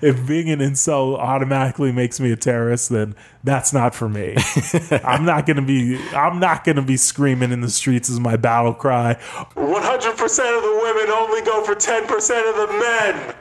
if 0.00 0.26
being 0.26 0.50
an 0.50 0.60
incel 0.60 1.18
automatically 1.18 1.92
makes 1.92 2.20
me 2.20 2.32
a 2.32 2.36
terrorist, 2.36 2.88
then 2.90 3.14
that's 3.42 3.72
not 3.72 3.94
for 3.94 4.08
me. 4.08 4.36
I'm 5.04 5.24
not 5.24 5.46
gonna 5.46 5.62
be 5.62 5.98
I'm 6.12 6.38
not 6.40 6.64
gonna 6.64 6.82
be 6.82 6.96
screaming 6.96 7.52
in 7.52 7.60
the 7.60 7.70
streets 7.70 8.10
as 8.10 8.20
my 8.20 8.36
battle 8.36 8.74
cry. 8.74 9.14
100 9.54 10.16
percent 10.16 10.56
of 10.56 10.62
the 10.62 10.80
women 10.82 11.10
only 11.10 11.42
go 11.42 11.62
for 11.64 11.74
10 11.74 12.06
percent 12.06 12.46
of 12.48 12.56
the 12.56 12.72
men. 12.78 13.34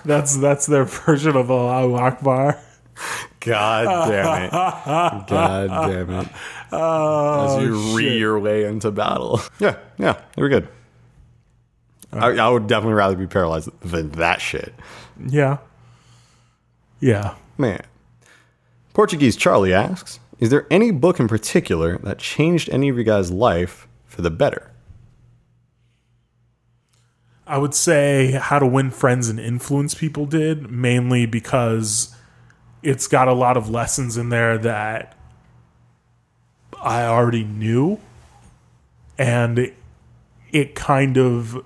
that's 0.04 0.36
that's 0.36 0.66
their 0.66 0.84
version 0.84 1.36
of 1.36 1.50
Allahu 1.50 1.94
Akbar. 1.94 2.60
God 3.40 4.08
damn 4.10 4.44
it, 4.44 4.50
God 4.50 5.26
damn 5.26 6.10
it. 6.10 6.28
Oh, 6.72 7.56
as 7.56 7.62
you 7.64 7.96
re 7.96 8.18
your 8.18 8.38
way 8.38 8.64
into 8.64 8.90
battle. 8.90 9.40
Yeah, 9.58 9.76
yeah, 9.98 10.20
we're 10.36 10.50
good. 10.50 10.68
I, 12.12 12.30
I 12.32 12.48
would 12.48 12.66
definitely 12.66 12.94
rather 12.94 13.16
be 13.16 13.26
paralyzed 13.26 13.68
than 13.82 14.10
that 14.12 14.40
shit. 14.40 14.74
Yeah. 15.28 15.58
Yeah. 17.00 17.34
Man. 17.58 17.82
Portuguese 18.92 19.36
Charlie 19.36 19.72
asks 19.72 20.20
Is 20.38 20.50
there 20.50 20.66
any 20.70 20.90
book 20.90 21.20
in 21.20 21.28
particular 21.28 21.98
that 21.98 22.18
changed 22.18 22.68
any 22.70 22.88
of 22.88 22.98
you 22.98 23.04
guys' 23.04 23.30
life 23.30 23.86
for 24.06 24.22
the 24.22 24.30
better? 24.30 24.70
I 27.46 27.58
would 27.58 27.74
say 27.74 28.32
How 28.32 28.58
to 28.58 28.66
Win 28.66 28.90
Friends 28.90 29.28
and 29.28 29.40
Influence 29.40 29.94
People 29.94 30.26
did, 30.26 30.70
mainly 30.70 31.26
because 31.26 32.14
it's 32.82 33.06
got 33.06 33.28
a 33.28 33.32
lot 33.32 33.56
of 33.56 33.68
lessons 33.68 34.16
in 34.16 34.28
there 34.28 34.56
that 34.58 35.16
I 36.80 37.04
already 37.04 37.44
knew. 37.44 37.98
And 39.18 39.58
it, 39.58 39.74
it 40.50 40.74
kind 40.74 41.18
of 41.18 41.64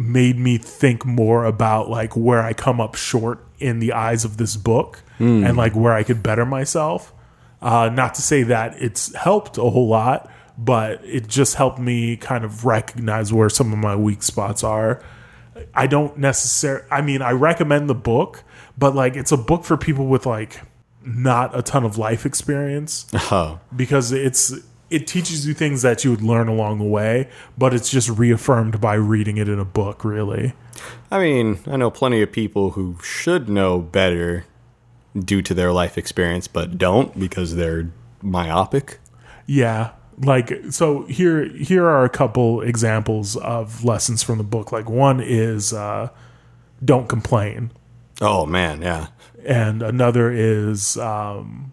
made 0.00 0.38
me 0.38 0.56
think 0.56 1.04
more 1.04 1.44
about 1.44 1.90
like 1.90 2.16
where 2.16 2.42
I 2.42 2.54
come 2.54 2.80
up 2.80 2.94
short 2.94 3.44
in 3.58 3.80
the 3.80 3.92
eyes 3.92 4.24
of 4.24 4.38
this 4.38 4.56
book 4.56 5.02
and 5.18 5.54
like 5.58 5.74
where 5.74 5.92
I 5.92 6.02
could 6.02 6.22
better 6.22 6.46
myself. 6.46 7.12
Uh, 7.60 7.90
not 7.92 8.14
to 8.14 8.22
say 8.22 8.42
that 8.44 8.80
it's 8.82 9.14
helped 9.14 9.58
a 9.58 9.62
whole 9.68 9.86
lot, 9.88 10.30
but 10.56 11.04
it 11.04 11.28
just 11.28 11.56
helped 11.56 11.78
me 11.78 12.16
kind 12.16 12.42
of 12.42 12.64
recognize 12.64 13.30
where 13.30 13.50
some 13.50 13.70
of 13.74 13.78
my 13.78 13.94
weak 13.94 14.22
spots 14.22 14.64
are. 14.64 15.02
I 15.74 15.86
don't 15.86 16.16
necessarily, 16.16 16.86
I 16.90 17.02
mean, 17.02 17.20
I 17.20 17.32
recommend 17.32 17.90
the 17.90 17.94
book, 17.94 18.42
but 18.78 18.94
like 18.94 19.14
it's 19.16 19.32
a 19.32 19.36
book 19.36 19.64
for 19.64 19.76
people 19.76 20.06
with 20.06 20.24
like 20.24 20.62
not 21.04 21.56
a 21.58 21.60
ton 21.60 21.84
of 21.84 21.98
life 21.98 22.24
experience 22.24 23.06
Oh, 23.30 23.60
because 23.76 24.12
it's 24.12 24.54
it 24.90 25.06
teaches 25.06 25.46
you 25.46 25.54
things 25.54 25.82
that 25.82 26.04
you 26.04 26.10
would 26.10 26.22
learn 26.22 26.48
along 26.48 26.78
the 26.78 26.84
way, 26.84 27.28
but 27.56 27.72
it's 27.72 27.90
just 27.90 28.08
reaffirmed 28.08 28.80
by 28.80 28.94
reading 28.94 29.36
it 29.36 29.48
in 29.48 29.58
a 29.58 29.64
book, 29.64 30.04
really. 30.04 30.52
I 31.10 31.20
mean, 31.20 31.60
I 31.66 31.76
know 31.76 31.90
plenty 31.90 32.22
of 32.22 32.32
people 32.32 32.70
who 32.70 32.96
should 33.02 33.48
know 33.48 33.80
better 33.80 34.44
due 35.18 35.42
to 35.42 35.54
their 35.54 35.72
life 35.72 35.96
experience, 35.96 36.48
but 36.48 36.76
don't 36.76 37.18
because 37.18 37.56
they're 37.56 37.90
myopic. 38.22 38.98
Yeah. 39.46 39.92
Like 40.18 40.52
so 40.70 41.06
here 41.06 41.48
here 41.48 41.86
are 41.86 42.04
a 42.04 42.10
couple 42.10 42.60
examples 42.60 43.36
of 43.36 43.84
lessons 43.84 44.22
from 44.22 44.38
the 44.38 44.44
book. 44.44 44.70
Like 44.70 44.88
one 44.88 45.20
is 45.20 45.72
uh 45.72 46.10
don't 46.84 47.08
complain. 47.08 47.72
Oh, 48.20 48.44
man, 48.44 48.82
yeah. 48.82 49.08
And 49.44 49.82
another 49.82 50.30
is 50.30 50.96
um 50.98 51.72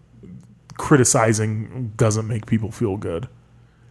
criticizing 0.78 1.92
doesn't 1.96 2.26
make 2.26 2.46
people 2.46 2.70
feel 2.72 2.96
good. 2.96 3.28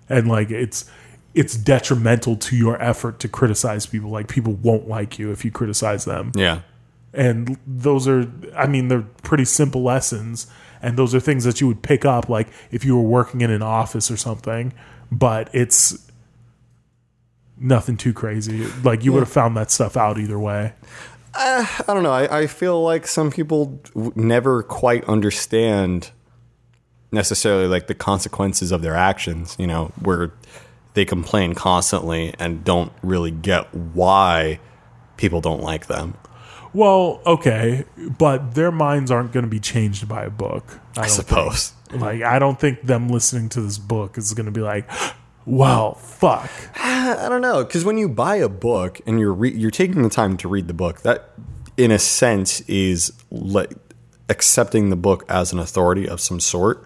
And 0.09 0.27
like 0.27 0.49
it's 0.49 0.89
it's 1.35 1.55
detrimental 1.55 2.35
to 2.37 2.55
your 2.55 2.81
effort 2.81 3.19
to 3.19 3.27
criticize 3.27 3.85
people. 3.85 4.09
Like 4.09 4.27
people 4.27 4.53
won't 4.53 4.87
like 4.87 5.19
you 5.19 5.31
if 5.31 5.45
you 5.45 5.51
criticize 5.51 6.05
them. 6.05 6.31
Yeah. 6.33 6.61
and 7.13 7.57
those 7.65 8.05
are 8.07 8.29
i 8.55 8.67
mean 8.67 8.89
they're 8.89 9.05
pretty 9.23 9.45
simple 9.45 9.81
lessons 9.81 10.47
and 10.81 10.97
those 10.97 11.15
are 11.15 11.21
things 11.21 11.45
that 11.45 11.61
you 11.61 11.67
would 11.67 11.81
pick 11.81 12.03
up 12.03 12.27
like 12.27 12.47
if 12.69 12.83
you 12.83 12.95
were 12.97 13.09
working 13.19 13.39
in 13.41 13.49
an 13.49 13.61
office 13.61 14.11
or 14.11 14.17
something 14.17 14.73
but 15.09 15.49
it's 15.53 16.05
nothing 17.57 17.95
too 17.97 18.11
crazy 18.13 18.65
like 18.83 19.03
you 19.05 19.13
would 19.13 19.21
have 19.21 19.31
found 19.31 19.55
that 19.55 19.71
stuff 19.71 19.95
out 19.97 20.19
either 20.19 20.37
way 20.37 20.73
uh, 21.39 21.65
I 21.87 21.93
don't 21.93 22.01
know. 22.01 22.11
I, 22.11 22.39
I 22.41 22.47
feel 22.47 22.81
like 22.81 23.05
some 23.05 23.29
people 23.31 23.79
w- 23.93 24.11
never 24.15 24.63
quite 24.63 25.03
understand 25.05 26.09
necessarily 27.11 27.67
like 27.67 27.87
the 27.87 27.95
consequences 27.95 28.71
of 28.71 28.81
their 28.81 28.95
actions, 28.95 29.55
you 29.59 29.67
know, 29.67 29.91
where 30.01 30.31
they 30.93 31.05
complain 31.05 31.53
constantly 31.53 32.33
and 32.39 32.63
don't 32.63 32.91
really 33.03 33.31
get 33.31 33.73
why 33.73 34.59
people 35.15 35.41
don't 35.41 35.61
like 35.61 35.87
them. 35.87 36.15
well 36.73 37.21
okay 37.25 37.85
but 38.19 38.53
their 38.55 38.71
minds 38.71 39.09
aren't 39.09 39.31
going 39.31 39.43
to 39.43 39.49
be 39.49 39.59
changed 39.59 40.07
by 40.07 40.23
a 40.23 40.29
book 40.29 40.79
i, 40.95 41.01
I 41.01 41.07
suppose. 41.07 41.69
think. 41.89 42.01
like 42.01 42.21
i 42.23 42.37
don't 42.39 42.59
think 42.59 42.81
them 42.83 43.07
listening 43.09 43.47
to 43.49 43.61
this 43.61 43.77
book 43.77 44.17
is 44.17 44.33
going 44.33 44.45
to 44.47 44.51
be 44.51 44.61
like 44.61 44.89
well 45.45 45.93
fuck 45.95 46.51
I 47.07 47.29
don't 47.29 47.41
know 47.41 47.63
because 47.63 47.85
when 47.85 47.97
you 47.97 48.09
buy 48.09 48.35
a 48.35 48.49
book 48.49 48.99
and 49.07 49.19
you're 49.19 49.33
re- 49.33 49.55
you're 49.55 49.71
taking 49.71 50.03
the 50.03 50.09
time 50.09 50.35
to 50.37 50.47
read 50.49 50.67
the 50.67 50.73
book, 50.73 51.01
that 51.03 51.29
in 51.77 51.89
a 51.91 51.99
sense 51.99 52.59
is 52.61 53.13
like 53.31 53.73
accepting 54.29 54.89
the 54.89 54.97
book 54.97 55.23
as 55.29 55.53
an 55.53 55.59
authority 55.59 56.07
of 56.07 56.19
some 56.19 56.39
sort, 56.41 56.85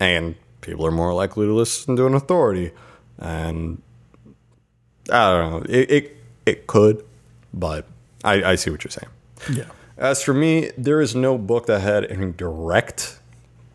and 0.00 0.34
people 0.60 0.86
are 0.86 0.90
more 0.90 1.14
likely 1.14 1.46
to 1.46 1.52
listen 1.52 1.96
to 1.96 2.06
an 2.06 2.14
authority. 2.14 2.72
And 3.18 3.82
I 5.10 5.30
don't 5.30 5.50
know, 5.50 5.66
it 5.68 5.90
it, 5.90 6.16
it 6.44 6.66
could, 6.66 7.04
but 7.54 7.86
I, 8.24 8.42
I 8.42 8.54
see 8.56 8.70
what 8.70 8.84
you're 8.84 8.90
saying. 8.90 9.10
yeah 9.52 9.70
As 9.96 10.22
for 10.22 10.34
me, 10.34 10.70
there 10.76 11.00
is 11.00 11.14
no 11.14 11.38
book 11.38 11.66
that 11.66 11.80
had 11.80 12.04
any 12.06 12.32
direct 12.32 13.20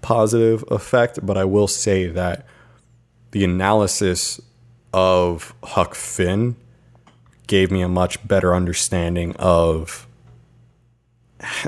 positive 0.02 0.64
effect, 0.70 1.20
but 1.24 1.38
I 1.38 1.46
will 1.46 1.68
say 1.68 2.08
that 2.08 2.46
the 3.32 3.44
analysis 3.44 4.42
of 4.94 5.54
Huck 5.64 5.96
Finn 5.96 6.56
gave 7.48 7.72
me 7.72 7.82
a 7.82 7.90
much 7.90 8.26
better 8.28 8.54
understanding 8.54 9.36
of 9.38 10.08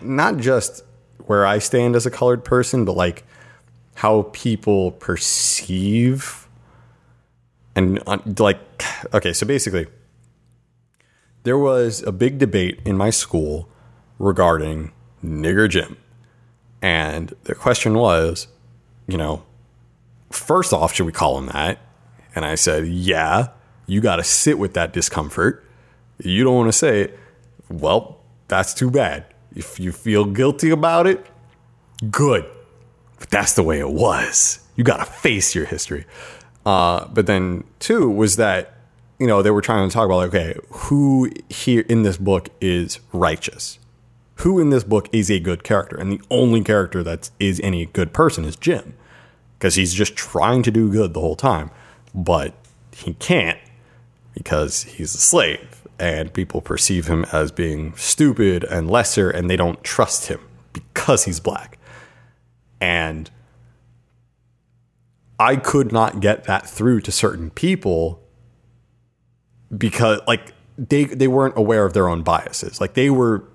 not 0.01 0.38
just 0.38 0.84
where 1.25 1.45
I 1.45 1.59
stand 1.59 1.95
as 1.95 2.05
a 2.05 2.11
colored 2.11 2.43
person, 2.43 2.85
but 2.85 2.95
like 2.95 3.23
how 3.95 4.30
people 4.34 4.91
perceive 4.91 6.48
and 7.76 8.02
uh, 8.07 8.18
like 8.38 8.60
okay, 9.14 9.34
so 9.34 9.45
basically 9.45 9.88
there 11.44 11.57
was 11.57 12.02
a 12.03 12.11
big 12.11 12.38
debate 12.40 12.80
in 12.86 12.98
my 12.98 13.10
school 13.10 13.70
regarding 14.18 14.91
nigger 15.24 15.70
Jim. 15.70 15.98
And 16.82 17.34
the 17.44 17.56
question 17.56 17.94
was, 17.94 18.48
you 19.07 19.18
know, 19.18 19.44
first 20.32 20.74
off, 20.74 20.94
should 20.94 21.06
we 21.06 21.11
call 21.11 21.38
him 21.38 21.48
that? 21.48 21.80
And 22.36 22.45
I 22.45 22.56
said, 22.56 22.88
yeah, 22.88 23.49
you 23.86 24.02
got 24.02 24.18
to 24.18 24.24
sit 24.24 24.57
with 24.57 24.74
that 24.74 24.94
discomfort. 24.94 25.64
You 26.18 26.44
don't 26.44 26.56
want 26.56 26.68
to 26.70 26.78
say 26.78 27.02
it. 27.02 27.20
Well, 27.70 28.20
that's 28.48 28.74
too 28.74 28.90
bad. 28.90 29.26
If 29.56 29.80
you 29.80 29.91
feel 29.91 30.26
guilty 30.26 30.72
about 30.72 31.07
it, 31.07 31.26
good. 32.10 32.45
But 33.23 33.29
that's 33.29 33.53
the 33.53 33.63
way 33.63 33.79
it 33.79 33.89
was. 33.89 34.59
You 34.75 34.83
got 34.83 34.97
to 34.97 35.05
face 35.05 35.55
your 35.55 35.63
history. 35.63 36.03
Uh, 36.65 37.07
but 37.07 37.25
then 37.25 37.63
two 37.79 38.09
was 38.09 38.35
that 38.35 38.75
you 39.17 39.25
know 39.25 39.41
they 39.41 39.49
were 39.49 39.61
trying 39.61 39.87
to 39.87 39.93
talk 39.93 40.07
about 40.07 40.17
like, 40.17 40.27
okay, 40.27 40.59
who 40.71 41.31
here 41.47 41.85
in 41.87 42.03
this 42.03 42.17
book 42.17 42.49
is 42.59 42.99
righteous? 43.13 43.79
Who 44.39 44.59
in 44.59 44.71
this 44.71 44.83
book 44.83 45.07
is 45.13 45.31
a 45.31 45.39
good 45.39 45.63
character? 45.63 45.95
And 45.95 46.11
the 46.11 46.19
only 46.29 46.65
character 46.65 47.01
that 47.01 47.29
is 47.39 47.61
any 47.61 47.85
good 47.85 48.11
person 48.11 48.43
is 48.43 48.57
Jim, 48.57 48.93
because 49.57 49.75
he's 49.75 49.93
just 49.93 50.17
trying 50.17 50.61
to 50.63 50.71
do 50.71 50.91
good 50.91 51.13
the 51.13 51.21
whole 51.21 51.37
time, 51.37 51.71
but 52.13 52.53
he 52.91 53.13
can't 53.13 53.59
because 54.33 54.83
he's 54.83 55.15
a 55.15 55.17
slave 55.17 55.87
and 55.97 56.33
people 56.33 56.59
perceive 56.59 57.07
him 57.07 57.25
as 57.31 57.53
being 57.53 57.95
stupid 57.95 58.65
and 58.65 58.91
lesser 58.91 59.29
and 59.29 59.49
they 59.49 59.55
don't 59.55 59.81
trust 59.81 60.27
him 60.27 60.41
because 60.73 61.23
he's 61.23 61.39
black. 61.39 61.79
And 62.84 63.31
I 65.39 65.55
could 65.55 65.93
not 65.93 66.19
get 66.19 66.43
that 66.43 66.69
through 66.69 66.99
to 67.01 67.14
certain 67.14 67.49
people 67.49 68.22
because 69.76 70.19
like 70.27 70.53
they 70.77 71.05
they 71.05 71.30
weren't 71.30 71.57
aware 71.57 71.85
of 71.85 71.93
their 71.93 72.10
own 72.10 72.23
biases. 72.23 72.81
Like 72.81 72.93
they 72.93 73.10
were 73.10 73.45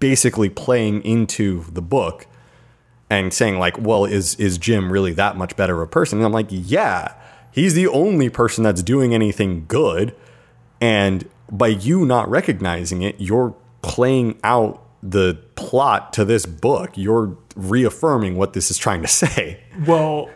basically 0.00 0.48
playing 0.48 1.04
into 1.04 1.62
the 1.70 1.80
book 1.80 2.26
and 3.08 3.32
saying 3.32 3.60
like, 3.60 3.78
"Well, 3.78 4.04
is 4.04 4.34
is 4.34 4.58
Jim 4.58 4.90
really 4.90 5.12
that 5.12 5.36
much 5.36 5.54
better 5.54 5.80
of 5.80 5.86
a 5.88 5.90
person?" 5.90 6.18
And 6.18 6.26
I'm 6.26 6.32
like, 6.32 6.48
"Yeah, 6.50 7.14
he's 7.52 7.74
the 7.74 7.86
only 7.86 8.30
person 8.30 8.64
that's 8.64 8.82
doing 8.82 9.14
anything 9.14 9.66
good." 9.68 10.12
And 10.80 11.28
by 11.52 11.68
you 11.68 12.04
not 12.04 12.28
recognizing 12.28 13.02
it, 13.02 13.14
you're 13.20 13.54
playing 13.82 14.40
out 14.42 14.82
the 15.02 15.38
plot 15.56 16.12
to 16.14 16.24
this 16.24 16.46
book. 16.46 16.96
You're 16.96 17.36
reaffirming 17.56 18.36
what 18.36 18.52
this 18.52 18.70
is 18.70 18.78
trying 18.78 19.02
to 19.02 19.08
say. 19.08 19.60
Well, 19.86 20.30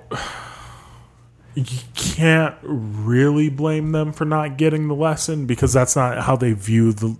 you 1.55 1.79
can't 1.95 2.57
really 2.63 3.49
blame 3.49 3.93
them 3.93 4.13
for 4.13 4.25
not 4.25 4.59
getting 4.59 4.89
the 4.89 4.95
lesson 4.95 5.47
because 5.47 5.73
that's 5.73 5.97
not 5.97 6.23
how 6.23 6.37
they 6.37 6.53
view 6.53 6.93
the 6.93 7.17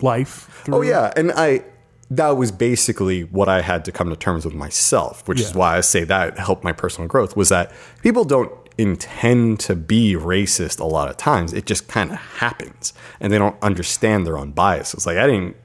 life. 0.00 0.64
Oh 0.70 0.82
yeah, 0.82 1.12
and 1.16 1.32
I 1.32 1.64
that 2.10 2.30
was 2.30 2.52
basically 2.52 3.24
what 3.24 3.48
I 3.48 3.62
had 3.62 3.84
to 3.86 3.92
come 3.92 4.10
to 4.10 4.16
terms 4.16 4.44
with 4.44 4.54
myself, 4.54 5.26
which 5.26 5.40
is 5.40 5.54
why 5.54 5.76
I 5.76 5.80
say 5.80 6.04
that 6.04 6.38
helped 6.38 6.62
my 6.62 6.72
personal 6.72 7.08
growth 7.08 7.36
was 7.36 7.48
that 7.48 7.72
people 8.02 8.24
don't 8.24 8.52
intend 8.78 9.58
to 9.60 9.74
be 9.74 10.14
racist 10.14 10.78
a 10.78 10.84
lot 10.84 11.08
of 11.08 11.16
times. 11.16 11.52
It 11.52 11.66
just 11.66 11.88
kind 11.88 12.12
of 12.12 12.18
happens 12.18 12.92
and 13.18 13.32
they 13.32 13.38
don't 13.38 13.56
understand 13.62 14.24
their 14.26 14.38
own 14.38 14.52
biases. 14.52 15.06
Like 15.06 15.16
I 15.16 15.26
didn't 15.26 15.56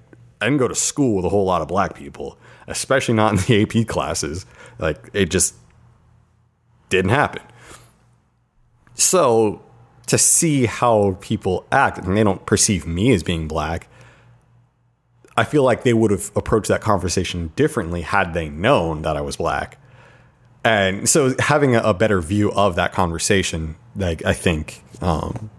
I 0.42 0.46
didn't 0.46 0.58
go 0.58 0.68
to 0.68 0.76
school 0.76 1.16
with 1.16 1.26
a 1.26 1.30
whole 1.30 1.46
lot 1.46 1.62
of 1.62 1.68
black 1.68 1.96
people, 1.96 2.38
especially 2.68 3.14
not 3.14 3.34
in 3.34 3.38
the 3.38 3.62
AP 3.62 3.88
classes. 3.88 4.46
Like 4.80 5.10
it 5.14 5.30
just 5.30 5.56
didn't 6.90 7.12
happen. 7.12 7.44
So 8.96 9.62
to 10.08 10.18
see 10.18 10.66
how 10.66 11.18
people 11.22 11.66
act 11.72 12.00
and 12.00 12.18
they 12.18 12.24
don't 12.24 12.46
perceive 12.46 12.86
me 12.86 13.14
as 13.14 13.24
being 13.24 13.48
black, 13.48 13.88
I 15.38 15.44
feel 15.44 15.64
like 15.64 15.84
they 15.84 15.94
would 15.94 16.12
have 16.12 16.32
approached 16.36 16.68
that 16.68 16.82
conversation 16.82 17.52
differently 17.56 18.02
had 18.02 18.34
they 18.34 18.50
known 18.50 19.04
that 19.04 19.16
I 19.16 19.22
was 19.22 19.38
black. 19.38 19.78
And 20.64 21.10
so 21.10 21.36
having 21.40 21.76
a, 21.76 21.94
better 21.94 22.22
view 22.22 22.52
of 22.52 22.76
that 22.76 22.94
conversation, 22.94 23.76
like 23.96 24.24
I 24.26 24.34
think 24.34 24.84
um, 25.02 25.50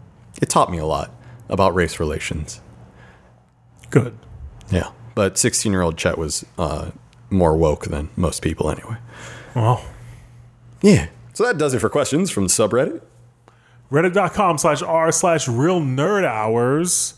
it 0.40 0.48
taught 0.48 0.70
me 0.70 0.78
a 0.78 0.86
lot 0.86 1.10
about 1.48 1.74
race 1.74 1.98
relations. 1.98 2.60
Good. 3.90 4.16
Yeah. 4.72 4.90
But 5.14 5.38
16 5.38 5.70
year 5.70 5.82
old 5.82 5.96
Chet 5.98 6.18
was 6.18 6.44
uh, 6.58 6.90
more 7.30 7.56
woke 7.56 7.84
than 7.86 8.08
most 8.16 8.42
people 8.42 8.70
anyway. 8.70 8.96
Well, 9.54 9.84
Yeah. 10.80 11.08
So 11.34 11.44
that 11.44 11.56
does 11.58 11.72
it 11.74 11.78
for 11.80 11.88
questions 11.88 12.30
from 12.30 12.44
the 12.44 12.50
subreddit. 12.50 13.00
reddit.com 13.90 14.58
slash 14.58 14.82
r 14.82 15.10
slash 15.12 15.48
real 15.48 15.80
nerd 15.80 16.24
hours. 16.24 17.14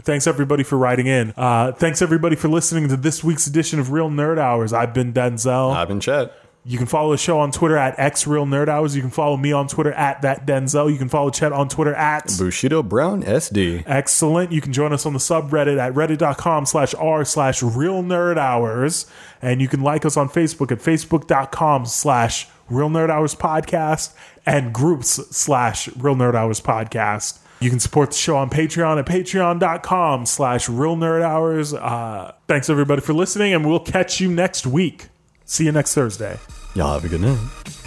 Thanks 0.00 0.26
everybody 0.26 0.62
for 0.62 0.76
writing 0.78 1.06
in. 1.06 1.32
Uh, 1.36 1.72
thanks 1.72 2.02
everybody 2.02 2.36
for 2.36 2.48
listening 2.48 2.88
to 2.88 2.96
this 2.96 3.24
week's 3.24 3.46
edition 3.46 3.80
of 3.80 3.90
Real 3.90 4.08
Nerd 4.08 4.38
Hours. 4.38 4.72
I've 4.72 4.94
been 4.94 5.12
Denzel. 5.12 5.74
I've 5.74 5.88
been 5.88 5.98
Chet. 5.98 6.32
You 6.68 6.76
can 6.76 6.86
follow 6.86 7.12
the 7.12 7.16
show 7.16 7.40
on 7.40 7.50
Twitter 7.50 7.78
at 7.78 7.98
X 7.98 8.26
Real 8.26 8.44
Nerd 8.44 8.68
Hours. 8.68 8.94
You 8.94 9.00
can 9.00 9.10
follow 9.10 9.38
me 9.38 9.52
on 9.52 9.68
Twitter 9.68 9.90
at 9.92 10.20
that 10.20 10.46
Denzel. 10.46 10.92
You 10.92 10.98
can 10.98 11.08
follow 11.08 11.30
Chet 11.30 11.50
on 11.50 11.70
Twitter 11.70 11.94
at 11.94 12.26
Bushido 12.38 12.82
Brown 12.82 13.22
SD. 13.22 13.84
Excellent. 13.86 14.52
You 14.52 14.60
can 14.60 14.74
join 14.74 14.92
us 14.92 15.06
on 15.06 15.14
the 15.14 15.18
subreddit 15.18 15.78
at 15.78 15.94
reddit.com 15.94 16.66
slash 16.66 16.94
r 16.96 17.24
slash 17.24 17.62
real 17.62 18.02
nerd 18.02 18.36
hours. 18.36 19.06
And 19.40 19.62
you 19.62 19.68
can 19.68 19.80
like 19.80 20.04
us 20.04 20.18
on 20.18 20.28
Facebook 20.28 20.70
at 20.70 20.80
facebook.com 20.80 21.86
slash 21.86 22.48
real 22.68 22.90
nerd 22.90 23.08
hours 23.08 23.34
podcast 23.34 24.12
and 24.44 24.74
groups 24.74 25.08
slash 25.34 25.88
real 25.96 26.16
nerd 26.16 26.34
hours 26.34 26.60
podcast. 26.60 27.38
You 27.60 27.70
can 27.70 27.80
support 27.80 28.10
the 28.10 28.18
show 28.18 28.36
on 28.36 28.50
Patreon 28.50 28.98
at 28.98 29.06
patreon.com 29.06 30.26
slash 30.26 30.68
real 30.68 30.96
nerd 30.96 31.22
hours. 31.22 31.72
Uh, 31.72 32.34
thanks 32.46 32.68
everybody 32.68 33.00
for 33.00 33.14
listening 33.14 33.54
and 33.54 33.66
we'll 33.66 33.80
catch 33.80 34.20
you 34.20 34.30
next 34.30 34.66
week. 34.66 35.06
See 35.46 35.64
you 35.64 35.72
next 35.72 35.94
Thursday. 35.94 36.38
Y'all 36.74 36.92
have 36.92 37.04
a 37.04 37.08
good 37.08 37.20
night. 37.20 37.77